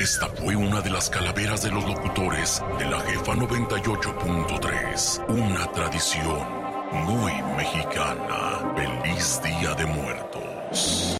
Esta 0.00 0.28
fue 0.28 0.54
una 0.54 0.80
de 0.80 0.90
las 0.90 1.10
calaveras 1.10 1.62
de 1.64 1.72
los 1.72 1.84
locutores 1.84 2.62
de 2.78 2.84
la 2.84 3.00
jefa 3.00 3.32
98.3. 3.32 5.24
Una 5.28 5.66
tradición 5.72 6.46
muy 6.92 7.32
mexicana. 7.56 8.72
Feliz 8.76 9.40
Día 9.42 9.74
de 9.74 9.84
Muertos. 9.86 11.16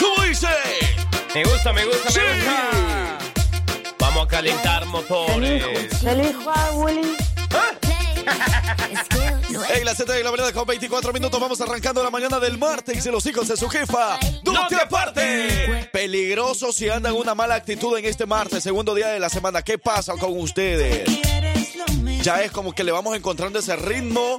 ¿Cómo 0.00 0.22
dice? 0.26 0.48
Me 1.36 1.44
gusta, 1.44 1.72
me 1.72 1.84
gusta, 1.84 2.10
Sí. 2.10 2.18
me 2.18 2.34
gusta. 2.34 3.18
Vamos 4.00 4.24
a 4.24 4.28
calentar 4.28 4.84
motores. 4.86 5.64
Feliz 6.00 6.34
Juan, 6.42 6.78
Willy. 6.78 7.16
Ey, 9.72 9.84
la 9.84 9.94
Z 9.94 10.12
de 10.12 10.24
la 10.24 10.30
mañana 10.30 10.52
con 10.52 10.66
24 10.66 11.12
minutos. 11.12 11.40
Vamos 11.40 11.60
arrancando 11.60 12.02
la 12.02 12.10
mañana 12.10 12.40
del 12.40 12.58
martes 12.58 13.04
y 13.06 13.10
los 13.10 13.24
hijos 13.26 13.46
de 13.48 13.56
su 13.56 13.68
jefa. 13.68 14.18
¡No 14.44 14.66
te 14.68 14.76
aparte! 14.76 15.88
Peligroso 15.92 16.72
si 16.72 16.88
andan 16.88 17.14
una 17.14 17.34
mala 17.34 17.54
actitud 17.54 17.96
en 17.96 18.04
este 18.04 18.26
martes, 18.26 18.62
segundo 18.62 18.94
día 18.94 19.08
de 19.08 19.20
la 19.20 19.28
semana. 19.28 19.62
¿Qué 19.62 19.78
pasa 19.78 20.14
con 20.14 20.38
ustedes? 20.38 21.08
Ya 22.22 22.42
es 22.42 22.50
como 22.50 22.72
que 22.72 22.84
le 22.84 22.92
vamos 22.92 23.16
encontrando 23.16 23.60
ese 23.60 23.76
ritmo. 23.76 24.38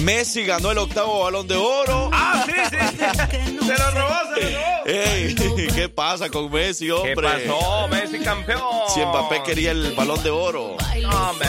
Messi 0.00 0.44
ganó 0.44 0.70
el 0.70 0.78
octavo 0.78 1.24
balón 1.24 1.46
de 1.48 1.56
oro. 1.56 2.10
Ah, 2.12 2.44
sí, 2.46 2.52
sí. 2.70 2.76
Se 3.66 3.78
lo 3.78 3.90
robó, 3.90 4.14
se 4.34 4.40
lo 4.42 4.58
robó. 4.58 4.86
Ey, 4.86 5.34
¿qué 5.74 5.88
pasa 5.88 6.30
con 6.30 6.50
Messi, 6.50 6.90
hombre? 6.90 7.14
¿Qué 7.14 7.20
pasó? 7.48 7.88
Messi 7.88 8.18
campeón. 8.20 8.62
Si 8.94 9.00
Mbappé 9.00 9.42
quería 9.42 9.72
el 9.72 9.92
balón 9.92 10.22
de 10.22 10.30
oro. 10.30 10.76
No, 11.02 11.30
hombre, 11.30 11.48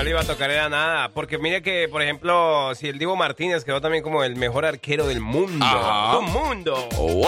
no 0.00 0.04
le 0.04 0.10
iba 0.12 0.20
a 0.22 0.24
tocar 0.24 0.50
era 0.50 0.70
nada. 0.70 1.10
Porque 1.10 1.36
mire 1.36 1.60
que, 1.62 1.86
por 1.88 2.00
ejemplo, 2.00 2.74
si 2.74 2.88
el 2.88 2.98
Divo 2.98 3.16
Martínez 3.16 3.64
quedó 3.64 3.82
también 3.82 4.02
como 4.02 4.24
el 4.24 4.34
mejor 4.34 4.64
arquero 4.64 5.06
del 5.06 5.20
mundo. 5.20 5.66
Ajá. 5.66 6.16
¡Del 6.16 6.26
mundo! 6.28 6.88
¡Wow! 6.96 7.26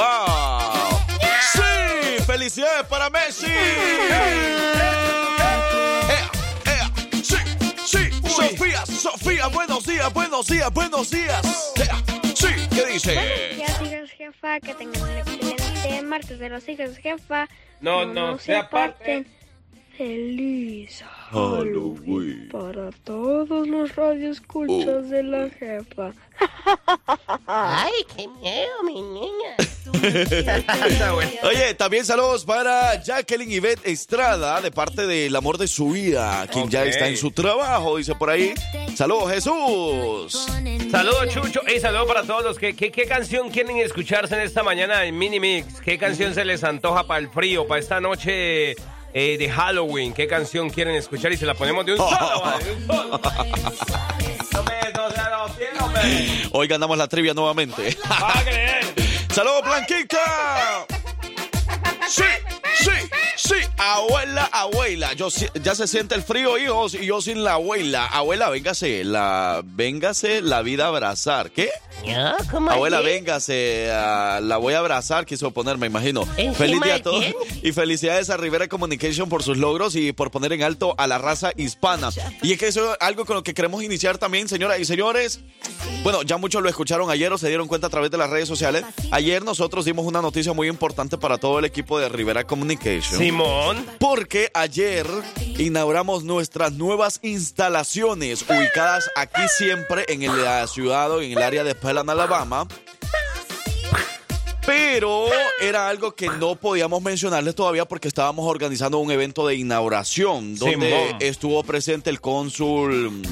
¡Sí! 1.53 2.25
¡Felicidades 2.27 2.87
para 2.87 3.11
Messi! 3.11 3.47
¡Ea! 3.47 4.31
¡Ea! 6.65 6.91
¡Sí! 7.23 7.37
¡Sí! 7.85 8.11
¡Sofía! 8.27 8.87
¡Sofía! 8.87 9.49
¡Buenos 9.49 9.85
días! 9.85 10.11
¡Buenos 10.15 10.47
días! 10.47 10.73
¡Buenos 10.73 11.11
días! 11.11 11.73
¡Ea! 11.77 12.03
¡Sí! 12.35 12.49
¿Qué 12.71 12.87
dice? 12.87 13.15
Buenos 13.15 13.57
días, 13.57 13.83
hijos 13.83 14.11
jefa, 14.13 14.61
que 14.61 14.73
tengan 14.73 15.03
un 15.03 15.11
excelente 15.11 16.03
martes 16.05 16.39
de 16.39 16.49
los 16.49 16.67
hijos 16.67 16.97
jefa. 16.97 17.49
No, 17.83 18.07
no, 18.07 18.39
sea 18.39 18.71
parte. 18.71 19.27
Feliz 19.97 21.05
Halloween. 21.31 22.49
para 22.51 22.91
todos 23.05 23.69
los 23.69 23.95
radioescuchas 23.95 25.11
de 25.11 25.23
la 25.23 25.51
jefa. 25.51 26.13
Ay, 27.47 27.93
qué 28.17 28.27
miedo, 28.29 28.83
mi 28.85 29.03
niña. 29.03 29.57
Oye, 31.45 31.75
también 31.75 32.05
saludos 32.05 32.45
para 32.45 33.03
Jacqueline 33.03 33.51
Yvette 33.51 33.87
Estrada, 33.87 34.61
de 34.61 34.71
parte 34.71 35.07
del 35.07 35.35
amor 35.37 35.59
de 35.59 35.69
su 35.69 35.91
vida, 35.91 36.47
quien 36.51 36.71
ya 36.71 36.85
está 36.85 37.09
en 37.09 37.17
su 37.17 37.31
trabajo, 37.31 37.99
dice 37.99 38.15
por 38.15 38.31
ahí. 38.31 38.55
Saludos, 38.95 39.31
Jesús. 39.33 40.47
Saludos, 40.91 41.29
Chucho. 41.29 41.61
Y 41.75 41.81
saludos 41.81 42.07
para 42.07 42.23
todos 42.23 42.43
los 42.43 42.59
que. 42.59 42.75
¿qué, 42.75 42.91
¿Qué 42.91 43.07
canción 43.07 43.51
quieren 43.51 43.77
escucharse 43.79 44.35
en 44.35 44.41
esta 44.41 44.63
mañana 44.63 45.05
en 45.05 45.19
Mini 45.19 45.39
Mix? 45.39 45.81
¿Qué 45.81 45.99
canción 45.99 46.35
se 46.35 46.45
les 46.45 46.65
antoja 46.65 47.07
para 47.07 47.21
el 47.21 47.29
frío, 47.29 47.67
para 47.67 47.81
esta 47.81 48.01
noche 48.01 48.75
eh, 49.13 49.37
de 49.39 49.51
Halloween? 49.51 50.13
¿Qué 50.13 50.27
canción 50.27 50.71
quieren 50.71 50.95
escuchar? 50.95 51.33
Y 51.33 51.37
se 51.37 51.47
la 51.47 51.55
ponemos 51.55 51.85
de 51.87 51.93
un 51.93 51.99
solo, 51.99 52.41
vale, 52.45 52.65
de 52.65 52.73
un 52.73 52.87
solo. 52.87 53.21
Hoy 56.53 56.69
ganamos 56.69 56.99
la 56.99 57.09
trivia 57.09 57.35
nuevamente. 57.35 57.97
¡Saludos, 59.33 59.63
Blanquita! 59.65 60.87
Sí, 62.09 62.25
abuela, 63.83 64.49
abuela. 64.53 65.13
Yo, 65.15 65.31
si- 65.31 65.47
ya 65.63 65.75
se 65.75 65.87
siente 65.87 66.15
el 66.15 66.23
frío, 66.23 66.59
hijos, 66.59 66.95
y 66.95 67.07
yo 67.07 67.21
sin 67.21 67.43
la 67.45 67.55
abuela. 67.55 68.07
Abuela, 68.07 68.49
véngase, 68.51 69.05
la, 69.05 69.63
véngase 69.65 70.41
la 70.43 70.63
vida 70.63 70.85
a 70.85 70.89
abrazar. 70.89 71.51
¿Qué? 71.51 71.71
¿Ya? 72.07 72.37
¿Cómo 72.51 72.71
Abuela, 72.71 72.99
así? 72.99 73.07
véngase, 73.07 73.87
la 73.89 74.57
voy 74.61 74.75
a 74.75 74.79
abrazar, 74.79 75.27
quiso 75.27 75.51
poner, 75.53 75.79
me 75.79 75.87
imagino. 75.87 76.23
¿Encima 76.37 76.55
Feliz 76.55 76.81
día 76.83 76.95
a 76.97 77.03
todos. 77.03 77.25
Y 77.63 77.73
felicidades 77.73 78.31
a 78.31 78.37
Rivera 78.37 78.69
Communication 78.69 79.29
por 79.29 79.43
sus 79.43 79.59
logros 79.59 79.95
y 79.97 80.13
por 80.13 80.31
poner 80.31 80.53
en 80.53 80.63
alto 80.63 80.95
a 80.99 81.07
la 81.07 81.19
raza 81.19 81.53
hispana. 81.57 82.11
Y 82.43 82.53
es 82.53 82.59
que 82.59 82.69
eso 82.69 82.93
es 82.93 82.97
algo 83.01 83.25
con 83.25 83.37
lo 83.37 83.43
que 83.43 83.55
queremos 83.55 83.83
iniciar 83.83 84.19
también, 84.19 84.49
señoras 84.49 84.81
y 84.81 84.85
señores. 84.85 85.41
Bueno, 86.03 86.23
ya 86.23 86.37
muchos 86.39 86.63
lo 86.63 86.69
escucharon 86.69 87.11
ayer 87.11 87.33
o 87.33 87.39
se 87.39 87.49
dieron 87.49 87.69
cuenta 87.69 87.87
a 87.87 87.91
través 87.91 88.11
de 88.11 88.19
las 88.19 88.29
redes 88.31 88.49
sociales. 88.49 88.85
Ayer 89.13 89.45
nosotros 89.45 89.85
dimos 89.85 90.05
una 90.07 90.21
noticia 90.21 90.53
muy 90.53 90.69
importante 90.69 91.17
para 91.19 91.39
todo 91.39 91.59
el 91.61 91.65
equipo 91.65 91.99
de 92.01 92.09
Rivera 92.09 92.45
Communication. 92.45 93.19
Simón. 93.21 93.72
Porque 93.99 94.51
ayer 94.55 95.07
inauguramos 95.59 96.25
nuestras 96.25 96.73
nuevas 96.73 97.21
instalaciones 97.23 98.45
ubicadas 98.49 99.11
aquí 99.17 99.43
siempre 99.57 100.05
en 100.09 100.27
la 100.43 100.67
ciudad 100.67 101.11
o 101.11 101.21
en 101.23 101.33
el 101.33 101.39
área 101.43 101.65
de 101.65 101.75
Pelan, 101.75 102.09
Alabama. 102.11 102.67
Pero 104.65 105.27
era 105.61 105.89
algo 105.89 106.15
que 106.15 106.29
no 106.29 106.55
podíamos 106.55 107.03
mencionarles 107.03 107.55
todavía 107.55 107.85
porque 107.85 108.07
estábamos 108.09 108.49
organizando 108.49 108.99
un 108.99 109.11
evento 109.11 109.47
de 109.47 109.57
inauguración 109.57 110.55
donde 110.57 110.75
Simón. 110.77 111.17
estuvo 111.21 111.63
presente 111.65 112.11
el 112.11 112.21
cónsul 112.21 113.23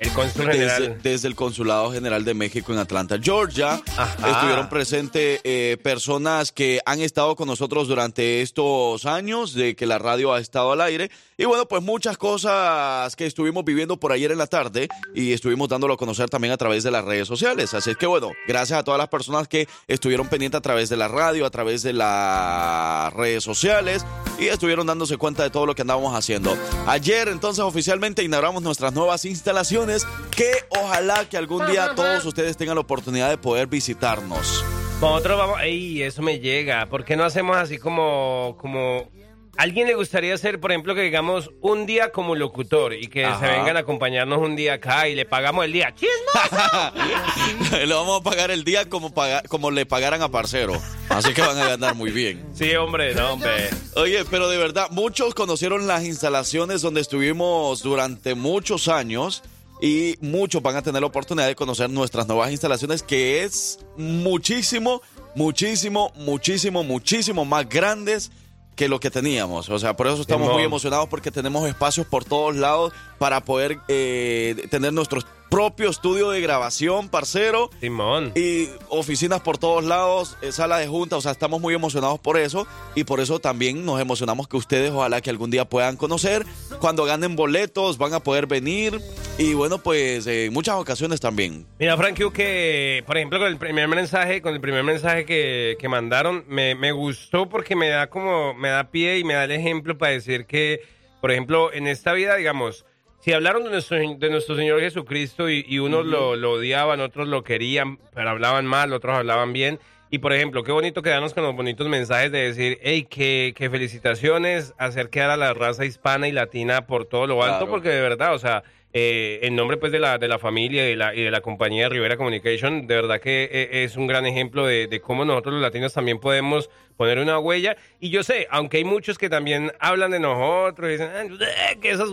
El 0.00 0.12
cónsul 0.12 0.46
desde, 0.46 0.68
general. 0.68 1.00
desde 1.02 1.28
el 1.28 1.34
Consulado 1.34 1.90
General 1.92 2.24
de 2.24 2.34
México 2.34 2.72
en 2.72 2.78
Atlanta, 2.78 3.18
Georgia. 3.20 3.80
Ajá. 3.96 4.30
Estuvieron 4.30 4.68
presentes 4.68 5.40
eh, 5.44 5.76
personas 5.82 6.52
que 6.52 6.80
han 6.86 7.00
estado 7.00 7.34
con 7.36 7.48
nosotros 7.48 7.88
durante 7.88 8.42
estos 8.42 9.06
años 9.06 9.54
de 9.54 9.74
que 9.74 9.86
la 9.86 9.98
radio 9.98 10.32
ha 10.32 10.40
estado 10.40 10.72
al 10.72 10.80
aire. 10.80 11.10
Y 11.36 11.44
bueno, 11.44 11.66
pues 11.66 11.82
muchas 11.82 12.16
cosas 12.16 13.14
que 13.16 13.26
estuvimos 13.26 13.64
viviendo 13.64 13.98
por 13.98 14.12
ayer 14.12 14.32
en 14.32 14.38
la 14.38 14.46
tarde 14.46 14.88
y 15.14 15.32
estuvimos 15.32 15.68
dándolo 15.68 15.94
a 15.94 15.96
conocer 15.96 16.28
también 16.28 16.52
a 16.52 16.56
través 16.56 16.84
de 16.84 16.90
las 16.90 17.04
redes 17.04 17.28
sociales. 17.28 17.74
Así 17.74 17.90
es 17.90 17.96
que 17.96 18.06
bueno, 18.06 18.30
gracias 18.46 18.78
a 18.78 18.82
todas 18.82 18.98
las 18.98 19.08
personas 19.08 19.48
que 19.48 19.68
estuvieron 19.86 20.28
pendientes 20.28 20.58
a 20.58 20.62
través 20.62 20.88
de 20.88 20.96
la 20.96 21.08
radio, 21.08 21.46
a 21.46 21.50
través 21.50 21.82
de 21.82 21.92
las 21.92 23.12
redes 23.14 23.44
sociales 23.44 24.04
y 24.38 24.46
estuvieron 24.46 24.86
dándose 24.86 25.16
cuenta 25.16 25.42
de 25.42 25.50
todo 25.50 25.66
lo 25.66 25.74
que 25.74 25.82
andábamos 25.82 26.14
haciendo. 26.14 26.56
Ayer 26.86 27.28
entonces 27.28 27.64
oficialmente 27.64 28.22
inauguramos 28.22 28.62
nuestras 28.62 28.92
nuevas 28.92 29.24
instalaciones 29.24 29.87
que 30.34 30.50
ojalá 30.70 31.28
que 31.28 31.36
algún 31.36 31.66
día 31.66 31.94
todos 31.94 32.24
ustedes 32.24 32.56
tengan 32.56 32.76
la 32.76 32.80
oportunidad 32.82 33.28
de 33.30 33.38
poder 33.38 33.66
visitarnos. 33.66 34.64
Nosotros 35.00 35.38
vamos. 35.38 35.60
¡Ey! 35.62 36.02
Eso 36.02 36.22
me 36.22 36.40
llega. 36.40 36.86
¿Por 36.86 37.04
qué 37.04 37.16
no 37.16 37.24
hacemos 37.24 37.56
así 37.56 37.78
como. 37.78 38.56
como 38.60 39.08
¿Alguien 39.56 39.88
le 39.88 39.94
gustaría 39.94 40.34
hacer, 40.34 40.60
por 40.60 40.70
ejemplo, 40.70 40.94
que 40.94 41.00
digamos 41.02 41.50
un 41.60 41.84
día 41.84 42.12
como 42.12 42.36
locutor 42.36 42.94
y 42.94 43.08
que 43.08 43.24
Ajá. 43.24 43.40
se 43.40 43.46
vengan 43.58 43.76
a 43.76 43.80
acompañarnos 43.80 44.38
un 44.38 44.54
día 44.54 44.74
acá 44.74 45.08
y 45.08 45.16
le 45.16 45.24
pagamos 45.24 45.64
el 45.64 45.72
día? 45.72 45.92
¡Chismo! 45.96 47.72
le 47.84 47.92
vamos 47.92 48.20
a 48.20 48.22
pagar 48.22 48.52
el 48.52 48.62
día 48.62 48.88
como, 48.88 49.12
paga- 49.12 49.42
como 49.48 49.72
le 49.72 49.84
pagaran 49.84 50.22
a 50.22 50.28
Parcero. 50.28 50.80
Así 51.08 51.34
que 51.34 51.40
van 51.40 51.58
a 51.58 51.66
ganar 51.70 51.94
muy 51.96 52.12
bien. 52.12 52.44
Sí, 52.54 52.72
hombre, 52.76 53.14
no, 53.16 53.32
hombre. 53.32 53.68
Oye, 53.96 54.24
pero 54.30 54.48
de 54.48 54.58
verdad, 54.58 54.90
muchos 54.90 55.34
conocieron 55.34 55.88
las 55.88 56.04
instalaciones 56.04 56.80
donde 56.80 57.00
estuvimos 57.00 57.82
durante 57.82 58.34
muchos 58.36 58.86
años 58.86 59.42
y 59.80 60.16
muchos 60.20 60.62
van 60.62 60.76
a 60.76 60.82
tener 60.82 61.00
la 61.00 61.06
oportunidad 61.06 61.46
de 61.46 61.54
conocer 61.54 61.88
nuestras 61.90 62.26
nuevas 62.26 62.50
instalaciones, 62.50 63.02
que 63.02 63.44
es 63.44 63.78
muchísimo, 63.96 65.02
muchísimo, 65.34 66.12
muchísimo, 66.16 66.82
muchísimo 66.84 67.44
más 67.44 67.68
grandes 67.68 68.30
que 68.74 68.88
lo 68.88 69.00
que 69.00 69.10
teníamos. 69.10 69.68
O 69.68 69.78
sea, 69.78 69.96
por 69.96 70.06
eso 70.06 70.20
estamos 70.20 70.52
muy 70.52 70.62
emocionados 70.62 71.08
porque 71.08 71.30
tenemos 71.30 71.68
espacios 71.68 72.06
por 72.06 72.24
todos 72.24 72.56
lados 72.56 72.92
para 73.18 73.40
poder 73.40 73.80
eh, 73.88 74.66
tener 74.70 74.92
nuestro 74.92 75.20
propio 75.50 75.90
estudio 75.90 76.30
de 76.30 76.40
grabación, 76.40 77.08
parcero. 77.08 77.70
Simón. 77.80 78.32
Y 78.34 78.68
oficinas 78.88 79.40
por 79.40 79.58
todos 79.58 79.84
lados, 79.84 80.36
eh, 80.42 80.52
sala 80.52 80.78
de 80.78 80.86
junta, 80.86 81.16
o 81.16 81.20
sea, 81.20 81.32
estamos 81.32 81.60
muy 81.60 81.74
emocionados 81.74 82.18
por 82.20 82.38
eso 82.38 82.66
y 82.94 83.04
por 83.04 83.20
eso 83.20 83.38
también 83.38 83.84
nos 83.84 84.00
emocionamos 84.00 84.48
que 84.48 84.56
ustedes 84.56 84.90
ojalá 84.90 85.20
que 85.20 85.30
algún 85.30 85.50
día 85.50 85.64
puedan 85.64 85.96
conocer. 85.96 86.44
Cuando 86.80 87.04
ganen 87.04 87.36
boletos 87.36 87.98
van 87.98 88.14
a 88.14 88.20
poder 88.20 88.46
venir 88.46 89.00
y 89.38 89.54
bueno, 89.54 89.78
pues 89.78 90.26
eh, 90.26 90.46
en 90.46 90.52
muchas 90.52 90.76
ocasiones 90.76 91.20
también. 91.20 91.66
Mira, 91.78 91.96
Frank, 91.96 92.18
que 92.32 93.02
por 93.06 93.16
ejemplo 93.16 93.38
con 93.38 93.48
el 93.48 93.56
primer 93.56 93.88
mensaje, 93.88 94.42
con 94.42 94.54
el 94.54 94.60
primer 94.60 94.84
mensaje 94.84 95.24
que, 95.24 95.76
que 95.78 95.88
mandaron, 95.88 96.44
me, 96.48 96.74
me 96.74 96.92
gustó 96.92 97.48
porque 97.48 97.76
me 97.76 97.88
da 97.88 98.08
como, 98.08 98.54
me 98.54 98.68
da 98.68 98.90
pie 98.90 99.18
y 99.18 99.24
me 99.24 99.34
da 99.34 99.44
el 99.44 99.52
ejemplo 99.52 99.96
para 99.96 100.12
decir 100.12 100.46
que, 100.46 100.82
por 101.20 101.30
ejemplo, 101.30 101.72
en 101.72 101.86
esta 101.86 102.12
vida, 102.12 102.36
digamos, 102.36 102.84
si 103.20 103.32
hablaron 103.32 103.64
de 103.64 103.70
nuestro, 103.70 103.96
de 103.96 104.30
nuestro 104.30 104.56
Señor 104.56 104.80
Jesucristo 104.80 105.48
y, 105.50 105.64
y 105.68 105.78
unos 105.80 106.06
lo, 106.06 106.36
lo 106.36 106.52
odiaban, 106.52 107.00
otros 107.00 107.28
lo 107.28 107.42
querían, 107.44 107.98
pero 108.14 108.30
hablaban 108.30 108.66
mal, 108.66 108.92
otros 108.92 109.16
hablaban 109.16 109.52
bien. 109.52 109.78
Y 110.10 110.18
por 110.20 110.32
ejemplo, 110.32 110.62
qué 110.64 110.72
bonito 110.72 111.02
quedarnos 111.02 111.34
con 111.34 111.42
los 111.42 111.54
bonitos 111.54 111.86
mensajes 111.88 112.32
de 112.32 112.38
decir, 112.38 112.78
hey, 112.82 113.06
que, 113.10 113.52
que 113.54 113.68
felicitaciones, 113.68 114.72
hacer 114.78 115.10
quedar 115.10 115.30
a 115.30 115.36
la 115.36 115.52
raza 115.52 115.84
hispana 115.84 116.28
y 116.28 116.32
latina 116.32 116.86
por 116.86 117.04
todo 117.04 117.26
lo 117.26 117.42
alto, 117.42 117.58
Claro. 117.58 117.70
porque 117.70 117.90
de 117.90 118.00
verdad, 118.00 118.34
o 118.34 118.38
sea, 118.38 118.62
eh, 118.92 119.40
en 119.42 119.54
nombre 119.54 119.76
pues 119.76 119.92
de 119.92 119.98
la, 119.98 120.16
de 120.18 120.28
la 120.28 120.38
familia 120.38 120.86
y 120.86 120.90
de 120.90 120.96
la, 120.96 121.14
y 121.14 121.22
de 121.22 121.30
la 121.30 121.40
compañía 121.42 121.88
Rivera 121.88 122.16
Communication, 122.16 122.86
de 122.86 122.94
verdad 122.94 123.20
que 123.20 123.44
eh, 123.52 123.84
es 123.84 123.96
un 123.96 124.06
gran 124.06 124.24
ejemplo 124.26 124.64
de, 124.66 124.86
de 124.86 125.00
cómo 125.00 125.24
nosotros 125.24 125.54
los 125.54 125.62
latinos 125.62 125.92
también 125.92 126.18
podemos 126.18 126.70
poner 126.96 127.18
una 127.18 127.38
huella. 127.38 127.76
Y 128.00 128.10
yo 128.10 128.22
sé, 128.24 128.48
aunque 128.50 128.78
hay 128.78 128.84
muchos 128.84 129.18
que 129.18 129.28
también 129.28 129.72
hablan 129.78 130.10
de 130.10 130.18
nosotros 130.20 130.88
y 130.88 130.92
dicen 130.92 131.10
"Ah, 131.14 131.74
que 131.80 131.90
esos 131.90 132.10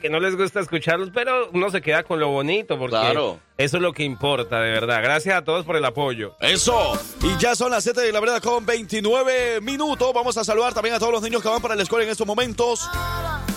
que 0.00 0.08
no 0.10 0.18
les 0.18 0.34
gusta 0.36 0.60
escucharlos, 0.60 1.10
pero 1.14 1.50
uno 1.52 1.70
se 1.70 1.80
queda 1.82 2.02
con 2.02 2.18
lo 2.18 2.28
bonito 2.28 2.78
porque 2.78 2.96
Claro. 2.96 3.38
eso 3.58 3.76
es 3.76 3.82
lo 3.82 3.92
que 3.92 4.02
importa, 4.02 4.60
de 4.60 4.72
verdad. 4.72 5.02
Gracias 5.02 5.36
a 5.36 5.44
todos 5.44 5.64
por 5.64 5.76
el 5.76 5.84
apoyo. 5.84 6.34
Eso. 6.40 6.98
Y 7.22 7.38
ya 7.40 7.54
son 7.54 7.70
las 7.70 7.84
7 7.84 8.00
de 8.00 8.10
la 8.12 8.18
verdad 8.18 8.42
con 8.42 8.66
29 8.66 9.60
minutos. 9.60 10.12
Vamos 10.12 10.36
a 10.36 10.42
saludar 10.42 10.74
también 10.74 10.96
a 10.96 10.98
todos 10.98 11.12
los 11.12 11.22
niños 11.22 11.40
que 11.42 11.48
van 11.48 11.62
para 11.62 11.76
la 11.76 11.82
escuela 11.82 12.04
en 12.04 12.10
estos 12.10 12.26
momentos. 12.26 12.88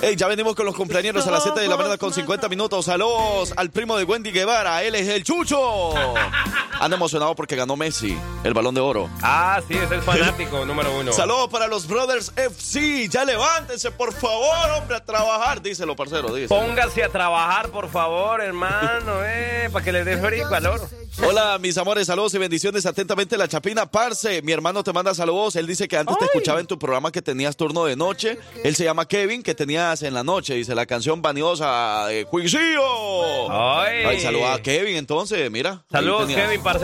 Ey, 0.06 0.16
ya 0.16 0.28
venimos 0.28 0.54
con 0.54 0.68
los 0.68 0.75
cumpleaños 0.75 1.25
a 1.25 1.31
las 1.31 1.42
7 1.42 1.62
de 1.62 1.68
la 1.68 1.75
verdad 1.75 1.98
con 1.98 2.13
50 2.13 2.48
minutos. 2.48 2.86
Saludos 2.86 3.52
al 3.57 3.72
primo 3.72 3.98
de 3.98 4.04
Wendy 4.04 4.31
Guevara. 4.31 4.84
Él 4.84 4.94
es 4.94 5.07
el 5.07 5.24
Chucho. 5.24 5.94
Anda 6.86 6.98
emocionado 6.98 7.34
porque 7.34 7.56
ganó 7.56 7.76
Messi 7.76 8.16
el 8.44 8.54
balón 8.54 8.76
de 8.76 8.82
oro. 8.82 9.10
Ah, 9.24 9.60
sí, 9.68 9.74
es 9.74 9.90
el 9.90 10.02
fanático 10.04 10.64
número 10.68 10.96
uno. 11.00 11.12
Saludos 11.14 11.50
para 11.50 11.66
los 11.66 11.88
Brothers 11.88 12.32
FC. 12.36 13.10
Ya 13.10 13.26
levántense, 13.26 13.90
por 13.90 14.14
favor, 14.14 14.70
hombre, 14.78 14.98
a 14.98 15.04
trabajar. 15.04 15.64
Díselo, 15.64 15.96
parcero, 15.96 16.32
díselo. 16.32 16.62
Póngase 16.62 17.04
a 17.04 17.10
trabajar, 17.10 17.70
por 17.70 17.90
favor, 17.90 18.40
hermano, 18.40 19.14
eh, 19.26 19.68
para 19.74 19.84
que 19.84 19.92
le 19.92 20.04
dé 20.04 20.16
frío 20.18 20.46
y 20.46 20.48
calor. 20.48 20.80
Hola, 21.26 21.58
mis 21.60 21.76
amores, 21.80 22.06
saludos 22.06 22.36
y 22.36 22.38
bendiciones. 22.38 22.86
Atentamente, 22.86 23.36
la 23.36 23.48
Chapina 23.48 23.90
Parce. 23.90 24.44
Mi 24.44 24.52
hermano 24.52 24.84
te 24.84 24.94
manda 24.94 25.16
saludos. 25.16 25.56
Él 25.56 25.66
dice 25.66 25.88
que 25.88 25.98
antes 25.98 26.16
te 26.20 26.26
escuchaba 26.26 26.60
en 26.60 26.68
tu 26.68 26.78
programa 26.78 27.12
que 27.12 27.22
tenías 27.24 27.56
turno 27.56 27.86
de 27.86 27.96
noche. 27.96 28.38
Él 28.64 28.76
se 28.76 28.84
llama 28.84 29.08
Kevin, 29.08 29.42
que 29.42 29.56
tenías 29.56 30.04
en 30.04 30.14
la 30.14 30.24
noche. 30.24 30.54
Dice 30.54 30.76
la 30.76 30.86
canción 30.86 31.22
vaniosa 31.24 32.06
de 32.08 32.26
Cuisillo. 32.26 33.50
Ay. 33.50 34.04
Ay, 34.06 34.20
saluda 34.20 34.56
a 34.56 34.62
Kevin, 34.62 34.98
entonces, 34.98 35.50
mira. 35.50 35.84
Saludos. 35.90 36.28
Kevin, 36.28 36.62
parcero. 36.62 36.75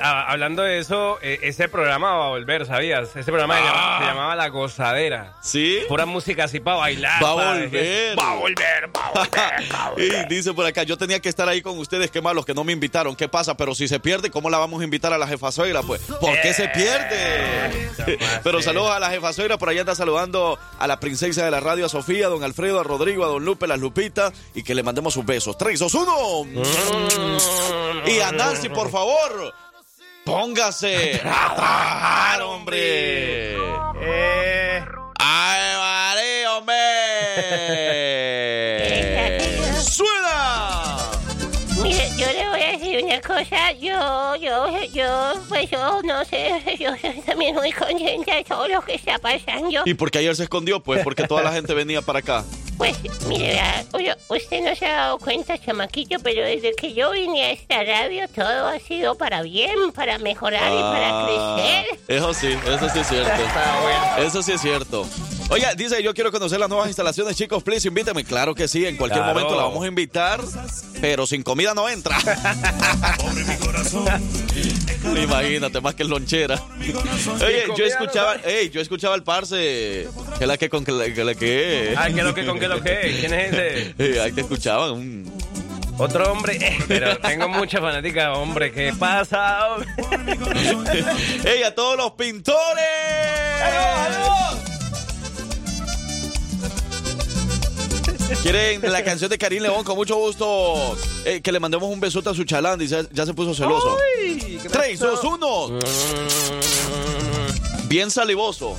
A- 0.00 0.30
hablando 0.30 0.62
de 0.62 0.78
eso, 0.78 1.18
eh, 1.22 1.38
ese 1.42 1.68
programa 1.68 2.14
va 2.16 2.26
a 2.26 2.28
volver, 2.30 2.66
¿sabías? 2.66 3.08
Ese 3.16 3.24
programa 3.24 3.56
se, 3.56 3.62
se 3.62 4.04
llamaba 4.10 4.34
La 4.36 4.48
Gozadera. 4.48 5.34
¿Sí? 5.40 5.80
Pura 5.88 6.06
música 6.06 6.44
así 6.44 6.60
para 6.60 6.78
bailar. 6.78 7.22
Va 7.22 7.32
a 7.32 7.36
para- 7.36 7.52
volver. 7.60 8.18
Va 8.18 8.30
a 8.32 8.34
volver, 8.36 8.90
va 8.96 9.06
a 9.06 9.10
volver, 9.10 9.72
va 9.72 9.84
a 9.86 9.90
volver. 9.90 10.26
Y 10.30 10.34
dice 10.34 10.52
por 10.54 10.66
acá, 10.66 10.82
yo 10.84 10.96
tenía 10.96 11.20
que 11.20 11.28
estar 11.28 11.48
ahí 11.48 11.60
con 11.62 11.78
ustedes, 11.78 12.10
qué 12.10 12.20
malos 12.20 12.44
que 12.46 12.54
no 12.54 12.64
me 12.64 12.72
invitaron, 12.72 13.14
qué 13.16 13.28
pasa, 13.28 13.56
pero 13.56 13.74
si 13.74 13.88
se 13.88 14.00
pierde, 14.00 14.30
¿cómo 14.30 14.48
la 14.50 14.58
vamos 14.58 14.80
a 14.80 14.84
invitar 14.84 15.12
a 15.12 15.18
la 15.18 15.26
jefa 15.26 15.52
suegra? 15.52 15.82
Pues, 15.82 16.00
¿por 16.02 16.40
qué 16.40 16.52
se 16.54 16.68
pierde? 16.68 18.18
pero 18.42 18.62
saludos 18.62 18.90
a 18.92 19.00
la 19.00 19.10
jefa 19.10 19.32
suegra, 19.32 19.58
por 19.58 19.68
allá 19.68 19.80
anda 19.82 19.94
saludando 19.94 20.58
a 20.78 20.86
la 20.86 20.98
princesa 21.00 21.44
de 21.44 21.50
la 21.50 21.60
radio, 21.60 21.86
a 21.86 21.88
Sofía, 21.88 22.26
a 22.26 22.28
don 22.28 22.42
Alfredo, 22.44 22.80
a 22.80 22.84
Rodrigo, 22.84 23.24
a 23.24 23.28
don 23.28 23.44
Lupe, 23.44 23.66
las 23.66 23.78
Lupitas, 23.78 24.32
y 24.54 24.62
que 24.62 24.74
le 24.74 24.82
mandemos 24.82 25.14
sus 25.14 25.24
besos. 25.24 25.56
3, 25.58 25.78
2, 25.78 25.94
1. 25.94 26.62
Y 28.06 28.20
a 28.20 28.32
Nancy, 28.32 28.68
por 28.68 28.90
favor, 28.90 28.99
póngase 30.24 31.16
a 31.24 31.54
trabajar, 31.54 32.42
hombre. 32.42 33.56
Eh, 34.02 34.84
¡Ay, 35.18 35.76
María, 35.76 36.56
hombre! 36.56 36.74
¡Suena! 39.80 40.96
Mire, 41.82 42.10
yo 42.16 42.26
le 42.26 42.48
voy 42.48 42.60
a 42.62 42.72
decir 42.72 43.04
una 43.04 43.20
cosa. 43.20 43.72
Yo, 43.72 44.36
yo, 44.36 44.82
yo, 44.92 45.32
pues 45.48 45.70
yo 45.70 46.02
no 46.02 46.24
sé. 46.24 46.62
Yo 46.78 46.90
soy 47.00 47.20
también 47.22 47.54
muy 47.54 47.72
consciente 47.72 48.34
de 48.34 48.44
todo 48.44 48.68
lo 48.68 48.82
que 48.82 48.94
está 48.94 49.18
pasando. 49.18 49.82
¿Y 49.84 49.94
por 49.94 50.10
qué 50.10 50.18
ayer 50.18 50.36
se 50.36 50.44
escondió? 50.44 50.80
Pues 50.80 51.02
porque 51.02 51.26
toda 51.26 51.42
la 51.42 51.52
gente 51.52 51.74
venía 51.74 52.02
para 52.02 52.18
acá. 52.20 52.44
Pues, 52.80 52.96
mire, 53.28 53.60
oye, 53.92 54.16
usted 54.28 54.62
no 54.62 54.74
se 54.74 54.86
ha 54.86 54.96
dado 54.96 55.18
cuenta, 55.18 55.58
chamaquillo, 55.58 56.16
pero 56.22 56.42
desde 56.42 56.72
que 56.74 56.94
yo 56.94 57.10
vine 57.10 57.44
a 57.44 57.50
esta 57.50 57.84
radio, 57.84 58.26
todo 58.34 58.68
ha 58.68 58.78
sido 58.78 59.18
para 59.18 59.42
bien, 59.42 59.92
para 59.94 60.16
mejorar 60.16 60.72
y 60.72 60.80
para 60.80 61.08
Ah, 61.10 61.56
crecer. 61.58 62.00
Eso 62.08 62.32
sí, 62.32 62.46
eso 62.66 62.88
sí 62.88 62.98
es 63.00 63.06
cierto. 63.06 63.42
Eso 64.18 64.42
sí 64.42 64.52
es 64.52 64.60
cierto. 64.62 65.06
Oiga, 65.50 65.74
dice, 65.74 66.02
yo 66.02 66.14
quiero 66.14 66.32
conocer 66.32 66.58
las 66.58 66.70
nuevas 66.70 66.86
instalaciones, 66.88 67.36
chicos, 67.36 67.62
please, 67.62 67.86
invítame. 67.86 68.24
Claro 68.24 68.54
que 68.54 68.66
sí, 68.66 68.86
en 68.86 68.96
cualquier 68.96 69.24
Claro. 69.24 69.34
momento 69.38 69.56
la 69.56 69.64
vamos 69.64 69.84
a 69.84 69.88
invitar, 69.88 70.40
pero 71.02 71.26
sin 71.26 71.42
comida 71.42 71.74
no 71.74 71.86
entra. 71.86 72.16
Imagínate, 75.22 75.80
más 75.80 75.94
que 75.94 76.04
lonchera. 76.04 76.60
Oye, 77.44 77.64
yo 77.76 77.84
escuchaba, 77.84 78.36
no 78.36 78.44
ey, 78.44 78.70
yo 78.70 78.80
escuchaba 78.80 79.14
al 79.14 79.22
parce, 79.24 80.08
que 80.38 80.46
la 80.46 80.56
que 80.56 80.68
con 80.70 80.84
que 80.84 80.92
la 80.92 81.04
que, 81.06 81.36
que 81.36 81.94
Ay, 81.96 82.14
¿qué 82.14 82.22
lo 82.22 82.34
que, 82.34 82.46
con 82.46 82.58
qué 82.58 82.68
lo 82.70 82.82
que? 82.82 83.16
¿Quién 83.20 83.34
es 83.34 83.52
ese? 83.52 83.94
Eh, 83.98 84.20
ahí 84.20 84.32
te 84.32 84.40
escuchaban. 84.42 84.92
un- 84.92 85.32
Otro 85.98 86.32
hombre. 86.32 86.56
Eh, 86.60 86.78
pero 86.88 87.18
tengo 87.18 87.48
mucha 87.48 87.80
fanática, 87.80 88.32
hombre. 88.32 88.72
¿Qué 88.72 88.92
pasa? 88.98 89.58
¡Ey, 91.44 91.62
a 91.62 91.74
todos 91.74 91.96
los 91.96 92.12
pintores! 92.12 92.56
¿Quieren 98.42 98.80
la 98.90 99.02
canción 99.04 99.28
de 99.28 99.36
Karim 99.36 99.62
León? 99.62 99.84
Con 99.84 99.96
mucho 99.96 100.16
gusto. 100.16 100.96
eh, 101.24 101.40
que 101.42 101.52
le 101.52 101.60
mandemos 101.60 101.88
un 101.92 102.00
besote 102.00 102.30
a 102.30 102.34
su 102.34 102.44
chalán. 102.44 102.78
Dice, 102.78 103.06
ya 103.12 103.26
se 103.26 103.34
puso 103.34 103.52
celoso. 103.54 103.98
Ay, 104.18 104.58
¿qué 104.62 104.68
3, 104.68 104.98
pasó? 105.00 105.10
2, 105.22 105.24
1. 105.24 105.78
Bien 107.88 108.10
salivoso. 108.10 108.76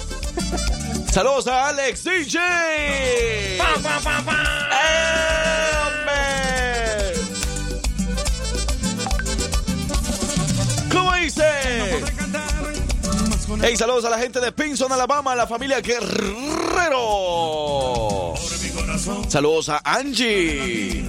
Saludos 1.11 1.45
a 1.47 1.67
Alex 1.67 2.05
DJ. 2.05 2.39
¡Eh, 2.39 3.59
hombre! 5.85 6.13
¿Cómo 10.89 11.13
dice? 11.15 11.43
Hey, 13.61 13.75
saludos 13.75 14.05
a 14.05 14.09
la 14.09 14.19
gente 14.19 14.39
de 14.39 14.53
Pinson, 14.53 14.89
Alabama, 14.93 15.33
a 15.33 15.35
la 15.35 15.47
familia 15.47 15.81
Guerrero. 15.81 17.01
Saludos 19.27 19.67
a 19.67 19.81
Angie. 19.83 21.03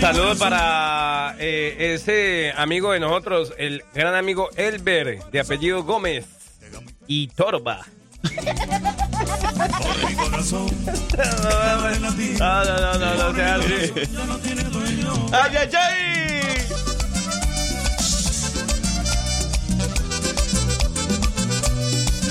Saludos 0.00 0.38
para 0.38 1.34
eh, 1.40 1.94
ese 1.94 2.52
amigo 2.56 2.92
de 2.92 3.00
nosotros, 3.00 3.54
el 3.58 3.82
gran 3.92 4.14
amigo 4.14 4.50
Elber, 4.54 5.18
de 5.32 5.40
apellido 5.40 5.82
Gómez 5.82 6.26
y 7.08 7.26
Torba. 7.26 7.84
No, 12.38 12.64
no, 12.64 12.80
no, 12.80 12.98
no, 12.98 13.14
no 13.14 13.34
sea 13.34 13.54
así. 13.56 13.92
¡Ay, 15.32 15.56
ay, 15.56 15.70
ay! 15.74 16.20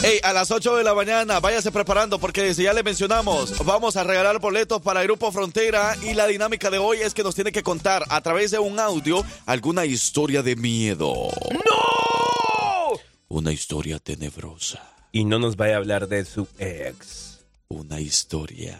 Hey, 0.02 0.20
a 0.24 0.32
las 0.32 0.50
8 0.50 0.78
de 0.78 0.84
la 0.84 0.94
mañana, 0.94 1.40
váyase 1.42 1.72
preparando 1.72 2.20
porque 2.20 2.54
si 2.54 2.64
ya 2.64 2.74
le 2.74 2.84
mencionamos, 2.84 3.54
vamos 3.66 3.98
a 3.98 4.04
regalar 4.04 4.40
boletos 4.40 4.82
para 4.82 5.02
el 5.02 5.08
Grupo 5.08 5.30
Frontera 5.32 5.96
y 6.02 6.14
la 6.14 6.26
dinámica 6.26 6.70
de 6.70 6.78
hoy 6.78 7.00
es 7.00 7.14
que 7.14 7.22
nos 7.22 7.36
tiene 7.36 7.52
que 7.52 7.64
contar 7.64 8.06
a 8.10 8.22
través 8.22 8.52
de 8.52 8.60
un 8.60 8.80
audio 8.80 9.24
alguna 9.46 9.86
historia 9.86 10.42
de 10.42 10.56
miedo. 10.56 11.28
¡No! 11.52 12.98
Una 13.28 13.52
historia 13.52 14.00
tenebrosa. 14.00 14.82
Y 15.12 15.26
no 15.26 15.38
nos 15.38 15.58
vaya 15.58 15.76
a 15.76 15.78
hablar 15.78 16.08
de 16.08 16.24
su 16.24 16.48
ex. 16.58 17.29
Una 17.72 18.00
historia 18.00 18.80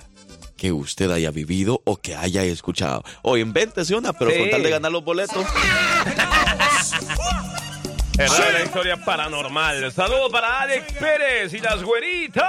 que 0.58 0.72
usted 0.72 1.12
haya 1.12 1.30
vivido 1.30 1.80
o 1.86 1.98
que 1.98 2.16
haya 2.16 2.44
escuchado. 2.44 3.04
O 3.22 3.38
invéntese 3.38 3.94
una, 3.94 4.14
pero 4.14 4.32
Sí. 4.32 4.40
con 4.40 4.50
tal 4.50 4.64
de 4.64 4.70
ganar 4.72 4.92
los 4.92 5.04
boletos. 5.04 5.46
Es 8.18 8.32
una 8.32 8.64
historia 8.66 8.98
paranormal. 9.06 9.92
Saludos 9.94 10.32
para 10.32 10.62
Alex 10.62 10.92
Pérez 10.94 11.54
y 11.54 11.60
las 11.60 11.84
güeritas. 11.84 12.44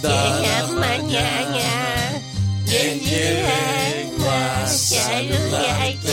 la 0.03 0.67
mañana. 0.75 2.21
Vengo 2.67 4.31
a 4.31 4.67
saludarte. 4.67 6.11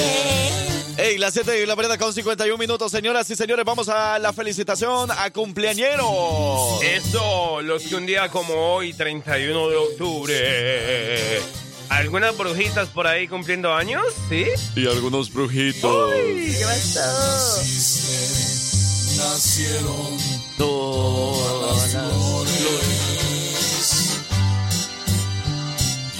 Ey, 0.97 1.17
las 1.17 1.33
7 1.33 1.51
de 1.51 1.67
la 1.67 1.75
mañana 1.75 1.97
con 1.97 2.13
51 2.13 2.57
minutos, 2.57 2.91
señoras 2.91 3.29
y 3.29 3.35
señores. 3.35 3.65
Vamos 3.65 3.89
a 3.89 4.19
la 4.19 4.31
felicitación 4.31 5.11
a 5.11 5.29
cumpleañeros. 5.31 6.81
Eso, 6.81 7.61
los 7.61 7.83
que 7.83 7.95
un 7.95 8.05
día 8.05 8.29
como 8.29 8.53
hoy, 8.53 8.93
31 8.93 9.69
de 9.69 9.75
octubre. 9.75 11.41
¿Algunas 11.89 12.37
brujitas 12.37 12.87
por 12.87 13.05
ahí 13.05 13.27
cumpliendo 13.27 13.73
años? 13.73 14.05
¿Sí? 14.29 14.45
Y 14.77 14.87
algunos 14.87 15.33
brujitos. 15.33 16.13
¿Qué 16.13 16.63
pasó? 16.63 17.01
Todas 20.57 21.95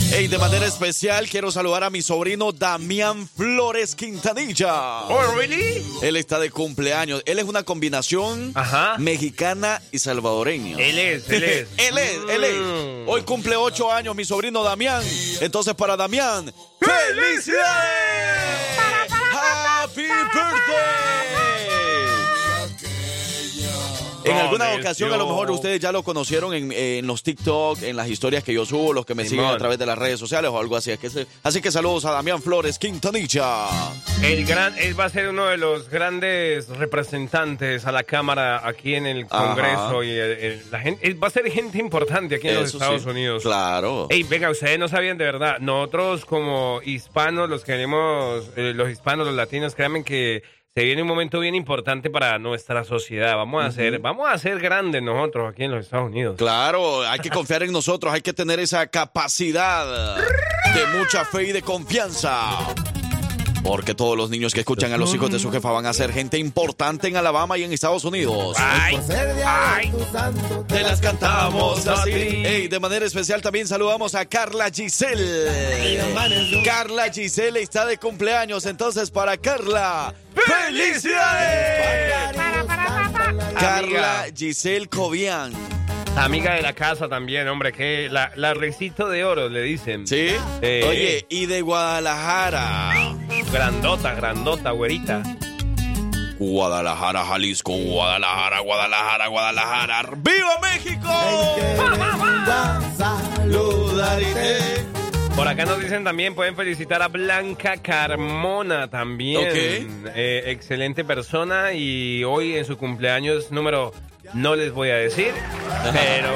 las 0.10 0.14
Ey, 0.14 0.28
de 0.28 0.38
manera 0.38 0.66
especial 0.66 1.28
quiero 1.30 1.52
saludar 1.52 1.84
a 1.84 1.90
mi 1.90 2.02
sobrino 2.02 2.52
Damián 2.52 3.28
Flores 3.28 3.96
Quintanilla. 3.96 5.04
Oh, 5.04 5.36
really? 5.36 5.84
Él 6.02 6.16
está 6.16 6.40
de 6.40 6.50
cumpleaños. 6.50 7.22
Él 7.26 7.40
es 7.40 7.46
una 7.46 7.64
combinación 7.64 8.52
Ajá. 8.56 8.98
mexicana 8.98 9.82
y 9.92 10.00
salvadoreña. 10.00 10.78
Él 10.80 10.98
es, 11.00 11.30
él 11.30 11.44
es. 11.44 11.68
él 11.78 11.98
es, 11.98 12.18
él 12.30 12.44
es. 12.44 12.56
Mm. 12.58 13.10
Hoy 13.10 13.22
cumple 13.24 13.56
ocho 13.56 13.92
años 13.92 14.16
mi 14.16 14.26
sobrino 14.26 14.64
Damián. 14.64 15.04
Entonces 15.42 15.74
para 15.76 15.96
Damián, 15.98 16.54
¡felicidades! 16.80 17.58
¡Happy 19.34 20.02
birthday! 20.02 21.27
En 24.32 24.38
alguna 24.38 24.74
ocasión, 24.76 25.12
a 25.14 25.18
lo 25.18 25.28
mejor 25.28 25.50
ustedes 25.52 25.80
ya 25.80 25.92
lo 25.92 26.04
conocieron 26.04 26.54
en, 26.54 26.72
en 26.72 27.08
los 27.08 27.24
TikTok, 27.24 27.82
en 27.84 27.96
las 27.96 28.10
historias 28.10 28.44
que 28.44 28.54
yo 28.54 28.66
subo, 28.66 28.94
los 28.94 29.06
que 29.06 29.16
me 29.16 29.26
siguen 29.26 29.46
a 29.46 29.58
través 29.58 29.78
de 29.80 29.86
las 29.86 29.98
redes 29.98 30.20
sociales 30.20 30.52
o 30.52 30.60
algo 30.60 30.76
así. 30.76 30.92
Así 30.92 31.00
que, 31.02 31.10
se- 31.10 31.28
así 31.44 31.62
que 31.62 31.72
saludos 31.72 32.06
a 32.06 32.12
Damián 32.12 32.42
Flores 32.42 32.78
Quintanilla. 32.80 33.68
El 34.24 34.46
gran, 34.46 34.74
él 34.80 35.00
va 35.00 35.06
a 35.06 35.10
ser 35.10 35.30
uno 35.30 35.46
de 35.48 35.58
los 35.58 35.90
grandes 35.90 36.68
representantes 36.70 37.86
a 37.86 37.92
la 37.92 38.04
Cámara 38.04 38.68
aquí 38.68 38.96
en 38.96 39.06
el 39.06 39.28
Ajá. 39.30 39.48
Congreso 39.48 40.04
y 40.04 40.10
el- 40.12 40.32
el- 40.32 40.62
la 40.72 40.80
gente, 40.80 41.08
él 41.08 41.22
va 41.22 41.28
a 41.28 41.32
ser 41.32 41.50
gente 41.52 41.78
importante 41.78 42.36
aquí 42.36 42.48
en 42.48 42.56
los 42.56 42.74
Estados 42.74 43.04
sí. 43.04 43.10
Unidos. 43.10 43.44
Claro. 43.44 44.08
Ey, 44.10 44.24
venga, 44.24 44.50
ustedes 44.50 44.78
no 44.80 44.88
sabían 44.88 45.18
de 45.18 45.26
verdad. 45.26 45.60
Nosotros 45.60 46.26
como 46.26 46.82
hispanos, 46.84 47.50
los 47.50 47.64
que 47.64 47.74
venimos, 47.74 48.46
eh, 48.56 48.74
los 48.76 48.90
hispanos, 48.90 49.26
los 49.28 49.36
latinos, 49.36 49.76
créanme 49.76 50.04
que 50.04 50.44
se 50.78 50.84
viene 50.84 51.02
un 51.02 51.08
momento 51.08 51.40
bien 51.40 51.56
importante 51.56 52.12
para 52.12 52.38
nuestra 52.38 52.84
sociedad. 52.84 53.36
Vamos 53.36 53.66
a 53.66 53.72
ser, 53.72 53.98
vamos 53.98 54.30
a 54.30 54.38
ser 54.38 54.60
grandes 54.60 55.02
nosotros 55.02 55.50
aquí 55.50 55.64
en 55.64 55.72
los 55.72 55.86
Estados 55.86 56.12
Unidos. 56.12 56.36
Claro, 56.38 57.02
hay 57.02 57.18
que 57.18 57.32
confiar 57.32 57.64
en 57.64 57.72
nosotros, 57.72 58.14
hay 58.14 58.22
que 58.22 58.32
tener 58.32 58.60
esa 58.60 58.86
capacidad 58.86 60.18
de 60.18 61.00
mucha 61.00 61.26
fe 61.26 61.46
y 61.46 61.52
de 61.52 61.64
confianza. 61.64 62.60
Porque 63.68 63.94
todos 63.94 64.18
los 64.18 64.30
niños 64.30 64.54
que 64.54 64.62
escuchan 64.62 64.94
a 64.94 64.98
los 64.98 65.14
hijos 65.14 65.30
de 65.30 65.40
su 65.40 65.52
jefa 65.52 65.72
van 65.72 65.86
a 65.86 65.94
ser 65.94 66.14
gente 66.14 66.38
importante 66.38 67.10
en 67.10 67.18
Alabama 67.18 67.58
y 67.58 67.64
en 67.64 67.74
Estados 67.74 68.06
Unidos. 68.06 68.56
Ay, 68.58 68.98
ay, 69.46 69.92
Te 70.68 70.84
las 70.84 71.02
cantamos 71.02 71.86
así. 71.86 72.12
Ey, 72.12 72.70
de 72.70 72.80
manera 72.80 73.06
especial 73.06 73.42
también 73.42 73.68
saludamos 73.68 74.16
a 74.16 74.26
Carla 74.26 74.72
Giselle. 74.72 76.02
Carla 76.64 77.12
Giselle 77.12 77.62
está 77.62 77.86
de 77.86 77.98
cumpleaños, 77.98 78.66
entonces 78.66 79.12
para 79.12 79.36
Carla, 79.36 80.14
¡felicidades! 80.34 82.14
Carla 83.60 84.28
Giselle 84.34 84.88
Cobian. 84.88 85.52
Amiga 86.26 86.56
de 86.56 86.62
la 86.62 86.74
casa 86.74 87.08
también, 87.08 87.48
hombre, 87.48 87.72
que 87.72 88.10
la, 88.10 88.32
la 88.36 88.54
recito 88.54 89.08
de 89.10 89.24
oro 89.24 89.50
le 89.50 89.62
dicen. 89.62 90.08
¿Sí? 90.08 90.30
Eh. 90.62 90.86
Oye, 90.88 91.26
y 91.30 91.46
de 91.46 91.62
Guadalajara. 91.62 92.92
Grandota, 93.52 94.14
grandota, 94.14 94.72
güerita. 94.72 95.24
Guadalajara, 96.40 97.24
Jalisco, 97.26 97.74
Guadalajara, 97.74 98.60
Guadalajara, 98.60 99.28
Guadalajara. 99.28 100.02
¡Viva 100.18 100.60
México! 100.62 101.10
Por 105.36 105.48
acá 105.48 105.66
nos 105.66 105.80
dicen 105.80 106.04
también, 106.04 106.34
pueden 106.34 106.56
felicitar 106.56 107.04
a 107.04 107.10
Blanca 107.10 107.78
Carmona 107.78 108.88
también. 108.88 109.48
Ok. 109.48 109.56
Eh, 110.16 110.44
excelente 110.48 111.04
persona 111.04 111.74
y 111.74 112.24
hoy 112.24 112.56
en 112.56 112.66
su 112.66 112.76
cumpleaños 112.76 113.52
número, 113.52 113.94
no 114.34 114.56
les 114.56 114.72
voy 114.72 114.90
a 114.90 114.96
decir, 114.96 115.34
pero 115.92 116.32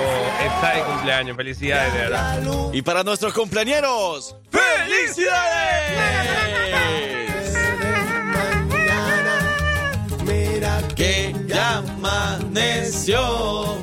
está 0.46 0.74
de 0.76 0.84
cumpleaños. 0.84 1.38
Felicidades, 1.38 1.94
de 1.94 2.00
verdad. 2.00 2.40
Y 2.74 2.82
para 2.82 3.04
nuestros 3.04 3.34
cumpleañeros, 3.34 4.36
¡felicidades! 4.52 5.32
Mira 10.26 10.82
Que 10.96 11.34
ya 11.48 11.78
amaneció. 11.78 13.78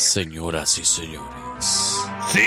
Señoras 0.00 0.78
y 0.78 0.84
señores, 0.86 1.94
Sí. 2.32 2.40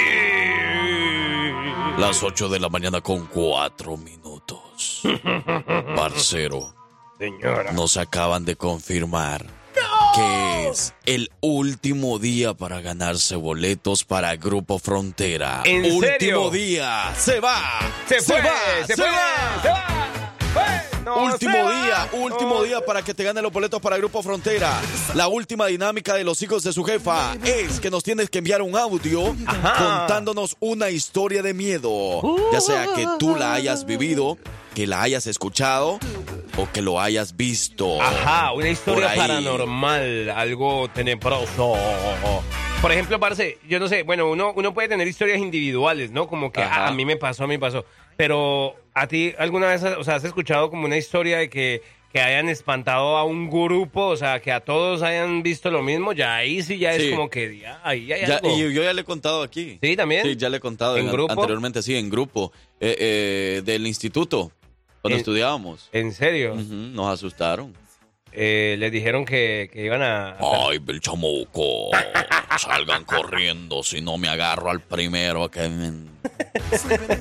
Las 1.99 2.23
8 2.23 2.49
de 2.49 2.59
la 2.59 2.67
mañana 2.67 2.99
con 3.01 3.27
4 3.27 3.95
minutos. 3.97 5.01
Parcero, 5.95 6.73
Señora. 7.19 7.71
nos 7.73 7.97
acaban 7.97 8.43
de 8.43 8.55
confirmar 8.55 9.45
que 10.15 10.69
es 10.69 10.95
el 11.05 11.31
último 11.41 12.17
día 12.17 12.55
para 12.55 12.81
ganarse 12.81 13.35
boletos 13.35 14.03
para 14.03 14.35
Grupo 14.35 14.79
Frontera. 14.79 15.61
¿En 15.63 15.85
último 15.85 16.01
serio? 16.01 16.49
día. 16.49 17.13
Se 17.15 17.39
va. 17.39 17.79
Se 18.07 18.19
fue, 18.21 18.41
va. 18.41 18.51
se 18.81 18.87
se 18.87 18.95
fue, 18.95 19.11
va. 19.11 19.61
se 19.61 19.69
va. 19.69 19.85
Fue. 20.53 20.92
No, 21.05 21.23
último 21.25 21.53
día, 21.53 22.07
último 22.13 22.55
No. 22.55 22.63
día 22.63 22.81
para 22.85 23.01
que 23.01 23.13
te 23.13 23.23
ganen 23.23 23.43
los 23.43 23.51
boletos 23.51 23.81
para 23.81 23.97
Grupo 23.97 24.23
Frontera. 24.23 24.71
La 25.15 25.27
última 25.27 25.67
dinámica 25.67 26.13
de 26.13 26.23
los 26.23 26.41
hijos 26.41 26.63
de 26.63 26.71
su 26.71 26.83
jefa 26.83 27.35
es 27.43 27.79
que 27.79 27.89
nos 27.89 28.03
tienes 28.03 28.29
que 28.29 28.37
enviar 28.39 28.61
un 28.61 28.75
audio 28.75 29.35
Ajá. 29.45 29.97
contándonos 29.99 30.55
una 30.59 30.89
historia 30.89 31.41
de 31.41 31.53
miedo. 31.53 32.21
Ya 32.51 32.61
sea 32.61 32.87
que 32.95 33.05
tú 33.19 33.35
la 33.35 33.53
hayas 33.53 33.85
vivido, 33.85 34.37
que 34.75 34.87
la 34.87 35.01
hayas 35.01 35.27
escuchado 35.27 35.99
o 36.57 36.67
que 36.71 36.81
lo 36.81 37.01
hayas 37.01 37.35
visto. 37.35 38.01
Ajá, 38.01 38.53
una 38.53 38.69
historia 38.69 39.13
paranormal, 39.15 40.29
algo 40.29 40.87
tenebroso. 40.93 41.73
Por 42.81 42.91
ejemplo, 42.91 43.17
parce, 43.19 43.59
yo 43.67 43.79
no 43.79 43.87
sé, 43.87 44.03
bueno, 44.03 44.29
uno, 44.29 44.51
uno 44.55 44.73
puede 44.73 44.89
tener 44.89 45.07
historias 45.07 45.39
individuales, 45.39 46.11
¿no? 46.11 46.27
Como 46.27 46.51
que 46.51 46.61
ah, 46.61 46.87
a 46.87 46.91
mí 46.91 47.05
me 47.05 47.15
pasó, 47.15 47.45
a 47.45 47.47
mí 47.47 47.53
me 47.53 47.59
pasó. 47.59 47.85
Pero 48.17 48.75
a 48.93 49.07
ti 49.07 49.33
alguna 49.37 49.67
vez, 49.67 49.83
o 49.83 50.03
sea, 50.03 50.15
has 50.15 50.23
escuchado 50.23 50.69
como 50.69 50.85
una 50.85 50.97
historia 50.97 51.37
de 51.39 51.49
que, 51.49 51.81
que 52.11 52.19
hayan 52.21 52.47
espantado 52.47 53.17
a 53.17 53.23
un 53.23 53.49
grupo, 53.49 54.05
o 54.07 54.15
sea, 54.17 54.39
que 54.39 54.51
a 54.51 54.59
todos 54.59 55.01
hayan 55.01 55.41
visto 55.41 55.71
lo 55.71 55.81
mismo, 55.81 56.13
ya 56.13 56.35
ahí 56.35 56.61
sí 56.61 56.77
ya 56.77 56.93
Sí. 56.93 57.07
es 57.07 57.11
como 57.15 57.27
que 57.29 57.57
ya, 57.57 57.81
ahí 57.83 58.11
hay 58.11 58.25
Ya- 58.27 58.35
algo. 58.37 58.55
y 58.55 58.59
yo 58.73 58.83
ya 58.83 58.93
le 58.93 59.01
he 59.01 59.03
contado 59.03 59.41
aquí. 59.41 59.79
Sí, 59.81 59.95
también. 59.95 60.23
Sí, 60.23 60.35
ya 60.35 60.49
le 60.49 60.57
he 60.57 60.59
contado 60.59 60.97
¿En 60.97 61.07
en- 61.07 61.11
grupo? 61.11 61.33
anteriormente, 61.33 61.81
sí, 61.81 61.95
en 61.95 62.09
grupo. 62.11 62.51
Eh, 62.79 62.95
eh, 62.99 63.61
del 63.65 63.87
instituto, 63.87 64.51
cuando 65.01 65.15
En- 65.15 65.19
estudiábamos. 65.21 65.89
¿En 65.91 66.13
serio? 66.13 66.53
Nos 66.55 67.07
asustaron. 67.11 67.73
Eh, 68.35 68.75
les 68.79 68.91
dijeron 68.91 69.25
que, 69.25 69.69
que 69.71 69.85
iban 69.85 70.01
a... 70.01 70.37
Ay, 70.39 70.79
el 70.87 70.99
chamuco. 70.99 71.91
Salgan 72.57 73.03
corriendo 73.03 73.83
si 73.83 74.01
no 74.01 74.17
me 74.17 74.27
agarro 74.27 74.69
al 74.69 74.81
primero 74.81 75.49
que 75.49 75.69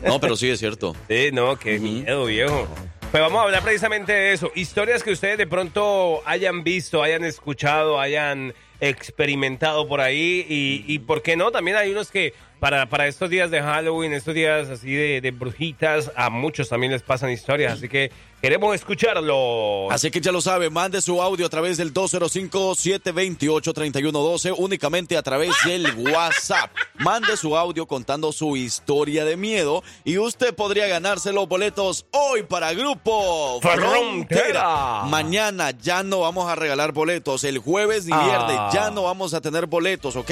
No, 0.05 0.21
pero 0.21 0.37
sí 0.37 0.49
es 0.51 0.59
cierto. 0.59 0.97
Sí, 1.09 1.31
no, 1.33 1.59
qué 1.59 1.79
miedo, 1.79 2.27
viejo. 2.27 2.67
Pues 3.11 3.23
vamos 3.23 3.41
a 3.41 3.43
hablar 3.43 3.63
precisamente 3.63 4.13
de 4.13 4.33
eso. 4.33 4.51
Historias 4.55 5.03
que 5.03 5.13
ustedes 5.13 5.37
de 5.37 5.47
pronto 5.47 6.23
hayan 6.25 6.65
visto, 6.65 7.03
hayan 7.03 7.25
escuchado, 7.25 8.01
hayan 8.01 8.55
experimentado 8.81 9.87
por 9.87 10.01
ahí. 10.01 10.47
Y, 10.49 10.85
y 10.87 10.99
por 11.01 11.23
qué 11.23 11.37
no, 11.37 11.51
también 11.51 11.77
hay 11.77 11.91
unos 11.91 12.11
que 12.11 12.33
para, 12.63 12.89
para 12.89 13.09
estos 13.09 13.29
días 13.29 13.51
de 13.51 13.61
Halloween, 13.61 14.13
estos 14.13 14.35
días 14.35 14.69
así 14.69 14.95
de, 14.95 15.21
de 15.21 15.31
brujitas, 15.33 16.13
a 16.15 16.31
muchos 16.31 16.69
también 16.69 16.93
les 16.93 17.03
pasan 17.03 17.33
historias. 17.33 17.73
Así 17.73 17.89
que 17.89 18.13
queremos 18.41 18.73
escucharlo. 18.77 19.91
Así 19.91 20.13
que 20.13 20.21
ya 20.21 20.31
lo 20.31 20.41
sabe, 20.41 20.71
mande 20.71 21.03
su 21.03 21.21
audio 21.21 21.47
a 21.47 21.49
través 21.49 21.77
del 21.77 21.93
205-728-3112, 21.93 24.55
únicamente 24.57 25.17
a 25.17 25.25
través 25.25 25.51
del 25.65 25.93
WhatsApp. 26.13 26.71
Mande 27.01 27.37
su 27.37 27.57
audio 27.57 27.87
contando 27.87 28.31
su 28.31 28.57
historia 28.57 29.25
de 29.25 29.37
miedo 29.37 29.83
y 30.05 30.19
usted 30.19 30.55
podría 30.55 30.87
ganarse 30.87 31.33
los 31.33 31.49
boletos 31.49 32.07
hoy 32.13 32.45
para 32.45 32.73
Grupo 32.75 33.59
Frontera. 33.61 33.91
Frontera. 33.91 35.03
Mañana 35.07 35.73
ya 35.73 36.05
no 36.05 36.21
vamos 36.21 36.49
a 36.49 36.55
regalar 36.55 36.93
boletos, 36.93 37.43
el 37.43 37.59
jueves 37.59 38.07
ni 38.07 38.13
Ah. 38.15 38.23
viernes 38.25 38.57
ya 38.73 38.93
no 38.93 39.03
vamos 39.03 39.35
a 39.35 39.41
tener 39.41 39.67
boletos, 39.67 40.15
¿ok? 40.15 40.31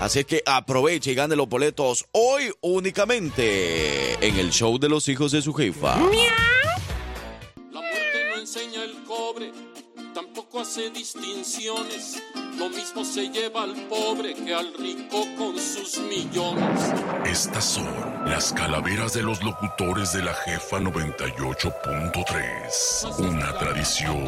Así 0.00 0.24
que 0.24 0.42
aproveche 0.46 1.10
y 1.10 1.14
gane 1.14 1.36
los 1.36 1.46
boletos 1.46 1.65
hoy 2.12 2.52
únicamente 2.60 4.14
en 4.26 4.38
el 4.38 4.50
show 4.50 4.78
de 4.78 4.88
los 4.88 5.08
hijos 5.08 5.32
de 5.32 5.42
su 5.42 5.52
jefa. 5.52 5.96
La 5.96 6.04
muerte 7.80 8.28
no 8.30 8.36
enseña 8.38 8.84
el 8.84 9.02
cobre, 9.04 9.50
tampoco 10.14 10.60
hace 10.60 10.90
distinciones. 10.90 12.22
Lo 12.56 12.68
mismo 12.70 13.04
se 13.04 13.28
lleva 13.30 13.64
al 13.64 13.74
pobre 13.88 14.34
que 14.34 14.54
al 14.54 14.72
rico 14.74 15.26
con 15.36 15.58
sus 15.58 15.98
millones. 15.98 16.94
Estas 17.24 17.64
son 17.64 17.88
las 18.26 18.52
calaveras 18.52 19.12
de 19.12 19.22
los 19.22 19.42
locutores 19.42 20.12
de 20.12 20.22
la 20.22 20.34
jefa 20.34 20.78
98.3. 20.78 23.18
Una 23.18 23.58
tradición 23.58 24.22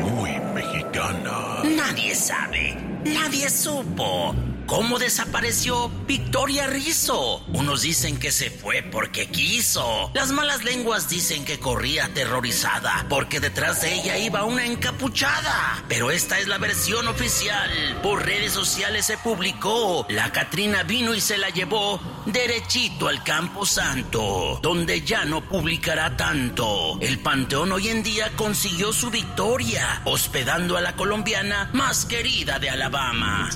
muy 0.00 0.32
mexicana. 0.54 1.62
Nadie 1.64 2.14
sabe, 2.14 2.76
nadie 3.04 3.48
supo 3.48 4.34
cómo 4.66 4.98
desapareció 4.98 5.90
Victoria 6.06 6.66
Rizzo. 6.66 7.44
Unos 7.48 7.82
dicen 7.82 8.18
que 8.18 8.32
se 8.32 8.50
fue 8.50 8.82
porque 8.82 9.26
quiso. 9.26 10.10
Las 10.14 10.30
malas 10.30 10.64
lenguas 10.64 11.08
dicen 11.08 11.44
que 11.44 11.58
corría 11.58 12.06
aterrorizada 12.06 13.06
porque 13.08 13.40
detrás 13.40 13.82
de 13.82 13.94
ella 13.94 14.18
iba 14.18 14.44
una 14.44 14.66
encapuchada. 14.66 15.84
Pero 15.88 16.10
esta 16.10 16.38
es 16.38 16.48
la 16.48 16.58
versión 16.58 17.08
oficial. 17.08 17.70
Por 18.02 18.24
redes 18.24 18.52
sociales 18.52 19.06
se 19.06 19.18
publicó. 19.18 20.06
La 20.08 20.32
Catrina 20.32 20.82
vino 20.82 21.14
y 21.14 21.20
se 21.20 21.38
la 21.38 21.50
llevó 21.50 22.00
derechito 22.26 23.08
al 23.08 23.22
Campo 23.22 23.66
Santo, 23.66 24.58
donde 24.62 25.02
ya 25.02 25.24
no 25.24 25.40
publicará 25.42 26.16
tanto. 26.16 26.98
El 27.00 27.18
Panteón 27.18 27.72
hoy 27.72 27.88
en 27.88 28.02
día 28.02 28.30
consiguió 28.36 28.92
su 28.92 29.10
victoria, 29.10 30.02
hospedando 30.04 30.76
a 30.76 30.80
la 30.80 30.94
colombiana 30.94 31.70
más 31.72 32.04
querida 32.04 32.58
de 32.58 32.70
Alabama. 32.70 33.50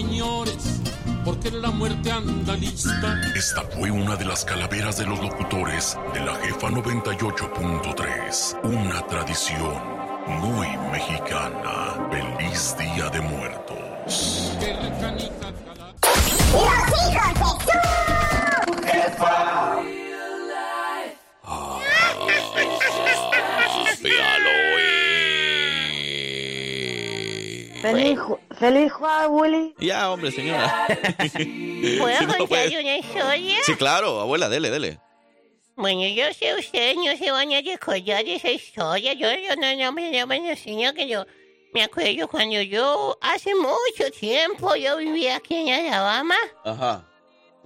Señores, 0.00 0.80
porque 1.24 1.50
la 1.50 1.70
muerte 1.70 2.10
anda 2.10 2.54
lista. 2.54 3.18
Esta 3.34 3.62
fue 3.62 3.90
una 3.90 4.14
de 4.16 4.26
las 4.26 4.44
calaveras 4.44 4.98
de 4.98 5.06
los 5.06 5.18
locutores 5.22 5.96
de 6.12 6.20
la 6.20 6.34
jefa 6.34 6.68
98.3. 6.68 8.58
Una 8.62 9.00
tradición 9.06 9.74
muy 10.42 10.66
mexicana. 10.92 11.94
Feliz 12.10 12.76
Día 12.78 13.08
de 13.08 13.20
Muertos. 13.22 14.52
Que 14.60 14.74
la 14.74 14.98
canica 15.00 15.52
cala- 15.64 15.94
Happy 23.88 24.10
Halloween. 25.96 27.80
Feliz, 27.82 28.18
feliz 28.56 28.92
Halloween. 28.92 29.74
Ya, 29.78 30.10
hombre, 30.10 30.30
señora. 30.32 30.86
¿Puedo 31.98 32.20
no 32.22 32.38
contar 32.38 32.48
puede. 32.48 32.80
una 32.80 32.96
historia? 32.98 33.58
Sí, 33.62 33.74
claro, 33.74 34.20
abuela, 34.20 34.48
dele, 34.48 34.70
dele. 34.70 34.98
Bueno, 35.76 36.06
yo 36.08 36.32
sé 36.32 36.54
ustedes 36.54 36.96
no 36.96 37.16
se 37.16 37.30
van 37.30 37.52
a 37.52 37.60
recordar 37.60 38.24
de 38.24 38.36
esa 38.36 38.50
historia. 38.50 39.12
Yo, 39.12 39.28
yo 39.30 39.56
no, 39.56 39.76
no, 39.76 39.92
me, 39.92 40.18
no 40.18 40.26
me 40.26 40.36
enseño 40.36 40.94
que 40.94 41.06
yo 41.06 41.26
me 41.74 41.82
acuerdo 41.82 42.26
cuando 42.28 42.62
yo, 42.62 43.18
hace 43.20 43.54
mucho 43.54 44.10
tiempo, 44.18 44.74
yo 44.76 44.96
vivía 44.96 45.36
aquí 45.36 45.54
en 45.68 45.74
Alabama. 45.92 46.36
Ajá. 46.64 47.04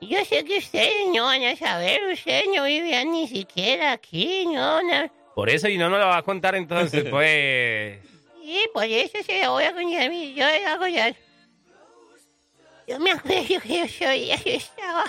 Yo 0.01 0.25
sé 0.25 0.45
que 0.45 0.59
ustedes 0.59 1.09
no 1.15 1.27
van 1.27 1.45
a 1.45 1.55
saber, 1.55 2.01
ustedes 2.13 2.47
no 2.55 2.65
vivían 2.65 3.13
ni 3.13 3.29
siquiera 3.29 3.93
aquí, 3.93 4.47
no, 4.47 4.83
no. 4.83 5.13
Por 5.35 5.49
eso 5.49 5.69
y 5.69 5.79
no 5.79 5.89
nos 5.89 6.01
la 6.01 6.07
va 6.07 6.17
a 6.17 6.23
contar 6.23 6.57
entonces, 6.57 7.05
pues... 7.11 7.99
Sí, 8.51 8.61
por 8.75 8.83
eso 8.85 9.17
se 9.25 9.45
lo 9.45 9.53
voy 9.53 9.63
a 9.65 9.73
contar 9.73 10.03
a 10.03 10.09
mí, 10.09 10.35
yo 10.35 10.45
le 10.45 10.59
voy 10.59 10.67
a 10.67 10.79
contar. 10.79 11.17
Yo 12.89 12.99
me 12.99 13.13
acuerdo 13.13 13.61
que 13.61 13.79
yo 13.79 13.87
soy, 13.87 14.27
yo 14.27 14.35
estaba... 14.45 15.05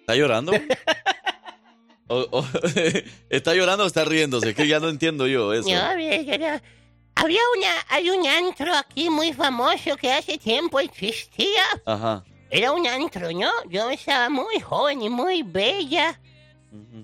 ¿Está 0.00 0.16
llorando? 0.16 0.52
O- 2.08 2.26
o- 2.32 2.44
¿Está 3.30 3.54
llorando 3.54 3.84
o 3.84 3.86
está 3.86 4.04
riéndose? 4.04 4.52
Que 4.54 4.66
ya 4.66 4.80
no 4.80 4.88
entiendo 4.88 5.28
yo 5.28 5.52
eso. 5.52 5.68
No, 5.68 5.98
yo 5.98 6.38
no- 6.38 6.60
Había 7.14 7.40
una, 7.56 7.86
hay 7.88 8.10
un 8.10 8.26
antro 8.26 8.74
aquí 8.74 9.08
muy 9.08 9.32
famoso 9.32 9.96
que 9.96 10.12
hace 10.12 10.38
tiempo 10.38 10.80
existía. 10.80 11.62
Ajá. 11.86 12.24
Era 12.50 12.72
un 12.72 12.84
antro, 12.88 13.30
¿no? 13.30 13.50
Yo 13.70 13.88
estaba 13.90 14.28
muy 14.28 14.58
joven 14.58 15.00
y 15.02 15.08
muy 15.08 15.44
bella. 15.44 16.18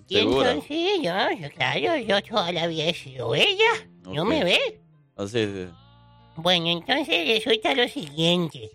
Y 0.09 0.16
¿Segura? 0.16 0.50
entonces, 0.52 1.00
yo, 1.02 1.50
claro, 1.54 1.96
yo 1.98 2.22
toda 2.22 2.50
la 2.52 2.66
vida 2.66 2.85
he 2.87 2.94
sido 2.94 3.28
bella. 3.31 3.70
¿No 4.08 4.24
me 4.24 4.42
ves? 4.44 4.74
Así 5.16 5.38
es. 5.40 5.68
Bueno, 6.36 6.68
entonces 6.68 7.28
resulta 7.28 7.74
lo 7.74 7.88
siguiente. 7.88 8.70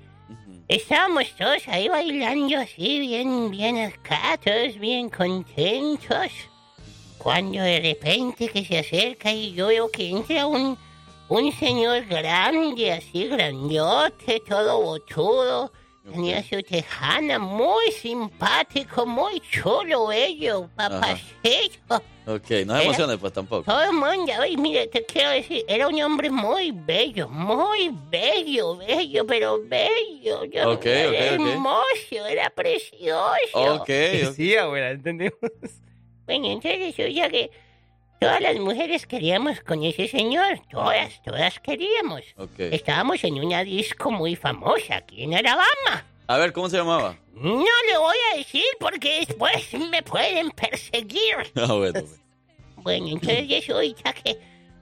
Estábamos 0.68 1.26
todos 1.38 1.68
ahí 1.68 1.88
bailando 1.88 2.58
así, 2.58 3.00
bien, 3.00 3.50
bien 3.52 3.78
acá, 3.78 4.38
todos 4.44 4.78
bien 4.80 5.10
contentos. 5.10 6.32
Cuando 7.18 7.62
de 7.62 7.80
repente 7.80 8.50
que 8.50 8.66
se 8.66 8.80
acerca 8.80 9.32
y 9.32 9.54
yo 9.54 9.68
veo 9.68 9.90
que 9.90 10.10
entra 10.10 10.46
un, 10.46 10.78
un 11.30 11.52
señor 11.54 12.06
grande, 12.06 12.92
así 12.92 13.28
grandote, 13.28 14.42
todo 14.42 14.82
botudo, 14.82 15.72
Tenía 16.12 16.44
su 16.44 16.62
tejana, 16.62 17.40
muy 17.40 17.90
simpático, 17.92 19.06
muy 19.06 19.40
chulo 19.40 20.12
ello, 20.12 20.70
papacito. 20.76 22.04
Ok, 22.26 22.50
no 22.66 22.76
se 22.78 22.84
emociones 22.84 23.18
pues 23.18 23.32
tampoco. 23.32 23.64
Todo 23.64 23.82
el 23.84 23.94
mundo, 23.94 24.34
oye, 24.42 24.58
mire, 24.58 24.88
te 24.88 25.06
quiero 25.06 25.30
decir, 25.30 25.64
era 25.68 25.88
un 25.88 26.02
hombre 26.02 26.30
muy 26.30 26.72
bello, 26.72 27.30
muy 27.30 27.90
bello, 28.10 28.76
bello, 28.78 29.26
pero 29.26 29.62
bello. 29.64 30.44
Yo, 30.46 30.72
Ok, 30.72 30.80
ok, 30.80 30.86
era 30.86 31.36
ok. 31.36 31.48
hermoso, 31.50 32.26
era 32.30 32.50
precioso. 32.50 33.32
Ok, 33.54 33.90
ok. 34.28 34.34
Sí, 34.36 34.56
abuela, 34.58 34.92
entendimos. 34.92 35.38
Bueno, 36.26 36.48
entonces 36.48 36.96
resulta 36.98 37.30
que 37.30 37.52
todas 38.24 38.42
las 38.42 38.56
mujeres 38.58 39.06
queríamos 39.06 39.60
con 39.62 39.84
ese 39.84 40.08
señor, 40.08 40.60
todas, 40.70 41.22
todas 41.24 41.60
queríamos. 41.60 42.22
ok. 42.38 42.60
Estábamos 42.60 43.24
en 43.24 43.44
una 43.44 43.64
disco 43.64 44.12
muy 44.12 44.36
famosa 44.36 44.98
aquí 44.98 45.24
en 45.24 45.34
Alabama. 45.36 46.06
A 46.28 46.38
ver, 46.38 46.54
¿cómo 46.54 46.70
se 46.70 46.78
llamaba? 46.78 47.18
No 47.36 47.52
le 47.90 47.98
voy 47.98 48.16
a 48.34 48.38
decir 48.38 48.64
porque 48.80 49.26
después 49.26 49.74
me 49.92 50.02
pueden 50.04 50.52
perseguir. 50.52 51.36
Ah, 51.56 51.74
bueno. 51.74 52.02
Bueno, 52.78 53.08
entonces 53.08 53.48
resulta 53.50 54.14
que 54.14 54.38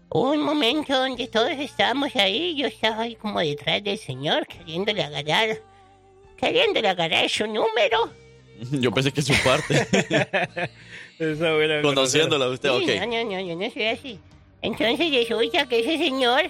hubo 0.10 0.32
un 0.32 0.42
momento 0.42 0.98
donde 0.98 1.28
todos 1.28 1.52
estábamos 1.52 2.16
ahí, 2.16 2.56
yo 2.56 2.68
estaba 2.68 3.04
ahí 3.04 3.16
como 3.16 3.40
detrás 3.40 3.84
del 3.84 3.98
señor, 3.98 4.48
queriéndole 4.48 5.04
agarrar, 5.04 5.62
queriéndole 6.38 6.88
agarrar 6.90 7.30
su 7.30 7.46
número. 7.46 8.12
Yo 8.72 8.92
pensé 8.92 9.12
que 9.12 9.22
su 9.22 9.34
parte. 9.44 9.88
Esa 11.22 11.50
abuela. 11.50 11.82
Conociéndola 11.84 12.46
a 12.46 12.50
usted, 12.50 12.70
Sí, 12.70 12.84
ok. 12.84 13.00
No, 13.02 13.06
no, 13.06 13.24
no, 13.32 13.40
yo 13.42 13.56
no 13.56 13.70
soy 13.70 13.86
así. 13.86 14.20
Entonces 14.64 15.12
resulta 15.12 15.68
que 15.68 15.80
ese 15.82 15.98
señor, 16.00 16.50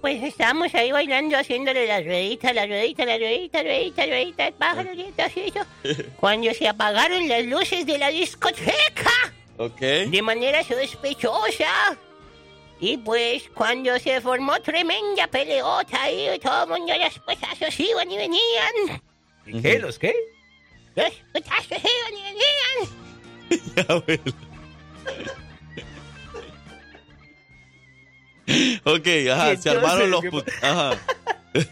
pues 0.00 0.22
estábamos 0.22 0.74
ahí 0.74 0.92
bailando, 0.92 1.36
haciéndole 1.36 1.86
la 1.86 2.00
ruedita, 2.00 2.54
la 2.54 2.66
ruedita, 2.66 3.04
la 3.04 3.18
ruedita, 3.18 3.62
ruedita, 3.62 4.06
ruedita, 4.06 4.46
el 4.46 4.54
pájaro, 4.54 4.90
así, 5.18 5.40
eso. 5.46 6.02
Cuando 6.20 6.54
se 6.54 6.66
apagaron 6.68 7.28
las 7.28 7.44
luces 7.44 7.84
de 7.84 7.98
la 7.98 8.08
discoteca. 8.08 9.10
Ok. 9.58 9.80
de 9.80 10.22
manera 10.22 10.64
sospechosa. 10.64 11.98
Y 12.80 12.96
pues 12.96 13.44
cuando 13.54 13.96
se 14.00 14.20
formó 14.20 14.60
tremenda 14.60 15.28
peleota 15.28 16.02
ahí, 16.02 16.38
todo 16.42 16.64
el 16.64 16.70
mundo 16.70 16.92
los 16.98 17.18
putazos 17.20 17.78
iban 17.78 18.10
y 18.10 18.16
venían. 18.16 19.02
¿Y 19.46 19.62
qué? 19.62 19.78
¿Los 19.78 19.98
qué? 19.98 20.12
Los 20.96 21.12
putazos 21.32 21.78
iban 21.78 22.18
y 22.18 22.22
venían. 22.22 23.03
Abuela. 23.88 24.22
Ok, 28.84 29.06
ajá, 29.32 29.56
se 29.56 29.70
armaron 29.70 30.10
los 30.10 30.24
put... 30.26 30.46
Ajá. 30.62 30.90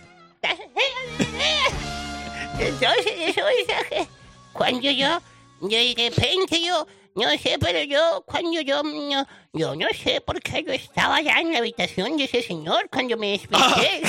Entonces 2.58 3.37
resulta 3.37 3.85
que 3.88 4.06
cuando 4.52 4.90
yo, 4.90 5.20
yo 5.61 5.68
de 5.68 5.94
repente 5.96 6.62
yo, 6.64 6.87
no 7.14 7.30
sé, 7.38 7.56
pero 7.61 7.82
yo, 7.82 8.22
cuando 8.26 8.61
yo, 8.61 8.82
no, 8.82 9.26
yo 9.52 9.74
no 9.74 9.87
sé 9.90 10.20
por 10.20 10.40
qué 10.40 10.62
yo 10.64 10.72
estaba 10.72 11.16
allá 11.16 11.40
en 11.40 11.52
la 11.52 11.58
habitación 11.58 12.16
de 12.16 12.24
ese 12.24 12.42
señor 12.42 12.88
cuando 12.90 13.16
me 13.16 13.32
desperté. 13.32 14.02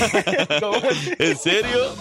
¿En 1.20 1.38
serio? 1.38 1.96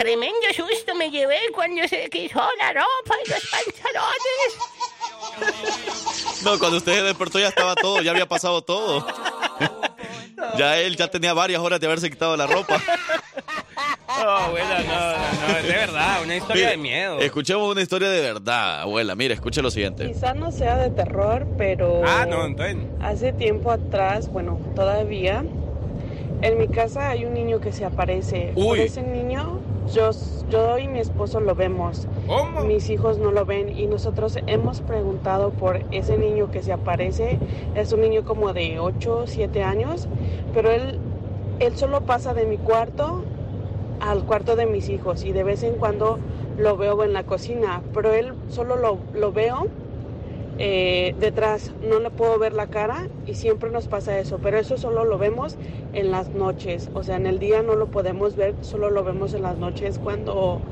Tremendo 0.00 0.46
susto 0.56 0.94
me 0.94 1.10
llevé 1.10 1.36
cuando 1.54 1.86
se 1.86 2.08
quitó 2.08 2.40
la 2.58 2.72
ropa 2.72 3.14
y 3.26 3.28
los 3.30 3.46
pantalones. 3.50 4.50
No, 6.42 6.58
cuando 6.58 6.78
usted 6.78 6.94
se 6.94 7.02
despertó 7.02 7.38
ya 7.38 7.48
estaba 7.48 7.74
todo, 7.74 8.00
ya 8.00 8.10
había 8.12 8.26
pasado 8.26 8.62
todo. 8.62 9.06
Ya 10.56 10.78
él 10.78 10.96
ya 10.96 11.08
tenía 11.08 11.34
varias 11.34 11.60
horas 11.60 11.78
de 11.80 11.86
haberse 11.86 12.08
quitado 12.08 12.34
la 12.34 12.46
ropa. 12.46 12.80
No, 14.22 14.28
abuela, 14.30 14.80
no, 14.80 14.92
no, 14.92 15.48
no, 15.52 15.58
es 15.58 15.62
de 15.66 15.72
verdad, 15.72 16.22
una 16.22 16.36
historia 16.36 16.54
Mire, 16.64 16.70
de 16.70 16.76
miedo. 16.78 17.18
Escuchemos 17.20 17.70
una 17.70 17.82
historia 17.82 18.08
de 18.08 18.20
verdad, 18.22 18.80
abuela. 18.80 19.14
Mire, 19.14 19.34
escuche 19.34 19.60
lo 19.62 19.70
siguiente. 19.70 20.06
Quizá 20.10 20.32
no 20.34 20.50
sea 20.50 20.76
de 20.78 20.88
terror, 20.90 21.46
pero 21.58 22.02
Ah, 22.06 22.24
no, 22.26 22.46
entonces. 22.46 22.76
hace 23.02 23.32
tiempo 23.34 23.70
atrás, 23.70 24.28
bueno, 24.30 24.58
todavía, 24.74 25.44
en 26.42 26.58
mi 26.58 26.68
casa 26.68 27.10
hay 27.10 27.24
un 27.26 27.34
niño 27.34 27.60
que 27.60 27.72
se 27.72 27.84
aparece. 27.84 28.52
Por 28.54 28.64
Uy. 28.78 28.80
ese 28.80 29.02
niño, 29.02 29.60
yo, 29.92 30.10
yo 30.50 30.78
y 30.78 30.88
mi 30.88 31.00
esposo 31.00 31.40
lo 31.40 31.54
vemos. 31.54 32.06
¿Cómo? 32.26 32.62
Mis 32.62 32.90
hijos 32.90 33.18
no 33.18 33.30
lo 33.30 33.44
ven 33.44 33.76
y 33.76 33.86
nosotros 33.86 34.38
hemos 34.46 34.80
preguntado 34.80 35.50
por 35.50 35.80
ese 35.90 36.16
niño 36.16 36.50
que 36.50 36.62
se 36.62 36.72
aparece. 36.72 37.38
Es 37.74 37.92
un 37.92 38.00
niño 38.00 38.24
como 38.24 38.52
de 38.52 38.78
8, 38.78 39.24
7 39.26 39.62
años, 39.62 40.08
pero 40.54 40.70
él, 40.70 40.98
él 41.58 41.76
solo 41.76 42.02
pasa 42.02 42.34
de 42.34 42.46
mi 42.46 42.58
cuarto 42.58 43.22
al 44.00 44.24
cuarto 44.24 44.56
de 44.56 44.66
mis 44.66 44.88
hijos 44.88 45.24
y 45.24 45.32
de 45.32 45.44
vez 45.44 45.62
en 45.62 45.74
cuando 45.74 46.18
lo 46.56 46.76
veo 46.76 47.04
en 47.04 47.12
la 47.12 47.24
cocina, 47.24 47.82
pero 47.92 48.12
él 48.12 48.34
solo 48.48 48.76
lo, 48.76 48.98
lo 49.14 49.32
veo 49.32 49.66
eh, 50.58 51.14
detrás, 51.16 51.74
no 51.80 52.00
le 52.00 52.10
puedo 52.10 52.38
ver 52.38 52.52
la 52.52 52.66
cara 52.66 53.08
y 53.24 53.34
siempre 53.34 53.70
nos 53.70 53.88
pasa 53.88 54.18
eso, 54.18 54.38
pero 54.40 54.58
eso 54.58 54.76
solo 54.78 55.04
lo 55.04 55.18
vemos 55.18 55.58
en 55.92 56.10
las 56.10 56.34
noches, 56.34 56.90
o 56.92 57.02
sea, 57.02 57.16
en 57.16 57.26
el 57.26 57.38
día 57.38 57.62
no 57.62 57.76
lo 57.76 57.88
podemos 57.88 58.36
ver, 58.36 58.56
solo 58.60 58.90
lo 58.90 59.04
vemos 59.04 59.32
en 59.34 59.42
las 59.42 59.58
noches 59.58 59.98
cuando, 59.98 60.62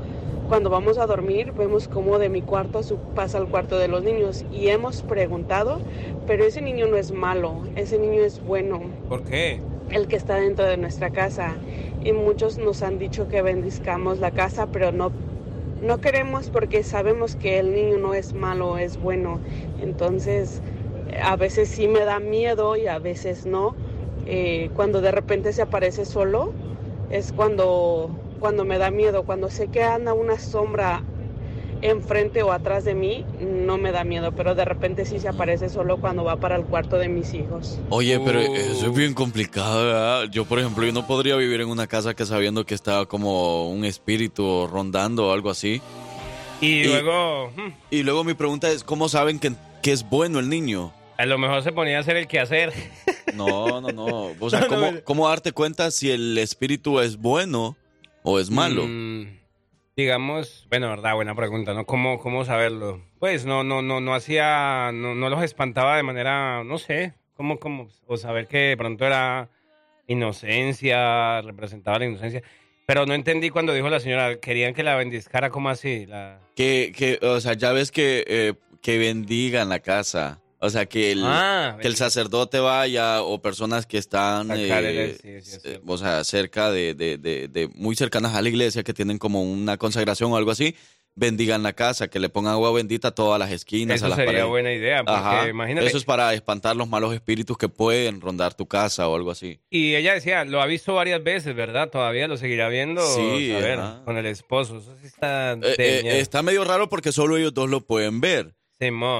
cuando 0.47 0.69
vamos 0.69 0.97
a 0.97 1.05
dormir, 1.07 1.53
vemos 1.53 1.87
como 1.87 2.19
de 2.19 2.29
mi 2.29 2.41
cuarto 2.41 2.83
su- 2.83 2.99
pasa 3.13 3.37
al 3.37 3.49
cuarto 3.49 3.77
de 3.77 3.87
los 3.87 4.03
niños 4.03 4.45
y 4.51 4.67
hemos 4.69 5.03
preguntado, 5.03 5.79
pero 6.25 6.43
ese 6.45 6.61
niño 6.61 6.87
no 6.87 6.97
es 6.97 7.11
malo, 7.11 7.63
ese 7.75 7.97
niño 7.99 8.21
es 8.23 8.41
bueno 8.41 8.93
¿Por 9.07 9.23
qué? 9.23 9.61
el 9.89 10.07
que 10.07 10.15
está 10.15 10.35
dentro 10.35 10.65
de 10.65 10.77
nuestra 10.77 11.09
casa. 11.11 11.59
Y 11.99 12.13
muchos 12.13 12.57
nos 12.57 12.81
han 12.81 12.97
dicho 12.97 13.27
que 13.27 13.41
bendizcamos 13.41 14.19
la 14.19 14.31
casa, 14.31 14.67
pero 14.67 14.91
no, 14.91 15.11
no 15.81 15.99
queremos 15.99 16.49
porque 16.49 16.83
sabemos 16.83 17.35
que 17.35 17.59
el 17.59 17.73
niño 17.73 17.97
no 17.97 18.13
es 18.13 18.33
malo, 18.33 18.77
es 18.77 18.99
bueno. 18.99 19.39
Entonces, 19.81 20.61
a 21.23 21.35
veces 21.35 21.69
sí 21.69 21.87
me 21.87 22.01
da 22.01 22.19
miedo 22.19 22.75
y 22.75 22.87
a 22.87 22.99
veces 22.99 23.45
no. 23.45 23.75
Eh, 24.25 24.69
cuando 24.73 25.01
de 25.01 25.11
repente 25.11 25.53
se 25.53 25.61
aparece 25.61 26.05
solo, 26.05 26.53
es 27.09 27.31
cuando, 27.31 28.09
cuando 28.39 28.65
me 28.65 28.77
da 28.77 28.91
miedo. 28.91 29.23
Cuando 29.23 29.49
sé 29.49 29.67
que 29.69 29.83
anda 29.83 30.13
una 30.13 30.37
sombra 30.37 31.03
enfrente 31.81 32.43
o 32.43 32.51
atrás 32.51 32.83
de 32.83 32.93
mí, 32.93 33.25
no 33.39 33.77
me 33.77 33.91
da 33.91 34.03
miedo, 34.03 34.31
pero 34.31 34.55
de 34.55 34.65
repente 34.65 35.05
sí 35.05 35.19
se 35.19 35.27
aparece 35.27 35.69
solo 35.69 35.97
cuando 35.97 36.23
va 36.23 36.37
para 36.37 36.55
el 36.55 36.63
cuarto 36.63 36.97
de 36.97 37.09
mis 37.09 37.33
hijos. 37.33 37.79
Oye, 37.89 38.19
pero 38.19 38.39
eso 38.39 38.87
es 38.87 38.93
bien 38.93 39.13
complicado, 39.13 39.85
¿verdad? 39.85 40.23
Yo, 40.31 40.45
por 40.45 40.59
ejemplo, 40.59 40.85
yo 40.85 40.91
no 40.91 41.07
podría 41.07 41.35
vivir 41.35 41.61
en 41.61 41.69
una 41.69 41.87
casa 41.87 42.13
que 42.13 42.25
sabiendo 42.25 42.65
que 42.65 42.75
está 42.75 43.05
como 43.05 43.69
un 43.69 43.85
espíritu 43.85 44.67
rondando 44.67 45.27
o 45.27 45.33
algo 45.33 45.49
así. 45.49 45.81
Y, 46.61 46.83
luego, 46.83 47.51
Y 47.89 48.03
luego 48.03 48.23
mi 48.23 48.33
pregunta 48.33 48.69
es, 48.69 48.83
¿cómo 48.83 49.07
saben 49.07 49.39
que, 49.39 49.53
que 49.81 49.91
es 49.91 50.07
bueno 50.09 50.39
el 50.39 50.49
niño? 50.49 50.93
a 51.17 51.25
lo 51.25 51.37
mejor 51.37 51.61
se 51.63 51.73
ponía 51.73 51.97
a 51.97 51.99
hacer 51.99 52.15
el 52.15 52.27
quehacer. 52.27 52.71
No, 53.35 53.79
no, 53.79 53.91
no. 53.91 54.31
O 54.39 54.49
sea, 54.49 54.61
No, 54.61 54.67
no, 54.67 54.75
¿cómo, 54.75 55.03
cómo 55.03 55.29
darte 55.29 55.51
cuenta 55.51 55.91
si 55.91 56.09
el 56.09 56.35
espíritu 56.39 56.99
es 56.99 57.15
bueno 57.15 57.77
o 58.23 58.39
es 58.39 58.49
malo? 58.49 58.85
Mm, 58.87 59.38
digamos, 59.99 60.65
bueno, 60.69 60.89
verdad, 60.89 61.15
buena 61.15 61.35
pregunta, 61.35 61.73
¿no? 61.73 61.85
¿Cómo, 61.85 62.19
cómo 62.19 62.45
saberlo? 62.45 63.01
Pues 63.19 63.45
no, 63.45 63.63
no, 63.63 63.81
no, 63.81 63.99
no 63.99 64.15
hacía, 64.15 64.91
no, 64.93 65.13
no 65.13 65.29
los 65.29 65.43
espantaba 65.43 65.97
de 65.97 66.03
manera, 66.03 66.63
no 66.63 66.77
sé, 66.77 67.13
cómo, 67.35 67.59
cómo, 67.59 67.89
o 68.07 68.17
saber 68.17 68.47
que 68.47 68.57
de 68.57 68.77
pronto 68.77 69.05
era 69.05 69.49
inocencia, 70.07 71.41
representaba 71.41 71.99
la 71.99 72.05
inocencia. 72.05 72.41
Pero 72.85 73.05
no 73.05 73.13
entendí 73.13 73.49
cuando 73.49 73.73
dijo 73.73 73.89
la 73.89 73.99
señora, 73.99 74.39
querían 74.39 74.73
que 74.73 74.83
la 74.83 74.95
bendizcara, 74.95 75.49
¿cómo 75.49 75.69
así? 75.69 76.05
La... 76.05 76.39
Que, 76.55 76.93
que, 76.95 77.19
o 77.21 77.39
sea, 77.39 77.53
ya 77.53 77.71
ves 77.71 77.91
que, 77.91 78.23
eh, 78.27 78.53
que 78.81 78.97
bendigan 78.97 79.69
la 79.69 79.79
casa. 79.79 80.39
O 80.61 80.69
sea, 80.69 80.85
que 80.87 81.11
el, 81.13 81.21
Ah, 81.23 81.77
que 81.81 81.87
el 81.87 81.95
sacerdote 81.95 82.59
vaya 82.59 83.21
o 83.23 83.41
personas 83.41 83.85
que 83.85 83.97
están, 83.97 84.51
el- 84.51 84.69
eh, 84.69 85.17
sí, 85.21 85.27
sí, 85.41 85.55
es 85.55 85.61
eh, 85.63 85.81
o 85.85 85.97
sea, 85.97 86.23
cerca 86.25 86.69
de, 86.69 86.93
de, 86.93 87.17
de, 87.17 87.47
de- 87.47 87.67
muy 87.75 87.95
cercanas 87.95 88.35
a 88.35 88.41
la 88.41 88.49
iglesia, 88.49 88.83
que 88.83 88.93
tienen 88.93 89.17
como 89.17 89.41
una 89.41 89.77
consagración 89.77 90.31
o 90.33 90.37
algo 90.37 90.51
así, 90.51 90.75
bendigan 91.15 91.63
la 91.63 91.73
casa, 91.73 92.07
que 92.09 92.19
le 92.19 92.29
pongan 92.29 92.53
agua 92.53 92.71
bendita 92.71 93.09
a 93.09 93.11
todas 93.11 93.39
las 93.39 93.51
esquinas, 93.51 93.97
Eso 93.97 94.05
a 94.05 94.09
las 94.09 94.15
sería 94.17 94.31
paredes. 94.31 94.47
buena 94.49 94.71
idea, 94.73 94.99
porque 95.03 95.17
Ajá. 95.19 95.47
imagínate. 95.49 95.87
Eso 95.87 95.97
es 95.97 96.05
para 96.05 96.33
espantar 96.33 96.75
los 96.77 96.87
malos 96.87 97.13
espíritus 97.13 97.57
que 97.57 97.67
pueden 97.67 98.21
rondar 98.21 98.53
tu 98.53 98.67
casa 98.67 99.07
o 99.09 99.15
algo 99.15 99.31
así. 99.31 99.59
Y 99.69 99.95
ella 99.95 100.13
decía, 100.13 100.45
lo 100.45 100.61
ha 100.61 100.65
visto 100.65 100.93
varias 100.93 101.21
veces, 101.23 101.55
¿verdad? 101.55 101.89
Todavía 101.89 102.27
lo 102.27 102.37
seguirá 102.37 102.69
viendo. 102.69 103.01
Sí, 103.15 103.51
a 103.53 103.59
ver, 103.59 103.79
con 104.05 104.17
el 104.17 104.25
esposo. 104.27 104.77
Eso 104.77 104.95
sí 105.01 105.07
está. 105.07 105.53
Eh, 105.53 105.75
eh, 105.77 106.19
está 106.19 106.41
medio 106.41 106.63
raro 106.63 106.87
porque 106.89 107.11
solo 107.11 107.35
ellos 107.37 107.53
dos 107.53 107.69
lo 107.69 107.81
pueden 107.81 108.21
ver. 108.21 108.55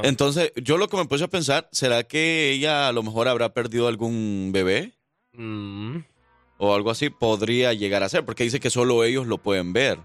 Entonces, 0.03 0.53
yo 0.55 0.77
lo 0.77 0.87
que 0.87 0.97
me 0.97 1.05
puse 1.05 1.25
a 1.25 1.27
pensar, 1.27 1.67
¿será 1.71 2.03
que 2.03 2.51
ella 2.51 2.87
a 2.87 2.91
lo 2.91 3.03
mejor 3.03 3.27
habrá 3.27 3.53
perdido 3.53 3.87
algún 3.87 4.51
bebé? 4.53 4.93
Mm. 5.33 5.97
O 6.57 6.73
algo 6.73 6.91
así 6.91 7.09
podría 7.09 7.73
llegar 7.73 8.03
a 8.03 8.09
ser, 8.09 8.25
porque 8.25 8.43
dice 8.43 8.59
que 8.59 8.69
solo 8.69 9.03
ellos 9.03 9.27
lo 9.27 9.37
pueden 9.37 9.73
ver. 9.73 9.99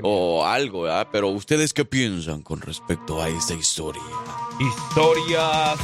O 0.00 0.44
algo, 0.44 0.82
¿verdad? 0.82 1.08
Pero 1.12 1.28
¿ustedes 1.28 1.72
qué 1.72 1.84
piensan 1.84 2.42
con 2.42 2.60
respecto 2.60 3.22
a 3.22 3.28
esta 3.28 3.54
historia? 3.54 4.02
Historias 4.58 5.78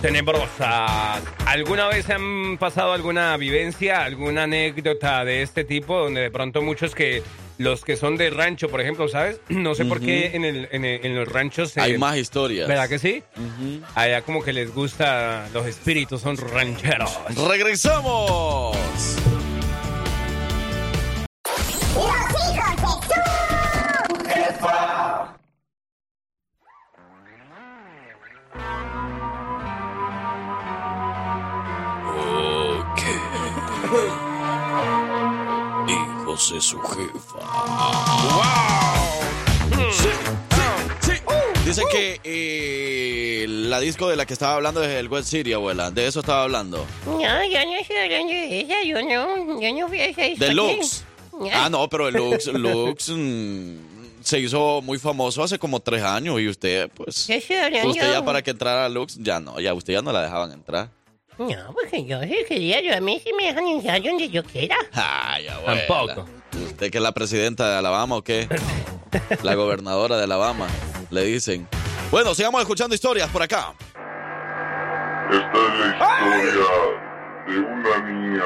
tenebrosas. 0.00 1.22
¿Alguna 1.46 1.88
vez 1.88 2.08
han 2.10 2.58
pasado 2.58 2.92
alguna 2.92 3.36
vivencia, 3.36 4.04
alguna 4.04 4.42
anécdota 4.44 5.24
de 5.24 5.42
este 5.42 5.64
tipo 5.64 5.98
donde 5.98 6.22
de 6.22 6.30
pronto 6.30 6.62
muchos 6.62 6.94
que 6.94 7.22
los 7.58 7.84
que 7.84 7.96
son 7.96 8.16
de 8.16 8.30
rancho, 8.30 8.68
por 8.68 8.80
ejemplo, 8.80 9.08
¿sabes? 9.08 9.40
No 9.48 9.74
sé 9.74 9.84
por 9.84 10.00
qué 10.00 10.30
en, 10.34 10.44
el, 10.44 10.68
en, 10.72 10.84
el- 10.84 11.04
en 11.06 11.14
los 11.14 11.28
ranchos 11.28 11.70
se- 11.70 11.80
Hay 11.80 11.98
más 11.98 12.16
historias. 12.16 12.66
¿Verdad 12.68 12.88
que 12.88 12.98
sí? 12.98 13.22
Allá 13.94 14.22
como 14.22 14.42
que 14.42 14.52
les 14.52 14.72
gusta 14.74 15.48
los 15.52 15.66
espíritus, 15.66 16.20
son 16.20 16.36
rancheros. 16.36 17.10
¡Regresamos! 17.48 18.76
Hijos 36.34 36.52
de 36.52 36.60
su 36.60 36.80
jefa. 36.80 37.38
Sí, 39.92 40.08
sí, 41.00 41.12
sí. 41.12 41.12
Dicen 41.64 41.84
que 41.92 42.20
eh, 42.24 43.46
la 43.48 43.78
disco 43.78 44.08
de 44.08 44.16
la 44.16 44.26
que 44.26 44.32
estaba 44.32 44.54
hablando 44.54 44.82
es 44.82 44.90
el 44.90 45.06
West 45.08 45.28
City, 45.28 45.52
abuela. 45.52 45.92
De 45.92 46.08
eso 46.08 46.20
estaba 46.20 46.42
hablando. 46.42 46.84
No, 47.06 47.20
yo 47.20 47.64
no 47.64 47.76
estoy 47.76 47.96
hablando 47.98 48.32
de 48.32 48.60
esa, 48.62 48.82
yo 48.84 49.00
no, 49.00 49.60
yo 49.60 49.80
no 49.80 49.88
fui 49.88 50.00
a 50.00 50.06
esa 50.06 50.22
De 50.22 50.28
discoteca. 50.30 50.54
Lux. 50.54 51.04
Ah, 51.52 51.68
no, 51.70 51.88
pero 51.88 52.08
el 52.08 52.14
Lux, 52.14 52.46
Lux 52.48 53.10
mm, 53.10 53.76
se 54.20 54.40
hizo 54.40 54.82
muy 54.82 54.98
famoso 54.98 55.40
hace 55.40 55.56
como 55.56 55.78
tres 55.78 56.02
años 56.02 56.40
y 56.40 56.48
usted, 56.48 56.90
pues. 56.96 57.28
Usted 57.28 58.12
ya 58.12 58.24
para 58.24 58.42
que 58.42 58.50
entrara 58.50 58.86
a 58.86 58.88
Lux, 58.88 59.16
ya 59.20 59.38
no, 59.38 59.60
ya 59.60 59.72
usted 59.72 59.92
ya 59.92 60.02
no 60.02 60.10
la 60.10 60.22
dejaban 60.22 60.50
entrar. 60.50 60.90
No, 61.38 61.72
porque 61.72 62.04
yo 62.04 62.20
sí 62.22 62.36
quería, 62.48 62.80
yo 62.80 62.96
a 62.96 63.00
mí 63.00 63.20
sí 63.24 63.32
me 63.32 63.46
dejan 63.46 63.66
entrar 63.66 64.02
donde 64.02 64.28
yo 64.28 64.44
quiera. 64.44 64.76
Ay, 64.92 65.48
abuela. 65.48 65.86
Tampoco. 65.86 66.28
¿Usted 66.64 66.90
que 66.90 66.98
es 66.98 67.02
la 67.02 67.12
presidenta 67.12 67.68
de 67.68 67.76
Alabama 67.76 68.16
o 68.16 68.22
qué? 68.22 68.48
La 69.42 69.54
gobernadora 69.54 70.16
de 70.16 70.24
Alabama, 70.24 70.66
le 71.10 71.22
dicen. 71.24 71.68
Bueno, 72.10 72.34
sigamos 72.34 72.60
escuchando 72.60 72.94
historias 72.94 73.28
por 73.30 73.42
acá. 73.42 73.74
Esta 75.30 75.58
es 75.58 75.78
la 75.80 75.86
historia 75.92 76.66
de 77.46 77.58
una 77.58 77.98
niña 78.10 78.44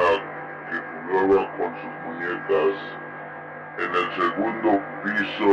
que 0.70 0.76
jugaba 1.12 1.56
con 1.56 1.74
sus 1.80 1.94
muñecas 2.06 2.76
en 3.78 3.90
el 3.94 4.08
segundo 4.16 4.70
piso 5.04 5.50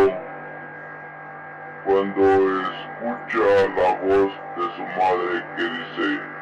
cuando 1.86 2.24
escucha 2.62 3.48
la 3.76 3.92
voz 4.02 4.32
de 4.58 4.66
su 4.76 4.84
madre 4.98 5.46
que 5.56 5.64
dice, 5.64 6.35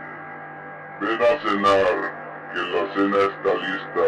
ven 1.01 1.21
a 1.21 1.39
cenar, 1.41 1.95
que 2.53 2.60
la 2.60 2.93
cena 2.93 3.17
está 3.17 3.53
lista. 3.56 4.08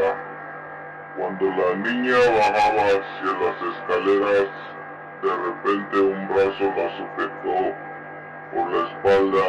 Cuando 1.18 1.46
la 1.46 1.76
niña 1.76 2.18
bajaba 2.38 2.84
hacia 2.88 3.32
las 3.42 3.58
escaleras, 3.74 4.50
de 5.22 5.32
repente 5.46 6.00
un 6.00 6.28
brazo 6.28 6.66
la 6.76 6.88
sujetó 6.98 7.76
por 8.54 8.72
la 8.72 8.82
espalda 8.90 9.48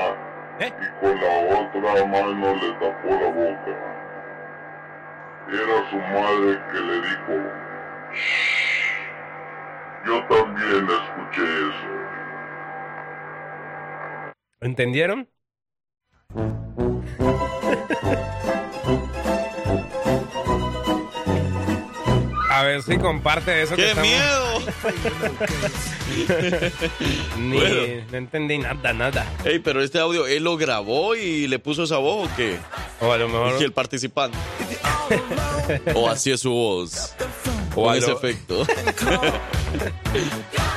y 0.59 0.89
con 1.01 1.21
la 1.21 1.35
otra 1.61 2.07
mano 2.07 2.55
le 2.57 2.73
tapó 2.73 3.09
la 3.09 3.31
boca. 3.31 3.75
Era 5.49 5.91
su 5.91 5.97
madre 5.97 6.61
que 6.73 6.81
le 6.81 6.97
dijo, 7.03 7.35
"Shh". 8.13 8.67
yo 10.07 10.25
también 10.29 10.89
escuché 10.89 11.43
eso. 11.43 11.97
¿Entendieron? 14.61 15.29
A 22.51 22.63
ver 22.63 22.83
si 22.83 22.97
comparte 22.97 23.63
eso 23.63 23.77
que 23.77 23.93
¡Qué 23.93 24.01
miedo! 24.01 24.61
Ni, 27.39 27.59
Bueno. 27.59 28.05
No 28.11 28.17
entendí 28.17 28.57
nada, 28.57 28.95
nada. 28.95 29.31
Ey, 29.45 29.59
pero 29.59 29.83
este 29.83 29.99
audio, 29.99 30.27
¿él 30.27 30.45
lo 30.45 30.57
grabó 30.57 31.15
y 31.15 31.47
le 31.49 31.59
puso 31.59 31.83
esa 31.83 31.99
voz 31.99 32.31
o 32.31 32.37
qué? 32.37 32.57
O 33.01 33.13
a 33.13 33.19
lo 33.19 33.29
mejor... 33.29 33.61
Y 33.61 33.65
el 33.65 33.73
participante. 33.73 34.39
o 35.95 36.09
así 36.09 36.31
es 36.33 36.41
su 36.41 36.51
voz. 36.51 37.15
O 37.75 37.83
Con 37.83 37.93
a 37.93 37.97
ese 37.99 38.13
efecto. 38.13 38.67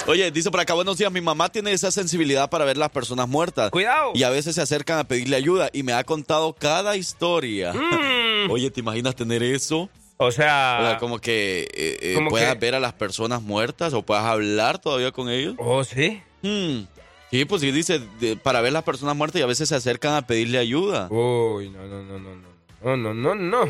Oye, 0.09 0.31
dice 0.31 0.49
por 0.49 0.59
acá, 0.59 0.73
buenos 0.73 0.97
días, 0.97 1.11
mi 1.11 1.21
mamá 1.21 1.49
tiene 1.49 1.71
esa 1.71 1.91
sensibilidad 1.91 2.49
para 2.49 2.65
ver 2.65 2.77
las 2.77 2.89
personas 2.89 3.27
muertas. 3.27 3.69
Cuidado. 3.69 4.11
Y 4.15 4.23
a 4.23 4.31
veces 4.31 4.55
se 4.55 4.61
acercan 4.61 4.97
a 4.97 5.03
pedirle 5.03 5.35
ayuda 5.35 5.69
y 5.71 5.83
me 5.83 5.93
ha 5.93 6.03
contado 6.03 6.53
cada 6.53 6.95
historia. 6.97 7.73
Mm. 7.73 8.49
Oye, 8.49 8.71
¿te 8.71 8.79
imaginas 8.79 9.15
tener 9.15 9.43
eso? 9.43 9.87
O 10.17 10.31
sea... 10.31 10.79
O 10.81 10.85
sea, 10.87 10.97
como 10.97 11.19
que 11.19 11.67
eh, 11.75 11.97
eh, 12.01 12.13
Como 12.15 12.31
puedas 12.31 12.53
que- 12.55 12.59
ver 12.59 12.73
a 12.73 12.79
las 12.79 12.93
personas 12.93 13.43
muertas 13.43 13.93
o 13.93 14.01
puedas 14.01 14.25
hablar 14.25 14.79
todavía 14.79 15.11
con 15.11 15.29
ellos. 15.29 15.53
Oh, 15.59 15.83
sí. 15.83 16.19
Hmm. 16.41 16.85
Sí, 17.29 17.45
pues 17.45 17.61
sí, 17.61 17.71
dice, 17.71 18.01
de- 18.19 18.35
para 18.35 18.61
ver 18.61 18.73
las 18.73 18.83
personas 18.83 19.15
muertas 19.15 19.39
y 19.39 19.43
a 19.43 19.47
veces 19.47 19.69
se 19.69 19.75
acercan 19.75 20.15
a 20.15 20.25
pedirle 20.25 20.57
ayuda. 20.57 21.07
Uy, 21.11 21.69
no, 21.69 21.85
no, 21.85 22.01
no, 22.01 22.17
no, 22.17 22.35
no. 22.35 22.49
No, 22.81 22.97
no, 22.97 23.13
no, 23.13 23.35
no. 23.35 23.63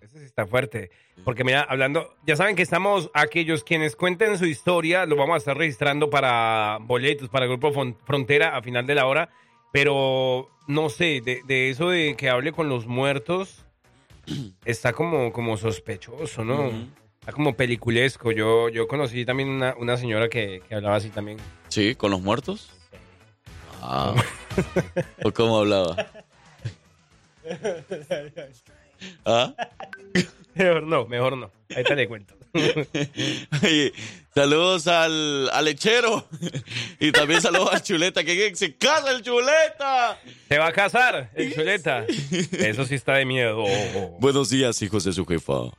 Ese 0.00 0.18
sí 0.18 0.24
está 0.24 0.44
fuerte. 0.44 0.90
Porque 1.22 1.44
mira, 1.44 1.62
hablando, 1.62 2.14
ya 2.26 2.36
saben 2.36 2.56
que 2.56 2.62
estamos 2.62 3.10
aquellos 3.14 3.62
quienes 3.62 3.94
cuenten 3.96 4.36
su 4.36 4.46
historia, 4.46 5.06
lo 5.06 5.16
vamos 5.16 5.34
a 5.34 5.38
estar 5.38 5.56
registrando 5.56 6.10
para 6.10 6.78
boletos, 6.82 7.28
para 7.28 7.44
el 7.46 7.50
Grupo 7.52 7.72
Frontera 8.04 8.56
a 8.56 8.62
final 8.62 8.86
de 8.86 8.94
la 8.94 9.06
hora. 9.06 9.30
Pero 9.72 10.50
no 10.66 10.88
sé, 10.88 11.20
de, 11.24 11.42
de 11.46 11.70
eso 11.70 11.90
de 11.90 12.16
que 12.16 12.28
hable 12.30 12.52
con 12.52 12.68
los 12.68 12.86
muertos, 12.86 13.64
está 14.64 14.92
como, 14.92 15.32
como 15.32 15.56
sospechoso, 15.56 16.44
¿no? 16.44 16.68
Ujú. 16.68 16.86
Está 17.20 17.32
como 17.32 17.54
peliculesco. 17.56 18.32
Yo, 18.32 18.68
yo 18.68 18.86
conocí 18.86 19.24
también 19.24 19.48
una, 19.48 19.74
una 19.78 19.96
señora 19.96 20.28
que, 20.28 20.62
que 20.68 20.74
hablaba 20.74 20.96
así 20.96 21.08
también. 21.08 21.38
Sí, 21.68 21.94
con 21.94 22.10
los 22.10 22.20
muertos. 22.20 22.70
Ah. 23.80 24.14
¿O 25.24 25.32
cómo 25.32 25.58
hablaba? 25.58 25.96
¿Ah? 29.24 29.54
Mejor 30.56 30.82
no, 30.84 31.06
mejor 31.06 31.36
no. 31.36 31.50
Ahí 31.74 31.82
te 31.84 31.96
le 31.96 32.06
cuento. 32.08 32.34
Oye, 33.62 33.92
saludos 34.34 34.86
al, 34.86 35.50
al 35.50 35.64
lechero. 35.64 36.28
Y 37.00 37.12
también 37.12 37.42
saludos 37.42 37.70
al 37.72 37.82
chuleta. 37.82 38.22
Que 38.24 38.54
se 38.54 38.76
casa 38.76 39.10
el 39.10 39.22
chuleta. 39.22 40.18
¿Se 40.48 40.58
va 40.58 40.68
a 40.68 40.72
casar 40.72 41.30
el 41.34 41.52
chuleta? 41.54 42.06
Eso 42.06 42.84
sí 42.86 42.94
está 42.94 43.14
de 43.14 43.24
miedo. 43.24 43.64
Buenos 44.20 44.48
días, 44.50 44.80
hijos 44.82 45.04
de 45.04 45.12
su 45.12 45.26
jefa. 45.26 45.70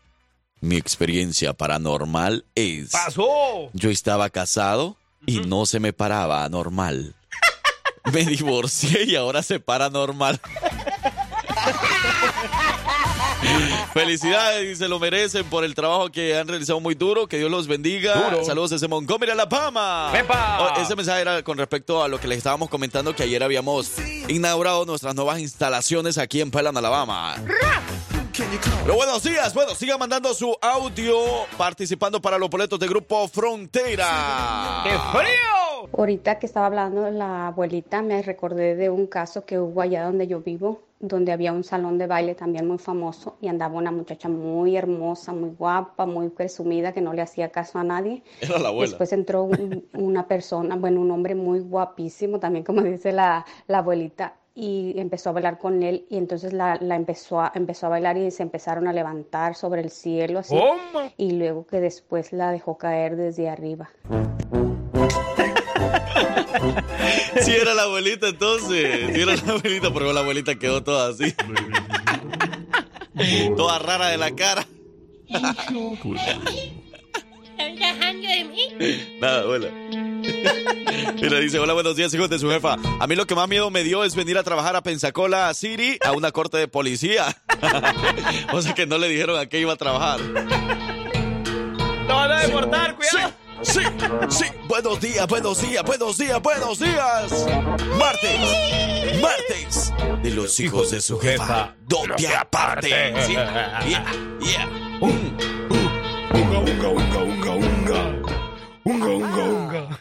Mi 0.60 0.76
experiencia 0.76 1.54
paranormal 1.54 2.46
es. 2.54 2.92
¡Pasó! 2.92 3.70
Yo 3.74 3.90
estaba 3.90 4.30
casado 4.30 4.98
y 5.26 5.40
no 5.40 5.66
se 5.66 5.80
me 5.80 5.94
paraba 5.94 6.48
normal. 6.50 7.16
Me 8.12 8.24
divorcié 8.24 9.06
y 9.06 9.16
ahora 9.16 9.42
se 9.42 9.60
para 9.60 9.90
normal. 9.90 10.40
Felicidades 13.94 14.64
y 14.72 14.76
se 14.76 14.88
lo 14.88 15.00
merecen 15.00 15.46
por 15.46 15.64
el 15.64 15.76
trabajo 15.76 16.10
que 16.10 16.38
han 16.38 16.48
realizado 16.48 16.80
muy 16.80 16.96
duro. 16.96 17.28
Que 17.28 17.38
Dios 17.38 17.52
los 17.52 17.68
bendiga. 17.68 18.14
Duro. 18.14 18.46
Saludos 18.46 18.72
desde 18.72 18.88
Montgomery, 18.88 19.32
Alabama. 19.32 20.10
¡Pepa! 20.12 20.58
Oh, 20.60 20.82
ese 20.82 20.96
mensaje 20.96 21.22
era 21.22 21.44
con 21.44 21.58
respecto 21.58 22.04
a 22.04 22.08
lo 22.08 22.20
que 22.20 22.28
les 22.28 22.40
estábamos 22.40 22.70
comentando 22.70 23.16
que 23.16 23.24
ayer 23.24 23.42
habíamos 23.44 23.94
inaugurado 24.28 24.86
nuestras 24.86 25.16
nuevas 25.16 25.40
instalaciones 25.40 26.18
aquí 26.18 26.42
en 26.42 26.52
Pelan, 26.52 26.76
Alabama. 26.78 27.36
Pero 28.84 28.96
buenos 28.96 29.24
días, 29.24 29.54
bueno, 29.54 29.74
sigan 29.76 29.98
mandando 29.98 30.34
su 30.34 30.56
audio 30.62 31.16
participando 31.58 32.22
para 32.22 32.38
los 32.38 32.50
boletos 32.50 32.78
de 32.80 32.88
Grupo 32.88 33.28
Frontera. 33.30 34.82
¡Qué 34.84 34.92
frío! 35.18 35.90
Ahorita 35.98 36.38
que 36.38 36.46
estaba 36.46 36.66
hablando 36.66 37.10
la 37.10 37.48
abuelita, 37.48 38.02
me 38.02 38.22
recordé 38.22 38.76
de 38.76 38.90
un 38.90 39.08
caso 39.08 39.46
que 39.46 39.58
hubo 39.58 39.82
allá 39.82 40.04
donde 40.04 40.28
yo 40.28 40.42
vivo, 40.42 40.84
donde 41.00 41.32
había 41.32 41.52
un 41.54 41.64
salón 41.64 41.98
de 41.98 42.08
baile 42.08 42.36
también 42.36 42.68
muy 42.68 42.78
famoso 42.78 43.38
y 43.42 43.48
andaba 43.48 43.76
una 43.78 43.92
muchacha 43.92 44.30
muy 44.30 44.76
hermosa, 44.78 45.34
muy 45.34 45.50
guapa, 45.50 46.06
muy 46.06 46.30
presumida, 46.30 46.94
que 46.94 47.02
no 47.02 47.14
le 47.14 47.22
hacía 47.22 47.50
caso 47.50 47.78
a 47.80 47.84
nadie. 47.84 48.24
Era 48.42 48.58
la 48.60 48.70
abuela. 48.70 48.90
Después 48.90 49.12
entró 49.14 49.44
un- 49.44 49.86
una 49.94 50.28
persona, 50.28 50.76
bueno, 50.78 51.02
un 51.02 51.12
hombre 51.12 51.36
muy 51.36 51.60
guapísimo, 51.60 52.40
también 52.40 52.64
como 52.64 52.82
dice 52.82 53.12
la, 53.12 53.46
la 53.68 53.80
abuelita, 53.80 54.36
y 54.58 54.98
empezó 54.98 55.32
a 55.32 55.34
bailar 55.34 55.58
con 55.60 55.84
él 55.84 56.06
y 56.10 56.16
entonces 56.18 56.54
la, 56.54 56.78
la 56.80 56.96
empezó, 56.96 57.42
a, 57.42 57.52
empezó 57.56 57.88
a 57.88 57.90
bailar 57.90 58.16
y 58.18 58.32
se 58.32 58.42
empezaron 58.42 58.88
a 58.88 58.94
levantar 58.94 59.54
sobre 59.56 59.82
el 59.82 59.90
cielo 59.90 60.40
así. 60.40 60.56
Y 61.18 61.32
luego 61.32 61.66
que 61.68 61.82
después 61.82 62.32
la 62.32 62.52
dejó 62.52 62.78
caer 62.78 63.18
desde 63.18 63.50
arriba. 63.50 63.90
Sí 67.42 67.52
era 67.52 67.74
la 67.74 67.84
abuelita 67.84 68.30
entonces. 68.30 69.14
Sí 69.14 69.22
era 69.22 69.36
la 69.36 69.54
abuelita, 69.54 69.94
pero 69.94 70.14
la 70.14 70.22
abuelita 70.22 70.56
quedó 70.56 70.84
toda 70.84 71.10
así. 71.10 71.34
toda 73.56 73.80
rara 73.80 74.08
de 74.10 74.18
la 74.18 74.36
cara. 74.36 74.66
de 77.58 78.44
mí? 78.46 79.20
Nada, 79.20 79.46
hola. 79.46 79.70
Mira, 81.22 81.40
dice, 81.40 81.60
hola, 81.60 81.74
buenos 81.74 81.96
días, 81.96 82.14
hijos 82.14 82.30
de 82.30 82.40
su 82.40 82.50
jefa. 82.50 82.78
A 83.00 83.08
mí 83.08 83.16
lo 83.16 83.26
que 83.26 83.36
más 83.36 83.48
miedo 83.48 83.70
me 83.70 83.84
dio 83.84 84.04
es 84.04 84.16
venir 84.16 84.38
a 84.38 84.44
trabajar 84.44 84.76
a 84.76 84.84
Pensacola 84.84 85.54
City 85.54 85.98
a 86.04 86.12
una 86.12 86.32
corte 86.32 86.58
de 86.58 86.68
policía. 86.68 87.26
o 88.54 88.62
sea 88.62 88.74
que 88.74 88.86
no 88.86 88.98
le 88.98 89.08
dijeron 89.08 89.40
a 89.40 89.46
qué 89.48 89.60
iba 89.60 89.74
a 89.74 89.78
trabajar. 89.78 90.20
¡No 92.08 92.16
van 92.16 92.32
a 92.32 92.40
deportar, 92.42 92.96
cuidado! 92.96 93.30
Sí, 93.30 93.45
sí. 93.62 94.46
Buenos 94.68 95.00
días, 95.00 95.28
buenos 95.28 95.62
días, 95.62 95.84
buenos 95.84 96.18
días, 96.18 96.42
buenos 96.42 96.80
días. 96.80 97.46
Martes, 97.98 99.22
martes 99.22 99.94
de 100.24 100.32
los 100.32 100.60
hijos 100.60 100.92
de 100.92 101.02
su 101.02 101.20
jefa. 101.20 101.76
No 101.90 102.16
te 102.16 102.36
apartes. 102.36 103.26
Sí, 103.26 103.34
yeah, 103.34 104.12
yeah. 104.40 104.70
Unga, 105.02 106.60
unga, 106.60 106.88
unga, 106.90 107.20
unga, 107.20 107.52
unga. 107.52 108.36
Unga, 108.84 109.08
unga, 109.08 109.44
unga. 109.44 110.00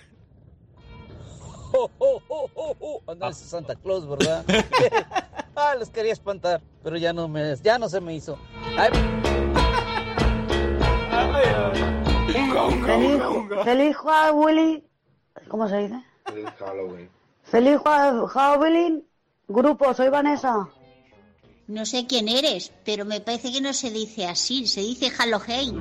Oh, 1.77 1.91
oh, 1.99 2.23
oh, 2.29 2.51
oh, 2.55 3.03
oh. 3.07 3.33
Santa 3.33 3.75
Claus, 3.75 4.09
¿verdad? 4.09 4.45
ah, 5.57 5.75
los 5.77 5.91
quería 5.91 6.13
espantar, 6.13 6.63
pero 6.83 6.97
ya 6.97 7.13
no 7.13 7.27
me, 7.27 7.57
ya 7.63 7.79
no 7.79 7.89
se 7.89 8.01
me 8.01 8.15
hizo. 8.15 8.39
Ay, 8.79 8.91
Feliz, 12.27 13.23
feliz 13.65 13.97
Halloween. 13.97 14.83
¿Cómo 15.49 15.69
se 15.69 15.77
dice? 15.79 16.03
Feliz 16.27 16.47
Halloween. 16.59 17.11
Feliz 17.43 17.79
Ha- 17.85 18.27
Halloween. 18.29 19.05
Grupo, 19.49 19.93
soy 19.93 20.09
Vanessa. 20.09 20.67
No 21.67 21.85
sé 21.87 22.07
quién 22.07 22.29
eres, 22.29 22.73
pero 22.85 23.05
me 23.05 23.21
parece 23.21 23.53
que 23.53 23.61
no 23.61 23.73
se 23.73 23.91
dice 23.91 24.27
así, 24.27 24.67
se 24.67 24.81
dice 24.81 25.11
Halloween. 25.11 25.81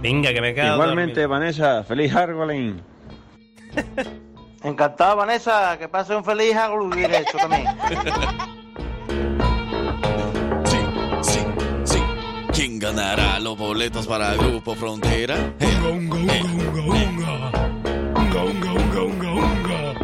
Venga, 0.00 0.32
que 0.32 0.40
me 0.40 0.54
quedado 0.54 0.74
Igualmente, 0.74 1.26
Vanessa, 1.26 1.82
feliz 1.84 2.12
Halloween. 2.12 2.82
Encantado, 4.62 5.16
Vanessa. 5.16 5.76
Que 5.78 5.88
pase 5.88 6.14
un 6.16 6.24
feliz 6.24 6.54
Halloween 6.54 7.14
hecho 7.14 7.36
también. 7.38 7.66
ganará 12.84 13.40
los 13.40 13.56
boletos 13.56 14.06
para 14.06 14.34
el 14.34 14.38
Grupo 14.38 14.74
Frontera? 14.74 15.54
Eh, 15.58 15.66
Unga, 15.90 16.16
unga, 16.16 16.34
unga, 16.42 16.82
unga. 16.82 17.50
Unga, 18.14 18.44
unga, 18.44 18.72
unga, 18.74 19.02
unga, 19.02 19.32
unga. 19.32 19.94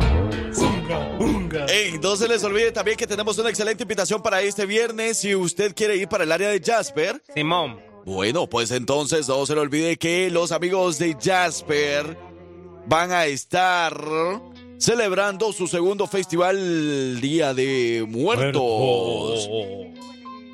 Unga, 0.56 0.98
unga. 1.18 1.66
Ey, 1.66 1.98
no 2.02 2.16
se 2.16 2.26
les 2.26 2.42
olvide 2.42 2.72
también 2.72 2.96
que 2.96 3.06
tenemos 3.06 3.36
una 3.36 3.50
excelente 3.50 3.82
invitación 3.82 4.22
para 4.22 4.40
este 4.40 4.64
viernes. 4.64 5.18
Si 5.18 5.34
usted 5.34 5.74
quiere 5.74 5.96
ir 5.96 6.08
para 6.08 6.24
el 6.24 6.32
área 6.32 6.48
de 6.48 6.58
Jasper, 6.58 7.22
Simón. 7.34 7.80
bueno, 8.06 8.48
pues 8.48 8.70
entonces 8.70 9.28
no 9.28 9.44
se 9.44 9.54
le 9.54 9.60
olvide 9.60 9.98
que 9.98 10.30
los 10.30 10.50
amigos 10.50 10.98
de 10.98 11.14
Jasper 11.22 12.16
van 12.86 13.12
a 13.12 13.26
estar 13.26 13.94
celebrando 14.78 15.52
su 15.52 15.66
segundo 15.66 16.06
festival 16.06 17.20
Día 17.20 17.52
de 17.52 18.06
Muertos. 18.08 19.50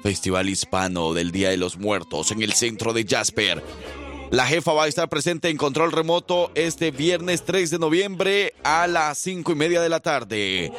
Festival 0.07 0.49
Hispano 0.49 1.15
del 1.15 1.33
Día 1.33 1.51
de 1.51 1.57
los 1.57 1.79
Muertos 1.79 2.31
en 2.31 2.41
el 2.41 2.53
centro 2.53 2.93
de 2.93 3.05
Jasper. 3.05 3.61
La 4.31 4.47
jefa 4.47 4.73
va 4.73 4.85
a 4.85 4.89
estar 4.89 5.09
presente 5.09 5.49
en 5.49 5.57
control 5.57 5.93
remoto 5.93 6.51
este 6.57 6.91
viernes 6.91 7.45
3 7.45 7.71
de 7.71 7.79
noviembre 7.79 8.55
a 8.65 8.89
las 8.89 9.19
5 9.19 9.53
y 9.53 9.55
media 9.55 9.81
de 9.81 9.89
la 9.89 10.01
tarde. 10.01 10.73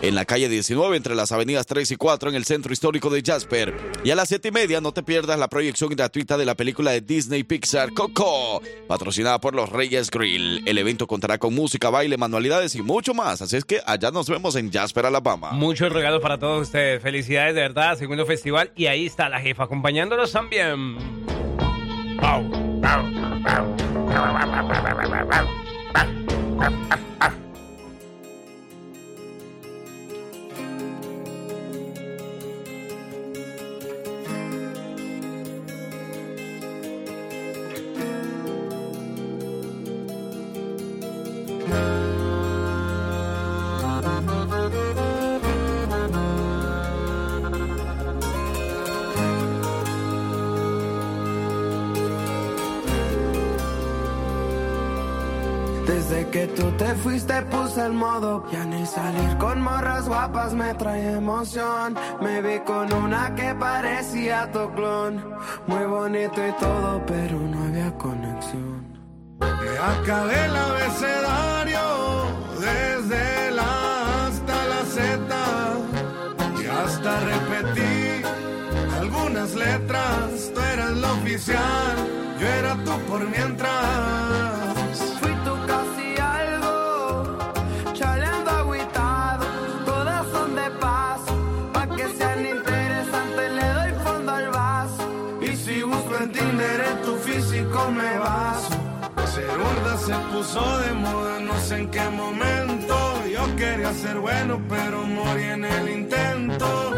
En 0.00 0.14
la 0.14 0.24
calle 0.24 0.48
19 0.48 0.96
entre 0.96 1.14
las 1.14 1.30
avenidas 1.30 1.66
3 1.66 1.90
y 1.90 1.96
4 1.96 2.30
en 2.30 2.34
el 2.34 2.44
centro 2.44 2.72
histórico 2.72 3.10
de 3.10 3.22
Jasper. 3.22 3.74
Y 4.04 4.10
a 4.10 4.14
las 4.14 4.28
7 4.28 4.48
y 4.48 4.50
media 4.52 4.80
no 4.80 4.92
te 4.92 5.02
pierdas 5.02 5.38
la 5.38 5.48
proyección 5.48 5.90
gratuita 5.90 6.38
de 6.38 6.46
la 6.46 6.54
película 6.54 6.92
de 6.92 7.02
Disney 7.02 7.44
Pixar 7.44 7.92
Coco, 7.92 8.62
patrocinada 8.88 9.38
por 9.38 9.54
los 9.54 9.68
Reyes 9.68 10.10
Grill. 10.10 10.62
El 10.66 10.78
evento 10.78 11.06
contará 11.06 11.36
con 11.38 11.54
música, 11.54 11.90
baile, 11.90 12.16
manualidades 12.16 12.74
y 12.74 12.82
mucho 12.82 13.12
más. 13.12 13.42
Así 13.42 13.56
es 13.56 13.64
que 13.64 13.80
allá 13.84 14.10
nos 14.10 14.28
vemos 14.30 14.56
en 14.56 14.72
Jasper, 14.72 15.06
Alabama. 15.06 15.52
Muchos 15.52 15.92
regalos 15.92 16.22
para 16.22 16.38
todos 16.38 16.62
ustedes. 16.62 17.02
Felicidades, 17.02 17.54
de 17.54 17.60
verdad. 17.60 17.98
Segundo 17.98 18.24
festival. 18.24 18.72
Y 18.76 18.86
ahí 18.86 19.06
está 19.06 19.28
la 19.28 19.40
jefa 19.40 19.64
acompañándolos 19.64 20.32
también. 20.32 20.96
Au, 22.20 22.63
Bye. 22.84 23.14
Desde 56.14 56.30
que 56.30 56.46
tú 56.46 56.70
te 56.78 56.94
fuiste 56.94 57.42
puse 57.42 57.84
el 57.84 57.92
modo. 57.92 58.44
Ya 58.52 58.64
ni 58.64 58.86
salir 58.86 59.36
con 59.38 59.60
morras 59.60 60.06
guapas 60.06 60.54
me 60.54 60.72
trae 60.74 61.14
emoción. 61.14 61.96
Me 62.20 62.40
vi 62.40 62.60
con 62.60 62.92
una 62.92 63.34
que 63.34 63.52
parecía 63.54 64.48
tu 64.52 64.72
clon 64.74 65.14
Muy 65.66 65.84
bonito 65.86 66.46
y 66.46 66.52
todo 66.52 67.04
pero 67.04 67.36
no 67.36 67.64
había 67.64 67.90
conexión. 67.98 68.96
Me 69.40 69.78
acabé 69.92 70.44
el 70.44 70.56
abecedario 70.56 71.84
desde 72.60 73.50
la 73.50 74.26
hasta 74.26 74.66
la 74.72 74.82
Z. 74.96 75.18
Y 76.62 76.66
hasta 76.66 77.20
repetí 77.32 78.22
algunas 79.00 79.52
letras. 79.56 80.52
Tú 80.54 80.60
eras 80.60 80.92
la 80.92 81.12
oficial, 81.12 81.96
yo 82.38 82.46
era 82.46 82.74
tú 82.84 82.92
por 83.08 83.28
mientras. 83.28 84.23
Ser 99.34 99.98
se 99.98 100.14
puso 100.32 100.78
de 100.78 100.92
moda, 100.92 101.40
no 101.40 101.56
sé 101.58 101.78
en 101.78 101.90
qué 101.90 102.08
momento. 102.08 102.96
Yo 103.28 103.56
quería 103.56 103.92
ser 103.92 104.20
bueno, 104.20 104.62
pero 104.68 105.02
morí 105.02 105.42
en 105.42 105.64
el 105.64 105.88
intento. 105.88 106.92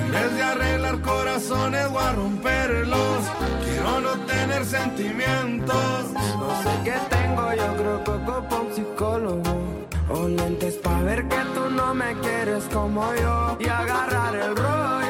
En 0.00 0.10
vez 0.10 0.34
de 0.34 0.42
arreglar 0.42 1.02
corazones, 1.02 1.90
voy 1.90 2.02
a 2.02 2.12
romperlos. 2.12 3.18
Quiero 3.62 4.00
no 4.00 4.12
tener 4.24 4.64
sentimientos. 4.64 6.12
No 6.14 6.62
sé 6.62 6.70
qué 6.82 6.96
tengo, 7.10 7.52
yo 7.52 7.76
creo 7.76 8.04
que 8.04 8.10
ocupo 8.10 8.56
un 8.56 8.74
psicólogo. 8.74 9.86
O 10.08 10.28
lentes 10.28 10.76
pa' 10.76 11.02
ver 11.02 11.28
que 11.28 11.40
tú 11.54 11.68
no 11.76 11.92
me 11.92 12.14
quieres 12.20 12.64
como 12.72 13.04
yo. 13.16 13.58
Y 13.60 13.68
agarrar 13.68 14.34
el 14.34 14.56
rollo. 14.56 15.01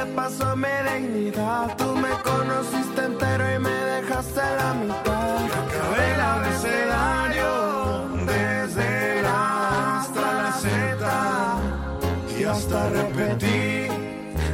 Y 0.00 0.02
de 0.02 0.14
paso 0.14 0.56
me 0.56 0.68
dignidad. 0.82 1.76
Tú 1.76 1.94
me 1.96 2.10
conociste 2.22 3.04
entero 3.04 3.54
y 3.54 3.58
me 3.58 3.70
dejaste 3.70 4.40
la 4.40 4.74
mitad. 4.74 5.44
Acabé 5.62 6.14
el 6.14 6.20
abecedario 6.20 8.08
desde 8.26 9.22
la 9.22 10.00
hasta 10.00 10.32
la 10.42 10.52
Z 10.52 11.58
y 12.38 12.44
hasta 12.44 12.88
repetí 12.90 13.88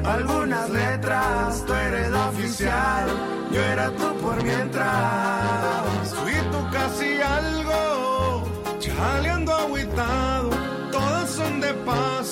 Algunas 0.04 0.70
letras, 0.70 1.64
tú 1.66 1.74
eres 1.74 2.12
oficial. 2.12 3.06
Yo 3.52 3.60
era 3.60 3.90
tú 3.90 4.16
por 4.22 4.42
mientras. 4.42 6.14
Fui 6.14 6.34
tú 6.50 6.70
casi 6.72 7.20
algo, 7.20 8.44
chaleando 8.78 9.54
agüitado. 9.54 10.50
Todas 10.90 11.30
son 11.30 11.60
de 11.60 11.72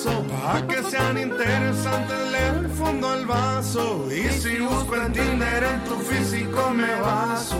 paso, 0.05 0.23
pa' 0.23 0.67
que 0.67 0.83
sean 0.89 1.17
interesantes, 1.17 2.17
le 2.31 2.69
fondo 2.69 3.09
al 3.09 3.25
vaso. 3.25 4.07
Y 4.11 4.29
si 4.29 4.57
busco 4.57 4.95
en 4.95 5.11
Tinder 5.11 5.63
en 5.63 5.83
tu 5.83 5.95
físico 5.95 6.69
me 6.71 6.95
baso. 7.01 7.57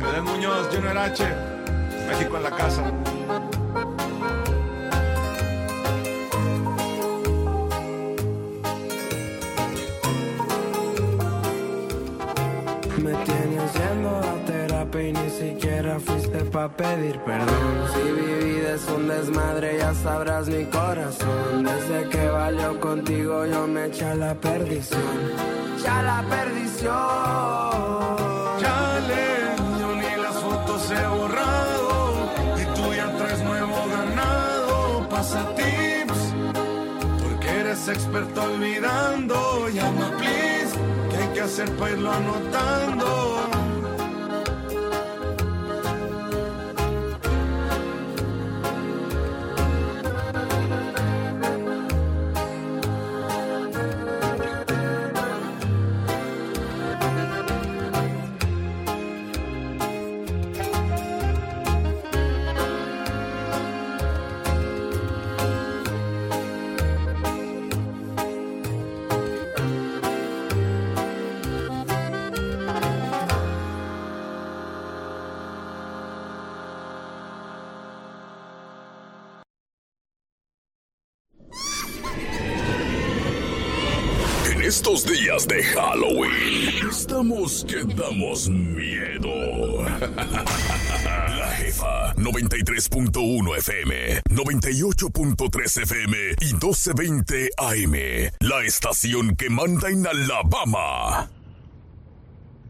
Fede 0.00 0.20
Muñoz, 0.22 0.68
Junior 0.72 0.98
H, 0.98 1.24
México 2.08 2.36
en 2.36 2.42
la 2.42 2.50
casa. 2.50 2.82
Me 13.02 13.12
tienes 13.24 13.72
yendo 13.74 14.10
a 14.18 14.44
terapia 14.46 15.08
y 15.08 15.12
ni 15.12 15.30
siquiera 15.30 15.98
pa' 16.44 16.68
pedir 16.68 17.18
perdón. 17.20 17.74
Si 17.92 18.02
mi 18.02 18.60
es 18.74 18.88
un 18.88 19.08
desmadre, 19.08 19.78
ya 19.78 19.94
sabrás 19.94 20.48
mi 20.48 20.64
corazón. 20.66 21.64
Desde 21.64 22.08
que 22.08 22.28
valió 22.28 22.80
contigo, 22.80 23.46
yo 23.46 23.66
me 23.66 23.86
eché 23.86 24.04
a 24.04 24.14
la 24.14 24.34
perdición. 24.34 25.02
Ya 25.84 26.02
la 26.02 26.22
perdición. 26.28 27.42
he 30.94 31.06
borrado 31.06 32.28
y 32.60 32.64
tú 32.74 32.94
ya 32.94 33.16
traes 33.16 33.42
nuevo 33.42 33.76
ganado. 33.88 35.08
Pasa 35.08 35.54
tips, 35.54 36.20
porque 37.22 37.48
eres 37.60 37.88
experto 37.88 38.42
olvidando. 38.42 39.68
Llama 39.68 40.10
please, 40.18 40.74
¿qué 41.10 41.16
hay 41.16 41.28
que 41.34 41.40
hacer 41.40 41.70
para 41.76 41.92
irlo 41.92 42.12
anotando? 42.12 43.61
Halloween, 85.92 86.88
estamos 86.88 87.66
que 87.68 87.84
damos 87.94 88.48
miedo. 88.48 89.84
La 91.38 91.48
jefa 91.58 92.14
93.1 92.14 93.58
FM, 93.58 94.22
98.3 94.30 95.82
FM 95.82 96.16
y 96.40 96.54
1220 96.54 97.50
AM. 97.58 97.92
La 98.40 98.64
estación 98.64 99.36
que 99.36 99.50
manda 99.50 99.90
en 99.90 100.06
Alabama. 100.06 101.28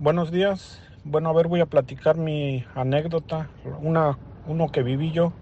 Buenos 0.01 0.33
días. 0.33 0.83
Bueno, 1.05 1.29
a 1.29 1.33
ver, 1.33 1.47
voy 1.47 1.61
a 1.61 1.67
platicar 1.67 2.17
mi 2.17 2.65
anécdota, 2.75 3.49
una, 3.83 4.19
uno 4.49 4.73
que 4.73 4.83
viví 4.83 5.13
yo. 5.13 5.33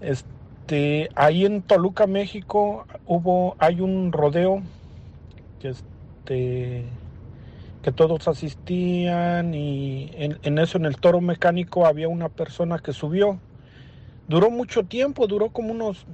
Este, 0.00 1.08
ahí 1.16 1.44
en 1.44 1.62
Toluca, 1.62 2.06
México, 2.06 2.86
hubo, 3.04 3.56
hay 3.58 3.80
un 3.80 4.12
rodeo 4.12 4.62
que 5.58 5.70
este, 5.70 5.93
que 6.24 6.84
todos 7.94 8.26
asistían 8.28 9.54
y 9.54 10.10
en, 10.14 10.58
eso 10.58 10.78
en 10.78 10.86
el 10.86 10.96
toro 10.96 11.20
mecánico 11.20 11.86
había 11.86 12.08
una 12.08 12.28
persona 12.28 12.78
que 12.78 12.92
subió. 12.92 13.38
Duró 14.26 14.50
mucho 14.50 14.84
tiempo, 14.84 15.26
duró 15.26 15.50
como 15.50 15.72
unos 15.72 16.06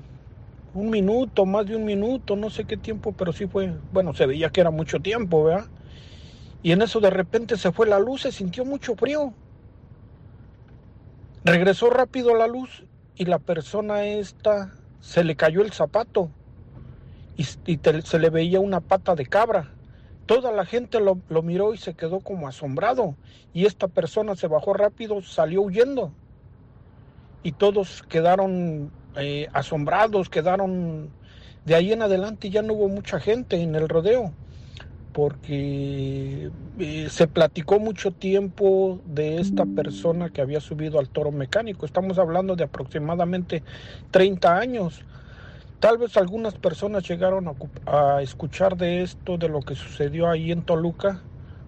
un 0.75 0.91
minuto, 0.91 1.47
más 1.47 1.67
de 1.67 1.77
un 1.77 1.85
minuto, 1.85 2.37
no 2.37 2.51
sé 2.51 2.65
qué 2.65 2.77
tiempo, 2.77 3.13
pero 3.13 3.33
sí 3.33 3.47
fue, 3.47 3.73
bueno, 3.93 4.15
se 4.15 4.27
veía 4.27 4.51
que 4.51 4.61
era 4.61 4.71
mucho 4.71 5.01
tiempo, 5.01 5.45
¿verdad? 5.45 5.67
Y 6.63 6.73
en 6.73 6.83
eso 6.83 7.01
de 7.01 7.11
repente 7.11 7.57
se 7.57 7.73
fue 7.73 7.87
la 7.87 7.99
luz, 7.99 8.23
se 8.23 8.33
sintió 8.33 8.65
mucho 8.65 8.95
frío. 8.95 9.33
Regresó 11.45 11.89
rápido 11.91 12.35
la 12.35 12.47
luz 12.47 12.85
y 13.17 13.25
la 13.25 13.39
persona 13.39 14.05
esta 14.05 14.75
se 15.01 15.25
le 15.25 15.37
cayó 15.37 15.63
el 15.63 15.73
zapato 15.73 16.31
y, 17.37 17.45
se 17.45 18.19
le 18.19 18.31
veía 18.31 18.61
una 18.61 18.81
pata 18.81 19.15
de 19.15 19.25
cabra. 19.25 19.73
Toda 20.31 20.53
la 20.53 20.65
gente 20.65 21.01
lo, 21.01 21.43
miró 21.43 21.75
y 21.75 21.77
se 21.77 21.95
quedó 21.95 22.21
como 22.21 22.47
asombrado. 22.47 23.17
Y 23.53 23.67
esta 23.67 23.89
persona 23.89 24.37
se 24.37 24.47
bajó 24.47 24.73
rápido, 24.75 25.21
salió 25.23 25.61
huyendo. 25.63 26.13
Y 27.43 27.51
todos 27.51 28.05
quedaron 28.05 28.93
eh, 29.17 29.49
asombrados, 29.53 30.29
quedaron... 30.29 31.11
De 31.65 31.75
ahí 31.75 31.93
en 31.93 32.03
adelante 32.03 32.49
ya 32.49 32.63
no 32.63 32.75
hubo 32.75 32.89
mucha 32.89 33.19
gente 33.19 33.61
en 33.61 33.75
el 33.75 33.89
rodeo 33.89 34.33
porque 35.13 36.51
eh, 36.79 37.09
se 37.11 37.27
platicó 37.27 37.81
mucho 37.81 38.13
tiempo 38.13 39.01
de 39.07 39.41
esta 39.41 39.67
persona 39.67 40.31
que 40.31 40.41
había 40.41 40.61
subido 40.61 41.01
al 41.01 41.09
toro 41.09 41.33
mecánico. 41.33 41.85
Estamos 41.85 42.21
hablando 42.21 42.55
de 42.55 42.63
aproximadamente 42.63 43.65
30 44.13 44.57
años. 44.57 45.03
Tal 45.81 45.97
vez 45.97 46.17
algunas 46.19 46.53
personas 46.55 47.09
llegaron 47.09 47.57
a, 47.87 48.21
escuchar 48.21 48.77
de 48.77 49.03
esto, 49.03 49.39
de 49.39 49.49
lo 49.49 49.63
que 49.63 49.75
sucedió 49.75 50.29
ahí 50.29 50.53
en 50.53 50.63
Toluca. 50.63 51.23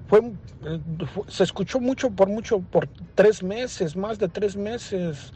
Fue, 0.06 0.18
eh, 0.20 0.80
fu- 1.06 1.24
se 1.28 1.44
escuchó 1.44 1.80
mucho 1.80 2.10
por 2.10 2.28
mucho, 2.28 2.60
por 2.60 2.88
tres 3.14 3.42
meses, 3.42 3.96
más 3.96 4.18
de 4.18 4.28
tres 4.28 4.54
meses. 4.54 5.32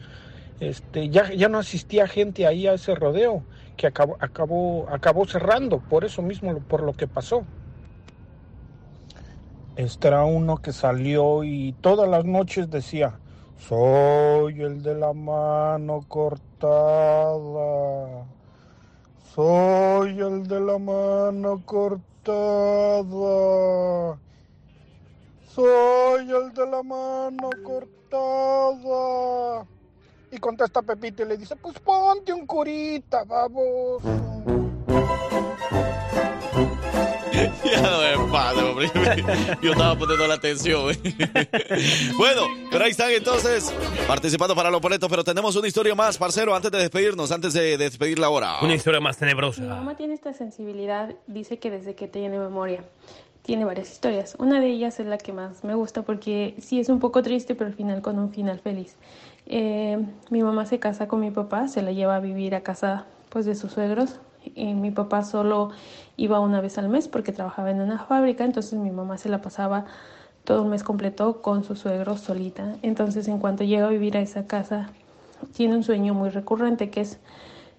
Este, 0.59 1.09
ya, 1.09 1.33
ya 1.33 1.49
no 1.49 1.57
asistía 1.57 2.07
gente 2.07 2.45
ahí 2.45 2.67
a 2.67 2.73
ese 2.73 2.93
rodeo 2.93 3.43
que 3.75 3.87
acabó, 3.87 4.15
acabó, 4.19 4.87
acabó 4.89 5.25
cerrando, 5.25 5.79
por 5.79 6.05
eso 6.05 6.21
mismo, 6.21 6.59
por 6.61 6.83
lo 6.83 6.93
que 6.93 7.07
pasó. 7.07 7.43
Este 9.75 10.07
era 10.07 10.23
uno 10.23 10.57
que 10.57 10.71
salió 10.71 11.43
y 11.43 11.73
todas 11.81 12.07
las 12.07 12.25
noches 12.25 12.69
decía, 12.69 13.19
soy 13.57 14.61
el 14.61 14.83
de 14.83 14.93
la 14.95 15.13
mano 15.13 16.05
cortada, 16.07 17.07
soy 19.37 20.19
el 20.19 20.47
de 20.47 20.59
la 20.59 20.79
mano 20.79 21.61
cortada, 21.63 23.05
soy 25.53 26.31
el 26.31 26.51
de 26.53 26.65
la 26.65 26.81
mano 26.81 27.51
cortada. 27.63 29.67
Y 30.31 30.39
contesta 30.39 30.81
Pepito 30.81 31.21
y 31.21 31.27
le 31.27 31.37
dice, 31.37 31.55
pues 31.55 31.77
ponte 31.77 32.33
un 32.33 32.47
curita, 32.47 33.23
vamos. 33.25 34.01
Ya 37.63 37.81
no 37.81 38.69
hombre. 38.69 38.91
Yo 39.61 39.71
estaba 39.71 39.97
poniendo 39.97 40.27
la 40.27 40.35
atención. 40.35 40.85
bueno, 42.17 42.41
pero 42.71 42.85
ahí 42.85 42.91
están 42.91 43.11
entonces 43.11 43.73
participando 44.07 44.55
para 44.55 44.71
los 44.71 44.81
boletos, 44.81 45.09
pero 45.09 45.23
tenemos 45.23 45.55
una 45.55 45.67
historia 45.67 45.95
más, 45.95 46.17
parcero, 46.17 46.55
antes 46.55 46.71
de 46.71 46.79
despedirnos, 46.79 47.31
antes 47.31 47.53
de 47.53 47.77
despedir 47.77 48.19
la 48.19 48.29
hora. 48.29 48.59
Una 48.61 48.75
historia 48.75 48.99
más 48.99 49.17
Mi 49.17 49.19
tenebrosa. 49.19 49.63
mamá 49.63 49.95
tiene 49.95 50.13
esta 50.13 50.33
sensibilidad, 50.33 51.13
dice 51.27 51.59
que 51.59 51.71
desde 51.71 51.95
que 51.95 52.07
tiene 52.07 52.37
memoria. 52.39 52.83
Tiene 53.43 53.63
varias 53.63 53.89
historias. 53.91 54.35
Una 54.39 54.59
de 54.59 54.67
ellas 54.67 54.99
es 54.99 55.05
la 55.05 55.17
que 55.17 55.31
más 55.31 55.63
me 55.63 55.73
gusta 55.73 56.01
porque 56.01 56.55
sí 56.59 56.81
es 56.81 56.89
un 56.89 56.99
poco 56.99 57.23
triste, 57.23 57.55
pero 57.55 57.69
al 57.69 57.75
final 57.75 58.01
con 58.01 58.19
un 58.19 58.33
final 58.33 58.59
feliz. 58.59 58.97
Eh, 59.45 59.97
mi 60.29 60.43
mamá 60.43 60.65
se 60.65 60.79
casa 60.79 61.07
con 61.07 61.21
mi 61.21 61.31
papá, 61.31 61.69
se 61.69 61.81
la 61.81 61.93
lleva 61.93 62.17
a 62.17 62.19
vivir 62.19 62.55
a 62.55 62.61
casa 62.61 63.05
pues 63.29 63.45
de 63.45 63.55
sus 63.55 63.71
suegros. 63.71 64.19
Y 64.55 64.73
mi 64.73 64.91
papá 64.91 65.23
solo 65.23 65.71
iba 66.15 66.39
una 66.39 66.61
vez 66.61 66.77
al 66.77 66.89
mes 66.89 67.07
porque 67.07 67.31
trabajaba 67.31 67.71
en 67.71 67.81
una 67.81 67.99
fábrica, 67.99 68.43
entonces 68.45 68.73
mi 68.79 68.91
mamá 68.91 69.17
se 69.17 69.29
la 69.29 69.41
pasaba 69.41 69.85
todo 70.43 70.63
un 70.63 70.69
mes 70.69 70.83
completo 70.83 71.41
con 71.41 71.63
su 71.63 71.75
suegro 71.75 72.17
solita. 72.17 72.75
Entonces 72.81 73.27
en 73.27 73.39
cuanto 73.39 73.63
llega 73.63 73.87
a 73.87 73.89
vivir 73.89 74.17
a 74.17 74.21
esa 74.21 74.47
casa, 74.47 74.89
tiene 75.53 75.75
un 75.75 75.83
sueño 75.83 76.13
muy 76.13 76.29
recurrente 76.29 76.89
que 76.89 77.01
es 77.01 77.19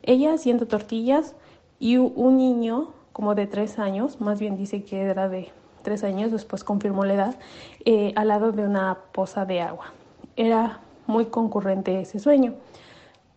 ella 0.03 0.35
haciendo 0.35 0.67
tortillas 0.67 1.35
y 1.81 1.97
un 1.97 2.37
niño 2.37 2.93
como 3.13 3.35
de 3.35 3.47
tres 3.47 3.79
años, 3.79 4.21
más 4.21 4.39
bien 4.39 4.57
dice 4.57 4.85
que 4.85 5.01
era 5.01 5.29
de 5.29 5.51
tres 5.83 6.05
años, 6.05 6.31
después 6.31 6.65
confirmó 6.65 7.05
la 7.05 7.15
edad, 7.15 7.37
eh, 7.85 8.13
al 8.15 8.29
lado 8.29 8.53
de 8.53 8.63
una 8.63 8.99
poza 9.13 9.45
de 9.45 9.61
agua. 9.61 9.93
Era 10.37 10.81
muy 11.07 11.27
concurrente 11.27 12.01
ese 12.01 12.19
sueño. 12.19 12.55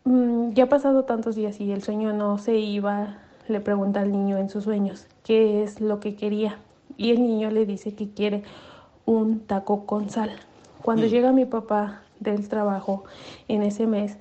Mm, 0.04 0.54
ya 0.54 0.64
ha 0.64 0.70
pasado 0.70 1.04
tantos 1.04 1.36
días 1.36 1.60
y 1.60 1.72
el 1.72 1.84
sueño 1.84 2.14
no 2.14 2.38
se 2.38 2.58
iba, 2.58 3.18
le 3.48 3.60
pregunta 3.60 4.02
al 4.02 4.12
niño 4.12 4.38
en 4.38 4.50
sus 4.50 4.64
sueños 4.64 5.06
qué 5.24 5.64
es 5.64 5.80
lo 5.80 6.00
que 6.00 6.16
quería 6.16 6.58
y 6.98 7.12
el 7.12 7.22
niño 7.22 7.52
le 7.52 7.66
dice 7.66 7.94
que 7.94 8.10
quiere 8.10 8.44
un 9.06 9.42
taco 9.42 9.86
con 9.86 10.10
sal. 10.10 10.32
Cuando 10.82 11.06
llega 11.06 11.32
mi 11.32 11.46
papá 11.46 12.02
del 12.20 12.48
trabajo 12.50 13.04
en 13.48 13.62
ese 13.62 13.86
mes, 13.88 14.18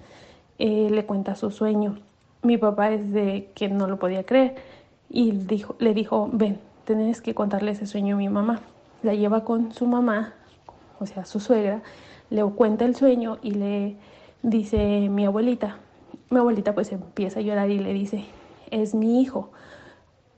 eh, 0.58 0.88
le 0.90 1.06
cuenta 1.06 1.34
su 1.36 1.50
sueño. 1.50 1.98
Mi 2.42 2.58
papá 2.58 2.90
es 2.90 3.12
de 3.12 3.50
que 3.54 3.68
no 3.68 3.86
lo 3.86 3.98
podía 3.98 4.24
creer 4.24 4.56
y 5.08 5.32
dijo, 5.32 5.74
le 5.78 5.94
dijo, 5.94 6.28
ven, 6.32 6.58
tenés 6.84 7.20
que 7.20 7.34
contarle 7.34 7.72
ese 7.72 7.86
sueño 7.86 8.16
a 8.16 8.18
mi 8.18 8.28
mamá. 8.28 8.60
La 9.02 9.14
lleva 9.14 9.44
con 9.44 9.72
su 9.72 9.86
mamá, 9.86 10.34
o 10.98 11.06
sea, 11.06 11.24
su 11.24 11.40
suegra, 11.40 11.82
le 12.28 12.44
cuenta 12.44 12.84
el 12.84 12.94
sueño 12.94 13.38
y 13.42 13.52
le 13.52 13.96
dice 14.42 15.08
mi 15.08 15.26
abuelita. 15.26 15.76
Mi 16.30 16.38
abuelita 16.38 16.74
pues 16.74 16.92
empieza 16.92 17.40
a 17.40 17.42
llorar 17.42 17.70
y 17.70 17.78
le 17.78 17.92
dice, 17.92 18.24
es 18.70 18.94
mi 18.94 19.20
hijo. 19.20 19.50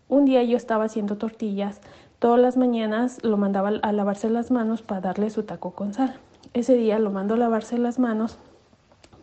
Un 0.09 0.25
día 0.25 0.43
yo 0.43 0.57
estaba 0.57 0.85
haciendo 0.85 1.17
tortillas, 1.17 1.81
todas 2.19 2.41
las 2.41 2.57
mañanas 2.57 3.19
lo 3.23 3.37
mandaba 3.37 3.69
a 3.83 3.93
lavarse 3.93 4.29
las 4.31 4.51
manos 4.51 4.83
para 4.83 5.01
darle 5.01 5.31
su 5.31 5.43
taco 5.43 5.73
con 5.73 5.95
sal. 5.95 6.17
Ese 6.55 6.75
día 6.75 6.99
lo 6.99 7.11
mandó 7.11 7.35
a 7.35 7.39
lavarse 7.39 7.79
las 7.79 7.99
manos, 7.99 8.39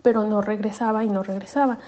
pero 0.01 0.23
no 0.27 0.41
regresaba 0.41 1.03
y 1.03 1.09
no 1.09 1.23
regresaba. 1.23 1.79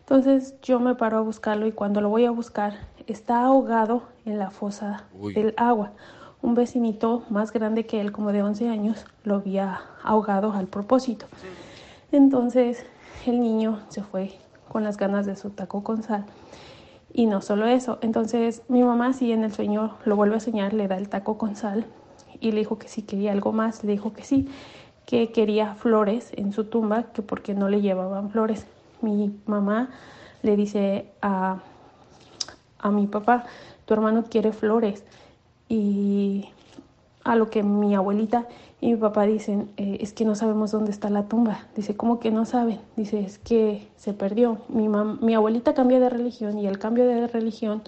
Entonces 0.00 0.54
yo 0.62 0.80
me 0.80 0.94
paro 0.94 1.18
a 1.18 1.20
buscarlo 1.20 1.66
y 1.66 1.72
cuando 1.72 2.00
lo 2.00 2.08
voy 2.08 2.24
a 2.24 2.30
buscar 2.30 2.74
está 3.06 3.44
ahogado 3.44 4.02
en 4.24 4.38
la 4.38 4.50
fosa 4.50 5.04
Uy. 5.18 5.34
del 5.34 5.54
agua. 5.56 5.92
un 6.42 6.54
vecinito 6.54 7.24
más 7.28 7.52
grande 7.52 7.86
que 7.86 8.00
él, 8.00 8.12
como 8.12 8.30
de 8.30 8.42
11 8.42 8.68
años, 8.68 9.04
lo 9.24 9.36
había 9.36 9.80
ahogado 10.04 10.52
al 10.52 10.66
propósito. 10.66 11.26
Entonces 12.12 12.84
el 13.26 13.40
niño 13.40 13.80
se 13.88 14.02
fue 14.02 14.38
con 14.68 14.84
las 14.84 14.96
ganas 14.96 15.26
de 15.26 15.36
su 15.36 15.50
taco 15.50 15.82
con 15.82 16.02
sal. 16.02 16.26
Y 17.12 17.26
no 17.26 17.40
solo 17.40 17.66
eso, 17.66 17.98
entonces 18.02 18.62
mi 18.68 18.82
mamá 18.82 19.12
sí 19.12 19.32
en 19.32 19.42
el 19.42 19.52
sueño 19.52 19.96
lo 20.04 20.16
vuelve 20.16 20.36
a 20.36 20.40
soñar, 20.40 20.74
le 20.74 20.86
da 20.86 20.96
el 20.96 21.08
taco 21.08 21.38
con 21.38 21.56
sal 21.56 21.86
y 22.40 22.52
le 22.52 22.58
dijo 22.58 22.78
que 22.78 22.88
si 22.88 23.02
quería 23.02 23.32
algo 23.32 23.52
más, 23.52 23.84
le 23.84 23.92
dijo 23.92 24.12
que 24.12 24.22
sí, 24.22 24.48
que 25.06 25.32
quería 25.32 25.74
flores 25.74 26.30
en 26.34 26.52
su 26.52 26.64
tumba, 26.64 27.04
que 27.12 27.22
porque 27.22 27.54
no 27.54 27.68
le 27.68 27.80
llevaban 27.80 28.30
flores. 28.30 28.66
Mi 29.00 29.34
mamá 29.46 29.90
le 30.42 30.56
dice 30.56 31.12
a, 31.22 31.58
a 32.78 32.90
mi 32.90 33.06
papá, 33.06 33.44
tu 33.84 33.94
hermano 33.94 34.24
quiere 34.24 34.52
flores. 34.52 35.04
Y 35.68 36.50
a 37.24 37.34
lo 37.34 37.50
que 37.50 37.62
mi 37.62 37.94
abuelita 37.94 38.46
y 38.80 38.88
mi 38.92 38.96
papá 38.96 39.22
dicen, 39.24 39.70
eh, 39.78 39.98
es 40.00 40.12
que 40.12 40.24
no 40.24 40.34
sabemos 40.34 40.70
dónde 40.70 40.90
está 40.90 41.08
la 41.08 41.24
tumba. 41.28 41.60
Dice, 41.74 41.96
¿cómo 41.96 42.20
que 42.20 42.30
no 42.30 42.44
saben? 42.44 42.78
Dice, 42.96 43.20
es 43.20 43.38
que 43.38 43.88
se 43.96 44.12
perdió. 44.12 44.58
Mi, 44.68 44.86
mam- 44.86 45.18
mi 45.20 45.34
abuelita 45.34 45.72
cambió 45.74 45.98
de 45.98 46.10
religión 46.10 46.58
y 46.58 46.66
el 46.66 46.78
cambio 46.78 47.06
de 47.06 47.26
religión 47.26 47.82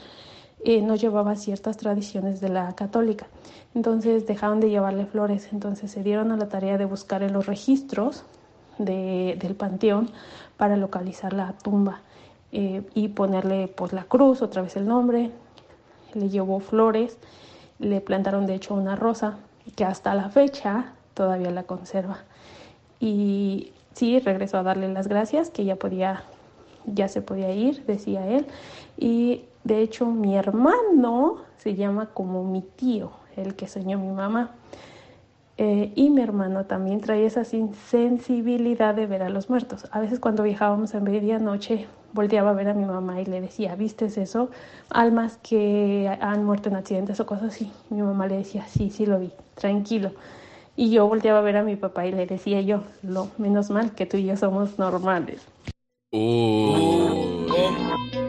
eh, 0.64 0.80
no 0.82 0.96
llevaba 0.96 1.36
ciertas 1.36 1.76
tradiciones 1.76 2.40
de 2.40 2.48
la 2.48 2.74
católica. 2.74 3.26
Entonces 3.74 4.26
dejaron 4.26 4.60
de 4.60 4.70
llevarle 4.70 5.04
flores. 5.04 5.50
Entonces 5.52 5.90
se 5.90 6.02
dieron 6.02 6.32
a 6.32 6.36
la 6.38 6.48
tarea 6.48 6.78
de 6.78 6.86
buscar 6.86 7.22
en 7.22 7.34
los 7.34 7.46
registros 7.46 8.24
de- 8.78 9.36
del 9.38 9.54
panteón 9.54 10.08
para 10.56 10.76
localizar 10.76 11.32
la 11.34 11.52
tumba 11.52 12.00
eh, 12.50 12.82
y 12.94 13.08
ponerle 13.08 13.68
pues 13.68 13.92
la 13.92 14.04
cruz, 14.04 14.40
otra 14.40 14.62
vez 14.62 14.74
el 14.76 14.88
nombre. 14.88 15.32
Le 16.14 16.30
llevó 16.30 16.60
flores, 16.60 17.18
le 17.78 18.00
plantaron 18.00 18.46
de 18.46 18.54
hecho 18.54 18.72
una 18.74 18.96
rosa 18.96 19.36
que 19.76 19.84
hasta 19.84 20.14
la 20.14 20.30
fecha 20.30 20.92
todavía 21.14 21.50
la 21.50 21.64
conserva. 21.64 22.18
Y 23.00 23.72
sí, 23.92 24.18
regresó 24.20 24.58
a 24.58 24.62
darle 24.62 24.88
las 24.88 25.08
gracias, 25.08 25.50
que 25.50 25.64
ya 25.64 25.76
podía, 25.76 26.22
ya 26.86 27.08
se 27.08 27.22
podía 27.22 27.52
ir, 27.52 27.84
decía 27.86 28.26
él. 28.26 28.46
Y 28.96 29.44
de 29.64 29.82
hecho 29.82 30.06
mi 30.06 30.36
hermano 30.36 31.38
se 31.58 31.74
llama 31.74 32.10
como 32.14 32.44
mi 32.44 32.62
tío, 32.62 33.10
el 33.36 33.54
que 33.54 33.68
soñó 33.68 33.98
mi 33.98 34.10
mamá. 34.10 34.52
Eh, 35.60 35.92
y 35.96 36.10
mi 36.10 36.22
hermano 36.22 36.66
también 36.66 37.00
trae 37.00 37.26
esa 37.26 37.44
sensibilidad 37.44 38.94
de 38.94 39.06
ver 39.06 39.24
a 39.24 39.28
los 39.28 39.50
muertos. 39.50 39.88
A 39.90 39.98
veces 39.98 40.20
cuando 40.20 40.44
viajábamos 40.44 40.94
a 40.94 41.00
medianoche, 41.00 41.88
volteaba 42.12 42.50
a 42.50 42.54
ver 42.54 42.68
a 42.68 42.74
mi 42.74 42.84
mamá 42.84 43.20
y 43.20 43.24
le 43.24 43.40
decía, 43.40 43.74
¿vistes 43.76 44.18
eso? 44.18 44.50
Almas 44.90 45.38
que 45.42 46.10
han 46.20 46.44
muerto 46.44 46.68
en 46.68 46.76
accidentes 46.76 47.20
o 47.20 47.26
cosas 47.26 47.54
así. 47.54 47.72
Mi 47.90 48.02
mamá 48.02 48.26
le 48.26 48.36
decía, 48.38 48.66
sí, 48.66 48.90
sí 48.90 49.06
lo 49.06 49.18
vi, 49.18 49.32
tranquilo. 49.54 50.12
Y 50.76 50.90
yo 50.90 51.08
volteaba 51.08 51.40
a 51.40 51.42
ver 51.42 51.56
a 51.56 51.62
mi 51.62 51.76
papá 51.76 52.06
y 52.06 52.12
le 52.12 52.26
decía 52.26 52.60
yo, 52.60 52.82
lo 53.02 53.28
menos 53.36 53.70
mal 53.70 53.92
que 53.94 54.06
tú 54.06 54.16
y 54.16 54.24
yo 54.24 54.36
somos 54.36 54.78
normales. 54.78 55.44
Uh. 56.10 57.46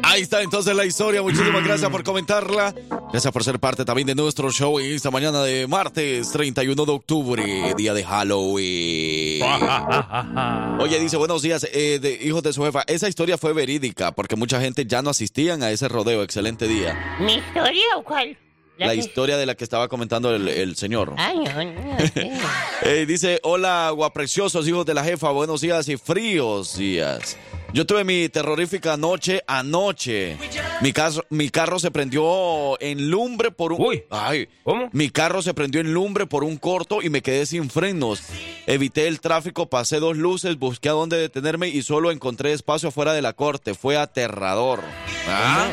Ahí 0.03 0.21
está 0.23 0.41
entonces 0.41 0.75
la 0.75 0.85
historia. 0.85 1.21
Muchísimas 1.21 1.63
gracias 1.63 1.89
por 1.89 2.03
comentarla. 2.03 2.73
Gracias 3.11 3.31
por 3.31 3.43
ser 3.43 3.59
parte 3.59 3.85
también 3.85 4.07
de 4.07 4.15
nuestro 4.15 4.51
show 4.51 4.79
en 4.79 4.91
esta 4.91 5.11
mañana 5.11 5.43
de 5.43 5.65
martes 5.67 6.31
31 6.31 6.85
de 6.85 6.91
octubre, 6.91 7.73
día 7.77 7.93
de 7.93 8.03
Halloween. 8.03 9.43
Oye, 10.79 10.99
dice, 10.99 11.15
buenos 11.17 11.41
días, 11.41 11.67
eh, 11.71 11.99
de, 12.01 12.19
hijos 12.23 12.43
de 12.43 12.53
su 12.53 12.63
jefa. 12.63 12.83
Esa 12.87 13.07
historia 13.07 13.37
fue 13.37 13.53
verídica 13.53 14.11
porque 14.11 14.35
mucha 14.35 14.59
gente 14.59 14.85
ya 14.85 15.01
no 15.01 15.11
asistían 15.11 15.63
a 15.63 15.71
ese 15.71 15.87
rodeo. 15.87 16.23
Excelente 16.23 16.67
día. 16.67 17.17
¿Mi 17.19 17.35
historia 17.35 17.85
o 17.97 18.03
cuál? 18.03 18.37
La 18.77 18.89
que- 18.93 18.95
historia 18.97 19.37
de 19.37 19.45
la 19.45 19.55
que 19.55 19.63
estaba 19.63 19.87
comentando 19.87 20.33
el, 20.35 20.47
el 20.47 20.75
señor. 20.75 21.13
Ay, 21.17 21.37
no, 21.37 21.63
no, 21.63 21.93
no 21.93 21.99
sé. 21.99 22.31
Eh, 22.81 23.05
dice, 23.05 23.39
hola, 23.43 23.91
guapreciosos 23.93 24.65
hijos 24.67 24.85
de 24.85 24.93
la 24.93 25.03
jefa, 25.03 25.29
buenos 25.31 25.59
días 25.61 25.87
y 25.89 25.97
fríos 25.97 26.77
días. 26.77 27.37
Yo 27.71 27.85
tuve 27.85 28.03
mi 28.03 28.29
terrorífica 28.29 28.97
noche 28.97 29.43
anoche. 29.45 30.37
Mi, 30.81 30.91
carro, 30.91 31.23
mi 31.29 31.49
carro 31.49 31.77
se 31.77 31.91
prendió 31.91 32.79
en 32.81 33.11
lumbre 33.11 33.51
por 33.51 33.73
un... 33.73 33.85
Ay, 34.09 34.49
Mi 34.91 35.09
carro 35.11 35.41
se 35.43 35.53
prendió 35.53 35.79
en 35.79 35.93
lumbre 35.93 36.25
por 36.25 36.43
un 36.43 36.57
corto 36.57 37.01
y 37.01 37.09
me 37.09 37.21
quedé 37.21 37.45
sin 37.45 37.69
frenos. 37.69 38.23
Evité 38.65 39.07
el 39.07 39.21
tráfico, 39.21 39.69
pasé 39.69 39.99
dos 39.99 40.17
luces, 40.17 40.57
busqué 40.57 40.89
a 40.89 40.93
dónde 40.93 41.17
detenerme 41.17 41.67
y 41.69 41.83
solo 41.83 42.11
encontré 42.11 42.53
espacio 42.53 42.89
fuera 42.91 43.13
de 43.13 43.21
la 43.21 43.33
corte. 43.33 43.75
Fue 43.75 43.97
aterrador. 43.97 44.81
Ah, 45.27 45.67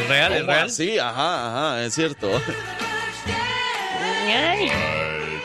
¿Es 0.00 0.08
real? 0.08 0.32
¿Es 0.32 0.40
¿cómo 0.40 0.52
real? 0.52 0.66
así? 0.66 0.98
Ajá, 0.98 1.46
ajá, 1.70 1.84
es 1.84 1.94
cierto. 1.94 2.28
Ay, 4.34 4.70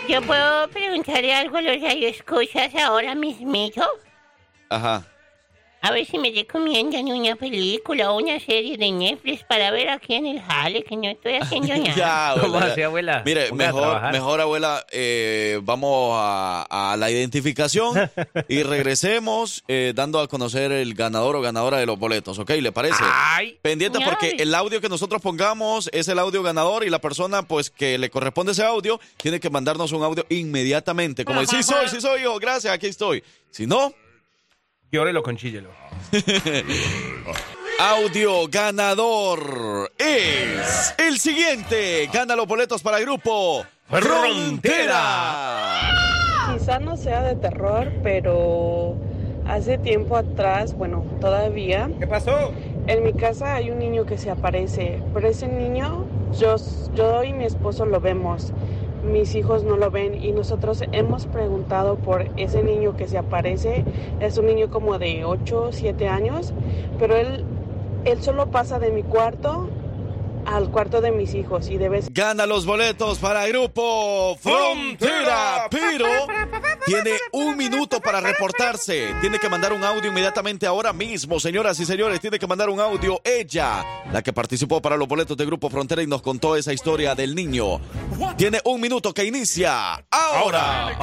¿Yo 0.07 0.21
puedo 0.21 0.69
preguntarle 0.69 1.33
algo 1.33 1.57
a 1.57 1.61
los 1.61 1.81
radioescuchas 1.81 2.73
ahora 2.75 3.13
mismito? 3.15 3.85
Ajá. 4.69 5.05
A 5.81 5.91
ver 5.91 6.05
si 6.05 6.17
me 6.17 6.31
recomiendan 6.31 7.05
una 7.07 7.35
película 7.35 8.11
o 8.11 8.17
una 8.17 8.39
serie 8.39 8.77
de 8.77 8.91
Netflix 8.91 9.43
para 9.43 9.69
ver 9.71 9.89
aquí 9.89 10.15
en 10.15 10.25
el 10.25 10.41
jale, 10.41 10.83
que 10.83 10.95
no 10.95 11.07
estoy 11.07 11.35
haciendo 11.35 11.67
nada. 11.77 11.95
Ya, 11.95 12.29
abuela, 12.29 12.47
¿Cómo 12.47 12.59
así, 12.59 12.81
abuela? 12.81 13.21
Mire, 13.25 13.51
mejor, 13.51 14.11
mejor 14.11 14.41
abuela, 14.41 14.85
eh, 14.91 15.59
vamos 15.63 16.13
a, 16.15 16.91
a 16.93 16.97
la 16.97 17.11
identificación 17.11 18.09
y 18.47 18.63
regresemos 18.63 19.63
eh, 19.67 19.93
dando 19.95 20.19
a 20.19 20.27
conocer 20.27 20.71
el 20.71 20.93
ganador 20.95 21.35
o 21.35 21.41
ganadora 21.41 21.77
de 21.77 21.85
los 21.85 21.99
boletos, 21.99 22.39
¿ok? 22.39 22.49
¿Le 22.59 22.71
parece? 22.71 23.03
Pendiente 23.61 23.99
porque 24.03 24.27
Ay. 24.27 24.37
el 24.39 24.55
audio 24.55 24.81
que 24.81 24.89
nosotros 24.89 25.21
pongamos 25.21 25.89
es 25.93 26.07
el 26.07 26.17
audio 26.19 26.41
ganador 26.41 26.85
y 26.85 26.89
la 26.89 26.99
persona 26.99 27.43
pues 27.43 27.69
que 27.69 27.97
le 27.97 28.09
corresponde 28.09 28.53
ese 28.53 28.63
audio 28.63 28.99
tiene 29.17 29.39
que 29.39 29.49
mandarnos 29.49 29.91
un 29.91 30.03
audio 30.03 30.25
inmediatamente. 30.29 31.23
Como 31.23 31.41
decir, 31.41 31.63
sí 31.63 31.71
soy, 31.71 31.87
sí 31.87 32.01
soy 32.01 32.23
yo, 32.23 32.37
gracias, 32.39 32.73
aquí 32.73 32.87
estoy. 32.87 33.23
Si 33.51 33.67
no... 33.67 33.93
Llórelo 34.91 35.21
con 35.21 35.35
chíllelo. 35.35 35.69
Audio 37.79 38.47
ganador 38.47 39.91
es 39.97 40.95
el 40.97 41.19
siguiente. 41.19 42.09
Gana 42.11 42.35
los 42.35 42.47
boletos 42.47 42.81
para 42.81 42.97
el 42.97 43.05
grupo 43.05 43.65
Frontera. 43.89 45.91
Quizá 46.53 46.79
no 46.79 46.95
sea 46.95 47.21
de 47.21 47.35
terror, 47.35 47.91
pero 48.01 48.95
hace 49.45 49.77
tiempo 49.77 50.15
atrás, 50.15 50.73
bueno, 50.73 51.05
todavía. 51.19 51.89
¿Qué 51.99 52.07
pasó? 52.07 52.53
En 52.87 53.03
mi 53.03 53.13
casa 53.13 53.55
hay 53.55 53.69
un 53.69 53.79
niño 53.79 54.05
que 54.05 54.17
se 54.17 54.31
aparece, 54.31 55.01
pero 55.13 55.27
ese 55.27 55.49
niño, 55.49 56.05
yo, 56.39 56.55
yo 56.95 57.23
y 57.25 57.33
mi 57.33 57.43
esposo 57.43 57.85
lo 57.85 57.99
vemos. 57.99 58.53
Mis 59.07 59.35
hijos 59.35 59.63
no 59.63 59.77
lo 59.77 59.89
ven 59.89 60.21
y 60.21 60.31
nosotros 60.31 60.83
hemos 60.91 61.25
preguntado 61.25 61.95
por 61.95 62.29
ese 62.37 62.61
niño 62.61 62.95
que 62.97 63.07
se 63.07 63.17
aparece. 63.17 63.85
Es 64.19 64.37
un 64.37 64.47
niño 64.47 64.69
como 64.69 64.99
de 64.99 65.23
8, 65.23 65.69
7 65.71 66.07
años, 66.07 66.53
pero 66.99 67.15
él, 67.15 67.45
él 68.05 68.21
solo 68.21 68.51
pasa 68.51 68.79
de 68.79 68.91
mi 68.91 69.03
cuarto 69.03 69.69
al 70.45 70.69
cuarto 70.71 71.01
de 71.01 71.11
mis 71.11 71.33
hijos 71.33 71.69
y 71.69 71.77
de 71.77 71.89
vez 71.89 72.07
Gana 72.13 72.45
los 72.45 72.65
boletos 72.65 73.19
para 73.19 73.45
el 73.45 73.51
grupo 73.51 74.37
Frontera, 74.39 75.67
pero 75.69 76.05
tiene 76.87 77.11
un 77.33 77.57
minuto 77.57 77.99
para 77.99 78.21
reportarse. 78.21 79.13
Tiene 79.19 79.39
que 79.39 79.49
mandar 79.49 79.73
un 79.73 79.83
audio 79.83 80.09
inmediatamente 80.09 80.65
ahora 80.65 80.93
mismo, 80.93 81.39
señoras 81.39 81.79
y 81.79 81.85
señores. 81.85 82.21
Tiene 82.21 82.39
que 82.39 82.47
mandar 82.47 82.69
un 82.69 82.79
audio 82.79 83.21
ella, 83.23 83.85
la 84.11 84.21
que 84.23 84.31
participó 84.31 84.81
para 84.81 84.95
los 84.95 85.07
boletos 85.07 85.35
de 85.35 85.45
Grupo 85.45 85.69
Frontera 85.69 86.01
y 86.01 86.07
nos 86.07 86.21
contó 86.21 86.55
esa 86.55 86.71
historia 86.71 87.13
del 87.13 87.35
niño. 87.35 87.81
Tiene 88.37 88.61
un 88.63 88.79
minuto 88.79 89.13
que 89.13 89.25
inicia 89.25 90.05
ahora. 90.09 90.95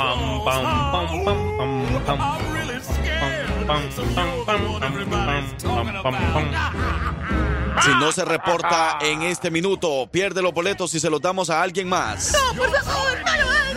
Si 7.83 7.91
no 7.91 8.13
se 8.13 8.25
reporta 8.25 8.99
en 9.03 9.23
este 9.23 9.51
minuto, 9.51 10.09
pierde 10.11 10.41
los 10.41 10.55
boletos 10.55 10.95
y 10.95 11.01
se 11.01 11.11
los 11.11 11.21
damos 11.21 11.51
a 11.51 11.61
alguien 11.61 11.89
más. 11.89 12.35
por 12.57 12.71
favor, 12.71 13.19
no 13.27 13.37
lo 13.37 13.51
hagas. 13.51 13.74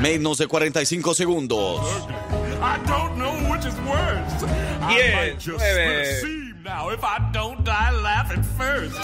Menos 0.00 0.38
de 0.38 0.46
45 0.46 1.14
segundos. 1.14 1.80
I 2.60 2.78
don't 2.86 3.16
know 3.16 3.32
which 3.50 3.64
is 3.66 3.74
worse. 3.86 4.44
I 4.80 4.94
Diez, 4.94 5.14
might 5.14 5.38
just 5.38 5.58
nueve. 5.58 5.98
receive 5.98 6.54
now 6.64 6.90
if 6.90 7.02
I 7.02 7.18
don't 7.32 7.64
die 7.64 7.90
laughing 8.02 8.42
first. 8.56 8.96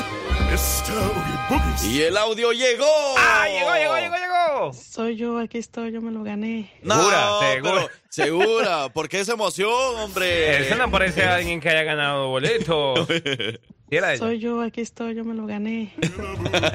Mr. 0.50 0.92
Oogie 0.92 1.38
Boogie. 1.48 1.88
Y 1.88 2.02
el 2.02 2.16
audio 2.16 2.52
llegó. 2.52 2.86
¡Ah, 3.18 3.46
llegó, 3.48 3.74
llegó, 3.74 3.96
llegó, 3.98 4.14
llegó! 4.16 4.72
Soy 4.72 5.16
yo, 5.16 5.38
aquí 5.38 5.58
estoy, 5.58 5.90
yo 5.92 6.00
me 6.00 6.12
lo 6.12 6.22
gané. 6.22 6.70
No, 6.82 6.94
Segura, 6.94 7.40
segura. 7.40 7.88
segura. 8.08 8.88
¿Por 8.90 9.08
qué 9.08 9.20
esa 9.20 9.32
emoción, 9.32 9.70
hombre? 9.98 10.66
Eso 10.66 10.76
no 10.76 10.90
parece 10.90 11.24
a 11.24 11.36
alguien 11.36 11.60
que 11.60 11.70
haya 11.70 11.82
ganado 11.82 12.28
boletos. 12.28 13.08
Soy 14.18 14.38
yo, 14.38 14.60
aquí 14.60 14.80
estoy, 14.80 15.14
yo 15.14 15.24
me 15.24 15.34
lo 15.34 15.46
gané. 15.46 15.94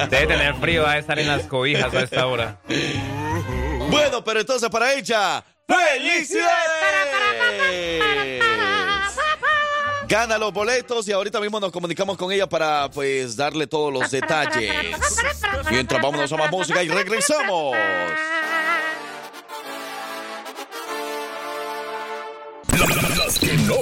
Debe 0.09 0.28
tener 0.28 0.55
frío, 0.55 0.84
va 0.84 0.93
a 0.93 0.97
estar 0.99 1.17
en 1.20 1.28
las 1.28 1.43
cobijas 1.43 1.93
a 1.93 2.01
esta 2.01 2.28
hora. 2.28 2.59
Bueno, 3.89 4.24
pero 4.24 4.39
entonces 4.39 4.70
para 4.70 4.93
ella, 4.93 5.43
¡felicidades! 5.67 6.49
gana 10.09 10.39
los 10.39 10.51
boletos 10.51 11.07
y 11.07 11.11
ahorita 11.11 11.39
mismo 11.39 11.59
nos 11.59 11.72
comunicamos 11.72 12.17
con 12.17 12.32
ella 12.32 12.49
para 12.49 12.89
pues 12.89 13.36
darle 13.36 13.67
todos 13.67 13.93
los 13.93 14.09
detalles. 14.09 14.74
Mientras 15.70 16.01
vámonos 16.01 16.32
a 16.34 16.38
más 16.38 16.51
música 16.51 16.82
y 16.82 16.89
regresamos. 16.89 17.78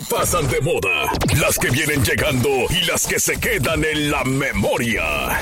Pasan 0.10 0.48
de 0.48 0.62
moda, 0.62 1.12
las 1.40 1.58
que 1.58 1.70
vienen 1.70 2.04
llegando 2.04 2.50
y 2.70 2.86
las 2.86 3.08
que 3.08 3.20
se 3.20 3.40
quedan 3.40 3.84
en 3.84 4.12
la 4.12 4.24
memoria. 4.24 5.42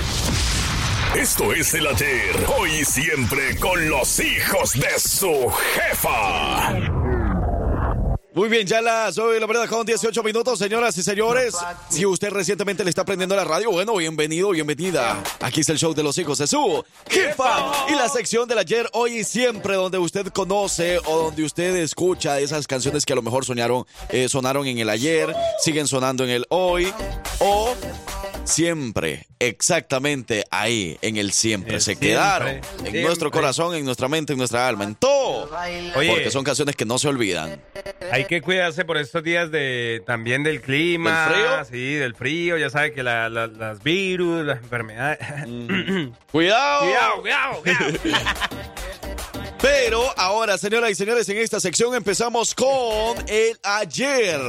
Esto 1.15 1.53
es 1.53 1.73
el 1.73 1.87
ayer, 1.87 2.35
hoy 2.57 2.71
y 2.81 2.85
siempre 2.85 3.57
con 3.57 3.89
los 3.89 4.19
hijos 4.19 4.73
de 4.73 4.99
su 4.99 5.51
jefa. 5.73 7.04
Muy 8.35 8.49
bien, 8.49 8.67
ya 8.67 8.81
las 8.81 9.17
hoy 9.17 9.39
la 9.39 9.47
verdad 9.47 9.65
con 9.69 9.85
18 9.85 10.21
minutos, 10.21 10.59
señoras 10.59 10.97
y 10.97 11.03
señores. 11.03 11.55
Si 11.87 12.05
usted 12.05 12.31
recientemente 12.31 12.83
le 12.83 12.89
está 12.89 13.05
prendiendo 13.05 13.33
la 13.33 13.45
radio, 13.45 13.71
bueno, 13.71 13.95
bienvenido, 13.95 14.49
bienvenida. 14.49 15.23
Aquí 15.39 15.61
está 15.61 15.71
el 15.71 15.79
show 15.79 15.93
de 15.93 16.03
los 16.03 16.17
hijos 16.17 16.39
de 16.39 16.45
su 16.45 16.83
jefa 17.07 17.71
y 17.87 17.93
la 17.93 18.09
sección 18.09 18.45
del 18.45 18.57
ayer, 18.57 18.89
hoy 18.91 19.19
y 19.19 19.23
siempre, 19.23 19.75
donde 19.75 19.99
usted 19.99 20.27
conoce 20.33 20.99
o 21.05 21.17
donde 21.17 21.45
usted 21.45 21.77
escucha 21.77 22.37
esas 22.41 22.67
canciones 22.67 23.05
que 23.05 23.13
a 23.13 23.15
lo 23.15 23.21
mejor 23.21 23.45
soñaron, 23.45 23.85
eh, 24.09 24.27
sonaron 24.27 24.67
en 24.67 24.79
el 24.79 24.89
ayer, 24.89 25.33
siguen 25.61 25.87
sonando 25.87 26.25
en 26.25 26.31
el 26.31 26.45
hoy 26.49 26.93
o 27.39 27.73
siempre, 28.45 29.25
exactamente 29.39 30.43
ahí, 30.51 30.97
en 31.01 31.17
el 31.17 31.31
siempre, 31.31 31.75
El 31.75 31.81
se 31.81 31.85
siempre, 31.91 32.09
quedaron 32.09 32.47
en 32.49 32.63
siempre. 32.63 33.01
nuestro 33.03 33.31
corazón, 33.31 33.75
en 33.75 33.85
nuestra 33.85 34.07
mente, 34.07 34.33
en 34.33 34.39
nuestra 34.39 34.67
alma, 34.67 34.83
en 34.83 34.95
todo. 34.95 35.49
Oye. 35.95 36.09
porque 36.09 36.31
son 36.31 36.43
canciones 36.43 36.75
que 36.75 36.85
no 36.85 36.97
se 36.97 37.07
olvidan. 37.07 37.61
Hay 38.11 38.25
que 38.25 38.41
cuidarse 38.41 38.85
por 38.85 38.97
estos 38.97 39.23
días 39.23 39.51
de 39.51 40.01
también 40.05 40.43
del 40.43 40.61
clima. 40.61 41.27
¿Del 41.27 41.33
frío? 41.35 41.65
Sí, 41.71 41.93
del 41.95 42.15
frío. 42.15 42.57
Ya 42.57 42.69
sabe 42.69 42.93
que 42.93 43.03
la- 43.03 43.29
la- 43.29 43.47
las 43.47 43.83
virus, 43.83 44.45
las 44.45 44.59
enfermedades. 44.59 45.19
Cuidado. 46.31 46.81
Cuidado, 46.85 47.21
cuidado, 47.21 47.61
cuidado. 47.61 48.25
Pero 49.61 50.03
ahora, 50.17 50.57
señoras 50.57 50.91
y 50.91 50.95
señores, 50.95 51.27
en 51.29 51.37
esta 51.37 51.59
sección 51.59 51.95
empezamos 51.95 52.53
con 52.53 53.17
el 53.27 53.57
ayer. 53.63 54.39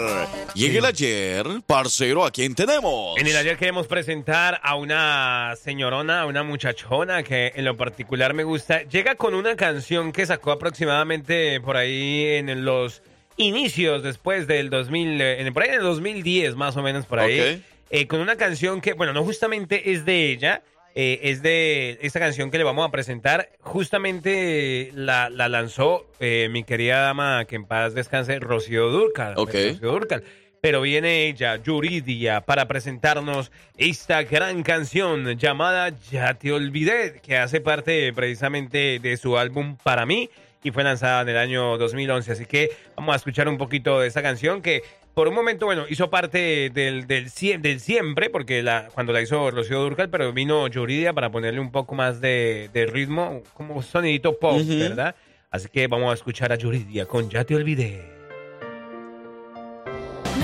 Y 0.54 0.66
en 0.66 0.76
el 0.76 0.84
ayer, 0.84 1.46
parcero, 1.66 2.24
¿a 2.24 2.30
quién 2.30 2.54
tenemos? 2.54 3.18
En 3.18 3.26
el 3.26 3.36
ayer 3.36 3.56
queremos 3.56 3.86
presentar 3.86 4.60
a 4.62 4.74
una 4.74 5.54
señorona, 5.62 6.22
a 6.22 6.26
una 6.26 6.42
muchachona 6.42 7.22
que 7.22 7.52
en 7.54 7.64
lo 7.64 7.76
particular 7.76 8.34
me 8.34 8.44
gusta. 8.44 8.82
Llega 8.82 9.14
con 9.14 9.34
una 9.34 9.56
canción 9.56 10.12
que 10.12 10.26
sacó 10.26 10.50
aproximadamente 10.50 11.60
por 11.60 11.76
ahí 11.76 12.24
en 12.26 12.64
los 12.64 13.02
inicios 13.36 14.02
después 14.02 14.46
del 14.46 14.70
2000, 14.70 15.20
eh, 15.20 15.40
en, 15.40 15.52
por 15.54 15.62
ahí 15.62 15.68
en 15.70 15.74
el 15.76 15.82
2010 15.82 16.56
más 16.56 16.76
o 16.76 16.82
menos 16.82 17.06
por 17.06 17.20
ahí. 17.20 17.62
Eh, 17.90 18.06
con 18.08 18.20
una 18.20 18.36
canción 18.36 18.80
que, 18.80 18.94
bueno, 18.94 19.12
no 19.12 19.22
justamente 19.24 19.92
es 19.92 20.04
de 20.04 20.32
ella, 20.32 20.62
eh, 20.98 21.30
es 21.30 21.42
de 21.42 21.98
esta 22.00 22.18
canción 22.18 22.50
que 22.50 22.56
le 22.56 22.64
vamos 22.64 22.88
a 22.88 22.90
presentar. 22.90 23.50
Justamente 23.60 24.90
la, 24.94 25.28
la 25.28 25.50
lanzó 25.50 26.06
eh, 26.20 26.48
mi 26.50 26.64
querida 26.64 27.00
dama, 27.00 27.44
que 27.44 27.56
en 27.56 27.66
paz 27.66 27.92
descanse, 27.92 28.38
Rocío 28.40 28.88
Durcal. 28.88 29.34
Ok. 29.36 29.52
Rocío 29.52 29.92
Dúrcal. 29.92 30.24
Pero 30.62 30.80
viene 30.80 31.26
ella, 31.26 31.56
Yuridia, 31.62 32.40
para 32.40 32.66
presentarnos 32.66 33.52
esta 33.76 34.22
gran 34.22 34.62
canción 34.62 35.36
llamada 35.36 35.90
Ya 36.10 36.32
te 36.32 36.50
olvidé, 36.50 37.20
que 37.22 37.36
hace 37.36 37.60
parte 37.60 38.10
precisamente 38.14 38.98
de 38.98 39.16
su 39.18 39.36
álbum 39.36 39.76
Para 39.76 40.06
mí 40.06 40.30
y 40.62 40.72
fue 40.72 40.82
lanzada 40.82 41.22
en 41.22 41.28
el 41.28 41.36
año 41.36 41.78
2011. 41.78 42.32
Así 42.32 42.46
que 42.46 42.70
vamos 42.96 43.12
a 43.12 43.16
escuchar 43.16 43.48
un 43.48 43.58
poquito 43.58 44.00
de 44.00 44.08
esta 44.08 44.22
canción 44.22 44.62
que 44.62 44.82
por 45.16 45.28
un 45.28 45.34
momento, 45.34 45.64
bueno, 45.64 45.86
hizo 45.88 46.10
parte 46.10 46.68
del, 46.74 47.06
del, 47.06 47.30
sie- 47.30 47.58
del 47.58 47.80
siempre, 47.80 48.28
porque 48.28 48.62
la, 48.62 48.88
cuando 48.92 49.14
la 49.14 49.22
hizo 49.22 49.50
Rocío 49.50 49.80
Durcal, 49.80 50.10
pero 50.10 50.30
vino 50.34 50.68
Yuridia 50.68 51.14
para 51.14 51.30
ponerle 51.30 51.58
un 51.58 51.72
poco 51.72 51.94
más 51.94 52.20
de, 52.20 52.68
de 52.74 52.84
ritmo, 52.84 53.42
como 53.54 53.82
sonidito 53.82 54.38
pop. 54.38 54.60
¿verdad? 54.66 55.14
Así 55.50 55.68
que 55.70 55.86
vamos 55.86 56.10
a 56.10 56.14
escuchar 56.14 56.52
a 56.52 56.56
Yuridia 56.56 57.06
con 57.06 57.30
Ya 57.30 57.44
te 57.44 57.54
olvidé. 57.54 58.04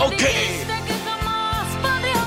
Ok. 0.01 0.23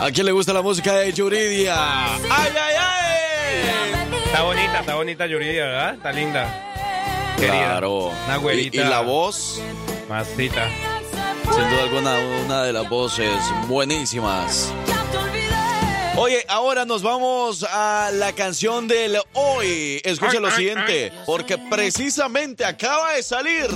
¿A 0.02 0.12
quién 0.12 0.28
le 0.28 0.32
gusta 0.32 0.54
la 0.54 0.62
música 0.62 0.94
de 0.98 1.12
Yuridia? 1.14 1.74
¡Ay, 1.76 2.20
ay, 2.30 2.76
ay! 2.80 4.20
Está 4.24 4.44
bonita, 4.44 4.80
está 4.82 4.94
bonita 4.94 5.26
Yuridia, 5.26 5.66
¿verdad? 5.66 5.94
Está 5.96 6.12
linda. 6.12 7.34
Querida. 7.38 7.54
Claro. 7.54 8.12
Una 8.28 8.38
güerita. 8.38 8.78
Y, 8.78 8.82
y 8.82 8.84
la 8.84 9.00
voz, 9.00 9.60
Masita. 10.08 10.70
Sin 11.54 11.70
duda 11.70 11.84
alguna, 11.84 12.20
una 12.46 12.64
de 12.64 12.74
las 12.74 12.90
voces 12.90 13.32
buenísimas. 13.68 14.72
Oye, 16.18 16.46
ahora 16.48 16.86
nos 16.86 17.02
vamos 17.02 17.66
a 17.70 18.10
la 18.14 18.32
canción 18.34 18.88
del 18.88 19.18
hoy. 19.34 20.02
Escuchen 20.04 20.42
lo 20.42 20.50
siguiente, 20.52 21.12
porque 21.26 21.58
precisamente 21.58 22.64
acaba 22.64 23.14
de 23.14 23.24
salir. 23.24 23.68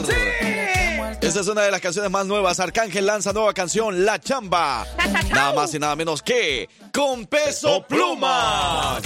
Esta 1.21 1.41
es 1.41 1.47
una 1.47 1.63
de 1.63 1.71
las 1.71 1.81
canciones 1.81 2.09
más 2.09 2.25
nuevas. 2.25 2.61
Arcángel 2.61 3.05
lanza 3.05 3.33
nueva 3.33 3.53
canción, 3.53 4.05
La 4.05 4.19
Chamba. 4.19 4.87
Nada 5.31 5.53
más 5.53 5.73
y 5.73 5.79
nada 5.79 5.95
menos 5.97 6.21
que 6.21 6.69
con 6.99 7.25
peso 7.27 7.85
pluma. 7.87 8.99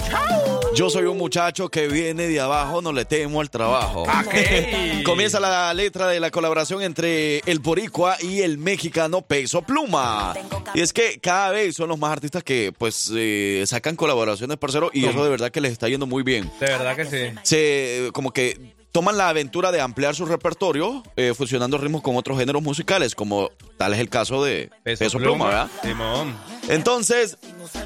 Yo 0.73 0.89
soy 0.89 1.03
un 1.03 1.15
muchacho 1.15 1.69
que 1.69 1.87
viene 1.87 2.27
de 2.27 2.39
abajo, 2.39 2.81
no 2.81 2.91
le 2.91 3.05
temo 3.05 3.39
al 3.39 3.51
trabajo. 3.51 4.07
Comienza 5.05 5.39
la 5.39 5.71
letra 5.75 6.07
de 6.07 6.19
la 6.19 6.31
colaboración 6.31 6.81
entre 6.81 7.43
el 7.45 7.59
boricua 7.59 8.17
y 8.19 8.41
el 8.41 8.57
mexicano 8.57 9.21
Peso 9.21 9.61
Pluma. 9.61 10.33
Y 10.73 10.81
es 10.81 10.91
que 10.91 11.19
cada 11.19 11.51
vez 11.51 11.75
son 11.75 11.87
los 11.87 11.99
más 11.99 12.13
artistas 12.13 12.41
que 12.41 12.73
pues 12.75 13.11
eh, 13.15 13.63
sacan 13.67 13.95
colaboraciones, 13.95 14.57
parcero, 14.57 14.89
y 14.91 15.05
eso 15.05 15.23
de 15.23 15.29
verdad 15.29 15.51
que 15.51 15.61
les 15.61 15.71
está 15.71 15.87
yendo 15.87 16.07
muy 16.07 16.23
bien. 16.23 16.49
De 16.59 16.65
verdad 16.65 16.95
que 16.95 17.05
sí. 17.05 17.39
Se 17.43 18.09
como 18.11 18.31
que 18.31 18.73
toman 18.93 19.17
la 19.17 19.27
aventura 19.27 19.71
de 19.71 19.81
ampliar 19.81 20.15
su 20.15 20.25
repertorio, 20.25 21.03
eh, 21.15 21.33
fusionando 21.35 21.77
ritmos 21.79 22.03
con 22.03 22.15
otros 22.15 22.37
géneros 22.37 22.61
musicales, 22.61 23.15
como 23.15 23.49
tal 23.75 23.93
es 23.93 23.99
el 23.99 24.07
caso 24.07 24.43
de 24.43 24.69
Peso, 24.83 25.17
Pluma, 25.17 25.47
¿verdad? 25.47 25.69
Simón. 25.81 26.35
Entonces, 26.69 27.37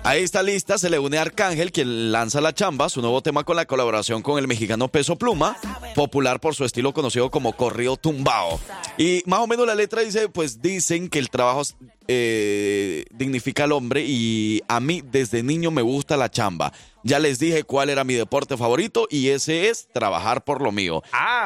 a 0.03 0.15
esta 0.17 0.43
lista 0.43 0.77
se 0.77 0.89
le 0.89 0.99
une 0.99 1.17
Arcángel, 1.17 1.71
quien 1.71 2.11
lanza 2.11 2.41
La 2.41 2.53
Chamba, 2.53 2.89
su 2.89 3.01
nuevo 3.01 3.21
tema 3.21 3.43
con 3.43 3.55
la 3.55 3.65
colaboración 3.65 4.21
con 4.21 4.37
el 4.37 4.47
mexicano 4.47 4.87
Peso 4.87 5.17
Pluma, 5.17 5.57
popular 5.95 6.39
por 6.39 6.55
su 6.55 6.63
estilo 6.63 6.93
conocido 6.93 7.31
como 7.31 7.53
corrido 7.53 7.97
tumbao. 7.97 8.59
Y 8.97 9.23
más 9.25 9.39
o 9.39 9.47
menos 9.47 9.65
la 9.65 9.75
letra 9.75 10.01
dice, 10.01 10.29
pues 10.29 10.61
dicen 10.61 11.09
que 11.09 11.19
el 11.19 11.29
trabajo 11.29 11.63
eh, 12.07 13.05
dignifica 13.11 13.65
al 13.65 13.73
hombre 13.73 14.03
y 14.05 14.61
a 14.67 14.79
mí 14.79 15.01
desde 15.03 15.43
niño 15.43 15.71
me 15.71 15.81
gusta 15.81 16.15
la 16.15 16.29
chamba. 16.29 16.71
Ya 17.03 17.19
les 17.19 17.39
dije 17.39 17.63
cuál 17.63 17.89
era 17.89 18.03
mi 18.03 18.15
deporte 18.15 18.57
favorito 18.57 19.07
y 19.09 19.29
ese 19.29 19.69
es 19.69 19.87
trabajar 19.93 20.43
por 20.43 20.61
lo 20.61 20.73
mío. 20.73 21.03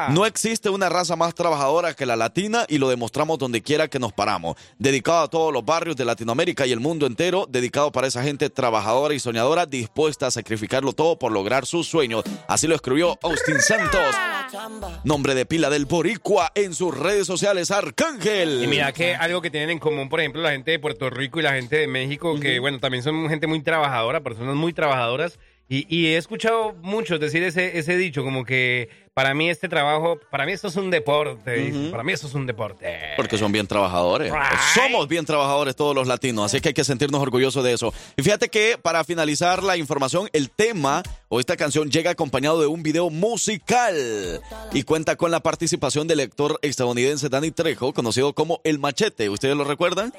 No 0.10 0.26
existe 0.26 0.70
una 0.70 0.90
raza 0.90 1.16
más 1.16 1.36
trabajadora 1.36 1.94
que 1.94 2.08
la 2.08 2.16
latina 2.16 2.66
y 2.68 2.80
lo 2.80 2.90
demostramos 2.90 3.38
donde 3.38 3.62
quiera 3.62 3.88
que 3.88 4.00
nos 4.00 4.12
paramos. 4.12 4.56
Dedicado 4.80 5.20
a 5.20 5.30
todos 5.30 5.54
los 5.54 5.64
barrios 5.64 5.96
de 5.96 6.06
Latinoamérica 6.06 6.66
y 6.66 6.72
el 6.72 6.80
mundo 6.80 7.06
entero, 7.06 7.20
dedicado 7.49 7.91
para 7.91 8.07
esa 8.07 8.24
gente 8.24 8.49
trabajadora 8.49 9.13
y 9.13 9.19
soñadora 9.19 9.67
dispuesta 9.67 10.26
a 10.26 10.32
sacrificarlo 10.32 10.93
todo 10.93 11.19
por 11.19 11.32
lograr 11.32 11.67
sus 11.67 11.86
sueños. 11.88 12.24
Así 12.47 12.67
lo 12.67 12.74
escribió 12.74 13.19
Austin 13.22 13.61
Santos, 13.61 14.15
nombre 15.03 15.36
de 15.36 15.45
pila 15.45 15.69
del 15.69 15.86
Boricua 15.86 16.51
en 16.55 16.74
sus 16.74 16.97
redes 16.97 17.28
sociales, 17.28 17.69
Arcángel. 17.69 18.63
Y 18.63 18.67
mira 18.67 18.91
que 18.91 19.13
algo 19.13 19.39
que 19.39 19.51
tienen 19.51 19.69
en 19.69 19.78
común, 19.78 20.09
por 20.09 20.19
ejemplo, 20.19 20.41
la 20.41 20.51
gente 20.51 20.72
de 20.72 20.80
Puerto 20.80 21.11
Rico 21.11 21.39
y 21.39 21.43
la 21.43 21.53
gente 21.53 21.76
de 21.78 21.88
México, 21.88 22.39
que 22.39 22.57
bueno, 22.59 22.80
también 22.80 23.03
son 23.03 23.30
gente 23.30 23.45
muy 23.45 23.61
trabajadora, 23.61 24.22
personas 24.22 24.55
muy 24.55 24.74
trabajadoras. 24.74 25.38
Y, 25.69 25.86
y 25.95 26.07
he 26.07 26.17
escuchado 26.17 26.74
muchos 26.82 27.19
decir 27.19 27.43
ese, 27.43 27.78
ese 27.78 27.95
dicho, 27.95 28.24
como 28.24 28.43
que 28.43 28.89
para 29.14 29.34
mí 29.34 29.49
este 29.49 29.68
trabajo, 29.68 30.20
para 30.30 30.45
mí 30.45 30.53
esto 30.53 30.70
es 30.70 30.76
un 30.78 30.89
deporte, 30.89 31.74
para 31.91 32.03
mí 32.03 32.14
esto 32.14 32.28
es 32.28 32.34
un 32.34 32.45
deporte. 32.45 32.88
Porque 33.18 33.38
son 33.38 33.51
bien 33.51 33.68
trabajadores. 33.68 34.32
Somos 34.74 35.07
bien 35.09 35.26
trabajadores 35.26 35.76
todos 35.76 35.93
los 35.93 36.07
latinos, 36.07 36.45
así 36.45 36.62
que 36.62 36.70
hay 36.70 36.74
que 36.74 36.86
sentirnos 36.86 37.22
orgullosos 37.22 37.64
de 37.64 37.74
eso. 37.74 37.93
Y 38.16 38.24
fíjate 38.24 38.47
que 38.47 38.78
para 38.82 39.03
finalizar 39.03 39.64
la 39.64 39.76
información, 39.76 40.30
el 40.32 40.49
tema 40.49 41.03
o 41.28 41.41
esta 41.41 41.57
canción 41.57 41.91
llega 41.91 42.12
acompañado 42.12 42.62
de 42.62 42.68
un 42.68 42.84
video 42.84 43.09
musical 43.09 44.41
y 44.72 44.84
cuenta 44.84 45.18
con 45.18 45.30
la 45.30 45.41
participación 45.41 46.07
del 46.07 46.22
actor 46.22 46.57
estadounidense 46.62 47.28
Danny 47.28 47.51
Trejo, 47.51 47.93
conocido 47.93 48.34
como 48.34 48.62
El 48.64 48.80
Machete. 48.80 49.30
¿Ustedes 49.30 49.57
lo 49.57 49.66
recuerdan? 49.66 50.14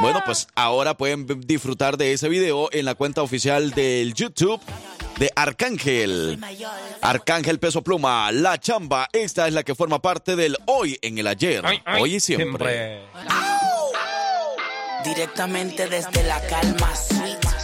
Bueno, 0.00 0.22
pues 0.24 0.46
ahora 0.54 0.96
pueden 0.96 1.26
disfrutar 1.40 1.96
de 1.96 2.12
ese 2.12 2.28
video 2.28 2.68
en 2.70 2.84
la 2.84 2.94
cuenta 2.94 3.22
oficial 3.22 3.72
del 3.72 4.14
YouTube 4.14 4.60
de 5.18 5.30
Arcángel. 5.34 6.38
Arcángel 7.02 7.58
Peso 7.58 7.82
Pluma, 7.82 8.30
La 8.32 8.58
Chamba. 8.58 9.08
Esta 9.12 9.48
es 9.48 9.54
la 9.54 9.62
que 9.62 9.74
forma 9.74 10.00
parte 10.00 10.36
del 10.36 10.56
hoy 10.66 10.98
en 11.02 11.18
el 11.18 11.26
ayer. 11.26 11.64
hoy 11.98 12.16
y 12.16 12.20
siempre. 12.20 13.02
Directamente 15.04 15.88
desde 15.88 16.22
la 16.24 16.40
calma. 16.46 16.92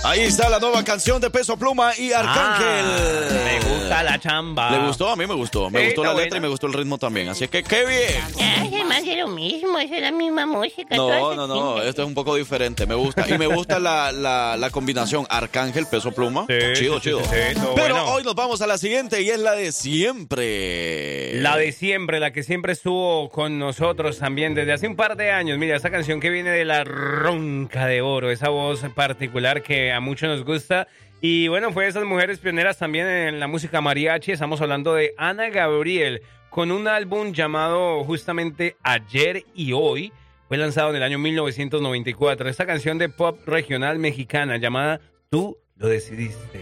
Ahí 0.07 0.21
está 0.21 0.51
la 0.51 0.59
nueva 0.59 0.85
canción 0.85 1.19
de 1.19 1.31
Peso 1.31 1.57
Pluma 1.57 1.93
y 1.97 2.13
Arcángel. 2.13 2.85
Ah, 2.85 3.45
me 3.45 3.61
gusta 3.61 4.03
la 4.03 4.19
chamba. 4.19 4.71
¿Le 4.71 4.87
gustó? 4.87 5.09
A 5.09 5.17
mí 5.17 5.27
me 5.27 5.33
gustó. 5.35 5.71
Me 5.71 5.81
Sí, 5.81 5.87
gustó 5.87 6.05
la 6.05 6.13
letra 6.13 6.37
y 6.37 6.41
me 6.43 6.49
gustó 6.49 6.67
el 6.67 6.75
ritmo 6.75 6.99
también. 6.99 7.31
Así 7.31 7.49
que 7.49 7.63
qué 7.63 7.87
bien. 7.87 8.75
Es 8.75 8.85
más 8.87 9.03
de 9.05 9.17
lo 9.17 9.29
mismo, 9.29 9.79
es 9.79 9.91
la 9.91 10.13
misma 10.13 10.45
música. 10.45 10.95
No, 10.95 11.35
no, 11.35 11.47
no, 11.47 11.81
esto 11.83 12.03
es 12.03 12.09
un 12.09 12.13
poco 12.15 12.35
diferente, 12.37 12.87
me 12.87 12.95
gusta. 12.95 13.25
Y 13.29 13.39
me 13.39 13.47
gusta 13.47 13.79
la, 13.79 14.13
la, 14.13 14.59
la 14.59 14.71
combinación 14.71 15.27
Arcángel, 15.31 15.87
Peso 15.87 16.13
Pluma. 16.13 16.47
chido, 16.75 16.97
sí, 16.97 17.05
chido. 17.05 17.21
sí, 17.21 17.31
sí, 17.31 17.55
todo 17.55 17.75
Pero 17.75 17.95
bueno. 17.95 18.13
hoy 18.13 18.25
nos 18.25 18.35
vamos 18.35 18.61
a 18.61 18.67
la 18.67 18.77
siguiente 18.77 19.23
y 19.23 19.31
es 19.31 19.39
la 19.39 19.53
de 19.53 19.73
siempre. 19.73 21.41
La 21.41 21.57
de 21.57 21.73
siempre, 21.73 22.21
la 22.21 22.31
que 22.31 22.43
siempre 22.43 22.75
estuvo 22.75 23.31
con 23.31 23.59
nosotros 23.59 24.19
también 24.19 24.55
desde 24.55 24.75
hace 24.75 24.87
un 24.87 24.97
par 24.97 25.17
de 25.17 25.31
años. 25.31 25.57
Mira, 25.59 25.77
esa 25.77 25.91
canción 25.91 26.21
que 26.21 26.29
viene 26.29 26.51
de 26.51 26.67
la 26.67 26.85
ronca 26.85 27.87
de 27.87 28.03
oro, 28.03 28.31
esa 28.31 28.51
voz 28.51 28.81
particular 28.95 29.63
que 29.63 29.94
a 29.95 30.01
muchos 30.01 30.29
nos 30.29 30.45
gusta. 30.45 30.89
Y 31.21 31.49
bueno, 31.49 31.73
fue 31.73 31.85
de 31.85 31.91
esas 31.91 32.05
mujeres 32.05 32.39
pioneras 32.39 32.79
también 32.79 33.07
en 33.07 33.41
la 33.41 33.47
música 33.47 33.81
mariachi. 33.81 34.33
Estamos 34.33 34.61
hablando 34.61 34.95
de 34.95 35.15
Ana 35.17 35.49
Gabriel, 35.49 36.23
con 36.51 36.71
un 36.71 36.87
álbum 36.87 37.33
llamado 37.33 38.05
justamente 38.05 38.77
Ayer 38.83 39.45
y 39.55 39.73
Hoy. 39.73 40.13
Fue 40.49 40.59
lanzado 40.59 40.91
en 40.91 40.97
el 40.97 41.03
año 41.03 41.19
1994. 41.19 42.49
Esta 42.49 42.67
canción 42.67 42.99
de 42.99 43.09
pop 43.09 43.39
regional 43.47 43.99
mexicana 43.99 44.59
llamada 44.59 45.01
Tú 45.31 45.57
lo 45.77 45.89
decidiste. 45.89 46.61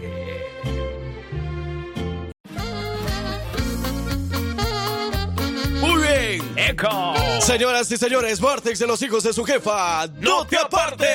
Muy 5.81 6.01
bien. 6.01 6.41
¡Eco! 6.55 7.13
Señoras 7.41 7.91
y 7.91 7.97
señores, 7.97 8.39
Vortex 8.39 8.79
de 8.79 8.87
los 8.87 9.01
hijos 9.01 9.23
de 9.23 9.33
su 9.33 9.43
jefa, 9.43 10.07
no 10.21 10.47
te 10.47 10.57
aparte. 10.57 11.05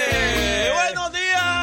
Buenos 0.73 1.13
días. 1.13 1.58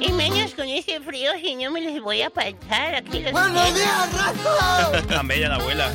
Y 0.00 0.12
menos 0.12 0.54
con 0.54 0.66
ese 0.66 1.00
frío, 1.00 1.32
si 1.42 1.54
no 1.54 1.70
me 1.70 1.82
los 1.82 2.02
voy 2.02 2.22
a 2.22 2.30
pasar 2.30 2.94
aquí. 2.94 3.20
Los 3.20 3.32
¡Buenos 3.32 3.74
días, 3.74 4.12
Rato! 4.14 5.06
Tan 5.08 5.28
bella 5.28 5.50
la 5.50 5.54
abuela. 5.56 5.92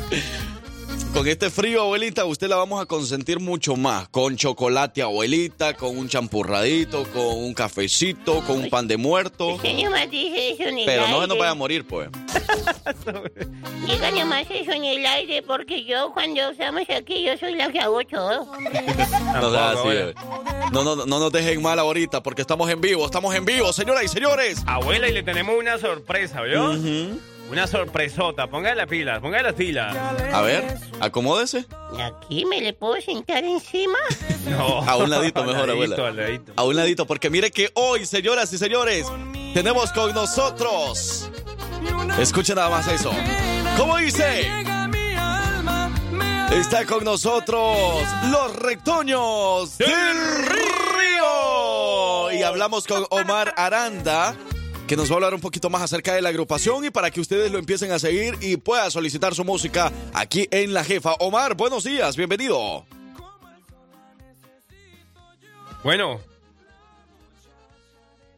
Con 1.15 1.25
este 1.29 1.49
frío, 1.49 1.81
abuelita, 1.81 2.25
usted 2.25 2.49
la 2.49 2.57
vamos 2.57 2.81
a 2.81 2.85
consentir 2.85 3.39
mucho 3.39 3.77
más. 3.77 4.09
Con 4.09 4.35
chocolate, 4.35 5.01
abuelita, 5.01 5.73
con 5.73 5.97
un 5.97 6.09
champurradito, 6.09 7.05
con 7.13 7.37
un 7.37 7.53
cafecito, 7.53 8.41
con 8.41 8.57
un 8.57 8.69
pan 8.69 8.85
de 8.85 8.97
muerto. 8.97 9.47
Usted 9.55 9.81
nomás 9.81 10.11
dice 10.11 10.49
eso 10.49 10.63
en 10.63 10.79
el 10.79 10.85
Pero 10.85 11.07
no 11.07 11.21
se 11.21 11.27
nos 11.27 11.37
vaya 11.37 11.51
a 11.51 11.55
morir, 11.55 11.87
pues. 11.87 12.09
Diga 13.87 14.11
nomás 14.11 14.45
eso 14.49 14.73
en 14.73 14.83
el 14.83 15.05
aire, 15.05 15.41
porque 15.41 15.85
yo 15.85 16.11
cuando 16.13 16.49
estamos 16.49 16.83
aquí, 16.89 17.23
yo 17.23 17.37
soy 17.37 17.55
la 17.55 17.71
que 17.71 17.79
hago 17.79 18.03
todo. 18.03 18.51
No 19.39 19.51
sea 19.51 19.71
así, 19.71 19.87
eh. 19.89 20.13
no, 20.71 20.83
no, 20.83 20.95
no 20.97 21.05
nos 21.05 21.31
dejen 21.31 21.61
mal 21.61 21.79
ahorita 21.79 22.23
porque 22.23 22.41
estamos 22.41 22.69
en 22.69 22.81
vivo, 22.81 23.05
estamos 23.05 23.33
en 23.35 23.45
vivo, 23.45 23.71
señoras 23.71 24.03
y 24.03 24.07
señores. 24.09 24.63
Abuela, 24.65 25.07
y 25.07 25.13
le 25.13 25.23
tenemos 25.23 25.55
una 25.57 25.77
sorpresa, 25.77 26.41
¿vio? 26.41 26.73
Una 27.49 27.67
sorpresota. 27.67 28.47
Póngale 28.47 28.75
las 28.75 28.87
pilas, 28.87 29.19
póngale 29.19 29.43
las 29.43 29.53
pilas. 29.53 29.95
A 30.33 30.41
ver, 30.41 30.77
acomódese. 30.99 31.65
¿Aquí 31.99 32.45
me 32.45 32.59
le 32.61 32.73
puedo 32.73 32.99
sentar 33.01 33.43
encima? 33.43 33.97
No. 34.45 34.79
A 34.87 34.95
un 34.97 35.09
ladito 35.09 35.43
mejor, 35.43 35.71
abuela. 35.71 35.95
al 36.07 36.15
ladito. 36.17 36.53
A 36.55 36.63
un 36.65 36.75
ladito, 36.75 37.07
porque 37.07 37.31
mire 37.31 37.49
que 37.49 37.71
hoy, 37.73 38.05
señoras 38.05 38.53
y 38.53 38.59
señores, 38.59 39.07
tenemos 39.55 39.91
con 39.91 40.13
nosotros. 40.13 41.31
Escuchen 42.19 42.55
nada 42.55 42.69
más 42.69 42.87
eso. 42.87 43.11
¿Cómo 43.75 43.97
dice? 43.97 44.47
Está 46.51 46.85
con 46.85 47.03
nosotros 47.03 48.03
los 48.29 48.55
retoños 48.55 49.79
del 49.79 50.45
río. 50.45 52.31
Y 52.31 52.43
hablamos 52.43 52.85
con 52.85 53.03
Omar 53.09 53.51
Aranda, 53.57 54.35
que 54.87 54.95
nos 54.95 55.09
va 55.09 55.13
a 55.13 55.15
hablar 55.15 55.33
un 55.33 55.41
poquito 55.41 55.69
más 55.69 55.81
acerca 55.81 56.13
de 56.13 56.21
la 56.21 56.29
agrupación 56.29 56.85
y 56.85 56.91
para 56.91 57.09
que 57.09 57.19
ustedes 57.19 57.51
lo 57.51 57.57
empiecen 57.57 57.91
a 57.91 57.99
seguir 57.99 58.37
y 58.41 58.57
puedan 58.57 58.91
solicitar 58.91 59.33
su 59.33 59.43
música 59.43 59.91
aquí 60.13 60.47
en 60.51 60.73
La 60.73 60.83
Jefa. 60.83 61.13
Omar, 61.19 61.55
buenos 61.55 61.83
días, 61.83 62.15
bienvenido. 62.15 62.85
Bueno. 65.83 66.19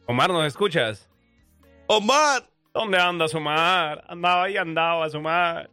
Omar, 0.06 0.30
¿nos 0.30 0.46
escuchas? 0.46 1.06
Omar. 1.86 2.48
¿Dónde 2.72 2.98
andas, 2.98 3.34
Omar? 3.34 4.04
Andaba 4.08 4.44
ahí, 4.44 4.56
andabas, 4.56 5.14
Omar. 5.14 5.68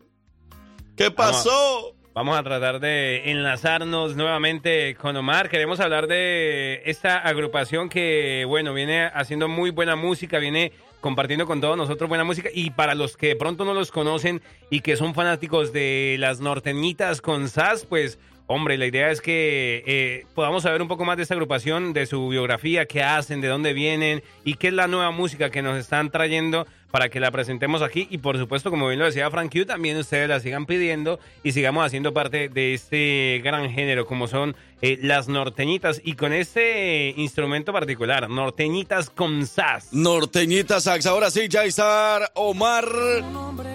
¿Qué 0.98 1.12
pasó? 1.12 1.95
Vamos, 2.16 2.40
a 2.40 2.44
tratar 2.44 2.80
de 2.80 3.30
enlazarnos 3.30 4.16
nuevamente 4.16 4.96
con 4.96 5.18
Omar. 5.18 5.50
Queremos 5.50 5.82
hablar 5.82 6.08
de 6.08 6.82
esta 6.86 7.18
agrupación 7.18 7.90
que, 7.90 8.46
bueno, 8.48 8.74
viene 8.74 9.08
haciendo 9.08 9.50
muy 9.50 9.70
buena 9.72 9.98
música, 9.98 10.40
viene 10.40 10.72
compartiendo 11.02 11.46
con 11.46 11.60
todos 11.60 11.76
nosotros 11.76 12.08
buena 12.08 12.24
música. 12.24 12.48
Y 12.54 12.70
para 12.70 12.96
los 12.96 13.18
que 13.18 13.28
de 13.28 13.36
pronto 13.36 13.66
no 13.66 13.74
los 13.74 13.92
conocen 13.92 14.42
y 14.70 14.80
que 14.80 14.96
son 14.96 15.14
fanáticos 15.14 15.74
de 15.74 16.16
las 16.18 16.40
norteñitas 16.40 17.20
con 17.20 17.50
SAS, 17.50 17.86
pues, 17.86 18.18
hombre, 18.48 18.78
la 18.78 18.86
idea 18.86 19.12
es 19.12 19.20
que 19.20 19.84
eh, 19.86 20.26
podamos 20.36 20.64
saber 20.64 20.82
un 20.82 20.88
poco 20.88 21.04
más 21.04 21.18
de 21.18 21.24
esta 21.24 21.34
agrupación, 21.34 21.92
de 21.92 22.06
su 22.06 22.30
biografía, 22.30 22.86
qué 22.86 23.04
hacen, 23.04 23.42
de 23.42 23.50
dónde 23.50 23.74
vienen 23.74 24.24
y 24.46 24.54
qué 24.54 24.70
es 24.70 24.74
la 24.74 24.88
nueva 24.88 25.12
música 25.12 25.50
que 25.50 25.62
nos 25.62 25.78
están 25.78 26.12
trayendo 26.12 26.66
para 26.92 27.10
que 27.10 27.20
la 27.20 27.32
presentemos 27.32 27.82
aquí. 27.82 28.08
Y 28.10 28.20
por 28.20 28.38
supuesto, 28.38 28.70
como 28.70 28.88
bien 28.88 29.00
lo 29.00 29.06
decía 29.06 29.30
Frank 29.30 29.52
Q, 29.52 29.66
también 29.66 29.98
ustedes 29.98 30.30
la 30.30 30.40
sigan 30.40 30.66
pidiendo 30.66 31.20
y 31.44 31.52
sigamos 31.52 31.86
haciendo 31.86 32.14
parte 32.14 32.50
de 32.50 32.74
este 32.74 33.42
gran 33.44 33.70
género 33.70 34.06
como 34.06 34.28
son 34.28 34.56
eh, 34.82 34.98
las 35.02 35.28
norteñitas. 35.28 36.02
Y 36.04 36.14
con 36.14 36.34
este 36.34 37.14
instrumento 37.18 37.74
particular, 37.74 38.30
norteñitas 38.30 39.10
con 39.10 39.46
sas. 39.46 39.92
Norteñita 39.92 40.80
Sax. 40.80 41.06
Ahora 41.06 41.32
sí, 41.32 41.48
ya 41.50 41.64
está 41.64 42.32
Omar 42.36 42.88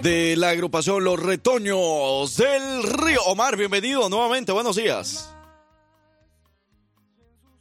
de 0.02 0.36
la 0.36 0.50
agrupación 0.50 1.04
Los 1.04 1.20
Retoños 1.22 2.36
del 2.36 2.82
Río. 2.82 3.20
Omar, 3.26 3.56
bienvenido 3.56 4.08
nuevamente. 4.08 4.52
Buenos 4.52 4.76
días. 4.76 5.34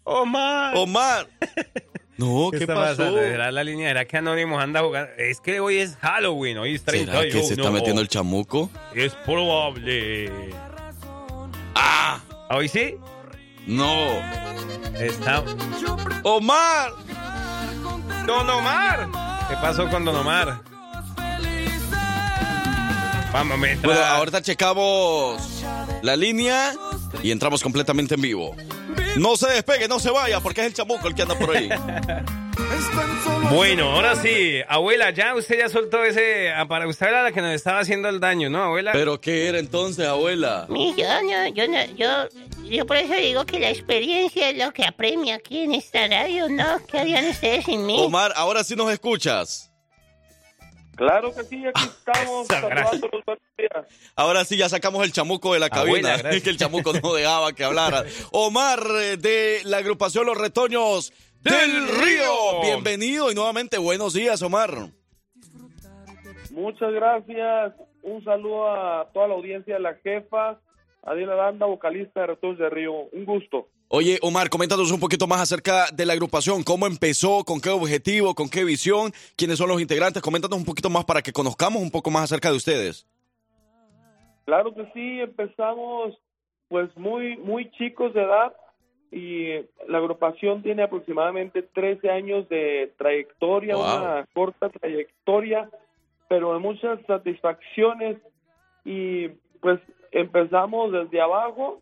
Omar. 0.04 0.76
Omar. 0.76 1.28
No, 2.20 2.52
¿qué, 2.52 2.58
está 2.58 2.76
pasó? 2.76 3.18
¿Será 3.18 3.50
la 3.50 3.64
línea? 3.64 3.88
¿Será 3.92 4.04
que 4.04 4.18
Anónimos 4.18 4.62
anda 4.62 4.82
jugando? 4.82 5.10
Es 5.18 5.40
que 5.40 5.62
hoy 5.62 5.78
es 5.78 5.96
Halloween, 6.02 6.58
hoy 6.58 6.76
es 6.76 6.84
30. 6.84 7.14
¿Será 7.14 7.24
que 7.24 7.44
se 7.44 7.54
está 7.54 7.72
metiendo 7.72 8.02
el 8.02 8.10
chamuco? 8.10 8.70
Es 8.94 9.16
probable. 9.16 10.30
¡Ah! 11.76 12.20
¿Hoy 12.50 12.68
sí? 12.68 12.96
No. 13.66 14.20
Está... 15.00 15.46
¡Omar! 16.24 16.92
¡Don 18.28 18.50
Omar! 18.50 19.08
¿Qué 19.48 19.56
pasó 19.62 19.90
con 19.90 20.04
Don 20.04 20.18
Omar? 20.18 20.60
Vamos, 23.32 23.60
Bueno, 23.82 24.04
ahorita 24.04 24.42
checamos 24.42 25.64
la 26.02 26.18
línea 26.18 26.74
y 27.24 27.32
entramos 27.32 27.64
completamente 27.64 28.16
en 28.16 28.22
vivo. 28.22 28.58
No 29.18 29.36
se 29.36 29.48
despegue, 29.50 29.88
no 29.88 30.00
se 30.00 30.12
vaya, 30.12 30.40
porque 30.40 30.62
es 30.62 30.68
el 30.68 30.74
chamuco 30.74 31.08
el 31.08 31.16
que 31.16 31.22
anda 31.24 31.38
por 31.38 31.56
ahí. 31.56 31.70
Bueno, 33.52 33.92
ahora 33.94 34.16
sí, 34.16 34.60
abuela, 34.68 35.10
ya 35.10 35.34
usted 35.34 35.58
ya 35.58 35.70
soltó 35.70 36.04
ese. 36.04 36.52
ah, 36.52 36.68
Para 36.68 36.88
usted 36.88 37.08
era 37.08 37.24
la 37.24 37.32
que 37.32 37.42
nos 37.42 37.52
estaba 37.54 37.80
haciendo 37.80 38.08
el 38.08 38.20
daño, 38.20 38.50
¿no, 38.50 38.64
abuela? 38.64 38.92
¿Pero 38.92 39.20
qué 39.20 39.48
era 39.48 39.58
entonces, 39.60 40.06
abuela? 40.08 40.66
Mi, 40.70 40.94
yo 40.96 41.08
no, 41.24 41.48
yo 41.48 41.68
no, 41.68 41.84
yo, 41.96 42.30
yo 42.70 42.86
por 42.86 42.98
eso 42.98 43.14
digo 43.16 43.46
que 43.46 43.60
la 43.60 43.70
experiencia 43.72 44.50
es 44.52 44.58
lo 44.64 44.72
que 44.72 44.86
apremia 44.86 45.36
aquí 45.36 45.64
en 45.64 45.74
esta 45.74 46.08
radio, 46.08 46.48
¿no? 46.48 46.80
¿Qué 46.86 47.00
harían 47.00 47.28
ustedes 47.28 47.66
sin 47.66 47.86
mí? 47.86 47.98
Omar, 48.00 48.34
ahora 48.36 48.64
sí 48.64 48.76
nos 48.76 48.92
escuchas. 48.92 49.69
Claro 51.00 51.34
que 51.34 51.44
sí, 51.44 51.66
aquí 51.66 51.86
estamos 51.86 52.46
buenos 53.02 53.40
días. 53.58 54.12
Ahora 54.18 54.44
sí, 54.44 54.58
ya 54.58 54.68
sacamos 54.68 55.02
el 55.06 55.14
chamuco 55.14 55.54
de 55.54 55.60
la 55.62 55.70
cabina. 55.70 56.10
Abuela, 56.10 56.10
gracias. 56.18 56.36
Es 56.36 56.44
que 56.44 56.50
el 56.50 56.58
chamuco 56.58 56.92
no 56.92 57.14
dejaba 57.14 57.54
que 57.54 57.64
hablara. 57.64 58.04
Omar, 58.34 58.82
eh, 59.00 59.16
de 59.16 59.62
la 59.64 59.78
agrupación 59.78 60.26
Los 60.26 60.38
Retoños 60.38 61.14
del 61.40 61.88
Río. 61.88 62.62
Bienvenido 62.64 63.32
y 63.32 63.36
nuevamente 63.36 63.78
buenos 63.78 64.14
días, 64.14 64.42
Omar. 64.42 64.72
Muchas 66.52 66.92
gracias. 66.92 67.76
Un 68.04 68.22
saludo 68.26 68.70
a 68.70 69.10
toda 69.14 69.30
la 69.30 69.36
audiencia 69.36 69.76
de 69.76 69.80
la 69.80 69.94
jefa, 70.04 70.60
Adela 71.04 71.32
Aranda, 71.32 71.66
vocalista 71.66 72.20
de 72.20 72.28
Retos 72.28 72.58
de 72.58 72.70
Río. 72.70 72.92
Un 73.14 73.24
gusto. 73.24 73.70
Oye, 73.92 74.20
Omar, 74.22 74.50
coméntanos 74.50 74.92
un 74.92 75.00
poquito 75.00 75.26
más 75.26 75.42
acerca 75.42 75.88
de 75.92 76.06
la 76.06 76.14
agrupación. 76.14 76.62
¿Cómo 76.64 76.86
empezó? 76.86 77.44
¿Con 77.44 77.60
qué 77.60 77.70
objetivo? 77.70 78.36
¿Con 78.36 78.48
qué 78.48 78.64
visión? 78.64 79.12
¿Quiénes 79.36 79.58
son 79.58 79.68
los 79.68 79.82
integrantes? 79.82 80.22
Coméntanos 80.22 80.60
un 80.60 80.66
poquito 80.66 80.92
más 80.92 81.06
para 81.06 81.24
que 81.24 81.34
conozcamos 81.34 81.82
un 81.82 81.90
poco 81.90 82.12
más 82.12 82.26
acerca 82.26 82.52
de 82.52 82.58
ustedes. 82.58 83.08
Claro 84.46 84.76
que 84.76 84.86
sí, 84.94 85.20
empezamos 85.22 86.16
pues 86.68 86.96
muy 86.98 87.36
muy 87.38 87.72
chicos 87.72 88.14
de 88.14 88.22
edad 88.22 88.54
y 89.12 89.54
la 89.88 89.98
agrupación 89.98 90.62
tiene 90.62 90.84
aproximadamente 90.84 91.64
13 91.64 92.12
años 92.12 92.48
de 92.48 92.94
trayectoria, 93.00 93.76
Wow. 93.76 93.86
una 93.86 94.28
corta 94.36 94.70
trayectoria, 94.70 95.68
pero 96.28 96.54
de 96.54 96.60
muchas 96.60 97.00
satisfacciones 97.08 98.18
y 98.86 99.30
pues 99.62 99.80
empezamos 100.12 100.92
desde 100.92 101.22
abajo 101.22 101.82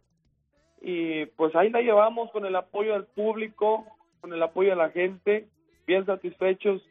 y 0.82 1.26
pues 1.26 1.56
ahí 1.56 1.70
la 1.70 1.82
llevamos 1.82 2.32
con 2.32 2.46
el 2.46 2.56
apoyo 2.56 2.94
del 2.94 3.06
público, 3.06 3.86
con 4.22 4.34
el 4.34 4.42
apoyo 4.42 4.70
de 4.70 4.76
la 4.76 4.90
gente 4.90 5.48
bien 5.86 6.06
satisfechos 6.06 6.82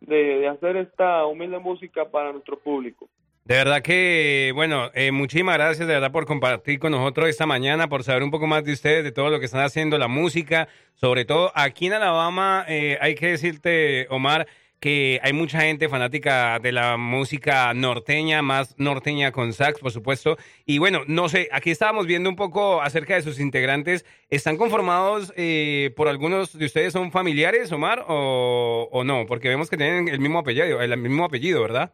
de, 0.00 0.38
de 0.38 0.48
hacer 0.48 0.76
esta 0.76 1.26
humilde 1.26 1.58
música 1.58 2.08
para 2.10 2.32
nuestro 2.32 2.58
público. 2.58 3.08
De 3.46 3.54
verdad 3.54 3.80
que, 3.80 4.50
bueno, 4.56 4.90
eh, 4.92 5.12
muchísimas 5.12 5.56
gracias 5.56 5.86
de 5.86 5.94
verdad 5.94 6.10
por 6.10 6.26
compartir 6.26 6.80
con 6.80 6.90
nosotros 6.90 7.28
esta 7.28 7.46
mañana, 7.46 7.88
por 7.88 8.02
saber 8.02 8.24
un 8.24 8.32
poco 8.32 8.48
más 8.48 8.64
de 8.64 8.72
ustedes, 8.72 9.04
de 9.04 9.12
todo 9.12 9.30
lo 9.30 9.38
que 9.38 9.44
están 9.44 9.62
haciendo, 9.62 9.98
la 9.98 10.08
música, 10.08 10.66
sobre 10.96 11.24
todo 11.24 11.52
aquí 11.54 11.86
en 11.86 11.92
Alabama, 11.92 12.64
eh, 12.66 12.98
hay 13.00 13.14
que 13.14 13.28
decirte, 13.28 14.08
Omar, 14.10 14.48
que 14.86 15.18
hay 15.20 15.32
mucha 15.32 15.62
gente 15.62 15.88
fanática 15.88 16.60
de 16.60 16.70
la 16.70 16.96
música 16.96 17.74
norteña, 17.74 18.40
más 18.40 18.78
norteña 18.78 19.32
con 19.32 19.52
sax, 19.52 19.80
por 19.80 19.90
supuesto. 19.90 20.36
Y 20.64 20.78
bueno, 20.78 21.00
no 21.08 21.28
sé, 21.28 21.48
aquí 21.50 21.72
estábamos 21.72 22.06
viendo 22.06 22.30
un 22.30 22.36
poco 22.36 22.80
acerca 22.80 23.16
de 23.16 23.22
sus 23.22 23.40
integrantes. 23.40 24.06
¿Están 24.30 24.56
conformados 24.56 25.32
eh, 25.36 25.92
por 25.96 26.06
algunos 26.06 26.56
de 26.56 26.66
ustedes? 26.66 26.92
¿Son 26.92 27.10
familiares, 27.10 27.72
Omar, 27.72 28.04
o, 28.06 28.88
o 28.92 29.02
no? 29.02 29.26
Porque 29.26 29.48
vemos 29.48 29.68
que 29.68 29.76
tienen 29.76 30.06
el 30.06 30.20
mismo 30.20 30.38
apellido, 30.38 30.80
el 30.80 30.96
mismo 30.96 31.24
apellido, 31.24 31.62
¿verdad? 31.62 31.92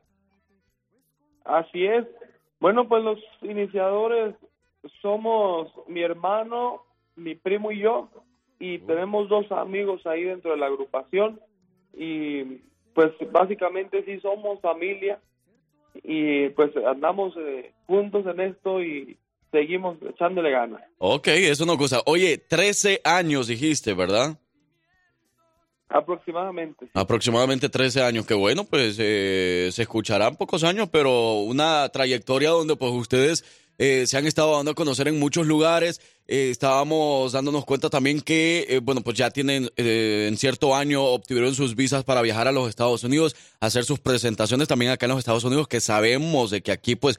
Así 1.46 1.86
es. 1.86 2.04
Bueno, 2.60 2.88
pues 2.88 3.02
los 3.02 3.18
iniciadores 3.40 4.34
somos 5.00 5.72
mi 5.88 6.02
hermano, 6.02 6.82
mi 7.16 7.36
primo 7.36 7.72
y 7.72 7.78
yo, 7.78 8.10
y 8.60 8.80
tenemos 8.80 9.30
dos 9.30 9.50
amigos 9.50 10.06
ahí 10.06 10.24
dentro 10.24 10.50
de 10.50 10.58
la 10.58 10.66
agrupación, 10.66 11.40
y 11.94 12.60
pues 12.94 13.12
básicamente 13.30 14.04
sí 14.04 14.20
somos 14.20 14.60
familia, 14.60 15.18
y 16.02 16.48
pues 16.50 16.70
andamos 16.76 17.34
eh, 17.36 17.72
juntos 17.86 18.24
en 18.26 18.40
esto 18.40 18.82
y 18.82 19.16
seguimos 19.50 19.98
echándole 20.08 20.50
ganas. 20.50 20.82
Ok, 20.98 21.28
eso 21.28 21.66
no 21.66 21.76
cosa. 21.76 22.00
Oye, 22.06 22.38
13 22.38 23.00
años 23.04 23.48
dijiste, 23.48 23.94
¿verdad? 23.94 24.38
Aproximadamente. 25.88 26.88
Aproximadamente 26.94 27.68
13 27.68 28.02
años, 28.02 28.26
que 28.26 28.32
bueno, 28.32 28.64
pues 28.64 28.96
eh, 28.98 29.68
se 29.70 29.82
escucharán 29.82 30.36
pocos 30.36 30.64
años, 30.64 30.88
pero 30.90 31.40
una 31.40 31.90
trayectoria 31.90 32.48
donde 32.48 32.76
pues 32.76 32.92
ustedes 32.92 33.44
eh, 33.78 34.06
se 34.06 34.16
han 34.16 34.26
estado 34.26 34.56
dando 34.56 34.72
a 34.72 34.74
conocer 34.74 35.08
en 35.08 35.18
muchos 35.18 35.46
lugares. 35.46 36.00
Eh, 36.28 36.50
estábamos 36.50 37.32
dándonos 37.32 37.64
cuenta 37.64 37.90
también 37.90 38.20
que, 38.20 38.64
eh, 38.68 38.80
bueno, 38.82 39.02
pues 39.02 39.18
ya 39.18 39.30
tienen 39.30 39.70
eh, 39.76 40.26
en 40.28 40.36
cierto 40.36 40.74
año 40.74 41.02
obtuvieron 41.02 41.54
sus 41.54 41.74
visas 41.74 42.04
para 42.04 42.22
viajar 42.22 42.48
a 42.48 42.52
los 42.52 42.68
Estados 42.68 43.04
Unidos, 43.04 43.34
hacer 43.60 43.84
sus 43.84 43.98
presentaciones 43.98 44.68
también 44.68 44.92
acá 44.92 45.06
en 45.06 45.10
los 45.10 45.18
Estados 45.18 45.44
Unidos, 45.44 45.68
que 45.68 45.80
sabemos 45.80 46.50
de 46.50 46.62
que 46.62 46.72
aquí 46.72 46.96
pues 46.96 47.18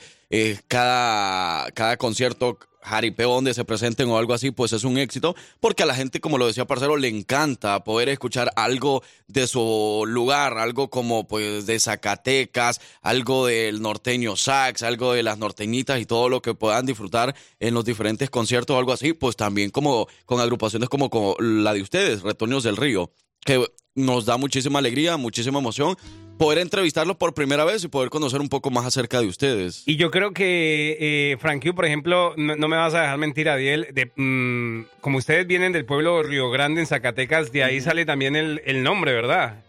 cada, 0.67 1.69
cada 1.71 1.97
concierto 1.97 2.57
jaripeo 2.83 3.33
donde 3.33 3.53
se 3.53 3.65
presenten 3.65 4.09
o 4.09 4.17
algo 4.17 4.33
así, 4.33 4.51
pues 4.51 4.73
es 4.73 4.83
un 4.83 4.97
éxito, 4.97 5.35
porque 5.59 5.83
a 5.83 5.85
la 5.85 5.95
gente, 5.95 6.19
como 6.19 6.37
lo 6.37 6.47
decía 6.47 6.65
Parcero, 6.65 6.97
le 6.97 7.07
encanta 7.07 7.83
poder 7.83 8.09
escuchar 8.09 8.51
algo 8.55 9.03
de 9.27 9.47
su 9.47 10.03
lugar, 10.07 10.57
algo 10.57 10.89
como 10.89 11.27
pues 11.27 11.65
de 11.65 11.79
Zacatecas, 11.79 12.81
algo 13.01 13.47
del 13.47 13.81
norteño 13.81 14.35
sax, 14.35 14.83
algo 14.83 15.13
de 15.13 15.23
las 15.23 15.37
norteñitas 15.37 15.99
y 15.99 16.05
todo 16.05 16.29
lo 16.29 16.41
que 16.41 16.53
puedan 16.53 16.85
disfrutar 16.85 17.35
en 17.59 17.73
los 17.73 17.85
diferentes 17.85 18.29
conciertos 18.29 18.75
o 18.75 18.79
algo 18.79 18.93
así, 18.93 19.13
pues 19.13 19.35
también 19.35 19.69
como 19.69 20.07
con 20.25 20.39
agrupaciones 20.39 20.89
como, 20.89 21.09
como 21.09 21.35
la 21.39 21.73
de 21.73 21.81
ustedes, 21.81 22.21
Retoños 22.21 22.63
del 22.63 22.77
Río, 22.77 23.11
que 23.45 23.65
nos 23.95 24.25
da 24.25 24.37
muchísima 24.37 24.79
alegría, 24.79 25.17
muchísima 25.17 25.59
emoción 25.59 25.97
poder 26.37 26.59
entrevistarlos 26.59 27.15
por 27.17 27.33
primera 27.33 27.63
vez 27.63 27.83
y 27.83 27.87
poder 27.87 28.09
conocer 28.09 28.41
un 28.41 28.49
poco 28.49 28.69
más 28.69 28.85
acerca 28.85 29.21
de 29.21 29.27
ustedes. 29.27 29.87
Y 29.87 29.95
yo 29.97 30.11
creo 30.11 30.31
que, 30.31 30.97
eh, 30.99 31.37
Frankie, 31.37 31.71
por 31.71 31.85
ejemplo, 31.85 32.33
no, 32.37 32.55
no 32.55 32.67
me 32.67 32.75
vas 32.77 32.93
a 32.95 33.01
dejar 33.01 33.17
mentir, 33.17 33.49
Adiel, 33.49 33.87
de, 33.93 34.11
mm, 34.15 34.85
como 35.01 35.17
ustedes 35.19 35.47
vienen 35.47 35.71
del 35.71 35.85
pueblo 35.85 36.17
de 36.17 36.23
Río 36.29 36.49
Grande, 36.49 36.81
en 36.81 36.87
Zacatecas, 36.87 37.51
de 37.51 37.63
ahí 37.63 37.79
sale 37.81 38.05
también 38.05 38.35
el, 38.35 38.61
el 38.65 38.83
nombre, 38.83 39.13
¿verdad? 39.13 39.63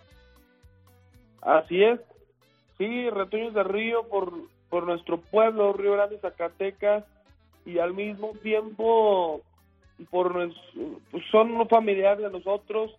Así 1.43 1.83
es. 1.83 2.01
Sí, 2.79 3.09
Retoños 3.11 3.55
de 3.55 3.63
Río 3.63 4.09
por, 4.09 4.33
por 4.69 4.87
nuestro 4.87 5.21
pueblo, 5.21 5.73
Río 5.75 5.93
Grande, 5.93 6.19
Zacatecas, 6.21 7.05
y 7.67 7.79
al 7.79 7.95
mismo 7.95 8.33
tiempo 8.43 9.43
por 10.11 10.35
nues- 10.35 10.99
pues, 11.11 11.23
son 11.31 11.69
familiares 11.69 12.25
de 12.25 12.31
nosotros. 12.31 12.91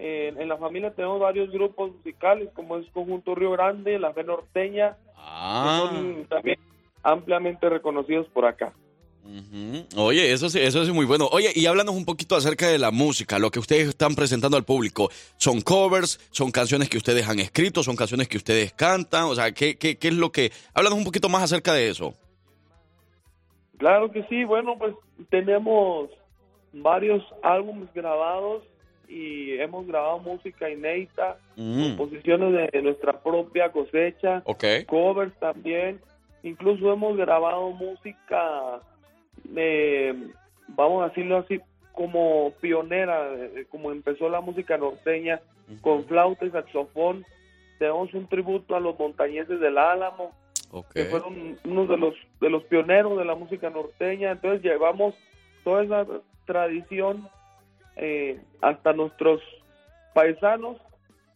Eh, 0.00 0.32
en 0.36 0.48
la 0.48 0.56
familia 0.56 0.92
tenemos 0.92 1.18
varios 1.18 1.50
grupos 1.50 1.92
musicales, 1.96 2.48
como 2.54 2.76
es 2.78 2.88
Conjunto 2.92 3.34
Río 3.34 3.50
Grande, 3.50 3.98
La 3.98 4.12
Fe 4.12 4.22
Norteña, 4.22 4.96
Ah. 5.16 5.88
que 5.90 5.96
son 5.96 6.24
también 6.26 6.58
ampliamente 7.02 7.68
reconocidos 7.68 8.28
por 8.28 8.46
acá. 8.46 8.72
Oye, 9.96 10.32
eso 10.32 10.48
sí, 10.48 10.58
eso 10.58 10.84
sí 10.86 10.92
muy 10.92 11.04
bueno. 11.04 11.28
Oye, 11.32 11.50
y 11.54 11.66
háblanos 11.66 11.94
un 11.94 12.06
poquito 12.06 12.34
acerca 12.34 12.68
de 12.68 12.78
la 12.78 12.90
música, 12.90 13.38
lo 13.38 13.50
que 13.50 13.58
ustedes 13.58 13.88
están 13.88 14.14
presentando 14.14 14.56
al 14.56 14.64
público. 14.64 15.10
¿Son 15.36 15.60
covers? 15.60 16.18
¿Son 16.30 16.50
canciones 16.50 16.88
que 16.88 16.96
ustedes 16.96 17.28
han 17.28 17.38
escrito? 17.38 17.82
¿Son 17.82 17.94
canciones 17.94 18.26
que 18.28 18.38
ustedes 18.38 18.72
cantan? 18.72 19.24
O 19.24 19.34
sea, 19.34 19.52
¿qué, 19.52 19.76
qué, 19.76 19.98
qué 19.98 20.08
es 20.08 20.14
lo 20.14 20.32
que...? 20.32 20.50
Háblanos 20.72 20.98
un 20.98 21.04
poquito 21.04 21.28
más 21.28 21.42
acerca 21.42 21.74
de 21.74 21.90
eso. 21.90 22.14
Claro 23.76 24.10
que 24.10 24.22
sí, 24.30 24.44
bueno, 24.44 24.76
pues 24.78 24.94
tenemos 25.28 26.08
varios 26.72 27.22
álbumes 27.42 27.92
grabados 27.94 28.62
y 29.08 29.58
hemos 29.58 29.86
grabado 29.86 30.18
música 30.18 30.68
inédita, 30.70 31.38
Mm. 31.56 31.96
composiciones 31.96 32.72
de 32.72 32.82
nuestra 32.82 33.20
propia 33.20 33.70
cosecha, 33.72 34.42
Ok. 34.44 34.64
covers 34.86 35.32
también, 35.40 36.00
incluso 36.42 36.92
hemos 36.92 37.16
grabado 37.16 37.70
música, 37.70 38.80
de, 39.44 40.14
vamos 40.68 41.02
a 41.04 41.08
decirlo 41.08 41.38
así, 41.38 41.60
como 41.92 42.52
pionera, 42.60 43.32
eh, 43.34 43.66
como 43.70 43.90
empezó 43.90 44.28
la 44.28 44.40
música 44.40 44.76
norteña, 44.76 45.40
con 45.80 46.04
flauta 46.04 46.44
y 46.46 46.50
saxofón. 46.50 47.24
Tenemos 47.78 48.12
un 48.14 48.26
tributo 48.28 48.76
a 48.76 48.80
los 48.80 48.98
montañeses 48.98 49.58
del 49.60 49.78
Álamo, 49.78 50.32
que 50.94 51.04
fueron 51.06 51.58
uno 51.64 51.86
de 51.86 51.96
los 51.96 52.14
de 52.40 52.50
los 52.50 52.62
pioneros 52.64 53.16
de 53.18 53.24
la 53.24 53.34
música 53.34 53.68
norteña. 53.70 54.32
Entonces 54.32 54.62
llevamos 54.62 55.14
toda 55.64 55.82
esa 55.82 56.06
tradición 56.46 57.28
eh, 57.98 58.40
hasta 58.60 58.92
nuestros 58.92 59.40
paisanos 60.14 60.76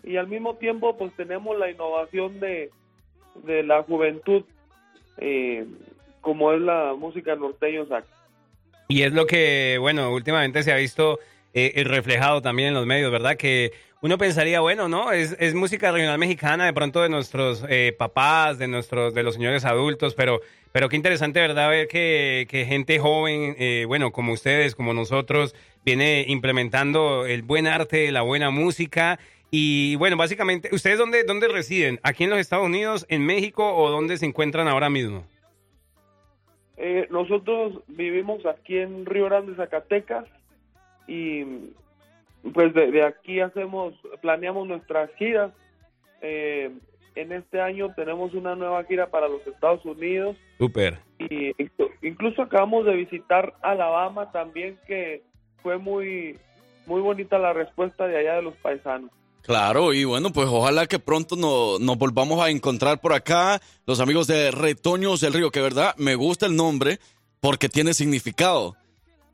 y 0.03 0.17
al 0.17 0.27
mismo 0.27 0.57
tiempo 0.57 0.97
pues 0.97 1.13
tenemos 1.17 1.59
la 1.59 1.71
innovación 1.71 2.41
de, 2.41 2.71
de 3.45 3.63
la 3.63 3.83
juventud 3.83 4.45
eh, 5.19 5.67
como 6.21 6.53
es 6.53 6.61
la 6.61 6.95
música 6.97 7.35
norteño 7.37 7.87
sax. 7.87 8.07
Y 8.89 9.03
es 9.03 9.13
lo 9.13 9.27
que, 9.27 9.77
bueno, 9.81 10.13
últimamente 10.13 10.63
se 10.63 10.73
ha 10.73 10.77
visto 10.77 11.19
eh, 11.55 11.83
reflejado 11.85 12.43
también 12.43 12.69
en 12.69 12.75
los 12.75 12.87
medios, 12.87 13.11
¿verdad? 13.11 13.37
Que 13.37 13.73
uno 14.03 14.19
pensaría, 14.19 14.61
bueno, 14.61 14.89
¿no? 14.89 15.13
Es, 15.13 15.37
es 15.39 15.55
música 15.55 15.93
regional 15.93 16.19
mexicana, 16.19 16.67
de 16.67 16.73
pronto 16.73 17.03
de 17.03 17.09
nuestros 17.09 17.65
eh, 17.69 17.95
papás, 17.97 18.59
de 18.59 18.67
nuestros, 18.67 19.15
de 19.15 19.23
los 19.23 19.35
señores 19.35 19.65
adultos, 19.65 20.15
pero, 20.15 20.41
pero 20.73 20.89
qué 20.89 20.97
interesante, 20.97 21.41
¿verdad? 21.41 21.69
Ver 21.69 21.89
que, 21.89 22.47
que 22.51 22.65
gente 22.65 22.99
joven, 22.99 23.55
eh, 23.59 23.85
bueno, 23.87 24.11
como 24.11 24.33
ustedes, 24.33 24.75
como 24.75 24.93
nosotros, 24.93 25.55
viene 25.85 26.25
implementando 26.29 27.27
el 27.27 27.43
buen 27.43 27.67
arte, 27.67 28.11
la 28.13 28.23
buena 28.23 28.51
música. 28.51 29.19
Y 29.51 29.97
bueno, 29.97 30.17
básicamente, 30.17 30.71
¿ustedes 30.73 30.99
dónde, 30.99 31.25
dónde 31.25 31.49
residen? 31.49 32.01
¿Aquí 32.03 32.25
en 32.25 32.31
los 32.31 32.39
Estados 32.39 32.65
Unidos, 32.67 33.05
en 33.09 33.27
México 33.27 33.75
o 33.75 33.91
dónde 33.91 34.17
se 34.17 34.27
encuentran 34.27 34.67
ahora 34.69 34.89
mismo? 34.89 35.25
Eh, 36.79 37.07
nosotros 37.11 37.83
vivimos 37.87 38.45
aquí 38.47 38.79
en 38.79 39.05
Río 39.07 39.27
Grande, 39.27 39.55
Zacatecas, 39.55 40.25
y 41.07 41.45
pues 42.55 42.73
de, 42.75 42.91
de 42.91 43.05
aquí 43.05 43.41
hacemos, 43.41 43.95
planeamos 44.21 44.67
nuestras 44.67 45.11
giras. 45.17 45.53
Eh, 46.23 46.71
en 47.15 47.33
este 47.33 47.61
año 47.61 47.93
tenemos 47.95 48.33
una 48.33 48.57
nueva 48.57 48.83
gira 48.85 49.11
para 49.11 49.29
los 49.29 49.47
Estados 49.47 49.85
Unidos 49.85 50.35
Súper. 50.57 50.99
y 51.19 51.51
inclu- 51.53 51.91
incluso 52.01 52.41
acabamos 52.41 52.87
de 52.87 52.95
visitar 52.97 53.53
Alabama 53.61 54.33
también, 54.33 54.79
que 54.87 55.23
fue 55.63 55.79
muy 55.79 56.39
muy 56.87 57.01
bonita 57.01 57.39
la 57.39 57.53
respuesta 57.53 58.07
de 58.07 58.19
allá 58.19 58.35
de 58.35 58.43
los 58.43 58.55
paisanos. 58.57 59.11
Claro, 59.43 59.93
y 59.93 60.05
bueno, 60.05 60.33
pues 60.33 60.49
ojalá 60.49 60.87
que 60.87 60.99
pronto 60.99 61.37
no- 61.37 61.79
nos 61.79 61.99
volvamos 61.99 62.41
a 62.41 62.51
encontrar 62.51 63.01
por 63.01 63.13
acá, 63.13 63.61
los 63.87 63.99
amigos 64.01 64.27
de 64.27 64.51
Retoños 64.53 65.21
del 65.21 65.33
Río, 65.33 65.51
que 65.51 65.61
verdad 65.61 65.95
me 65.97 66.15
gusta 66.15 66.47
el 66.47 66.55
nombre 66.57 66.99
porque 67.41 67.69
tiene 67.69 67.93
significado. 67.95 68.77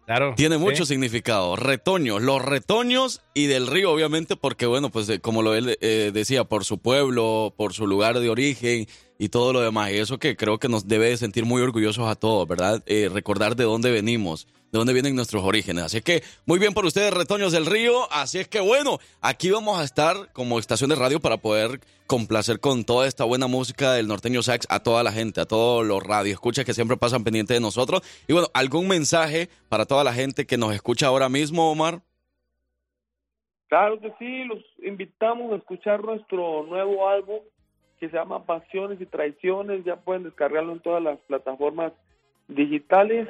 Claro. 0.07 0.33
Tiene 0.37 0.57
sí. 0.57 0.63
mucho 0.63 0.87
significado. 0.87 1.55
Retoños, 1.57 2.23
los 2.23 2.43
retoños 2.43 3.21
y 3.35 3.45
del 3.47 3.67
río, 3.67 3.93
obviamente, 3.93 4.37
porque 4.37 4.65
bueno, 4.65 4.89
pues 4.89 5.07
eh, 5.11 5.21
como 5.21 5.43
lo 5.43 5.55
él 5.55 5.77
eh, 5.83 6.11
decía, 6.15 6.45
por 6.45 6.65
su 6.65 6.79
pueblo, 6.79 7.53
por 7.59 7.75
su 7.75 7.87
lugar 7.87 8.19
de 8.19 8.31
origen 8.31 8.87
y 9.19 9.29
todo 9.29 9.53
lo 9.53 9.61
demás. 9.61 9.91
Y 9.91 9.97
eso 9.99 10.19
que 10.19 10.35
creo 10.35 10.59
que 10.59 10.71
nos 10.71 10.89
debe 10.89 11.11
de 11.11 11.19
sentir 11.19 11.45
muy 11.45 11.61
orgullosos 11.61 12.09
a 12.09 12.15
todos, 12.15 12.49
¿verdad? 12.49 12.83
Eh, 12.87 13.11
recordar 13.13 13.55
de 13.55 13.65
dónde 13.65 13.91
venimos, 13.91 14.49
de 14.71 14.79
dónde 14.79 14.93
vienen 14.93 15.17
nuestros 15.17 15.43
orígenes. 15.43 15.85
Así 15.85 16.03
que 16.03 16.23
muy 16.47 16.59
bien 16.59 16.75
por 16.75 16.85
ustedes, 16.85 17.13
Retoños 17.13 17.53
del 17.53 17.67
Río. 17.67 18.11
Así 18.13 18.39
es 18.39 18.49
que 18.49 18.61
bueno, 18.61 18.99
aquí 19.21 19.51
vamos 19.51 19.79
a 19.79 19.85
estar 19.85 20.33
como 20.33 20.59
estación 20.59 20.91
de 20.91 20.97
radio 20.97 21.21
para 21.21 21.39
poder 21.39 21.81
complacer 22.07 22.61
con 22.61 22.85
toda 22.85 23.07
esta 23.07 23.25
buena 23.25 23.47
música 23.47 23.93
del 23.93 24.09
norteño 24.09 24.43
sax 24.43 24.67
a 24.71 24.83
toda 24.83 25.03
la 25.03 25.13
gente, 25.13 25.41
a 25.41 25.47
todos 25.47 25.87
los 25.87 26.03
radioescuchas 26.03 26.65
que 26.65 26.75
siempre 26.75 26.97
pasan 26.97 27.25
pendientes 27.25 27.57
de 27.57 27.61
nosotros. 27.61 28.03
Y 28.27 28.33
bueno, 28.33 28.49
algún 28.55 28.89
mensaje 28.89 29.49
para 29.69 29.87
toda 29.87 30.05
la 30.05 30.13
gente 30.13 30.47
que 30.47 30.57
nos 30.57 30.75
escucha 30.75 31.07
ahora 31.07 31.29
mismo, 31.29 31.71
Omar. 31.71 32.01
Claro 33.69 34.01
que 34.01 34.13
sí, 34.19 34.45
los 34.45 34.65
invitamos 34.83 35.53
a 35.53 35.57
escuchar 35.57 36.03
nuestro 36.03 36.65
nuevo 36.65 37.07
álbum 37.07 37.41
que 38.01 38.09
se 38.09 38.17
llama 38.17 38.47
Pasiones 38.47 39.01
y 39.01 39.07
Traiciones. 39.07 39.85
Ya 39.85 39.97
pueden 39.97 40.23
descargarlo 40.23 40.73
en 40.73 40.81
todas 40.81 41.03
las 41.03 41.19
plataformas 41.21 41.93
digitales 42.49 43.29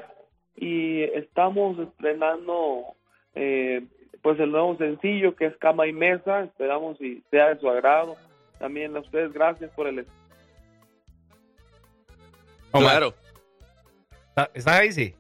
y 0.61 1.03
estamos 1.03 1.79
estrenando 1.79 2.95
eh, 3.35 3.87
pues 4.23 4.39
el 4.41 4.51
nuevo 4.51 4.77
sencillo 4.77 5.35
que 5.37 5.47
es 5.47 5.57
Cama 5.59 5.87
y 5.87 5.93
Mesa. 5.93 6.43
Esperamos 6.45 7.01
y 7.01 7.23
sea 7.31 7.49
de 7.55 7.61
su 7.61 7.69
agrado. 7.69 8.17
También 8.59 8.97
a 8.97 9.01
ustedes 9.01 9.33
gracias 9.33 9.71
por 9.73 9.87
el 9.87 10.07
Claro. 12.73 13.15
¿Está- 14.29 14.51
¿Estás 14.55 14.75
ahí? 14.81 14.93
Sí. 14.93 15.15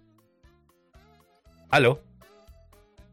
¿Aló? 1.70 2.01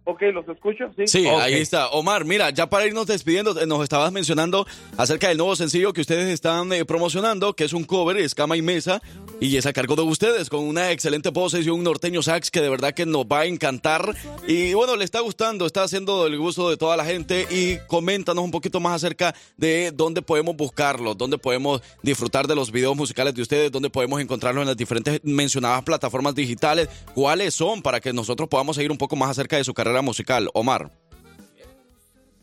Ok, 0.08 0.22
los 0.34 0.47
escucho, 0.47 0.86
sí. 0.95 1.08
Sí, 1.08 1.26
Ok. 1.28 1.41
ahí 1.41 1.56
está. 1.56 1.89
Omar, 1.89 2.26
mira, 2.26 2.51
ya 2.51 2.70
para 2.70 2.86
irnos 2.86 3.08
despidiendo, 3.08 3.60
eh, 3.60 3.66
nos 3.66 3.82
estabas 3.84 4.12
mencionando 4.12 4.68
acerca 4.97 5.30
del 5.30 5.38
nuevo 5.38 5.56
sencillo 5.56 5.93
que 5.93 6.01
ustedes 6.01 6.32
están 6.32 6.72
eh, 6.74 6.86
promocionando, 6.86 7.56
que 7.56 7.64
es 7.64 7.74
un 7.74 7.84
cover, 7.86 8.18
es 8.18 8.36
Cama 8.36 8.56
y 8.56 8.62
Mesa, 8.62 9.01
y 9.41 9.58
es 9.58 9.66
a 9.66 9.74
cargo 9.74 9.95
de 9.95 10.03
ustedes, 10.03 10.49
con 10.49 10.64
una 10.64 10.91
excelente 10.91 11.30
voz 11.30 11.56
y 11.56 11.70
un 11.70 11.84
norteño 11.84 12.22
sax 12.22 12.51
que 12.51 12.62
de 12.62 12.70
verdad 12.70 12.93
que 12.93 13.06
nos 13.08 13.26
va 13.26 13.41
a 13.41 13.45
encantar. 13.45 14.16
Y 14.47 14.74
bueno, 14.76 14.95
le 14.95 15.06
está 15.06 15.22
gustando, 15.22 15.66
está 15.66 15.84
haciendo 15.84 16.28
el 16.28 16.38
gusto 16.38 16.70
de 16.70 16.78
toda 16.78 16.95
la 16.97 17.06
gente. 17.06 17.47
Y 17.49 17.78
coméntanos 17.88 18.43
un 18.43 18.51
poquito 18.51 18.80
más 18.80 18.93
acerca 18.95 19.34
de 19.58 19.91
dónde 19.91 20.22
podemos 20.22 20.56
buscarlo, 20.56 21.16
dónde 21.16 21.39
podemos 21.39 21.82
disfrutar 22.03 22.45
de 22.47 22.53
los 22.56 22.72
videos 22.72 22.95
musicales 22.95 23.34
de 23.34 23.41
ustedes, 23.41 23.72
dónde 23.72 23.89
podemos 23.89 24.22
encontrarlos 24.22 24.62
en 24.62 24.68
las 24.68 24.78
diferentes 24.78 25.20
mencionadas 25.24 25.84
plataformas 25.84 26.36
digitales, 26.36 26.89
cuáles 27.16 27.56
son 27.56 27.82
para 27.82 27.99
que 27.99 28.14
nosotros 28.14 28.47
podamos 28.47 28.76
seguir 28.76 28.91
un 28.91 28.97
poco 28.99 29.16
más 29.16 29.32
acerca 29.32 29.58
de 29.58 29.64
su 29.64 29.74
carrera 29.74 29.95
musical. 30.02 30.50
Omar. 30.54 30.89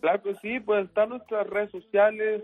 Claro 0.01 0.23
que 0.23 0.35
sí, 0.37 0.61
pues 0.61 0.87
están 0.87 1.11
nuestras 1.11 1.47
redes 1.49 1.71
sociales 1.71 2.43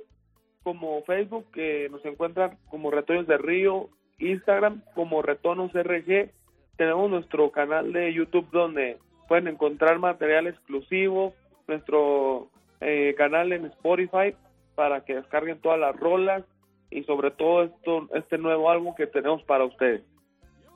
como 0.63 1.03
Facebook, 1.05 1.47
que 1.53 1.89
nos 1.91 2.05
encuentran 2.05 2.59
como 2.69 2.91
Retoños 2.91 3.27
de 3.27 3.39
Río, 3.39 3.89
Instagram 4.19 4.83
como 4.95 5.23
Retonos 5.23 5.73
RG. 5.73 6.31
Tenemos 6.77 7.11
nuestro 7.11 7.51
canal 7.51 7.93
de 7.93 8.13
YouTube 8.13 8.49
donde 8.53 8.99
pueden 9.27 9.49
encontrar 9.49 9.99
material 9.99 10.47
exclusivo, 10.47 11.35
nuestro 11.67 12.49
eh, 12.81 13.15
canal 13.17 13.53
en 13.53 13.67
Spotify 13.67 14.35
para 14.75 15.05
que 15.05 15.17
descarguen 15.17 15.61
todas 15.61 15.81
las 15.81 15.97
rolas 15.97 16.45
y 16.91 17.03
sobre 17.05 17.31
todo 17.31 17.65
esto, 17.65 18.09
este 18.15 18.39
nuevo 18.39 18.71
álbum 18.71 18.95
que 18.95 19.07
tenemos 19.07 19.43
para 19.43 19.65
ustedes. 19.65 20.03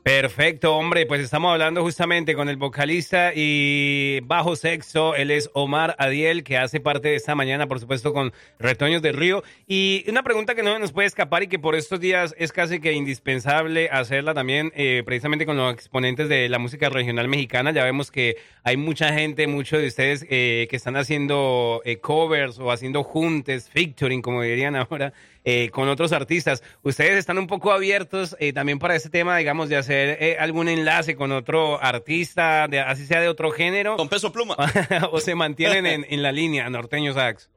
Perfecto, 0.03 0.75
hombre, 0.75 1.07
pues 1.07 1.21
estamos 1.21 1.53
hablando 1.53 1.81
justamente 1.83 2.35
con 2.35 2.49
el 2.49 2.57
vocalista 2.57 3.31
y 3.37 4.19
bajo 4.25 4.57
sexo, 4.57 5.15
él 5.15 5.31
es 5.31 5.49
Omar 5.53 5.95
Adiel, 5.97 6.43
que 6.43 6.59
hace 6.59 6.81
parte 6.81 7.11
de 7.11 7.15
esta 7.15 7.37
mañana, 7.37 7.69
por 7.69 7.79
supuesto, 7.79 8.13
con 8.13 8.33
Retoños 8.59 9.01
de 9.01 9.13
Río. 9.13 9.45
Y 9.69 10.05
una 10.09 10.25
pregunta 10.25 10.57
que 10.57 10.65
no 10.65 10.77
nos 10.81 10.91
puede 10.91 11.07
escapar 11.07 11.45
y 11.45 11.47
que 11.47 11.61
por 11.61 11.77
estos 11.77 12.01
días 12.01 12.35
es 12.37 12.51
casi 12.51 12.81
que 12.81 12.95
indispensable 12.95 13.91
hacerla 13.93 14.35
también, 14.35 14.73
eh, 14.75 15.05
precisamente 15.07 15.47
con 15.47 15.57
los 15.57 15.73
exponentes 15.73 16.29
de 16.29 16.49
la 16.49 16.59
música 16.59 16.89
regional 16.89 17.29
mexicana. 17.29 17.71
Ya 17.71 17.85
vemos 17.85 18.11
que 18.11 18.39
hay 18.65 18.77
mucha 18.77 19.13
gente, 19.13 19.47
muchos 19.47 19.81
de 19.81 19.87
ustedes 19.87 20.27
eh, 20.29 20.67
que 20.69 20.75
están 20.75 20.97
haciendo 20.97 21.81
eh, 21.85 21.99
covers 21.99 22.59
o 22.59 22.73
haciendo 22.73 23.05
juntes, 23.05 23.71
featuring, 23.71 24.21
como 24.21 24.43
dirían 24.43 24.75
ahora, 24.75 25.13
eh, 25.45 25.71
con 25.71 25.89
otros 25.89 26.13
artistas. 26.13 26.63
¿Ustedes 26.83 27.19
están 27.19 27.37
un 27.37 27.49
poco 27.49 27.73
abiertos 27.73 28.37
eh, 28.39 28.53
también 28.53 28.79
para 28.79 28.95
este 28.95 29.11
tema, 29.11 29.37
digamos, 29.37 29.69
de 29.69 29.77
hacer 29.77 29.92
eh, 29.95 30.37
algún 30.39 30.69
enlace 30.69 31.17
con 31.17 31.33
otro 31.33 31.83
artista, 31.83 32.67
de, 32.69 32.81
así 32.81 33.07
sea 33.07 33.21
de 33.21 33.29
otro 33.29 33.51
género? 33.51 33.97
Con 33.97 34.09
peso 34.09 34.33
pluma. 34.33 34.57
¿O 35.13 35.19
se 35.21 35.35
mantienen 35.35 35.87
en, 35.87 36.07
en 36.09 36.23
la 36.23 36.33
línea, 36.33 36.69
norteño 36.71 37.13
sax? 37.13 37.51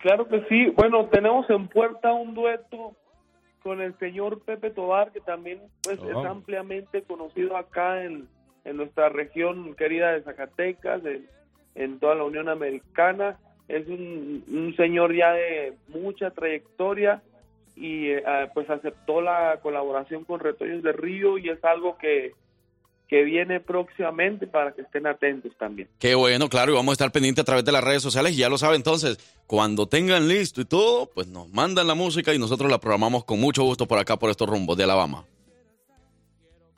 Claro 0.00 0.28
que 0.28 0.44
sí. 0.48 0.66
Bueno, 0.76 1.06
tenemos 1.06 1.48
en 1.48 1.68
puerta 1.68 2.12
un 2.12 2.34
dueto 2.34 2.96
con 3.62 3.80
el 3.80 3.98
señor 3.98 4.42
Pepe 4.44 4.70
Tobar, 4.70 5.12
que 5.12 5.20
también 5.20 5.60
pues, 5.82 5.98
Oh. 6.00 6.20
es 6.20 6.26
ampliamente 6.26 7.02
conocido 7.02 7.56
acá 7.56 8.04
en, 8.04 8.28
en 8.64 8.76
nuestra 8.76 9.08
región 9.08 9.74
querida 9.74 10.12
de 10.12 10.22
Zacatecas, 10.22 11.02
en, 11.06 11.26
en 11.74 11.98
toda 11.98 12.14
la 12.16 12.24
Unión 12.24 12.48
Americana. 12.50 13.38
Es 13.68 13.86
un, 13.88 14.44
un 14.46 14.76
señor 14.76 15.14
ya 15.16 15.32
de 15.32 15.72
mucha 15.88 16.30
trayectoria 16.32 17.22
y 17.76 18.10
eh, 18.10 18.22
ah, 18.26 18.48
pues 18.54 18.68
aceptó 18.70 19.20
la 19.20 19.58
colaboración 19.62 20.24
con 20.24 20.40
Retoños 20.40 20.82
de 20.82 20.92
Río 20.92 21.38
y 21.38 21.48
es 21.48 21.62
algo 21.64 21.96
que, 21.98 22.32
que 23.08 23.22
viene 23.22 23.60
próximamente 23.60 24.46
para 24.46 24.72
que 24.72 24.82
estén 24.82 25.06
atentos 25.06 25.52
también. 25.58 25.88
Qué 25.98 26.14
bueno, 26.14 26.48
claro, 26.48 26.72
y 26.72 26.74
vamos 26.74 26.92
a 26.92 26.94
estar 26.94 27.12
pendientes 27.12 27.42
a 27.42 27.46
través 27.46 27.64
de 27.64 27.72
las 27.72 27.84
redes 27.84 28.02
sociales 28.02 28.32
y 28.32 28.38
ya 28.38 28.48
lo 28.48 28.58
saben 28.58 28.76
entonces, 28.76 29.18
cuando 29.46 29.86
tengan 29.86 30.28
listo 30.28 30.60
y 30.60 30.64
todo, 30.64 31.10
pues 31.14 31.26
nos 31.28 31.48
mandan 31.50 31.86
la 31.86 31.94
música 31.94 32.32
y 32.32 32.38
nosotros 32.38 32.70
la 32.70 32.78
programamos 32.78 33.24
con 33.24 33.40
mucho 33.40 33.62
gusto 33.62 33.86
por 33.86 33.98
acá, 33.98 34.16
por 34.16 34.30
estos 34.30 34.48
rumbos 34.48 34.76
de 34.76 34.84
Alabama. 34.84 35.24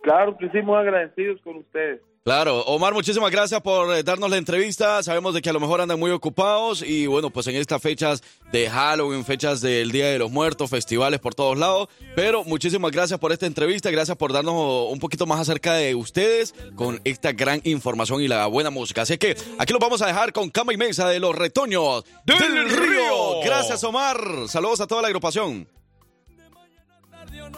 Claro 0.02 0.36
que 0.38 0.48
sí, 0.50 0.62
muy 0.62 0.76
agradecidos 0.76 1.40
con 1.42 1.56
ustedes. 1.56 2.00
Claro, 2.26 2.62
Omar, 2.62 2.92
muchísimas 2.92 3.30
gracias 3.30 3.60
por 3.60 3.94
eh, 3.94 4.02
darnos 4.02 4.28
la 4.28 4.36
entrevista. 4.36 5.00
Sabemos 5.00 5.32
de 5.32 5.40
que 5.40 5.48
a 5.48 5.52
lo 5.52 5.60
mejor 5.60 5.80
andan 5.80 6.00
muy 6.00 6.10
ocupados 6.10 6.82
y 6.82 7.06
bueno, 7.06 7.30
pues 7.30 7.46
en 7.46 7.54
estas 7.54 7.80
fechas 7.80 8.20
de 8.50 8.68
Halloween, 8.68 9.24
fechas 9.24 9.60
del 9.60 9.92
Día 9.92 10.08
de 10.08 10.18
los 10.18 10.32
Muertos, 10.32 10.68
festivales 10.68 11.20
por 11.20 11.36
todos 11.36 11.56
lados. 11.56 11.88
Pero 12.16 12.42
muchísimas 12.42 12.90
gracias 12.90 13.20
por 13.20 13.30
esta 13.30 13.46
entrevista, 13.46 13.92
gracias 13.92 14.16
por 14.16 14.32
darnos 14.32 14.90
un 14.90 14.98
poquito 14.98 15.24
más 15.24 15.38
acerca 15.38 15.74
de 15.74 15.94
ustedes 15.94 16.52
con 16.74 17.00
esta 17.04 17.30
gran 17.30 17.60
información 17.62 18.20
y 18.20 18.26
la 18.26 18.48
buena 18.48 18.70
música. 18.70 19.02
Así 19.02 19.18
que 19.18 19.36
aquí 19.56 19.72
lo 19.72 19.78
vamos 19.78 20.02
a 20.02 20.08
dejar 20.08 20.32
con 20.32 20.50
Cama 20.50 20.72
y 20.72 20.76
Mesa 20.76 21.08
de 21.08 21.20
los 21.20 21.32
Retoños 21.32 22.04
del, 22.24 22.68
Río. 22.68 23.40
Gracias, 23.44 23.84
Omar. 23.84 24.18
Saludos 24.48 24.80
a 24.80 24.88
toda 24.88 25.00
la 25.00 25.06
agrupación. 25.06 25.68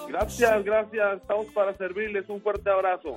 Gracias, 0.09 0.63
gracias. 0.63 1.23
Estamos 1.23 1.47
para 1.55 1.75
servirles. 1.79 2.29
Un 2.29 2.43
fuerte 2.43 2.69
abrazo. 2.69 3.17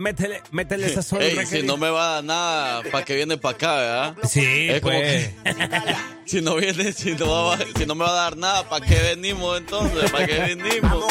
métele, 0.00 0.42
métele 0.50 0.86
esa 0.86 1.02
sola. 1.08 1.24
Ey, 1.24 1.46
si 1.46 1.62
no 1.62 1.76
me 1.76 1.90
va 1.90 2.08
a 2.10 2.14
dar 2.14 2.24
nada, 2.24 2.82
¿para 2.90 3.04
qué 3.04 3.14
viene 3.14 3.36
para 3.36 3.54
acá, 3.54 3.74
verdad? 3.76 4.16
Sí, 4.28 4.68
Es 4.68 4.80
como 4.80 4.98
pues. 4.98 5.28
que, 5.28 5.94
si 6.26 6.40
no 6.40 6.56
viene, 6.56 6.92
si 6.92 7.12
no, 7.14 7.44
va, 7.46 7.58
si 7.76 7.86
no 7.86 7.94
me 7.94 8.04
va 8.04 8.10
a 8.10 8.22
dar 8.24 8.36
nada, 8.36 8.68
¿para 8.68 8.84
qué 8.84 8.96
venimos 9.14 9.58
entonces? 9.58 10.10
¿Para 10.10 10.26
qué 10.26 10.38
venimos? 10.54 11.04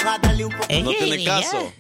No 0.84 0.92
tiene 0.92 1.24
caso. 1.24 1.72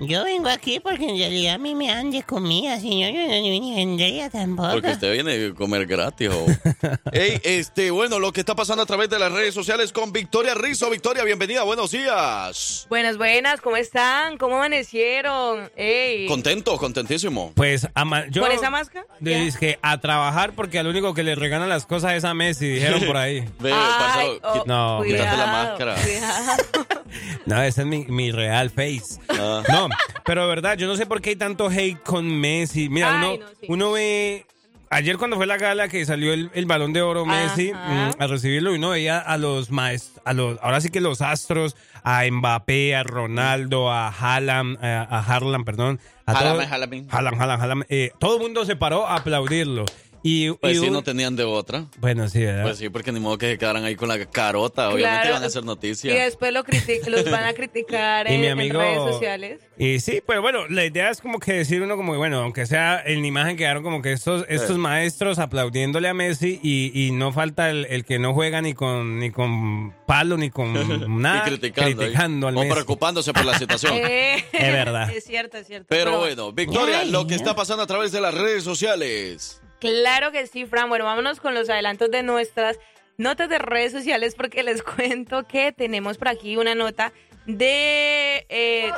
Yo 0.00 0.22
vengo 0.24 0.48
aquí 0.48 0.78
porque 0.78 1.08
en 1.08 1.18
realidad 1.18 1.54
a 1.54 1.58
mí 1.58 1.74
me 1.74 1.88
dan 1.88 2.10
de 2.12 2.22
comida, 2.22 2.78
señor. 2.78 3.10
Yo 3.12 3.20
no 3.26 3.32
ni 3.42 3.74
vendría 3.74 4.30
tampoco. 4.30 4.70
Porque 4.72 4.90
usted 4.90 5.12
viene 5.12 5.46
a 5.48 5.54
comer 5.54 5.86
gratis. 5.86 6.28
o- 6.30 6.46
Ey, 7.12 7.40
este, 7.42 7.90
bueno, 7.90 8.20
lo 8.20 8.32
que 8.32 8.38
está 8.40 8.54
pasando 8.54 8.84
a 8.84 8.86
través 8.86 9.10
de 9.10 9.18
las 9.18 9.32
redes 9.32 9.54
sociales 9.54 9.92
con 9.92 10.12
Victoria 10.12 10.54
Rizzo. 10.54 10.88
Victoria, 10.88 11.24
bienvenida, 11.24 11.64
buenos 11.64 11.90
días. 11.90 12.86
Buenas, 12.88 13.18
buenas, 13.18 13.60
¿cómo 13.60 13.76
están? 13.76 14.38
¿Cómo 14.38 14.56
amanecieron? 14.56 15.68
Ey. 15.76 16.26
Contento, 16.28 16.76
contentísimo. 16.76 17.52
Pues 17.56 17.88
ama- 17.94 18.26
yo 18.30 18.42
¿Con 18.42 18.52
esa 18.52 18.70
máscara? 18.70 19.04
Dice 19.18 19.58
que 19.58 19.78
a 19.82 19.98
trabajar 19.98 20.52
porque 20.54 20.78
al 20.78 20.86
único 20.86 21.12
que 21.12 21.24
le 21.24 21.34
regalan 21.34 21.68
las 21.68 21.86
cosas 21.86 22.12
es 22.14 22.24
a 22.24 22.34
Messi, 22.34 22.68
dijeron 22.68 23.02
por 23.04 23.16
ahí. 23.16 23.40
Ve, 23.58 23.72
Ay, 23.74 24.38
oh, 24.44 24.62
No, 24.64 25.00
quítate 25.04 25.24
la 25.24 25.30
cuidado, 25.30 25.46
máscara. 25.52 25.94
cuidado. 25.96 26.52
No, 27.46 27.62
ese 27.62 27.80
es 27.80 27.86
mi, 27.86 28.04
mi 28.04 28.30
real 28.30 28.68
face. 28.68 29.18
Ah. 29.30 29.62
No, 29.66 29.87
pero 30.24 30.42
de 30.42 30.48
verdad, 30.48 30.76
yo 30.76 30.86
no 30.86 30.96
sé 30.96 31.06
por 31.06 31.20
qué 31.20 31.30
hay 31.30 31.36
tanto 31.36 31.68
hate 31.68 32.00
con 32.02 32.26
Messi. 32.40 32.88
Mira, 32.88 33.20
Ay, 33.20 33.36
uno, 33.36 33.44
no, 33.44 33.50
sí. 33.60 33.66
uno 33.68 33.92
ve... 33.92 34.46
Ayer 34.90 35.18
cuando 35.18 35.36
fue 35.36 35.46
la 35.46 35.58
gala 35.58 35.88
que 35.88 36.02
salió 36.06 36.32
el, 36.32 36.50
el 36.54 36.64
balón 36.64 36.94
de 36.94 37.02
oro 37.02 37.26
Messi 37.26 37.72
Ajá. 37.72 38.12
mm, 38.18 38.22
a 38.22 38.26
recibirlo 38.26 38.72
y 38.72 38.76
uno 38.78 38.88
veía 38.88 39.18
a 39.18 39.36
los 39.36 39.70
maestros, 39.70 40.22
a 40.24 40.32
los, 40.32 40.58
ahora 40.62 40.80
sí 40.80 40.88
que 40.88 41.02
los 41.02 41.20
astros, 41.20 41.76
a 42.04 42.22
Mbappé, 42.30 42.96
a 42.96 43.02
Ronaldo, 43.02 43.90
a 43.92 44.08
Haaland, 44.08 44.82
a, 44.82 45.02
a 45.02 45.20
Haaland, 45.20 45.66
perdón. 45.66 46.00
A 46.24 46.32
Haaland, 46.32 46.54
todo- 46.62 46.72
Haaland. 46.72 47.08
Haaland, 47.14 47.40
Haaland, 47.42 47.62
Haaland. 47.62 47.84
Eh, 47.90 48.12
todo 48.18 48.36
el 48.36 48.42
mundo 48.42 48.64
se 48.64 48.76
paró 48.76 49.06
a 49.06 49.16
aplaudirlo. 49.16 49.84
Y, 50.22 50.50
Pues 50.52 50.76
y 50.76 50.80
sí, 50.80 50.86
un- 50.86 50.92
no 50.94 51.02
tenían 51.02 51.36
de 51.36 51.44
otra. 51.44 51.86
Bueno, 51.98 52.28
sí, 52.28 52.40
¿verdad? 52.44 52.62
Pues 52.64 52.78
sí, 52.78 52.88
porque 52.88 53.12
ni 53.12 53.20
modo 53.20 53.38
que 53.38 53.50
se 53.52 53.58
quedaran 53.58 53.84
ahí 53.84 53.94
con 53.94 54.08
la 54.08 54.24
carota. 54.26 54.88
Obviamente 54.88 55.20
Claro. 55.22 55.34
van 55.34 55.42
a 55.44 55.46
hacer 55.46 55.62
Y 55.62 55.66
noticias. 55.66 56.16
después 56.18 56.52
lo 56.52 56.64
los 57.08 57.30
van 57.30 57.44
a 57.44 57.52
criticar 57.52 58.30
Y 58.30 58.34
en, 58.34 58.40
mi 58.58 58.66
en 58.68 58.74
redes 58.74 58.98
sociales. 58.98 59.60
Y 59.78 60.00
sí, 60.00 60.20
pues 60.24 60.40
bueno, 60.40 60.66
la 60.68 60.84
idea 60.84 61.10
es 61.10 61.20
como 61.20 61.38
que 61.38 61.52
decir 61.52 61.82
uno 61.82 61.96
como, 61.96 62.16
bueno, 62.16 62.40
aunque 62.42 62.66
sea 62.66 63.00
en 63.04 63.20
la 63.20 63.26
imagen 63.28 63.56
quedaron 63.56 63.82
como 63.82 64.02
que 64.02 64.12
estos, 64.12 64.44
estos 64.48 64.76
Eh. 64.76 64.78
maestros 64.78 65.38
aplaudiéndole 65.38 66.08
a 66.08 66.14
Messi 66.14 66.58
y, 66.62 66.90
y 67.06 67.12
no 67.12 67.32
falta 67.32 67.70
el, 67.70 67.86
el 67.88 68.04
que 68.04 68.18
no 68.18 68.34
juega 68.34 68.60
ni 68.60 68.74
con 68.74 69.20
ni 69.20 69.30
con 69.30 69.94
palo 70.06 70.36
ni 70.36 70.50
con 70.50 70.72
nada 71.22 71.44
y 71.48 71.70
criticando, 71.70 72.48
al 72.48 72.56
o 72.56 72.60
Messi. 72.60 72.72
preocupándose 72.72 73.32
por 73.32 73.44
la 73.44 73.56
situación. 73.58 73.94
Eh, 74.08 74.44
Es 74.52 74.72
verdad. 74.72 75.10
Es 75.10 75.24
cierto, 75.24 75.58
es 75.58 75.66
cierto. 75.66 75.86
Pero 75.88 76.18
bueno, 76.18 76.52
Victoria, 76.52 77.04
lo 77.04 77.26
que 77.26 77.34
está 77.34 77.54
pasando 77.54 77.82
a 77.82 77.86
través 77.86 78.10
de 78.12 78.20
las 78.20 78.34
redes 78.34 78.64
sociales. 78.64 79.62
Claro 79.80 80.32
que 80.32 80.46
sí, 80.46 80.66
Fran. 80.66 80.88
Bueno, 80.88 81.04
vámonos 81.04 81.40
con 81.40 81.54
los 81.54 81.68
adelantos 81.70 82.10
de 82.10 82.22
nuestras 82.22 82.78
notas 83.16 83.48
de 83.48 83.58
redes 83.58 83.92
sociales 83.92 84.34
porque 84.34 84.62
les 84.62 84.82
cuento 84.96 85.44
que 85.46 85.72
tenemos 85.72 86.18
por 86.18 86.28
aquí 86.28 86.56
una 86.56 86.74
nota 86.74 87.12
de 87.46 88.44
eh, 88.48 88.92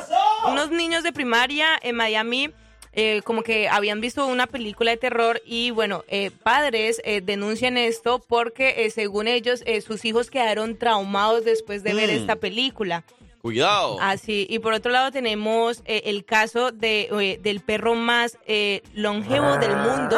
unos 0.49 0.71
niños 0.71 1.03
de 1.03 1.13
primaria 1.13 1.69
en 1.83 1.97
Miami. 1.97 2.51
eh, 2.93 3.21
como 3.23 3.45
que 3.45 3.69
habían 3.69 4.01
visto 4.01 4.27
una 4.27 4.49
película 4.49 4.91
de 4.91 4.97
terror 4.97 5.41
y 5.47 5.71
bueno, 5.71 6.03
eh, 6.09 6.33
padres 6.43 7.01
eh, 7.05 7.21
denuncian 7.21 7.77
esto 7.79 8.19
porque 8.19 8.85
eh, 8.85 8.91
según 8.91 9.29
ellos 9.29 9.63
eh, 9.65 9.81
sus 9.81 10.05
hijos 10.05 10.29
quedaron 10.29 10.77
traumados 10.77 11.45
después 11.45 11.85
de 11.85 11.95
ver 11.95 12.09
Mm. 12.11 12.13
esta 12.17 12.35
película. 12.37 13.05
Cuidado. 13.43 13.97
Así, 14.01 14.45
y 14.51 14.59
por 14.59 14.73
otro 14.73 14.91
lado 14.91 15.13
tenemos 15.13 15.83
eh, 15.85 16.03
el 16.07 16.25
caso 16.25 16.73
de, 16.73 17.39
del 17.41 17.61
perro 17.61 17.95
más 17.95 18.37
eh, 18.47 18.83
longevo 18.93 19.57
del 19.59 19.77
mundo 19.77 20.17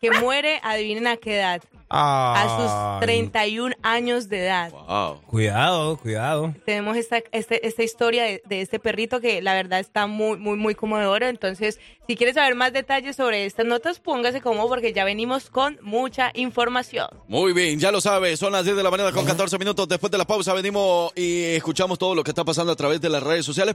que 0.00 0.10
muere, 0.10 0.60
adivinen 0.62 1.06
a 1.06 1.16
qué 1.16 1.36
edad, 1.36 1.62
a 1.90 2.98
sus 3.00 3.06
31 3.06 3.74
años 3.82 4.28
de 4.28 4.44
edad. 4.46 4.70
Wow. 4.70 5.20
Cuidado, 5.26 5.96
cuidado. 5.96 6.54
Tenemos 6.64 6.96
esta, 6.96 7.18
este- 7.32 7.66
esta 7.66 7.82
historia 7.82 8.24
de, 8.24 8.42
de 8.46 8.60
este 8.60 8.78
perrito 8.78 9.20
que 9.20 9.42
la 9.42 9.54
verdad 9.54 9.80
está 9.80 10.06
muy, 10.06 10.38
muy, 10.38 10.56
muy 10.56 10.74
conmovedora. 10.74 11.28
Entonces, 11.28 11.80
si 12.06 12.16
quieres 12.16 12.34
saber 12.36 12.54
más 12.54 12.72
detalles 12.72 13.16
sobre 13.16 13.44
estas 13.46 13.66
notas, 13.66 13.98
póngase 14.00 14.40
cómodo 14.40 14.68
porque 14.68 14.92
ya 14.92 15.04
venimos 15.04 15.50
con 15.50 15.78
mucha 15.82 16.30
información. 16.34 17.08
Muy 17.28 17.52
bien, 17.52 17.78
ya 17.80 17.90
lo 17.92 18.00
sabes, 18.00 18.38
son 18.38 18.52
las 18.52 18.64
10 18.64 18.76
de 18.76 18.82
la 18.82 18.90
mañana 18.90 19.12
con 19.12 19.24
14 19.24 19.58
minutos. 19.58 19.88
Después 19.88 20.10
de 20.10 20.18
la 20.18 20.24
pausa 20.26 20.52
venimos 20.54 21.12
y 21.16 21.44
escuchamos 21.56 21.98
todo 21.98 22.14
lo 22.14 22.22
que 22.24 22.30
está 22.30 22.44
pasando 22.44 22.72
a 22.72 22.76
través 22.76 23.00
de 23.00 23.08
las 23.08 23.22
redes 23.22 23.44
sociales. 23.44 23.74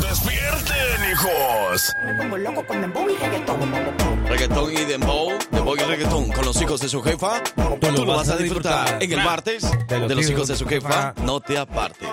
¡Despierten, 0.00 1.10
hijos! 1.12 1.92
Me 2.04 2.14
pongo 2.14 2.36
loco 2.38 2.66
con 2.66 2.80
dembow 2.80 3.08
y 3.08 3.14
reggaetón. 3.16 3.58
Reggaetón 4.26 4.72
y 4.72 4.84
dembow, 4.84 5.30
dembow 5.50 5.74
y 5.76 5.80
reggaetón 5.80 6.30
con 6.32 6.44
los 6.44 6.60
hijos 6.62 6.80
de 6.80 6.88
su 6.88 7.02
jefa. 7.02 7.27
Tú 7.80 8.04
lo 8.04 8.16
vas 8.16 8.28
a 8.28 8.36
disfrutar 8.36 9.02
en 9.02 9.12
el 9.12 9.22
martes 9.24 9.66
de 9.88 10.14
los 10.14 10.28
hijos 10.28 10.48
de 10.48 10.56
su 10.56 10.66
jefa. 10.66 11.14
No 11.22 11.40
te 11.40 11.58
apartes. 11.58 12.08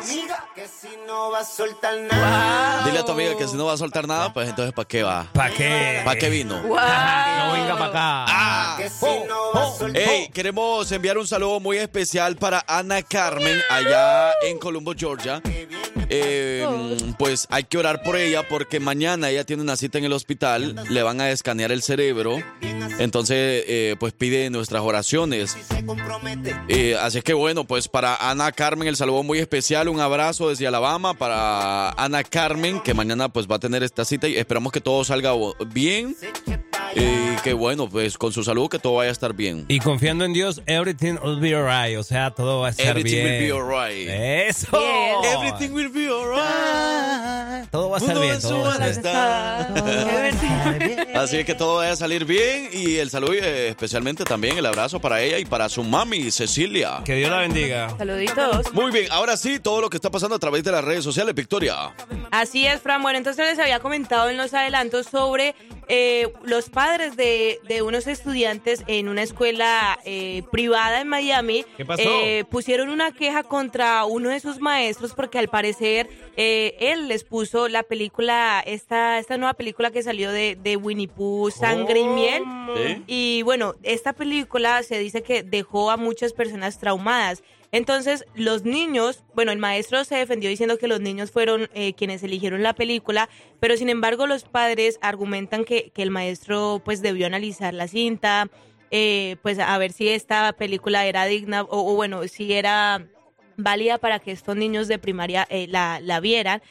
Que 0.55 0.67
si 0.67 0.95
no 1.05 1.31
va 1.31 1.39
a 1.39 1.43
soltar 1.45 1.97
nada. 1.97 2.85
Dile 2.85 2.99
a 2.99 3.05
tu 3.05 3.11
amiga 3.11 3.37
que 3.37 3.47
si 3.47 3.55
no 3.55 3.65
va 3.65 3.73
a 3.73 3.77
soltar 3.77 4.07
nada, 4.07 4.33
pues 4.33 4.49
entonces 4.49 4.73
¿para 4.73 4.87
qué 4.87 5.03
va? 5.03 5.27
¿Para 5.33 5.53
qué? 5.53 6.01
¿Para 6.03 6.19
qué 6.19 6.29
vino? 6.29 6.61
Wow. 6.61 6.77
No 6.77 7.53
venga 7.53 7.77
para 7.77 8.23
acá. 8.23 8.77
Que 8.77 8.89
si 8.89 9.05
no 9.27 9.51
va 9.53 9.63
a 9.63 9.71
soltar 9.77 10.01
Hey, 10.05 10.29
queremos 10.33 10.91
enviar 10.91 11.17
un 11.17 11.27
saludo 11.27 11.59
muy 11.59 11.77
especial 11.77 12.35
para 12.37 12.63
Ana 12.67 13.01
Carmen 13.01 13.59
allá 13.69 14.31
en 14.43 14.57
Columbo, 14.57 14.93
Georgia. 14.97 15.41
Eh, 16.17 16.97
pues 17.17 17.47
hay 17.49 17.63
que 17.63 17.77
orar 17.77 18.03
por 18.03 18.15
ella 18.15 18.47
porque 18.47 18.79
mañana 18.79 19.29
ella 19.29 19.43
tiene 19.43 19.63
una 19.63 19.75
cita 19.75 19.97
en 19.97 20.05
el 20.05 20.13
hospital, 20.13 20.75
le 20.89 21.03
van 21.03 21.21
a 21.21 21.29
escanear 21.31 21.71
el 21.71 21.81
cerebro, 21.81 22.37
entonces 22.99 23.63
eh, 23.67 23.95
pues 23.99 24.13
pide 24.13 24.49
nuestras 24.49 24.81
oraciones. 24.81 25.55
Eh, 26.67 26.95
así 26.99 27.21
que 27.21 27.33
bueno, 27.33 27.65
pues 27.65 27.87
para 27.87 28.15
Ana 28.15 28.51
Carmen 28.51 28.87
el 28.87 28.95
saludo 28.95 29.23
muy 29.23 29.39
especial, 29.39 29.87
un 29.87 29.99
abrazo 29.99 30.49
desde 30.49 30.67
Alabama 30.67 31.13
para 31.13 31.91
Ana 31.91 32.23
Carmen 32.23 32.81
que 32.81 32.93
mañana 32.93 33.29
pues 33.29 33.47
va 33.47 33.57
a 33.57 33.59
tener 33.59 33.83
esta 33.83 34.05
cita 34.05 34.27
y 34.27 34.37
esperamos 34.37 34.71
que 34.71 34.81
todo 34.81 35.03
salga 35.03 35.33
bien 35.67 36.15
y 36.95 37.35
que 37.43 37.53
bueno 37.53 37.89
pues 37.89 38.17
con 38.17 38.31
su 38.31 38.43
salud 38.43 38.69
que 38.69 38.79
todo 38.79 38.95
vaya 38.95 39.09
a 39.09 39.11
estar 39.11 39.33
bien. 39.33 39.65
Y 39.67 39.79
confiando 39.79 40.25
en 40.25 40.33
Dios, 40.33 40.61
everything 40.65 41.15
will 41.23 41.39
be 41.39 41.53
alright. 41.53 41.97
O 41.97 42.03
sea, 42.03 42.31
todo 42.31 42.61
va 42.61 42.67
a 42.67 42.69
estar 42.71 42.87
Everything 42.87 43.11
bien. 43.11 43.25
will 43.27 43.39
be 43.39 43.51
alright. 43.51 44.09
Eso. 44.49 44.67
Everything 45.23 45.73
will 45.73 45.89
be 45.89 46.07
alright. 46.07 47.69
Todo 47.71 47.89
va 47.89 47.97
a 47.97 47.99
estar 47.99 48.19
bien. 48.19 48.33
en 48.35 48.41
todo 48.41 48.51
su 48.51 48.79
va 48.79 48.85
a 48.85 48.89
estar 48.89 49.73
bienestar. 49.73 51.17
Así 51.17 51.37
es 51.37 51.45
que 51.45 51.55
todo 51.55 51.77
vaya 51.77 51.91
a 51.91 51.95
salir 51.95 52.25
bien 52.25 52.69
y 52.71 52.95
el 52.97 53.09
saludo 53.09 53.33
eh, 53.33 53.69
especialmente 53.69 54.23
también 54.23 54.57
el 54.57 54.65
abrazo 54.65 54.99
para 54.99 55.21
ella 55.21 55.39
y 55.39 55.45
para 55.45 55.69
su 55.69 55.83
mami 55.83 56.31
Cecilia. 56.31 57.01
Que 57.05 57.15
Dios 57.15 57.29
la 57.29 57.37
bendiga. 57.39 57.95
Saluditos. 57.97 58.73
Muy 58.73 58.91
bien, 58.91 59.07
ahora 59.11 59.37
sí, 59.37 59.59
todo 59.59 59.81
lo 59.81 59.89
que 59.89 59.97
está 59.97 60.09
pasando 60.11 60.35
a 60.35 60.39
través 60.39 60.63
de 60.63 60.71
las 60.71 60.83
redes 60.83 61.03
sociales, 61.03 61.33
Victoria. 61.35 61.93
Así 62.31 62.65
es, 62.65 62.81
Fran. 62.81 63.01
Bueno, 63.01 63.17
entonces 63.17 63.45
les 63.45 63.59
había 63.59 63.79
comentado 63.79 64.29
en 64.29 64.37
los 64.37 64.53
adelantos 64.53 65.07
sobre 65.07 65.55
eh, 65.87 66.31
los 66.43 66.69
padres 66.69 67.15
de, 67.15 67.59
de 67.67 67.81
unos 67.81 68.07
estudiantes 68.07 68.83
en 68.87 69.09
una 69.09 69.23
escuela 69.23 69.99
eh, 70.05 70.43
privada 70.51 71.01
en 71.01 71.07
Miami. 71.07 71.65
Eh, 71.97 72.43
pusieron 72.49 72.89
una 72.89 73.11
queja 73.11 73.43
contra 73.43 74.05
uno 74.05 74.29
de 74.29 74.39
sus 74.39 74.59
maestros 74.59 75.13
porque 75.13 75.39
al 75.39 75.47
parecer 75.47 76.09
eh, 76.37 76.75
él 76.79 77.07
les 77.07 77.23
puso 77.23 77.67
la 77.67 77.83
película, 77.83 78.63
esta, 78.65 79.19
esta 79.19 79.37
nueva 79.37 79.53
película 79.53 79.91
que 79.91 80.03
salió 80.03 80.31
de, 80.31 80.57
de 80.61 80.77
Winnie 80.77 81.07
Pooh, 81.07 81.51
Sangre 81.51 81.99
y 81.99 82.07
Miel. 82.07 82.43
¿Sí? 82.75 83.03
Y 83.07 83.41
bueno, 83.43 83.75
esta 83.83 84.13
película 84.13 84.83
se 84.83 84.99
dice 84.99 85.23
que 85.23 85.43
dejó 85.43 85.91
a 85.91 85.97
muchas 85.97 86.33
personas 86.33 86.79
traumadas. 86.79 87.43
Entonces, 87.75 88.23
los 88.35 88.63
niños, 88.63 89.25
bueno, 89.33 89.51
el 89.51 89.57
maestro 89.57 90.05
se 90.05 90.15
defendió 90.15 90.49
diciendo 90.49 90.77
que 90.77 90.87
los 90.87 91.01
niños 91.01 91.29
fueron 91.29 91.69
eh, 91.73 91.91
quienes 91.91 92.23
eligieron 92.23 92.63
la 92.63 92.73
película, 92.73 93.27
pero 93.59 93.75
sin 93.75 93.89
embargo 93.89 94.27
los 94.27 94.45
padres 94.45 94.97
argumentan 95.01 95.65
que, 95.65 95.91
que 95.93 96.01
el 96.01 96.09
maestro 96.09 96.81
pues 96.85 97.01
debió 97.01 97.27
analizar 97.27 97.73
la 97.73 97.89
cinta, 97.89 98.47
eh, 98.91 99.35
pues 99.41 99.59
a 99.59 99.77
ver 99.77 99.91
si 99.91 100.07
esta 100.07 100.53
película 100.53 101.05
era 101.05 101.25
digna 101.25 101.63
o, 101.63 101.91
o, 101.91 101.95
bueno, 101.95 102.25
si 102.29 102.53
era 102.53 103.09
válida 103.57 103.97
para 103.97 104.19
que 104.19 104.31
estos 104.31 104.55
niños 104.55 104.87
de 104.87 104.97
primaria 104.97 105.45
eh, 105.49 105.67
la, 105.67 105.99
la 106.01 106.21
vieran. 106.21 106.61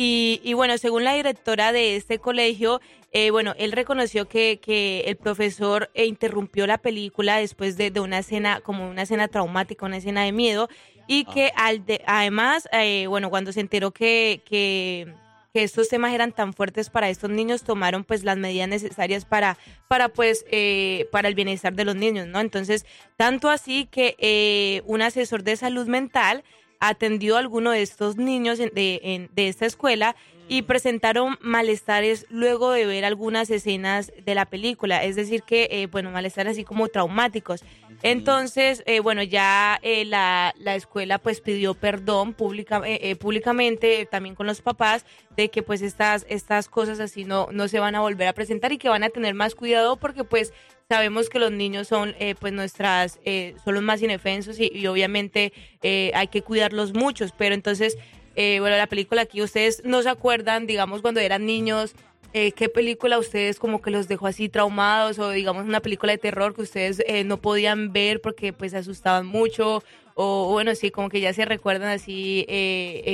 Y, 0.00 0.40
y 0.44 0.54
bueno, 0.54 0.78
según 0.78 1.02
la 1.02 1.14
directora 1.14 1.72
de 1.72 1.96
este 1.96 2.20
colegio, 2.20 2.80
eh, 3.10 3.32
bueno, 3.32 3.54
él 3.58 3.72
reconoció 3.72 4.28
que, 4.28 4.60
que 4.62 5.00
el 5.06 5.16
profesor 5.16 5.90
eh, 5.92 6.06
interrumpió 6.06 6.68
la 6.68 6.78
película 6.78 7.38
después 7.38 7.76
de, 7.76 7.90
de 7.90 7.98
una 7.98 8.18
escena, 8.20 8.60
como 8.60 8.88
una 8.88 9.02
escena 9.02 9.26
traumática, 9.26 9.86
una 9.86 9.96
escena 9.96 10.22
de 10.22 10.30
miedo, 10.30 10.68
y 11.08 11.24
que 11.24 11.50
al 11.56 11.84
de- 11.84 12.00
además, 12.06 12.68
eh, 12.70 13.06
bueno, 13.08 13.28
cuando 13.28 13.50
se 13.52 13.58
enteró 13.58 13.90
que, 13.90 14.40
que, 14.48 15.12
que 15.52 15.64
estos 15.64 15.88
temas 15.88 16.12
eran 16.12 16.30
tan 16.30 16.52
fuertes 16.52 16.90
para 16.90 17.08
estos 17.10 17.30
niños, 17.30 17.64
tomaron 17.64 18.04
pues 18.04 18.22
las 18.22 18.36
medidas 18.36 18.68
necesarias 18.68 19.24
para, 19.24 19.58
para 19.88 20.10
pues, 20.10 20.44
eh, 20.52 21.08
para 21.10 21.26
el 21.26 21.34
bienestar 21.34 21.72
de 21.74 21.84
los 21.84 21.96
niños, 21.96 22.28
¿no? 22.28 22.38
Entonces, 22.38 22.86
tanto 23.16 23.50
así 23.50 23.86
que 23.90 24.14
eh, 24.20 24.82
un 24.86 25.02
asesor 25.02 25.42
de 25.42 25.56
salud 25.56 25.88
mental 25.88 26.44
atendió 26.80 27.36
a 27.36 27.40
alguno 27.40 27.70
de 27.72 27.82
estos 27.82 28.16
niños 28.16 28.58
de, 28.58 29.00
en- 29.02 29.30
de 29.34 29.48
esta 29.48 29.66
escuela 29.66 30.14
y 30.50 30.62
presentaron 30.62 31.36
malestares 31.42 32.24
luego 32.30 32.70
de 32.70 32.86
ver 32.86 33.04
algunas 33.04 33.50
escenas 33.50 34.10
de 34.24 34.34
la 34.34 34.46
película, 34.46 35.04
es 35.04 35.14
decir 35.16 35.42
que, 35.42 35.68
eh, 35.70 35.86
bueno, 35.88 36.10
malestares 36.10 36.52
así 36.52 36.64
como 36.64 36.88
traumáticos. 36.88 37.62
Entonces, 38.02 38.82
eh, 38.86 39.00
bueno, 39.00 39.22
ya 39.22 39.78
eh, 39.82 40.04
la, 40.04 40.54
la 40.56 40.74
escuela 40.76 41.18
pues 41.18 41.40
pidió 41.42 41.74
perdón 41.74 42.32
pública, 42.32 42.80
eh, 42.86 42.98
eh, 43.10 43.16
públicamente, 43.16 44.06
también 44.06 44.34
con 44.34 44.46
los 44.46 44.62
papás, 44.62 45.04
de 45.36 45.50
que 45.50 45.62
pues 45.62 45.82
estas, 45.82 46.24
estas 46.30 46.68
cosas 46.68 47.00
así 47.00 47.24
no, 47.24 47.48
no 47.52 47.68
se 47.68 47.80
van 47.80 47.94
a 47.96 48.00
volver 48.00 48.28
a 48.28 48.32
presentar 48.32 48.72
y 48.72 48.78
que 48.78 48.88
van 48.88 49.02
a 49.02 49.10
tener 49.10 49.34
más 49.34 49.54
cuidado 49.54 49.96
porque 49.96 50.24
pues 50.24 50.54
sabemos 50.88 51.28
que 51.28 51.38
los 51.38 51.52
niños 51.52 51.86
son 51.86 52.14
eh, 52.18 52.34
pues 52.40 52.52
nuestras, 52.54 53.20
eh, 53.24 53.54
son 53.62 53.74
los 53.74 53.82
más 53.82 54.00
indefensos 54.00 54.58
y, 54.58 54.86
obviamente 54.86 55.52
eh, 55.82 56.10
hay 56.14 56.28
que 56.28 56.40
cuidarlos 56.40 56.94
muchos, 56.94 57.32
pero 57.36 57.54
entonces, 57.54 57.98
eh, 58.36 58.56
bueno, 58.60 58.76
la 58.76 58.86
película 58.86 59.22
aquí 59.22 59.42
ustedes 59.42 59.82
no 59.84 60.02
se 60.02 60.08
acuerdan, 60.08 60.66
digamos, 60.66 61.02
cuando 61.02 61.20
eran 61.20 61.44
niños, 61.44 61.94
eh, 62.32 62.52
¿qué 62.52 62.70
película 62.70 63.18
ustedes 63.18 63.58
como 63.58 63.82
que 63.82 63.90
los 63.90 64.08
dejó 64.08 64.26
así 64.28 64.48
traumados 64.48 65.18
o 65.18 65.30
digamos 65.30 65.64
una 65.64 65.80
película 65.80 66.12
de 66.12 66.18
terror 66.18 66.54
que 66.54 66.62
ustedes 66.62 67.02
eh, 67.06 67.22
no 67.24 67.36
podían 67.38 67.92
ver 67.92 68.20
porque 68.22 68.54
pues 68.54 68.72
se 68.72 68.78
asustaban 68.78 69.26
mucho 69.26 69.82
o 70.14 70.50
bueno, 70.50 70.74
sí, 70.74 70.90
como 70.90 71.10
que 71.10 71.20
ya 71.20 71.32
se 71.34 71.44
recuerdan 71.44 71.90
así 71.90 72.46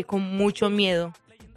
con 0.06 0.22
mucho 0.22 0.70
miedo? 0.70 1.12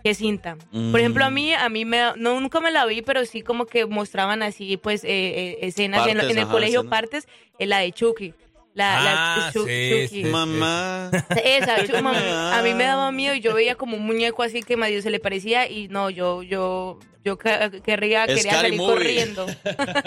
¿Qué 0.08 0.14
cinta? 0.14 0.56
Por 0.92 1.02
ejemplo, 1.02 1.26
a 1.26 1.30
mí, 1.30 1.52
a 1.54 1.68
mí 1.68 1.84
me, 1.84 2.00
no, 2.16 2.40
nunca 2.40 2.62
me 2.62 2.72
la 2.72 2.86
vi, 2.86 3.02
pero 3.02 3.26
sí 3.26 3.42
como 3.42 3.66
que 3.66 3.86
mostraban 3.86 4.42
así, 4.42 4.78
pues, 4.78 5.04
eh, 5.04 5.10
eh, 5.10 5.58
escenas 5.64 6.08
en, 6.08 6.14
Partes, 6.18 6.32
en 6.32 6.38
el 6.38 6.44
ajá, 6.46 6.52
colegio, 6.54 6.90
partes, 6.90 7.28
en 7.60 7.68
la 7.70 7.80
de 7.80 7.92
Chucky. 7.92 8.34
La, 8.74 9.00
Ah, 9.00 9.04
la 9.04 9.52
Chu- 9.52 9.66
sí, 9.66 9.90
Chucky. 9.90 10.08
sí, 10.08 10.08
sí. 10.08 10.24
Mamá. 10.24 11.12
Esa, 11.44 11.84
Chu- 11.86 11.92
mami, 12.02 12.20
a 12.26 12.62
mí 12.64 12.74
me 12.74 12.86
daba 12.86 13.12
miedo 13.12 13.36
y 13.36 13.42
yo 13.42 13.54
veía 13.54 13.76
como 13.76 13.98
un 13.98 14.06
muñeco 14.06 14.44
así 14.44 14.62
que 14.64 14.78
medio 14.78 15.02
se 15.02 15.10
le 15.10 15.20
parecía 15.20 15.70
y 15.70 15.90
no, 15.90 16.10
yo, 16.10 16.42
yo, 16.42 17.00
yo 17.26 17.38
querría, 17.38 18.28
quería 18.28 18.42
Scary 18.44 18.56
salir 18.56 18.78
movie. 18.80 18.94
corriendo. 18.96 19.46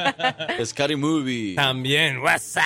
Scary 0.65 0.97
Movie. 0.97 1.55
También, 1.57 2.19
WhatsApp. 2.19 2.65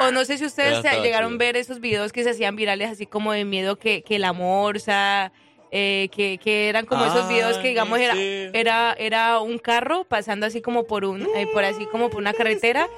O 0.00 0.10
no 0.12 0.24
sé 0.24 0.38
si 0.38 0.44
ustedes 0.46 0.82
llegaron 1.02 1.34
a 1.34 1.36
ver 1.36 1.56
esos 1.58 1.80
videos 1.80 2.12
que 2.12 2.22
se 2.24 2.30
hacían 2.30 2.56
virales 2.56 2.88
así 2.90 3.04
como 3.04 3.32
de 3.32 3.44
miedo 3.44 3.78
que, 3.78 4.02
que 4.02 4.18
la 4.18 4.32
morsa, 4.32 5.32
eh, 5.70 6.08
que, 6.12 6.38
que 6.38 6.68
eran 6.68 6.86
como 6.86 7.04
esos 7.04 7.28
videos 7.28 7.58
que 7.58 7.68
digamos 7.68 7.98
era, 7.98 8.14
era, 8.16 8.94
era 8.98 9.40
un 9.40 9.58
carro 9.58 10.04
pasando 10.04 10.46
así 10.46 10.60
como 10.60 10.84
por 10.84 11.04
un, 11.04 11.22
eh, 11.36 11.46
por 11.52 11.64
así 11.64 11.86
como 11.86 12.10
por 12.10 12.20
una 12.20 12.32
carretera. 12.32 12.88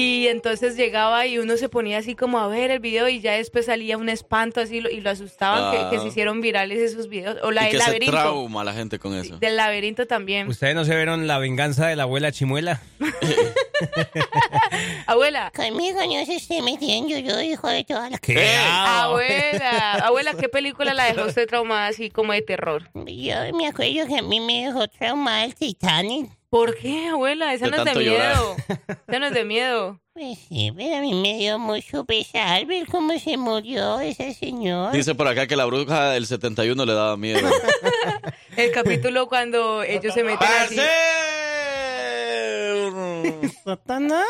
Y 0.00 0.28
entonces 0.28 0.76
llegaba 0.76 1.26
y 1.26 1.38
uno 1.38 1.56
se 1.56 1.68
ponía 1.68 1.98
así 1.98 2.14
como 2.14 2.38
a 2.38 2.46
ver 2.46 2.70
el 2.70 2.78
video 2.78 3.08
y 3.08 3.20
ya 3.20 3.32
después 3.32 3.66
salía 3.66 3.96
un 3.96 4.08
espanto 4.08 4.60
así 4.60 4.80
lo- 4.80 4.90
y 4.90 5.00
lo 5.00 5.10
asustaban 5.10 5.72
que, 5.72 5.90
que 5.90 5.96
Ah. 5.96 6.00
se 6.00 6.08
hicieron 6.08 6.40
virales 6.40 6.78
esos 6.78 7.08
videos. 7.08 7.36
O 7.42 7.50
la 7.50 7.62
del 7.62 7.72
que 7.72 7.78
se 7.78 7.84
laberinto. 7.84 8.12
trauma 8.16 8.64
la 8.64 8.72
gente 8.74 8.98
con 8.98 9.14
eso. 9.14 9.38
Del 9.38 9.56
laberinto 9.56 10.06
también. 10.06 10.48
¿Ustedes 10.48 10.74
no 10.74 10.84
se 10.84 10.94
vieron 10.94 11.26
la 11.26 11.38
venganza 11.38 11.86
de 11.88 11.96
la 11.96 12.04
abuela 12.04 12.30
Chimuela? 12.32 12.80
Abuela. 15.06 15.52
Conmigo 15.54 16.00
no 16.04 16.26
se 16.26 16.36
esté 16.36 16.62
metiendo, 16.62 17.16
yo 17.18 17.40
hijo 17.40 17.68
de 17.68 17.84
todas 17.84 18.10
las... 18.10 18.20
¿Qué? 18.20 18.56
Abuela, 18.58 19.92
abuela, 20.04 20.34
¿qué 20.34 20.48
película 20.48 20.94
la 20.94 21.04
dejó 21.12 21.26
usted 21.28 21.46
traumada 21.46 21.88
así 21.88 22.10
como 22.10 22.32
de 22.32 22.42
terror? 22.42 22.90
Yo 22.94 23.02
me 23.56 23.66
acuerdo 23.68 24.06
que 24.06 24.18
a 24.18 24.22
mí 24.22 24.40
me 24.40 24.66
dejó 24.66 24.88
traumada 24.88 25.44
el 25.44 25.54
Titanic. 25.54 26.30
¿Por 26.50 26.76
qué, 26.76 27.08
abuela? 27.08 27.52
Esa 27.52 27.66
De 27.66 27.70
no 27.72 27.76
es 27.78 27.84
de 27.84 27.94
miedo. 28.00 28.56
Esa 29.08 29.18
no 29.18 29.26
es 29.26 29.34
de 29.34 29.44
miedo. 29.44 30.00
Pues 30.14 30.38
sí, 30.48 30.72
pero 30.74 30.96
a 30.96 31.00
mí 31.00 31.12
me 31.14 31.36
dio 31.36 31.58
mucho 31.58 32.04
pesar 32.04 32.64
ver 32.66 32.86
cómo 32.86 33.16
se 33.18 33.36
murió 33.36 34.00
esa 34.00 34.32
señora. 34.32 34.90
Dice 34.90 35.14
por 35.14 35.28
acá 35.28 35.46
que 35.46 35.54
la 35.56 35.66
bruja 35.66 36.10
del 36.10 36.26
71 36.26 36.84
le 36.86 36.92
daba 36.94 37.16
miedo. 37.16 37.48
El 38.56 38.72
capítulo 38.72 39.28
cuando 39.28 39.82
ellos 39.84 40.12
se 40.14 40.24
meten 40.24 40.48
así. 40.60 40.76
¡Satanás! 43.64 44.26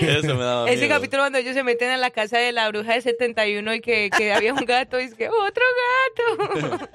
Eso 0.00 0.34
me 0.34 0.44
daba 0.44 0.70
Ese 0.70 0.86
miedo. 0.86 0.94
capítulo 0.96 1.22
cuando 1.22 1.38
ellos 1.38 1.54
se 1.54 1.62
meten 1.62 1.90
a 1.90 1.96
la 1.96 2.10
casa 2.10 2.38
de 2.38 2.52
la 2.52 2.68
bruja 2.68 2.94
de 2.94 3.02
71 3.02 3.74
y 3.74 3.80
que, 3.80 4.10
que 4.16 4.32
había 4.32 4.54
un 4.54 4.64
gato 4.64 4.98
y 4.98 5.04
es 5.04 5.14
que 5.14 5.28
otro 5.28 5.64
gato. 6.16 6.88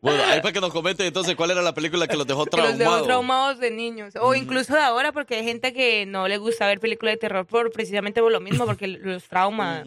Bueno, 0.00 0.22
ahí 0.24 0.40
para 0.40 0.52
que 0.52 0.60
nos 0.60 0.72
comenten 0.72 1.06
entonces 1.06 1.34
cuál 1.34 1.50
era 1.50 1.62
la 1.62 1.74
película 1.74 2.06
que 2.06 2.16
los 2.16 2.26
dejó 2.26 2.46
que 2.46 2.56
los 2.56 2.66
dejó 2.66 2.76
traumados. 2.78 3.06
traumados 3.06 3.58
de 3.58 3.70
niños. 3.70 4.14
O 4.20 4.34
incluso 4.34 4.74
de 4.74 4.80
ahora 4.80 5.12
porque 5.12 5.36
hay 5.36 5.44
gente 5.44 5.72
que 5.72 6.06
no 6.06 6.28
le 6.28 6.38
gusta 6.38 6.66
ver 6.66 6.80
películas 6.80 7.14
de 7.14 7.18
terror 7.18 7.46
por 7.46 7.70
precisamente 7.72 8.20
por 8.20 8.30
lo 8.30 8.40
mismo, 8.40 8.66
porque 8.66 8.86
los 8.88 9.24
trauma. 9.24 9.84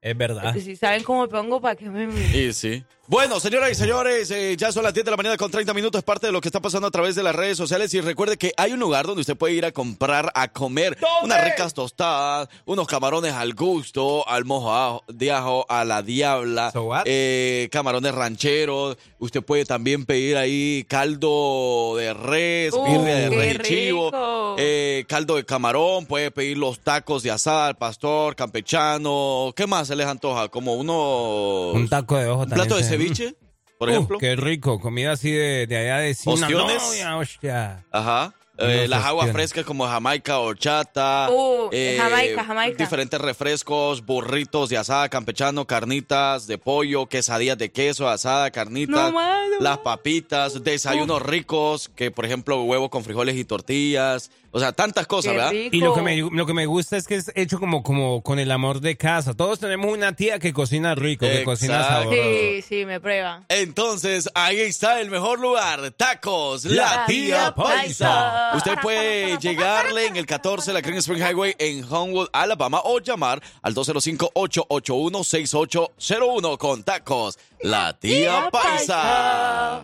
Es 0.00 0.16
verdad. 0.16 0.54
Si 0.56 0.76
saben 0.76 1.02
cómo 1.02 1.28
pongo, 1.28 1.60
¿para 1.60 1.76
qué 1.76 1.88
me...? 1.88 2.06
Y 2.36 2.52
sí. 2.52 2.84
Bueno, 3.08 3.38
señoras 3.38 3.70
y 3.70 3.74
señores, 3.76 4.28
eh, 4.32 4.56
ya 4.56 4.72
son 4.72 4.82
las 4.82 4.92
10 4.92 5.04
de 5.04 5.10
la 5.12 5.16
mañana 5.16 5.36
con 5.36 5.48
30 5.48 5.72
minutos. 5.74 6.00
Es 6.00 6.04
parte 6.04 6.26
de 6.26 6.32
lo 6.32 6.40
que 6.40 6.48
está 6.48 6.60
pasando 6.60 6.88
a 6.88 6.90
través 6.90 7.14
de 7.14 7.22
las 7.22 7.36
redes 7.36 7.56
sociales. 7.56 7.94
Y 7.94 8.00
recuerde 8.00 8.36
que 8.36 8.52
hay 8.56 8.72
un 8.72 8.80
lugar 8.80 9.06
donde 9.06 9.20
usted 9.20 9.36
puede 9.36 9.54
ir 9.54 9.64
a 9.64 9.70
comprar, 9.70 10.32
a 10.34 10.48
comer 10.48 10.98
unas 11.22 11.44
ricas 11.44 11.72
tostadas, 11.72 12.48
unos 12.64 12.88
camarones 12.88 13.32
al 13.32 13.54
gusto, 13.54 14.28
al 14.28 14.44
mojo 14.44 15.04
de 15.06 15.30
ajo, 15.30 15.64
a 15.68 15.84
la 15.84 16.02
diabla, 16.02 16.72
eh, 17.04 17.68
camarones 17.70 18.12
rancheros. 18.12 18.96
Usted 19.20 19.40
puede 19.42 19.64
también 19.64 20.04
pedir 20.04 20.36
ahí 20.36 20.84
caldo 20.88 21.94
de 21.96 22.12
res, 22.12 22.74
Uh, 22.74 22.84
birria 22.84 23.14
de 23.14 23.30
res 23.30 23.54
y 23.54 23.62
chivo, 23.62 24.10
eh, 24.58 25.04
caldo 25.08 25.36
de 25.36 25.44
camarón. 25.44 26.06
Puede 26.06 26.32
pedir 26.32 26.58
los 26.58 26.80
tacos 26.80 27.22
de 27.22 27.30
asada 27.30 27.68
al 27.68 27.76
pastor, 27.76 28.34
campechano. 28.34 29.52
¿Qué 29.54 29.68
más 29.68 29.86
se 29.86 29.94
les 29.94 30.06
antoja? 30.08 30.48
Como 30.48 30.74
uno... 30.74 31.70
Un 31.72 31.88
taco 31.88 32.16
de 32.16 32.26
ojo 32.28 32.42
¿Un 32.42 32.48
también. 32.48 32.66
plato 32.66 32.76
de 32.82 32.95
ceviche, 32.98 33.34
por 33.78 33.88
Uh, 33.88 33.92
ejemplo? 33.92 34.18
qué 34.18 34.36
rico. 34.36 34.80
Comida 34.80 35.12
así 35.12 35.30
de, 35.30 35.66
de 35.66 35.76
allá 35.76 35.98
de 35.98 36.10
Ostiones. 36.12 36.82
Sinaloa, 36.82 37.16
hostia. 37.18 37.84
Ajá. 37.92 38.34
Eh, 38.58 38.86
las 38.88 39.04
aguas 39.04 39.30
frescas 39.32 39.64
como 39.64 39.86
Jamaica, 39.86 40.38
horchata. 40.38 41.28
Uh, 41.30 41.70
Jamaica, 41.98 42.44
Jamaica. 42.44 42.76
Diferentes 42.76 43.20
refrescos, 43.20 44.04
burritos 44.04 44.68
de 44.70 44.78
asada 44.78 45.08
campechano, 45.08 45.66
carnitas 45.66 46.46
de 46.46 46.58
pollo, 46.58 47.06
quesadillas 47.06 47.58
de 47.58 47.70
queso, 47.70 48.08
asada, 48.08 48.50
carnitas. 48.50 49.12
No, 49.12 49.20
las 49.60 49.78
papitas, 49.78 50.62
desayunos 50.64 51.22
ricos, 51.22 51.90
que 51.94 52.10
por 52.10 52.24
ejemplo 52.24 52.62
huevo 52.62 52.90
con 52.90 53.04
frijoles 53.04 53.36
y 53.36 53.44
tortillas. 53.44 54.30
O 54.52 54.58
sea, 54.58 54.72
tantas 54.72 55.06
cosas, 55.06 55.34
¿verdad? 55.34 55.52
Y 55.52 55.80
lo 55.80 55.92
que, 55.92 56.00
me, 56.00 56.16
lo 56.16 56.46
que 56.46 56.54
me 56.54 56.64
gusta 56.64 56.96
es 56.96 57.06
que 57.06 57.16
es 57.16 57.30
hecho 57.34 57.58
como, 57.58 57.82
como 57.82 58.22
con 58.22 58.38
el 58.38 58.50
amor 58.50 58.80
de 58.80 58.96
casa. 58.96 59.34
Todos 59.34 59.60
tenemos 59.60 59.92
una 59.92 60.14
tía 60.14 60.38
que 60.38 60.54
cocina 60.54 60.94
rico, 60.94 61.26
que 61.26 61.44
cocina 61.44 61.84
sabroso. 61.84 62.16
Sí, 62.16 62.62
sí, 62.62 62.86
me 62.86 62.98
prueba. 62.98 63.44
Entonces, 63.50 64.30
ahí 64.34 64.58
está 64.60 65.02
el 65.02 65.10
mejor 65.10 65.40
lugar, 65.40 65.90
Tacos, 65.90 66.64
la, 66.64 66.74
La 66.74 67.06
tía 67.06 67.26
Tía 67.26 67.54
Paisa. 67.54 67.74
Paisa. 67.74 68.45
Usted 68.54 68.78
puede 68.80 69.36
llegarle 69.38 70.06
en 70.06 70.16
el 70.16 70.24
14 70.26 70.70
de 70.70 70.74
la 70.74 70.80
Green 70.80 70.98
Spring 70.98 71.20
Highway 71.22 71.56
en 71.58 71.84
Homewood, 71.90 72.28
Alabama, 72.32 72.80
o 72.84 73.00
llamar 73.00 73.42
al 73.62 73.74
205-881-6801 73.74 76.58
con 76.58 76.84
Tacos, 76.84 77.38
la 77.60 77.98
tía 77.98 78.48
Paisa. 78.50 79.80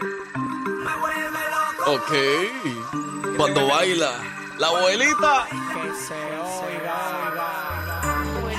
Ok, 1.86 2.12
cuando 3.36 3.66
baila 3.66 4.12
la 4.58 4.68
abuelita. 4.68 5.48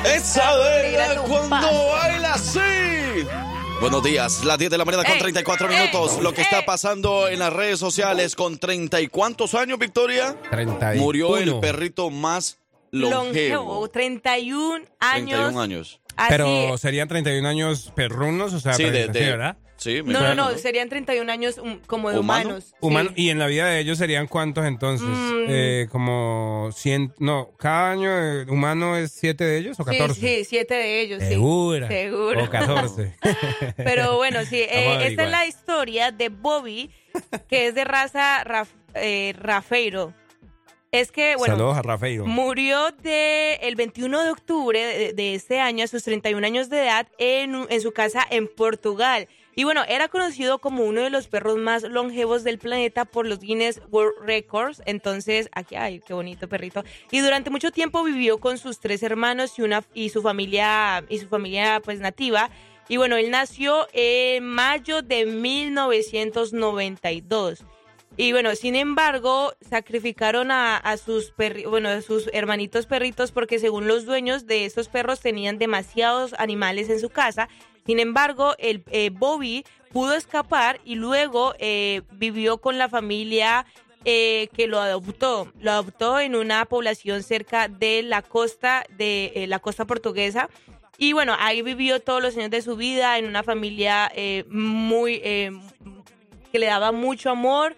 Esa 0.04 0.58
verga 0.58 1.22
cuando 1.22 1.88
baila 1.88 2.34
así. 2.34 2.60
Buenos 3.80 4.04
días, 4.04 4.46
las 4.46 4.58
10 4.58 4.72
de 4.72 4.78
la 4.78 4.86
mañana 4.86 5.04
con 5.04 5.14
Ey, 5.14 5.20
34 5.20 5.70
ey, 5.70 5.76
minutos. 5.78 6.20
Lo 6.22 6.34
que 6.34 6.42
está 6.42 6.64
pasando 6.66 7.28
en 7.28 7.40
las 7.40 7.52
redes 7.52 7.80
sociales 7.80 8.36
con 8.36 8.58
30 8.58 9.02
y 9.02 9.08
cuántos 9.08 9.54
años, 9.56 9.78
Victoria? 9.78 10.38
31. 10.52 11.02
Murió 11.02 11.38
el 11.38 11.60
perrito 11.60 12.10
más 12.10 12.60
longevo. 12.92 13.24
Longevo, 13.26 13.90
31 13.90 14.86
años. 15.00 15.30
31 15.30 15.62
años. 15.62 16.00
Así 16.16 16.28
Pero 16.30 16.76
es. 16.76 16.82
serían 16.82 17.08
31 17.10 17.48
años 17.48 17.92
perrunos, 17.96 18.54
o 18.54 18.60
sea, 18.60 18.74
Sí, 18.74 18.84
de- 18.84 19.08
¿verdad? 19.08 19.58
Sí, 19.84 20.02
me 20.02 20.14
No, 20.14 20.22
no, 20.22 20.34
no, 20.36 20.58
serían 20.58 20.88
31 20.90 21.30
años 21.32 21.58
um, 21.58 21.80
como 21.86 22.10
de 22.10 22.18
¿Humano? 22.20 22.46
humanos. 22.50 22.64
sí. 22.70 22.76
Humano- 22.80 23.12
Y 23.16 23.30
en 23.30 23.40
la 23.40 23.48
vida 23.48 23.68
de 23.68 23.80
ellos 23.80 23.98
serían 23.98 24.28
cuántos 24.28 24.66
entonces? 24.66 25.08
Mm. 25.08 25.46
Eh, 25.50 25.88
como 25.92 26.70
100, 26.74 27.14
no, 27.20 27.52
cada 27.58 27.92
año 27.92 28.10
eh, 28.12 28.46
humano 28.50 28.96
es 28.96 29.12
7 29.12 29.44
de 29.44 29.58
ellos 29.58 29.80
o 29.80 29.84
Sí, 29.84 29.92
14. 29.98 30.20
sí, 30.20 30.46
siete 30.46 30.76
de 30.76 31.02
ellos, 31.02 31.22
sí. 31.22 31.30
Segura. 31.30 31.88
Seguro. 31.88 32.44
O 32.46 32.50
14. 32.50 33.14
Pero 33.78 34.16
bueno, 34.18 34.46
sí, 34.46 34.58
eh, 34.62 35.08
esta 35.08 35.26
es 35.26 35.32
la 35.32 35.46
historia 35.46 36.12
de 36.12 36.30
Bobby, 36.30 36.90
que 37.50 37.68
es 37.68 37.76
de 37.76 37.84
raza 37.84 38.44
raf, 38.44 38.70
eh, 38.96 39.34
rafeiro. 39.38 40.14
Es 40.92 41.12
que, 41.12 41.36
bueno, 41.38 41.56
Saludos 41.56 41.78
a 41.78 41.82
Rafael. 41.82 42.20
murió 42.22 42.92
de, 43.02 43.56
el 43.64 43.76
21 43.76 44.24
de 44.24 44.30
octubre 44.30 44.80
de, 44.80 45.14
de 45.14 45.34
este 45.34 45.60
año, 45.60 45.84
a 45.84 45.88
sus 45.88 46.04
31 46.04 46.46
años 46.46 46.70
de 46.70 46.84
edad, 46.84 47.08
en, 47.18 47.66
en 47.70 47.82
su 47.82 47.92
casa 47.94 48.24
en 48.30 48.48
Portugal. 48.48 49.28
Y 49.56 49.66
bueno, 49.66 49.84
era 49.88 50.08
conocido 50.08 50.58
como 50.60 50.84
uno 50.84 51.02
de 51.02 51.12
los 51.12 51.28
perros 51.28 51.58
más 51.58 51.84
longevos 51.84 52.44
del 52.44 52.58
planeta 52.58 53.06
por 53.06 53.28
los 53.28 53.40
Guinness 53.40 53.82
World 53.92 54.16
Records. 54.26 54.82
Entonces, 54.86 55.48
aquí, 55.54 55.76
ay, 55.76 56.00
qué 56.00 56.14
bonito 56.14 56.50
perrito. 56.50 56.84
Y 57.12 57.20
durante 57.20 57.52
mucho 57.52 57.70
tiempo 57.72 58.04
vivió 58.04 58.40
con 58.40 58.58
sus 58.58 58.80
tres 58.80 59.04
hermanos 59.04 59.60
y, 59.60 59.62
una, 59.62 59.84
y 59.94 60.10
su 60.10 60.24
familia, 60.24 61.06
y 61.08 61.20
su 61.20 61.28
familia 61.28 61.82
pues 61.84 62.00
nativa. 62.00 62.50
Y 62.90 62.98
bueno, 62.98 63.16
él 63.16 63.32
nació 63.32 63.88
en 63.94 64.46
mayo 64.46 65.04
de 65.04 65.26
1992. 65.26 67.64
Y 68.16 68.32
bueno, 68.32 68.56
sin 68.56 68.76
embargo, 68.76 69.56
sacrificaron 69.68 70.52
a, 70.52 70.96
sus 71.04 71.34
bueno, 71.68 72.00
sus 72.02 72.30
hermanitos 72.32 72.86
perritos 72.86 73.32
porque 73.32 73.58
según 73.58 73.88
los 73.88 74.06
dueños 74.06 74.46
de 74.46 74.66
estos 74.66 74.88
perros 74.88 75.20
tenían 75.20 75.58
demasiados 75.58 76.36
animales 76.38 76.90
en 76.90 77.00
su 77.00 77.10
casa. 77.10 77.50
Sin 77.86 78.00
embargo, 78.00 78.56
el 78.60 78.84
eh, 78.92 79.10
Bobby 79.12 79.66
pudo 79.92 80.14
escapar 80.16 80.80
y 80.86 80.96
luego 80.96 81.54
eh, 81.60 82.02
vivió 82.14 82.58
con 82.58 82.78
la 82.78 82.90
familia 82.90 83.66
eh, 84.06 84.50
que 84.54 84.68
lo 84.68 84.80
adoptó. 84.80 85.52
Lo 85.60 85.72
adoptó 85.72 86.20
en 86.20 86.36
una 86.36 86.66
población 86.66 87.24
cerca 87.24 87.68
de 87.68 88.04
la 88.04 88.22
costa 88.22 88.84
de 88.98 89.32
eh, 89.36 89.48
la 89.48 89.60
costa 89.60 89.86
portuguesa. 89.86 90.50
Y 90.98 91.14
bueno, 91.14 91.36
ahí 91.40 91.62
vivió 91.62 92.02
todos 92.02 92.22
los 92.22 92.36
años 92.38 92.52
de 92.52 92.62
su 92.62 92.76
vida 92.76 93.18
en 93.18 93.26
una 93.26 93.44
familia 93.44 94.12
eh, 94.14 94.46
muy 94.50 95.22
eh, 95.24 95.52
que 96.52 96.60
le 96.60 96.68
daba 96.68 96.92
mucho 96.92 97.30
amor 97.30 97.76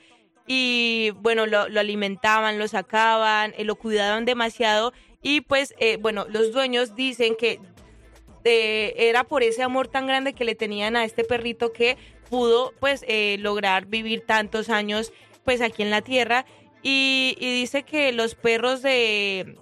y 0.48 1.12
bueno, 1.22 1.46
lo, 1.46 1.70
lo 1.70 1.80
alimentaban, 1.80 2.60
lo 2.60 2.68
sacaban, 2.68 3.54
lo 3.60 3.76
cuidaban 3.76 4.26
demasiado 4.26 4.94
y 5.22 5.42
pues 5.42 5.74
bueno, 6.02 6.26
los 6.30 6.52
dueños 6.52 6.94
dicen 6.94 7.36
que 7.36 7.60
eh, 8.46 8.94
era 9.10 9.24
por 9.24 9.42
ese 9.42 9.64
amor 9.64 9.88
tan 9.88 10.06
grande 10.06 10.34
que 10.34 10.46
le 10.46 10.54
tenían 10.54 10.96
a 10.96 11.04
este 11.04 11.24
perrito 11.24 11.74
que 11.74 11.98
pudo 12.30 12.74
pues 12.80 13.04
eh, 13.08 13.38
lograr 13.40 13.88
vivir 13.88 14.24
tantos 14.26 14.70
años 14.70 15.12
pues 15.44 15.62
aquí 15.62 15.82
en 15.82 15.90
la 15.90 16.02
tierra 16.02 16.46
Y, 16.84 17.36
dice 17.40 17.82
que 17.82 18.12
los 18.12 18.36
perros 18.36 18.84
de... 18.84 19.58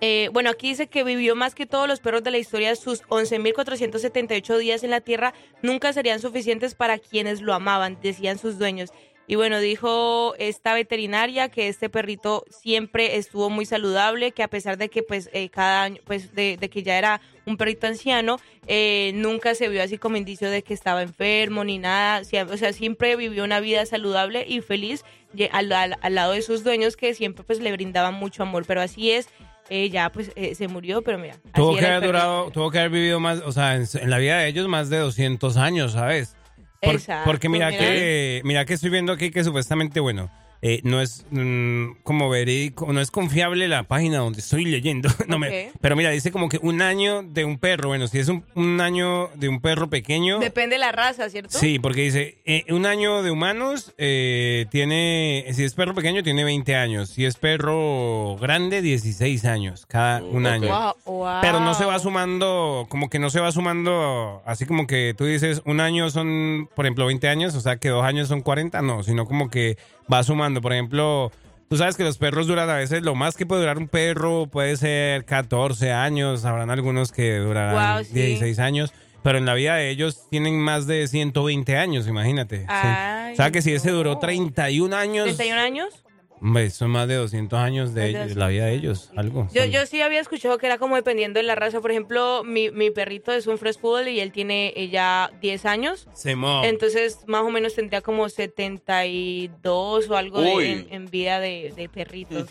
eh, 0.00 0.28
bueno, 0.32 0.50
aquí 0.50 0.70
dice 0.70 0.88
que 0.88 1.04
vivió 1.04 1.36
más 1.36 1.54
que 1.54 1.66
todos 1.66 1.86
los 1.86 2.00
perros 2.00 2.24
de 2.24 2.32
la 2.32 2.38
historia. 2.38 2.74
Sus 2.74 3.04
11.478 3.04 4.58
días 4.58 4.82
en 4.82 4.90
la 4.90 5.00
Tierra 5.00 5.34
nunca 5.62 5.92
serían 5.92 6.18
suficientes 6.18 6.74
para 6.74 6.98
quienes 6.98 7.40
lo 7.40 7.54
amaban, 7.54 7.96
decían 8.02 8.38
sus 8.38 8.58
dueños. 8.58 8.90
Y 9.32 9.34
bueno, 9.34 9.60
dijo 9.60 10.34
esta 10.38 10.74
veterinaria 10.74 11.48
que 11.48 11.68
este 11.68 11.88
perrito 11.88 12.44
siempre 12.50 13.16
estuvo 13.16 13.48
muy 13.48 13.64
saludable, 13.64 14.32
que 14.32 14.42
a 14.42 14.48
pesar 14.48 14.76
de 14.76 14.90
que 14.90 15.02
pues 15.02 15.30
eh, 15.32 15.48
cada 15.48 15.84
año, 15.84 16.02
pues 16.04 16.34
de, 16.34 16.58
de 16.58 16.68
que 16.68 16.82
ya 16.82 16.98
era 16.98 17.22
un 17.46 17.56
perrito 17.56 17.86
anciano, 17.86 18.38
eh, 18.66 19.12
nunca 19.14 19.54
se 19.54 19.70
vio 19.70 19.82
así 19.82 19.96
como 19.96 20.18
indicio 20.18 20.50
de 20.50 20.62
que 20.62 20.74
estaba 20.74 21.00
enfermo 21.00 21.64
ni 21.64 21.78
nada. 21.78 22.20
O 22.50 22.56
sea, 22.58 22.74
siempre 22.74 23.16
vivió 23.16 23.42
una 23.44 23.60
vida 23.60 23.86
saludable 23.86 24.44
y 24.46 24.60
feliz 24.60 25.02
al, 25.50 25.72
al- 25.72 25.96
al 26.02 26.14
lado 26.14 26.32
de 26.34 26.42
sus 26.42 26.62
dueños 26.62 26.98
que 26.98 27.14
siempre 27.14 27.42
pues 27.42 27.58
le 27.60 27.72
brindaban 27.72 28.12
mucho 28.12 28.42
amor. 28.42 28.66
Pero 28.66 28.82
así 28.82 29.12
es, 29.12 29.30
eh, 29.70 29.88
ya 29.88 30.12
pues 30.12 30.30
eh, 30.36 30.54
se 30.54 30.68
murió, 30.68 31.00
pero 31.00 31.16
mira. 31.18 31.38
Tuvo 31.54 31.74
que 31.74 31.86
haber 31.86 32.02
durado, 32.06 32.50
tuvo 32.50 32.70
que 32.70 32.80
haber 32.80 32.90
vivido 32.90 33.18
más, 33.18 33.40
o 33.40 33.52
sea, 33.52 33.76
en, 33.76 33.86
en 33.94 34.10
la 34.10 34.18
vida 34.18 34.36
de 34.40 34.48
ellos 34.48 34.68
más 34.68 34.90
de 34.90 34.98
200 34.98 35.56
años, 35.56 35.92
¿sabes? 35.92 36.36
Por- 36.82 37.24
porque 37.24 37.48
mira, 37.48 37.68
mira. 37.70 37.78
que 37.78 38.40
mira 38.44 38.64
que 38.64 38.74
estoy 38.74 38.90
viendo 38.90 39.12
aquí 39.12 39.30
que 39.30 39.44
supuestamente, 39.44 40.00
bueno, 40.00 40.30
eh, 40.64 40.80
no 40.84 41.00
es 41.00 41.26
mm, 41.30 42.02
como 42.04 42.30
verídico, 42.30 42.92
no 42.92 43.00
es 43.00 43.10
confiable 43.10 43.66
la 43.66 43.82
página 43.82 44.18
donde 44.18 44.38
estoy 44.38 44.64
leyendo. 44.64 45.08
no 45.26 45.36
me, 45.36 45.72
pero 45.80 45.96
mira, 45.96 46.10
dice 46.10 46.30
como 46.30 46.48
que 46.48 46.58
un 46.62 46.82
año 46.82 47.24
de 47.24 47.44
un 47.44 47.58
perro, 47.58 47.88
bueno, 47.88 48.06
si 48.06 48.20
es 48.20 48.28
un, 48.28 48.44
un 48.54 48.80
año 48.80 49.28
de 49.34 49.48
un 49.48 49.60
perro 49.60 49.90
pequeño, 49.90 50.38
Depende 50.38 50.76
de 50.76 50.78
la 50.78 50.92
raza, 50.92 51.28
¿cierto? 51.30 51.58
Sí, 51.58 51.80
porque 51.80 52.02
dice, 52.02 52.38
eh, 52.44 52.64
un 52.68 52.86
año 52.86 53.24
de 53.24 53.32
humanos 53.32 53.92
eh, 53.98 54.66
tiene, 54.70 55.46
si 55.52 55.64
es 55.64 55.74
perro 55.74 55.94
pequeño 55.94 56.22
tiene 56.22 56.44
20 56.44 56.76
años, 56.76 57.08
si 57.08 57.24
es 57.24 57.34
perro 57.36 58.36
grande 58.40 58.82
16 58.82 59.44
años, 59.44 59.84
cada 59.86 60.22
un 60.22 60.46
año. 60.46 60.68
Wow, 60.68 61.16
wow. 61.18 61.40
Pero 61.42 61.58
no 61.58 61.74
se 61.74 61.84
va 61.84 61.98
sumando, 61.98 62.86
como 62.88 63.10
que 63.10 63.18
no 63.18 63.30
se 63.30 63.40
va 63.40 63.50
sumando, 63.50 64.42
así 64.46 64.64
como 64.64 64.86
que 64.86 65.12
tú 65.18 65.24
dices, 65.24 65.60
un 65.64 65.80
año 65.80 66.08
son, 66.10 66.68
por 66.76 66.84
ejemplo, 66.84 67.06
20 67.06 67.26
años, 67.26 67.56
o 67.56 67.60
sea 67.60 67.78
que 67.78 67.88
dos 67.88 68.04
años 68.04 68.28
son 68.28 68.42
40, 68.42 68.80
no, 68.82 69.02
sino 69.02 69.26
como 69.26 69.50
que 69.50 69.76
va 70.12 70.22
sumando. 70.22 70.51
Por 70.60 70.72
ejemplo, 70.72 71.32
tú 71.68 71.76
sabes 71.76 71.96
que 71.96 72.04
los 72.04 72.18
perros 72.18 72.46
duran 72.46 72.68
a 72.68 72.74
veces, 72.74 73.02
lo 73.02 73.14
más 73.14 73.36
que 73.36 73.46
puede 73.46 73.62
durar 73.62 73.78
un 73.78 73.88
perro 73.88 74.46
puede 74.46 74.76
ser 74.76 75.24
14 75.24 75.92
años, 75.92 76.44
habrán 76.44 76.70
algunos 76.70 77.12
que 77.12 77.38
durarán 77.38 77.96
Wow, 77.96 78.04
sí. 78.04 78.12
16 78.12 78.58
años. 78.58 78.92
Pero 79.22 79.38
en 79.38 79.46
la 79.46 79.54
vida 79.54 79.76
de 79.76 79.88
ellos 79.90 80.28
tienen 80.30 80.58
más 80.58 80.88
de 80.88 81.06
120 81.06 81.76
años, 81.76 82.08
imagínate. 82.08 82.62
Sí. 82.62 82.66
Ay, 82.68 83.34
o 83.34 83.36
sea 83.36 83.52
que 83.52 83.62
si 83.62 83.72
ese 83.72 83.90
duró 83.92 84.18
31 84.18 84.96
años, 84.96 85.38
¿31 85.38 85.52
años? 85.58 86.02
Hombre, 86.42 86.68
son 86.70 86.90
más 86.90 87.06
de 87.08 87.14
200 87.14 87.58
años 87.58 87.94
de, 87.94 88.12
de 88.12 88.34
la 88.34 88.48
vida 88.48 88.66
de 88.66 88.74
ellos, 88.74 89.10
algo. 89.16 89.46
Yo, 89.54 89.64
yo 89.64 89.86
sí 89.86 90.02
había 90.02 90.20
escuchado 90.20 90.58
que 90.58 90.66
era 90.66 90.78
como 90.78 90.96
dependiendo 90.96 91.38
de 91.38 91.44
la 91.44 91.54
raza. 91.54 91.80
Por 91.80 91.90
ejemplo, 91.92 92.42
mi, 92.44 92.70
mi 92.70 92.90
perrito 92.90 93.32
es 93.32 93.46
un 93.46 93.58
Fresh 93.58 93.78
Poodle 93.78 94.10
y 94.10 94.20
él 94.20 94.32
tiene 94.32 94.74
ya 94.90 95.30
10 95.40 95.64
años. 95.66 96.08
Simón. 96.14 96.64
Entonces, 96.64 97.20
más 97.26 97.42
o 97.42 97.50
menos 97.50 97.74
tendría 97.74 98.00
como 98.00 98.28
72 98.28 100.08
o 100.10 100.16
algo 100.16 100.40
de- 100.40 100.72
en, 100.72 100.86
en 100.90 101.06
vida 101.10 101.40
de, 101.40 101.72
de 101.76 101.88
perritos. 101.88 102.48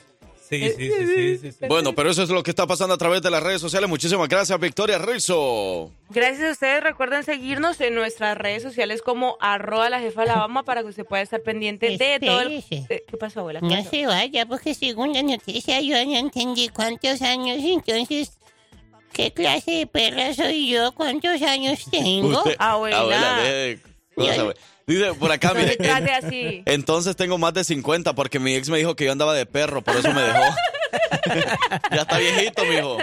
Sí, 0.52 0.60
sí, 0.60 0.92
sí, 0.92 1.06
sí, 1.08 1.38
sí, 1.38 1.52
sí. 1.54 1.66
Bueno, 1.70 1.96
pero 1.96 2.10
eso 2.12 2.24
es 2.24 2.30
lo 2.30 2.44
que 2.44 2.52
está 2.52 2.68
pasando 2.68 2.94
a 2.94 2.98
través 2.98 3.22
de 3.22 3.32
las 3.32 3.42
redes 3.42 3.62
sociales. 3.62 3.90
Muchísimas 3.90 4.28
gracias, 4.28 4.60
Victoria 4.60 4.98
Rizzo. 4.98 5.90
Gracias 6.10 6.50
a 6.50 6.52
ustedes. 6.52 6.84
Recuerden 6.84 7.24
seguirnos 7.24 7.80
en 7.80 7.96
nuestras 7.96 8.38
redes 8.38 8.62
sociales 8.62 9.02
como 9.02 9.38
arroba 9.40 9.90
la 9.90 10.02
jefa 10.02 10.24
Alabama 10.24 10.64
para 10.64 10.82
que 10.82 10.90
usted 10.90 11.06
pueda 11.06 11.22
estar 11.24 11.42
pendiente 11.42 11.98
de 11.98 12.20
todo 12.20 12.42
el... 12.42 12.64
¿Qué 12.70 13.18
pasó, 13.18 13.40
abuela? 13.40 13.62
¿Qué 13.62 13.66
No 13.68 13.76
pasó? 13.78 13.90
se 13.92 14.06
vaya, 14.06 14.46
porque 14.46 14.74
según 14.76 15.14
la 15.14 15.24
noticia 15.24 15.80
yo 15.80 15.96
no 16.06 16.18
entendí 16.18 16.68
cuántos 16.68 17.22
años, 17.22 17.60
entonces, 17.64 18.34
¿qué 19.14 19.32
clase 19.32 19.72
de 19.72 19.88
perra 19.88 20.34
soy 20.34 20.68
yo? 20.70 20.92
¿Cuántos 20.92 21.42
años 21.44 21.80
tengo? 21.90 22.40
Usted- 22.40 22.56
abuela, 22.60 23.38
deje 23.42 23.80
de. 24.18 24.56
Dice 24.88 25.14
por 25.14 25.32
acá, 25.32 25.54
mire. 25.54 25.78
así. 26.14 26.64
entonces 26.66 27.16
tengo 27.16 27.38
más 27.38 27.54
de 27.54 27.64
50 27.64 28.14
porque 28.14 28.40
mi 28.40 28.56
ex 28.56 28.70
me 28.70 28.78
dijo 28.78 28.96
que 28.96 29.06
yo 29.06 29.12
andaba 29.12 29.34
de 29.34 29.46
perro, 29.46 29.82
por 29.82 29.96
eso 29.96 30.12
me 30.12 30.22
dejó. 30.22 30.44
ya 31.92 32.02
está 32.02 32.18
viejito, 32.18 32.66
mijo. 32.66 32.98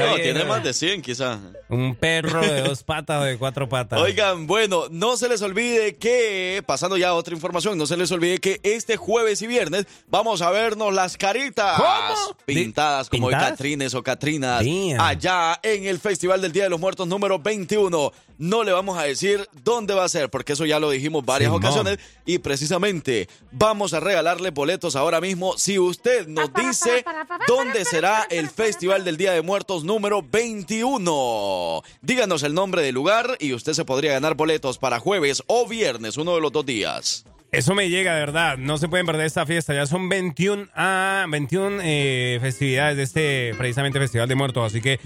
No, 0.00 0.14
tiene 0.16 0.40
¿no? 0.40 0.46
más 0.46 0.64
de 0.64 0.72
100 0.72 1.02
quizás. 1.02 1.38
Un 1.68 1.94
perro 1.94 2.40
de 2.40 2.62
dos 2.62 2.82
patas 2.84 3.22
o 3.22 3.24
de 3.24 3.38
cuatro 3.38 3.68
patas. 3.68 4.00
Oigan, 4.00 4.46
bueno, 4.46 4.84
no 4.90 5.16
se 5.16 5.28
les 5.28 5.42
olvide 5.42 5.96
que, 5.96 6.62
pasando 6.66 6.96
ya 6.96 7.08
a 7.10 7.14
otra 7.14 7.34
información, 7.34 7.78
no 7.78 7.86
se 7.86 7.96
les 7.96 8.10
olvide 8.10 8.38
que 8.38 8.60
este 8.62 8.96
jueves 8.96 9.42
y 9.42 9.46
viernes 9.46 9.86
vamos 10.08 10.42
a 10.42 10.50
vernos 10.50 10.92
las 10.92 11.16
caritas 11.16 11.76
¿Cómo? 11.76 12.36
pintadas 12.44 13.08
como 13.08 13.28
de. 13.30 13.36
Catrines 13.36 13.94
o 13.94 14.02
Catrinas 14.02 14.64
Damn. 14.64 15.00
allá 15.00 15.58
en 15.62 15.86
el 15.86 15.98
Festival 15.98 16.40
del 16.40 16.52
Día 16.52 16.64
de 16.64 16.70
los 16.70 16.80
Muertos 16.80 17.06
número 17.06 17.38
21. 17.38 18.12
No 18.38 18.64
le 18.64 18.72
vamos 18.72 18.98
a 18.98 19.02
decir 19.02 19.48
dónde 19.62 19.94
va 19.94 20.04
a 20.04 20.08
ser, 20.08 20.30
porque 20.30 20.54
eso 20.54 20.66
ya 20.66 20.80
lo 20.80 20.90
dijimos 20.90 21.24
varias 21.24 21.52
ocasiones 21.52 21.98
y 22.26 22.38
precisamente 22.38 23.28
vamos 23.52 23.94
a 23.94 24.00
regalarle 24.00 24.50
boletos 24.50 24.96
ahora 24.96 25.20
mismo 25.20 25.56
si 25.56 25.78
usted 25.78 26.26
nos 26.26 26.52
dice 26.52 27.04
dónde 27.46 27.84
será 27.84 28.26
el 28.30 28.48
Festival 28.48 29.04
del 29.04 29.16
Día 29.16 29.32
de 29.32 29.42
Muertos 29.42 29.84
número 29.84 30.22
21. 30.22 31.82
Díganos 32.02 32.42
el 32.42 32.54
nombre 32.54 32.82
del 32.82 32.94
lugar 32.94 33.36
y 33.38 33.52
usted 33.52 33.72
se 33.72 33.84
podría 33.84 34.12
ganar 34.12 34.34
boletos 34.34 34.78
para 34.78 34.98
jueves 34.98 35.42
o 35.46 35.68
viernes, 35.68 36.16
uno 36.16 36.34
de 36.34 36.40
los 36.40 36.52
dos 36.52 36.66
días. 36.66 37.24
Eso 37.52 37.74
me 37.76 37.88
llega, 37.88 38.14
de 38.14 38.20
verdad. 38.20 38.58
No 38.58 38.78
se 38.78 38.88
pueden 38.88 39.06
perder 39.06 39.26
esta 39.26 39.46
fiesta. 39.46 39.74
Ya 39.74 39.86
son 39.86 40.08
21, 40.08 40.70
ah, 40.74 41.24
21 41.28 41.78
eh, 41.84 42.38
festividades 42.40 42.96
de 42.96 43.02
este 43.04 43.54
precisamente 43.56 44.00
Festival 44.00 44.28
de 44.28 44.34
Muertos. 44.34 44.66
Así 44.66 44.80
que 44.80 44.98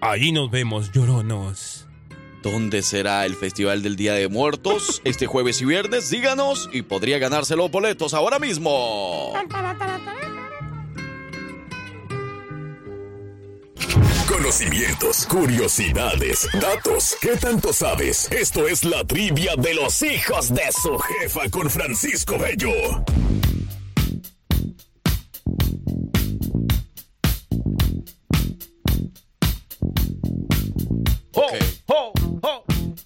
allí 0.00 0.30
nos 0.30 0.48
vemos, 0.48 0.92
lloronos. 0.92 1.87
¿Dónde 2.42 2.82
será 2.82 3.26
el 3.26 3.34
Festival 3.34 3.82
del 3.82 3.96
Día 3.96 4.14
de 4.14 4.28
Muertos 4.28 5.02
este 5.04 5.26
jueves 5.26 5.60
y 5.60 5.64
viernes? 5.64 6.08
Díganos 6.10 6.70
y 6.72 6.82
podría 6.82 7.18
ganarse 7.18 7.56
los 7.56 7.70
boletos 7.70 8.14
ahora 8.14 8.38
mismo. 8.38 9.32
Conocimientos, 14.28 15.26
curiosidades, 15.26 16.48
datos. 16.60 17.16
¿Qué 17.20 17.36
tanto 17.36 17.72
sabes? 17.72 18.30
Esto 18.30 18.68
es 18.68 18.84
la 18.84 19.04
trivia 19.04 19.56
de 19.56 19.74
los 19.74 20.02
hijos 20.02 20.54
de 20.54 20.70
su 20.70 20.96
jefa 20.98 21.50
con 21.50 21.68
Francisco 21.68 22.38
Bello. 22.38 22.70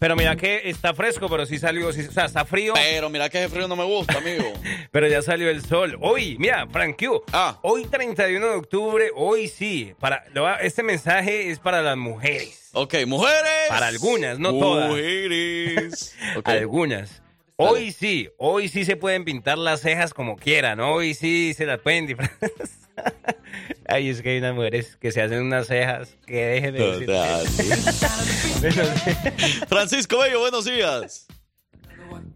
Pero 0.03 0.17
mira 0.17 0.35
que 0.35 0.63
está 0.69 0.93
fresco, 0.95 1.29
pero 1.29 1.47
sí 1.47 1.61
salió, 1.61 1.93
sí- 1.93 2.09
o 2.09 2.11
sea, 2.11 2.25
está 2.25 2.45
frío. 2.45 2.75
Pero 2.75 3.09
mira 3.09 3.29
que 3.29 3.39
ese 3.39 3.49
frío 3.49 3.69
no 3.69 3.77
me 3.77 3.85
gusta, 3.85 4.19
amigo. 4.19 4.53
Pero 4.91 5.07
ya 5.07 5.23
salió 5.23 5.49
el 5.49 5.65
sol. 5.65 5.97
Hoy, 6.01 6.35
mira, 6.41 6.67
Frank 6.73 6.97
Q, 6.99 7.23
Ah. 7.33 7.61
hoy 7.63 7.85
31 7.85 8.45
de 8.49 8.57
octubre, 8.57 9.11
hoy 9.15 9.47
sí. 9.47 9.95
Para, 10.01 10.25
este 10.61 10.83
mensaje 10.83 11.53
es 11.53 11.61
para 11.61 11.83
las 11.83 11.97
mujeres. 11.97 12.71
Ok, 12.73 12.95
mujeres. 13.07 13.69
Para 13.69 13.87
algunas, 13.87 14.41
no 14.41 14.51
todas. 14.59 14.89
Mujeres. 14.91 16.17
Ok. 16.37 16.49
Algunas. 16.49 17.23
Hoy 17.55 17.93
sí, 17.93 18.29
hoy 18.39 18.67
sí 18.69 18.85
se 18.85 18.97
pueden 18.97 19.25
pintar 19.25 19.57
las 19.57 19.83
cejas 19.83 20.13
como 20.13 20.37
quieran. 20.37 20.81
Hoy 20.81 21.15
sí 21.15 21.55
se 21.55 21.65
las 21.65 21.79
pueden 21.79 22.09
disfrazar. 22.09 22.51
Ay, 23.93 24.09
es 24.09 24.23
que 24.23 24.31
hay 24.31 24.39
unas 24.39 24.55
mujeres 24.55 24.97
que 24.97 25.13
se 25.13 25.21
hacen 25.21 25.43
unas 25.43 25.67
cejas 25.67 26.17
que 26.27 26.47
dejen 26.47 26.75
de 26.75 26.93
decir. 26.93 27.09
Total. 27.09 27.47
Francisco 29.69 30.19
Bello, 30.19 30.41
buenos 30.41 30.65
días. 30.65 31.29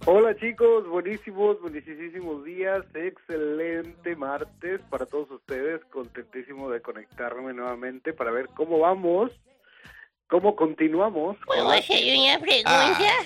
Hola 0.05 0.37
chicos, 0.37 0.87
buenísimos, 0.87 1.59
buenísimos 1.63 2.45
días, 2.45 2.85
excelente 2.93 4.15
martes 4.17 4.83
para 4.91 5.07
todos 5.07 5.31
ustedes, 5.31 5.83
contentísimo 5.87 6.69
de 6.69 6.83
conectarme 6.83 7.55
nuevamente 7.55 8.13
para 8.13 8.31
ver 8.33 8.51
cómo 8.55 8.81
vamos, 8.81 9.31
cómo 10.29 10.57
continuamos. 10.57 11.39
con 11.39 11.47
¿Puedo 11.47 11.71
hacer 11.71 12.19
una 12.19 12.39
pregunta? 12.39 12.65
Ah. 12.67 13.23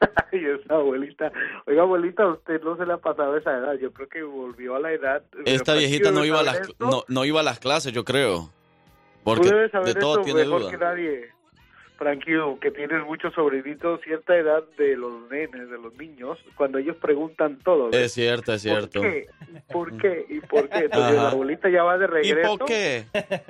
Ay, 0.32 0.44
esa 0.44 0.74
abuelita, 0.74 1.32
oiga 1.66 1.82
abuelita, 1.82 2.26
usted 2.26 2.62
no 2.62 2.76
se 2.76 2.86
le 2.86 2.92
ha 2.92 2.98
pasado 2.98 3.36
esa 3.36 3.56
edad, 3.56 3.74
yo 3.74 3.92
creo 3.92 4.08
que 4.08 4.22
volvió 4.22 4.76
a 4.76 4.80
la 4.80 4.92
edad. 4.92 5.22
Esta 5.44 5.74
viejita 5.74 6.10
no 6.10 6.16
¿debes 6.22 6.28
iba 6.28 6.40
a 6.40 6.42
las 6.44 6.60
no, 6.78 7.02
no 7.08 7.24
iba 7.24 7.40
a 7.40 7.42
las 7.42 7.58
clases, 7.58 7.92
yo 7.92 8.04
creo. 8.04 8.42
Tú 8.44 8.50
Porque 9.24 9.48
debes 9.48 9.72
saber 9.72 9.94
de 9.94 9.94
todo 10.00 10.12
esto 10.20 10.24
tiene 10.24 10.40
mejor 10.44 10.60
duda. 10.62 10.70
que 10.70 10.78
nadie. 10.78 11.28
Tranquilo, 11.98 12.58
que 12.60 12.70
tienes 12.70 13.04
muchos 13.04 13.34
sobrinitos, 13.34 14.00
cierta 14.02 14.36
edad 14.36 14.62
de 14.78 14.96
los 14.96 15.28
nenes, 15.30 15.68
de 15.68 15.78
los 15.78 15.92
niños, 15.96 16.38
cuando 16.54 16.78
ellos 16.78 16.96
preguntan 16.98 17.58
todo. 17.58 17.90
¿ves? 17.90 17.96
Es 18.02 18.12
cierto, 18.12 18.52
es 18.52 18.62
cierto. 18.62 19.00
¿Por 19.00 19.10
qué? 19.10 19.26
¿Por 19.72 19.96
qué? 19.98 20.26
¿Y 20.28 20.40
por 20.40 20.68
qué? 20.68 20.78
Entonces 20.84 21.16
Ajá. 21.18 21.22
la 21.24 21.30
abuelita 21.30 21.68
ya 21.68 21.82
va 21.82 21.98
de 21.98 22.04
¿Y 22.04 22.08
regreso. 22.08 22.56
por 22.56 22.68
qué? 22.68 23.04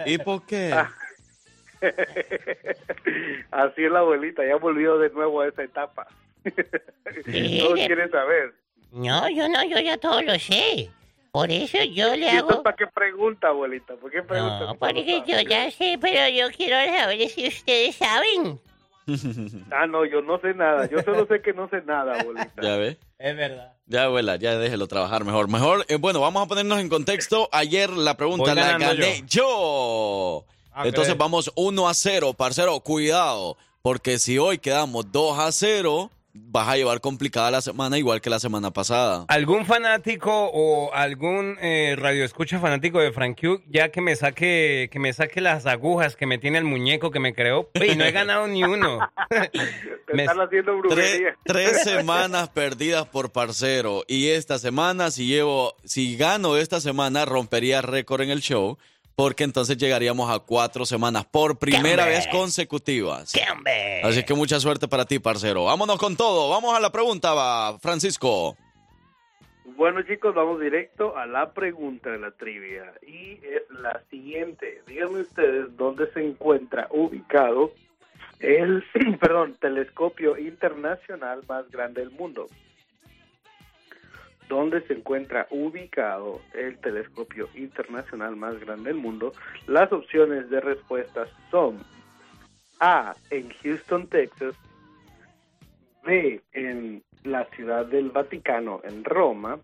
¿Y 0.06 0.16
por 0.18 0.46
qué? 0.46 0.70
Ah. 0.72 0.90
Así 3.50 3.84
es 3.84 3.90
la 3.92 3.98
abuelita, 4.00 4.44
ya 4.46 4.56
volvió 4.56 4.98
de 4.98 5.10
nuevo 5.10 5.42
a 5.42 5.48
esa 5.48 5.62
etapa. 5.62 6.06
Todos 6.44 7.74
quieren 7.74 8.10
saber. 8.10 8.55
No, 8.93 9.28
yo 9.28 9.48
no, 9.48 9.65
yo 9.65 9.78
ya 9.81 9.98
todo 9.98 10.23
lo 10.23 10.39
sé. 10.39 10.90
Por 11.31 11.51
eso 11.51 11.78
yo 11.85 12.16
le 12.16 12.27
¿Y 12.27 12.28
eso 12.28 12.48
hago... 12.51 12.62
para 12.62 12.77
qué 12.77 12.86
pregunta, 12.86 13.48
abuelita? 13.48 13.94
¿Por 13.97 14.10
qué 14.10 14.23
pregunta? 14.23 14.60
No, 14.60 14.74
porque 14.77 15.23
yo 15.27 15.40
ya 15.43 15.70
sé, 15.70 15.98
pero 16.01 16.28
yo 16.28 16.48
quiero 16.56 16.77
saber 16.93 17.28
si 17.28 17.48
ustedes 17.48 17.97
saben. 17.97 18.60
Ah, 19.70 19.86
no, 19.86 20.05
yo 20.05 20.20
no 20.20 20.39
sé 20.39 20.52
nada. 20.52 20.86
Yo 20.86 21.01
solo 21.02 21.27
sé 21.27 21.40
que 21.40 21.55
no 21.55 21.66
sé 21.70 21.81
nada, 21.86 22.20
abuelita. 22.20 22.60
¿Ya 22.60 22.77
ve? 22.77 22.98
Es 23.19 23.36
verdad. 23.36 23.73
Ya, 23.86 24.05
abuela, 24.05 24.36
ya 24.36 24.59
déjelo 24.59 24.86
trabajar 24.86 25.24
mejor. 25.24 25.48
Mejor, 25.48 25.86
eh, 25.89 25.97
bueno, 25.97 26.20
vamos 26.20 26.43
a 26.43 26.47
ponernos 26.47 26.78
en 26.78 26.90
contexto. 26.90 27.48
Ayer 27.52 27.89
la 27.89 28.19
pregunta 28.19 28.52
Voy 28.52 28.55
la 28.55 28.77
gané 28.77 29.24
yo. 29.27 30.44
Ah, 30.73 30.86
Entonces 30.86 31.16
vamos 31.16 31.51
1 31.56 31.89
a 31.89 31.94
0, 31.94 32.35
parcero. 32.35 32.78
Cuidado, 32.81 33.56
porque 33.81 34.19
si 34.19 34.36
hoy 34.36 34.59
quedamos 34.59 35.10
2 35.10 35.39
a 35.39 35.52
0, 35.52 36.10
vas 36.51 36.69
a 36.69 36.77
llevar 36.77 37.01
complicada 37.01 37.51
la 37.51 37.60
semana 37.60 37.98
igual 37.98 38.20
que 38.20 38.31
la 38.31 38.40
semana 38.40 38.70
pasada. 38.73 39.24
¿Algún 39.28 39.66
fanático 39.66 40.31
o 40.52 40.93
algún 40.94 41.56
eh, 41.60 41.94
radioescucha 41.98 42.59
fanático 42.59 43.01
de 43.01 43.12
Frank 43.12 43.39
Hugh 43.43 43.62
ya 43.69 43.90
que 43.90 44.01
me 44.01 44.16
saque 44.16 44.89
que 44.90 44.98
me 44.98 45.12
saque 45.12 45.40
las 45.40 45.66
agujas 45.66 46.16
que 46.16 46.27
me 46.27 46.39
tiene 46.39 46.59
el 46.59 46.65
muñeco 46.65 47.10
que 47.10 47.20
me 47.20 47.35
creó? 47.35 47.70
Y 47.74 47.97
no 47.97 48.05
he 48.05 48.12
ganado 48.12 48.47
ni 48.47 48.62
uno. 48.65 48.98
Te 49.31 50.15
Me- 50.15 50.23
están 50.24 50.40
haciendo 50.40 50.73
Tres, 50.89 50.97
brujería. 50.97 51.36
tres 51.44 51.82
semanas 51.85 52.48
perdidas 52.48 53.06
por 53.06 53.31
parcero. 53.32 54.05
Y 54.09 54.28
esta 54.28 54.59
semana, 54.59 55.10
si 55.10 55.27
llevo, 55.27 55.74
si 55.85 56.16
gano 56.16 56.56
esta 56.56 56.81
semana, 56.81 57.24
rompería 57.24 57.82
récord 57.82 58.23
en 58.23 58.31
el 58.31 58.40
show. 58.40 58.78
Porque 59.18 59.42
entonces 59.42 59.76
llegaríamos 59.76 60.30
a 60.30 60.38
cuatro 60.38 60.86
semanas 60.86 61.24
por 61.24 61.58
primera 61.58 62.06
vez 62.06 62.28
consecutivas. 62.28 63.32
¡Qué 63.32 63.42
hombre! 63.50 64.00
Así 64.04 64.22
que 64.22 64.32
mucha 64.32 64.60
suerte 64.60 64.86
para 64.86 65.06
ti, 65.06 65.18
parcero. 65.18 65.64
Vámonos 65.64 65.98
con 65.98 66.16
todo. 66.16 66.48
Vamos 66.48 66.72
a 66.76 66.78
la 66.78 66.92
pregunta, 66.92 67.34
va, 67.34 67.80
Francisco. 67.80 68.56
Bueno, 69.76 70.02
chicos, 70.02 70.36
vamos 70.36 70.60
directo 70.60 71.16
a 71.16 71.26
la 71.26 71.52
pregunta 71.52 72.12
de 72.12 72.20
la 72.20 72.30
trivia. 72.30 72.92
Y 73.08 73.40
es 73.44 73.68
la 73.70 74.00
siguiente. 74.08 74.82
Díganme 74.86 75.22
ustedes 75.22 75.76
dónde 75.76 76.08
se 76.12 76.24
encuentra 76.24 76.86
ubicado 76.92 77.72
el, 78.38 78.84
perdón, 79.20 79.56
telescopio 79.60 80.38
internacional 80.38 81.42
más 81.48 81.68
grande 81.72 82.02
del 82.02 82.12
mundo. 82.12 82.46
¿Dónde 84.48 84.80
se 84.86 84.94
encuentra 84.94 85.46
ubicado 85.50 86.40
el 86.54 86.78
telescopio 86.78 87.48
internacional 87.54 88.34
más 88.34 88.58
grande 88.58 88.90
del 88.92 89.00
mundo? 89.00 89.32
Las 89.66 89.92
opciones 89.92 90.48
de 90.48 90.60
respuestas 90.60 91.28
son 91.50 91.78
A, 92.80 93.14
en 93.30 93.50
Houston, 93.62 94.06
Texas, 94.08 94.54
B, 96.04 96.40
en 96.52 97.02
la 97.24 97.44
ciudad 97.56 97.84
del 97.86 98.08
Vaticano, 98.08 98.80
en 98.84 99.04
Roma, 99.04 99.60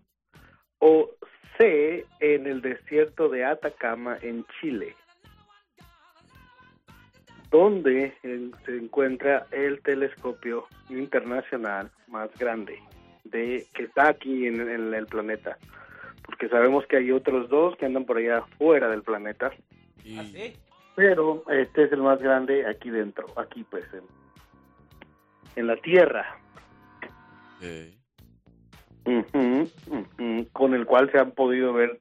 o 0.77 1.09
C, 1.57 2.05
en 2.19 2.45
el 2.45 2.61
desierto 2.61 3.27
de 3.27 3.43
Atacama, 3.43 4.19
en 4.21 4.45
Chile. 4.59 4.95
¿Dónde 7.49 8.13
eh, 8.21 8.51
se 8.65 8.77
encuentra 8.77 9.47
el 9.51 9.81
telescopio 9.81 10.67
internacional 10.89 11.89
más 12.07 12.29
grande 12.37 12.77
de 13.25 13.65
que 13.73 13.83
está 13.83 14.09
aquí 14.09 14.47
en, 14.47 14.61
en 14.61 14.93
el 14.93 15.05
planeta? 15.07 15.57
Porque 16.25 16.49
sabemos 16.49 16.87
que 16.87 16.97
hay 16.97 17.11
otros 17.11 17.49
dos 17.49 17.75
que 17.75 17.85
andan 17.85 18.05
por 18.05 18.17
allá 18.17 18.43
fuera 18.57 18.89
del 18.89 19.03
planeta, 19.03 19.51
pero 20.95 21.43
este 21.49 21.83
es 21.83 21.91
el 21.91 22.01
más 22.01 22.19
grande 22.19 22.65
aquí 22.65 22.89
dentro, 22.89 23.27
aquí 23.37 23.63
pues 23.69 23.85
en, 23.93 24.03
en 25.55 25.67
la 25.67 25.75
Tierra. 25.77 26.39
Con 30.51 30.73
el 30.73 30.85
cual 30.85 31.11
se 31.11 31.19
han 31.19 31.31
podido 31.31 31.73
ver 31.73 31.99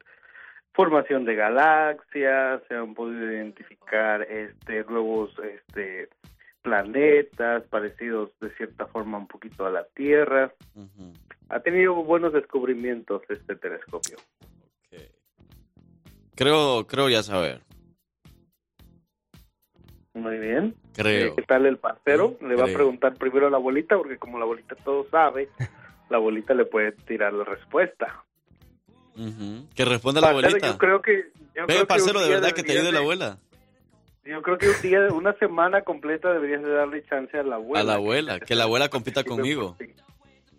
formación 0.72 1.24
de 1.24 1.34
galaxias, 1.34 2.62
se 2.68 2.74
han 2.74 2.94
podido 2.94 3.30
identificar 3.30 4.22
este 4.22 4.84
nuevos 4.84 5.30
este 5.38 6.08
planetas 6.64 7.62
parecidos 7.64 8.30
de 8.40 8.50
cierta 8.56 8.86
forma 8.86 9.18
un 9.18 9.28
poquito 9.28 9.66
a 9.66 9.70
la 9.70 9.84
Tierra. 9.94 10.52
Ha 11.50 11.60
tenido 11.60 11.94
buenos 11.94 12.32
descubrimientos 12.32 13.22
este 13.28 13.54
telescopio. 13.54 14.16
Creo, 16.34 16.86
creo 16.86 17.08
ya 17.10 17.22
saber. 17.22 17.60
Muy 20.14 20.38
bien. 20.38 20.74
Creo. 20.94 21.36
¿Qué 21.36 21.42
tal 21.42 21.66
el 21.66 21.76
parcero? 21.76 22.36
Le 22.40 22.56
va 22.56 22.64
a 22.64 22.72
preguntar 22.72 23.14
primero 23.14 23.48
a 23.48 23.50
la 23.50 23.58
abuelita, 23.58 23.96
porque 23.96 24.16
como 24.16 24.38
la 24.38 24.44
abuelita 24.44 24.74
todo 24.74 25.06
sabe, 25.10 25.48
la 26.10 26.16
abuelita 26.16 26.54
le 26.54 26.64
puede 26.64 26.92
tirar 26.92 27.34
la 27.34 27.44
respuesta. 27.44 28.24
Ujú. 29.16 29.68
Que 29.74 29.84
responda 29.84 30.22
la 30.22 30.30
abuelita. 30.30 30.66
Yo 30.66 30.78
creo 30.78 31.02
que. 31.02 31.30
Yo 31.54 31.66
Ve, 31.66 31.84
parcero, 31.84 32.20
de 32.20 32.30
verdad 32.30 32.52
que 32.52 32.62
te 32.62 32.72
ayude 32.72 32.90
la 32.90 33.00
abuela. 33.00 33.38
Yo 34.24 34.40
creo 34.42 34.56
que 34.56 34.68
un 34.68 34.80
día, 34.82 35.00
una 35.12 35.34
semana 35.34 35.82
completa 35.82 36.32
deberías 36.32 36.62
de 36.62 36.70
darle 36.70 37.04
chance 37.06 37.36
a 37.38 37.42
la 37.42 37.56
abuela. 37.56 37.80
A 37.80 37.84
la 37.84 37.94
abuela. 37.94 38.40
Que 38.40 38.54
la 38.54 38.64
abuela 38.64 38.88
compita 38.88 39.22
conmigo. 39.22 39.76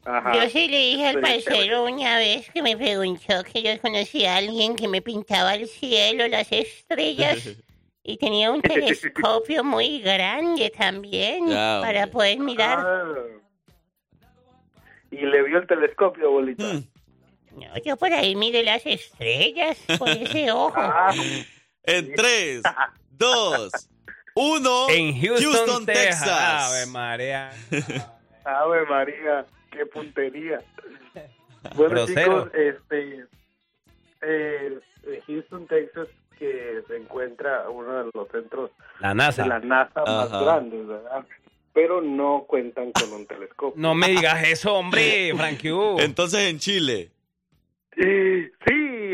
Ajá. 0.06 0.36
Yo 0.36 0.50
sí 0.52 0.68
le 0.68 0.78
dije 0.78 1.08
al 1.08 1.20
parcero 1.20 1.86
una 1.86 2.18
vez 2.20 2.48
que 2.52 2.62
me 2.62 2.78
preguntó 2.78 3.44
que 3.52 3.64
yo 3.64 3.82
conocía 3.82 4.36
a 4.36 4.38
alguien 4.38 4.76
que 4.76 4.88
me 4.88 5.02
pintaba 5.02 5.56
el 5.56 5.68
cielo, 5.68 6.28
las 6.28 6.52
estrellas, 6.52 7.58
y 8.04 8.18
tenía 8.18 8.52
un 8.52 8.62
telescopio 8.62 9.64
muy 9.64 10.00
grande 10.02 10.70
también 10.70 11.48
Ya, 11.48 11.80
para 11.82 12.02
hombre. 12.04 12.12
poder 12.12 12.40
mirar. 12.40 12.80
Ah. 12.86 13.14
Y 15.10 15.18
le 15.26 15.42
vio 15.44 15.58
el 15.58 15.66
telescopio, 15.66 16.28
abuelita. 16.28 16.72
No, 17.56 17.78
yo 17.84 17.98
por 17.98 18.14
ahí 18.14 18.36
mire 18.36 18.62
las 18.64 18.86
estrellas 18.86 19.78
con 19.98 20.10
ese 20.10 20.52
ojo. 20.52 20.74
Ah. 20.78 21.14
En 21.84 22.14
3, 22.14 22.62
2, 23.18 23.90
1. 24.36 24.88
En 24.90 25.22
Houston, 25.22 25.86
Texas. 25.86 26.22
Texas. 26.22 26.30
Ave 26.30 26.86
María. 26.88 27.52
Ave 28.46 28.86
María, 28.86 29.46
qué 29.72 29.86
puntería. 29.86 30.60
Bueno, 31.76 32.06
chicos, 32.06 32.52
este, 32.54 33.26
eh, 34.22 34.80
Houston, 35.26 35.66
Texas, 35.66 36.08
que 36.38 36.84
se 36.88 36.96
encuentra 36.96 37.68
uno 37.70 38.04
de 38.04 38.12
los 38.14 38.28
centros 38.30 38.70
La 39.00 39.16
NASA. 39.16 39.42
de 39.42 39.50
la 39.50 39.60
NASA 39.60 40.04
más 40.06 40.30
grandes, 40.30 40.86
¿verdad? 40.86 41.26
Pero 41.74 42.02
no 42.02 42.46
cuentan 42.48 42.92
con 42.92 43.12
un 43.14 43.26
telescopio. 43.26 43.82
No 43.82 43.96
me 43.96 44.10
digas 44.10 44.44
eso, 44.48 44.76
hombre, 44.76 45.34
Frank 45.36 45.60
Hugh. 45.64 46.00
Entonces 46.02 46.42
en 46.42 46.60
Chile. 46.60 47.10
Sí, 47.96 48.52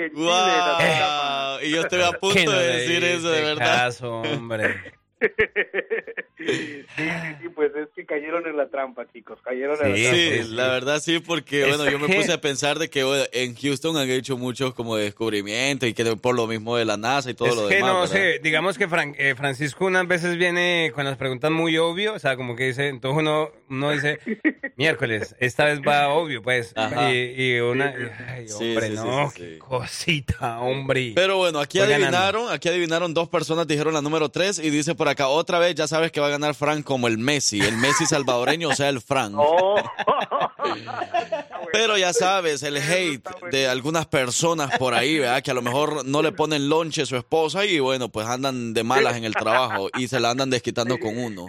en 0.02 0.14
Chile. 0.14 0.26
Wow. 0.26 1.60
Y 1.64 1.70
yo 1.70 1.82
estoy 1.82 2.02
a 2.02 2.12
punto 2.14 2.52
de 2.52 2.68
decir 2.78 3.04
eso, 3.04 3.30
de 3.30 3.42
verdad. 3.44 3.86
caso, 3.86 4.22
hombre. 4.22 4.94
Sí, 6.38 6.82
sí, 6.96 7.04
sí, 7.40 7.50
pues 7.50 7.72
es 7.76 7.90
que 7.96 8.04
cayeron 8.06 8.48
en 8.48 8.58
la 8.58 8.68
trampa, 8.70 9.06
chicos. 9.14 9.40
Cayeron 9.44 9.78
en 9.86 9.92
la 9.92 9.96
Sí, 9.96 10.30
trampa. 10.40 10.56
la 10.56 10.68
verdad 10.70 11.00
sí, 11.00 11.20
porque 11.20 11.62
Es 11.62 11.68
bueno, 11.68 11.88
yo 11.90 12.00
me 12.00 12.08
puse 12.16 12.34
a 12.34 12.42
pensar 12.42 12.80
de 12.80 12.90
que 12.90 13.04
bueno, 13.04 13.24
en 13.32 13.56
Houston 13.56 13.96
han 13.98 14.10
hecho 14.10 14.38
muchos 14.38 14.74
como 14.74 14.96
descubrimientos 14.96 15.88
y 15.88 15.94
que 15.94 16.04
por 16.16 16.36
lo 16.36 16.48
mismo 16.48 16.78
de 16.78 16.86
la 16.86 16.98
NASA 16.98 17.30
y 17.30 17.36
todo 17.36 17.50
es 17.50 17.56
lo 17.56 17.68
que 17.68 17.76
demás. 17.76 17.94
no 17.94 18.08
sé, 18.08 18.40
digamos 18.42 18.80
que 18.80 18.88
Fran- 18.90 19.14
eh, 19.20 19.36
Francisco 19.36 19.86
unas 19.86 20.08
veces 20.08 20.38
viene 20.38 20.92
con 20.96 21.06
las 21.06 21.18
preguntas 21.18 21.52
muy 21.52 21.78
obvio, 21.78 22.14
o 22.16 22.20
sea, 22.20 22.36
como 22.36 22.56
que 22.56 22.66
dice, 22.68 22.88
entonces 22.88 23.20
uno, 23.20 23.52
uno 23.70 23.92
dice, 23.92 24.20
miércoles, 24.78 25.36
esta 25.40 25.66
vez 25.66 25.80
va 25.88 26.10
obvio, 26.10 26.42
pues, 26.42 26.74
Ajá. 26.76 27.12
y, 27.14 27.36
y 27.38 27.60
una, 27.60 27.94
ay, 28.30 28.48
Sí, 28.48 28.54
hombre, 28.72 28.88
sí, 28.88 28.96
sí, 28.96 28.96
no, 28.96 29.30
sí, 29.30 29.36
qué 29.42 29.52
sí. 29.54 29.58
cosita, 29.60 30.60
hombre. 30.60 31.12
Pero 31.14 31.38
bueno, 31.38 31.60
aquí 31.60 31.78
Voy 31.78 31.88
ganando. 31.88 32.18
adivinaron, 32.18 32.52
aquí 32.52 32.68
adivinaron 32.70 33.14
dos 33.14 33.30
personas, 33.30 33.68
dijeron 33.68 33.94
la 33.94 34.02
número 34.02 34.30
tres 34.30 34.58
y 34.58 34.70
dice 34.72 34.96
por 34.96 35.08
acá, 35.12 35.28
otra 35.28 35.60
vez 35.60 35.76
ya 35.76 35.88
sabes 35.88 36.12
que 36.12 36.20
va 36.20 36.28
a 36.28 36.32
ganar 36.32 36.56
Frank 36.56 36.84
como 36.84 37.08
el 37.08 37.18
Messi, 37.18 37.60
el 37.62 37.78
Messi 37.78 38.06
salvadoreño, 38.06 38.70
o 38.70 38.76
sea, 38.76 38.90
el 38.90 39.02
Frank. 39.02 39.36
Oh. 39.38 39.76
Pero 41.72 41.98
ya 41.98 42.14
sabes, 42.14 42.64
el 42.64 42.78
hate 42.78 43.24
de 43.52 43.68
algunas 43.68 44.06
personas 44.06 44.78
por 44.78 44.94
ahí, 44.94 45.20
¿verdad? 45.20 45.42
Que 45.42 45.52
a 45.52 45.54
lo 45.54 45.62
mejor 45.62 46.06
no 46.06 46.22
le 46.22 46.32
ponen 46.32 46.68
lonche 46.70 47.04
a 47.04 47.06
su 47.06 47.16
esposa 47.16 47.66
y 47.66 47.80
bueno, 47.80 48.10
pues 48.10 48.28
andan 48.28 48.74
de 48.74 48.84
malas 48.84 49.16
en 49.16 49.24
el 49.24 49.34
trabajo 49.34 49.90
y 49.98 50.08
se 50.08 50.20
la 50.20 50.32
andan 50.32 50.50
desquitando 50.50 50.98
con 51.00 51.18
uno. 51.18 51.48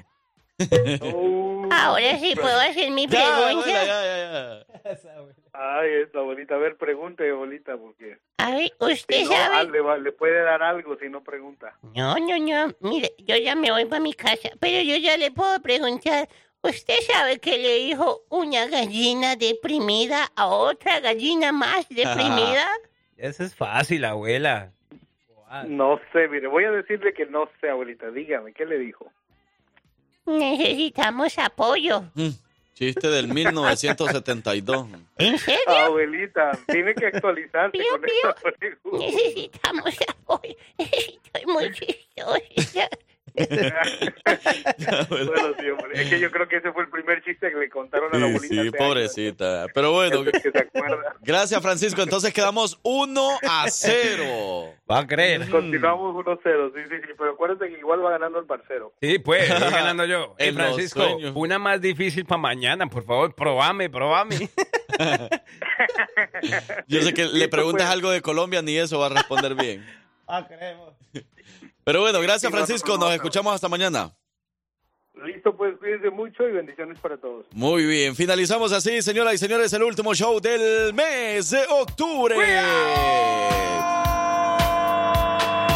Ahora 1.71 2.19
sí 2.21 2.35
puedo 2.37 2.61
hacer 2.61 2.91
mi 2.91 3.07
Ya, 3.07 3.09
pregunta. 3.09 3.51
abuela, 3.51 3.85
ya, 3.85 4.65
ya, 4.85 4.93
Ay, 5.55 5.91
esta 6.05 6.21
abuelita. 6.21 6.55
A 6.55 6.59
ver, 6.59 6.77
pregunte, 6.77 7.29
abuelita, 7.31 7.77
porque... 7.77 8.19
A 8.39 8.51
ver, 8.53 8.73
usted 8.81 9.17
si 9.17 9.25
no, 9.25 9.31
sabe. 9.33 9.55
ah, 9.57 9.63
le, 9.65 9.81
va- 9.81 9.99
le 9.99 10.13
puede 10.13 10.43
dar 10.43 10.63
algo 10.63 10.97
si 10.99 11.09
no 11.09 11.23
pregunta. 11.23 11.77
No, 11.95 12.17
no, 12.17 12.39
no. 12.39 12.75
Mire, 12.81 13.13
yo 13.19 13.37
ya 13.37 13.55
me 13.55 13.71
voy 13.71 13.85
para 13.85 14.01
mi 14.03 14.15
casa, 14.15 14.49
pero 14.61 14.83
yo 14.83 14.97
ya 14.97 15.17
le 15.17 15.31
puedo 15.31 15.61
preguntar. 15.61 16.29
¿Usted 16.63 16.95
sabe 17.13 17.39
que 17.41 17.59
le 17.59 17.75
dijo 17.81 18.23
una 18.31 18.67
gallina 18.67 19.35
deprimida 19.37 20.31
a 20.37 20.47
otra 20.47 21.01
gallina 21.01 21.51
más 21.53 21.89
deprimida? 21.89 22.67
Eso 23.17 23.43
es 23.45 23.55
fácil, 23.55 24.05
abuela. 24.05 24.73
No 25.67 26.01
sé, 26.13 26.29
mire, 26.29 26.47
voy 26.47 26.65
a 26.65 26.71
decirle 26.71 27.13
que 27.13 27.27
no 27.27 27.49
sé, 27.61 27.69
abuelita. 27.69 28.11
Dígame, 28.11 28.53
¿qué 28.55 28.65
le 28.65 28.79
dijo? 28.79 29.11
Necesitamos 30.25 31.39
apoyo. 31.39 32.05
Chiste 32.75 33.09
del 33.09 33.29
1972. 33.29 34.87
¿En 35.19 35.39
serio? 35.39 35.61
Abuelita, 35.69 36.53
tiene 36.67 36.95
que 36.95 37.07
actualizarse 37.07 37.79
Pío, 37.79 37.91
con 37.91 38.01
pío. 38.01 38.13
esta 38.15 38.51
pregunta. 38.53 39.07
Necesitamos 39.07 39.95
apoyo. 40.09 40.55
Estoy 40.79 41.47
muy 41.47 41.71
chistosa. 41.73 42.89
Bueno, 43.35 43.51
sí, 45.61 45.69
hombre. 45.71 46.03
Es 46.03 46.11
que 46.11 46.21
yo 46.21 46.31
creo 46.31 46.49
que 46.49 46.57
ese 46.57 46.73
fue 46.73 46.85
el 46.85 46.91
primer 46.91 47.23
chiste 47.25 47.51
que 47.51 47.57
le 47.57 47.69
contaron 47.69 48.15
a 48.15 48.19
la 48.19 48.27
abuelita. 48.27 48.49
sí, 48.55 48.61
hace 48.61 48.73
pobrecita. 48.73 49.67
Pero 49.75 49.93
bueno, 49.93 50.25
que 50.25 50.53
gracias 51.21 51.63
Francisco. 51.63 52.03
Entonces 52.03 52.33
quedamos 52.33 52.79
1 52.83 53.39
a 53.49 53.67
0. 53.69 54.75
Va 54.91 54.99
a 55.01 55.07
creer. 55.07 55.49
Continuamos 55.49 56.15
1-0, 56.25 56.73
sí, 56.75 56.81
sí, 56.89 56.97
sí. 57.07 57.13
Pero 57.17 57.33
acuérdate 57.33 57.69
que 57.69 57.79
igual 57.79 58.05
va 58.05 58.11
ganando 58.11 58.39
el 58.39 58.47
parcero. 58.47 58.93
Sí, 59.01 59.19
pues, 59.19 59.49
voy 59.49 59.71
ganando 59.71 60.05
yo. 60.05 60.35
Eh, 60.39 60.49
En 60.49 60.57
los 60.57 60.65
Francisco, 60.67 61.07
una 61.35 61.59
más 61.59 61.81
difícil 61.81 62.25
para 62.27 62.41
mañana, 62.41 62.87
por 62.87 63.05
favor, 63.05 63.35
probame, 63.35 63.89
probame. 63.89 64.51
Yo 66.87 67.01
sé 67.03 67.15
que 67.15 67.25
le 67.25 67.49
preguntas 67.49 67.89
algo 67.91 68.11
de 68.11 68.21
Colombia, 68.21 68.63
ni 68.63 68.77
eso 68.77 68.99
va 68.99 69.07
a 69.07 69.11
responder 69.11 69.55
bien. 69.55 69.85
Ah, 70.27 70.47
creemos. 70.47 70.93
Pero 71.85 72.01
bueno, 72.01 72.21
gracias 72.21 72.51
Francisco. 72.53 72.93
no, 72.93 72.95
no, 72.95 73.01
Nos 73.01 73.09
no. 73.11 73.15
escuchamos 73.17 73.55
hasta 73.55 73.69
mañana. 73.69 74.13
Listo, 75.25 75.57
pues 75.57 75.77
cuídense 75.79 76.11
mucho 76.11 76.49
y 76.49 76.53
bendiciones 76.53 76.99
para 76.99 77.17
todos. 77.17 77.47
Muy 77.53 77.85
bien, 77.87 78.17
finalizamos 78.17 78.73
así, 78.73 79.03
señoras 79.03 79.35
y 79.35 79.39
señores, 79.39 79.73
el 79.73 79.83
último 79.83 80.15
show 80.15 80.41
del 80.41 80.93
mes 80.95 81.51
de 81.51 81.65
octubre. 81.69 82.35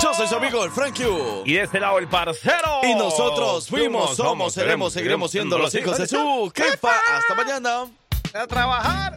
Yo 0.03 0.15
soy 0.15 0.27
su 0.27 0.37
amigo 0.37 0.65
el 0.65 0.71
Frank 0.71 0.97
Q. 0.97 1.43
Y 1.45 1.55
de 1.55 1.63
este 1.63 1.81
lado 1.81 1.99
el 1.99 2.09
parcero. 2.09 2.81
Y 2.83 2.95
nosotros 2.95 3.69
fuimos, 3.69 4.17
somos, 4.17 4.53
seremos, 4.55 4.93
seguiremos 4.93 5.31
siendo 5.31 5.59
los 5.59 5.75
hijos 5.75 5.99
de 5.99 6.07
su 6.07 6.53
jefa. 6.55 6.91
Hasta 7.17 7.35
mañana. 7.35 7.87
A 8.35 8.47
trabajar. 8.47 9.13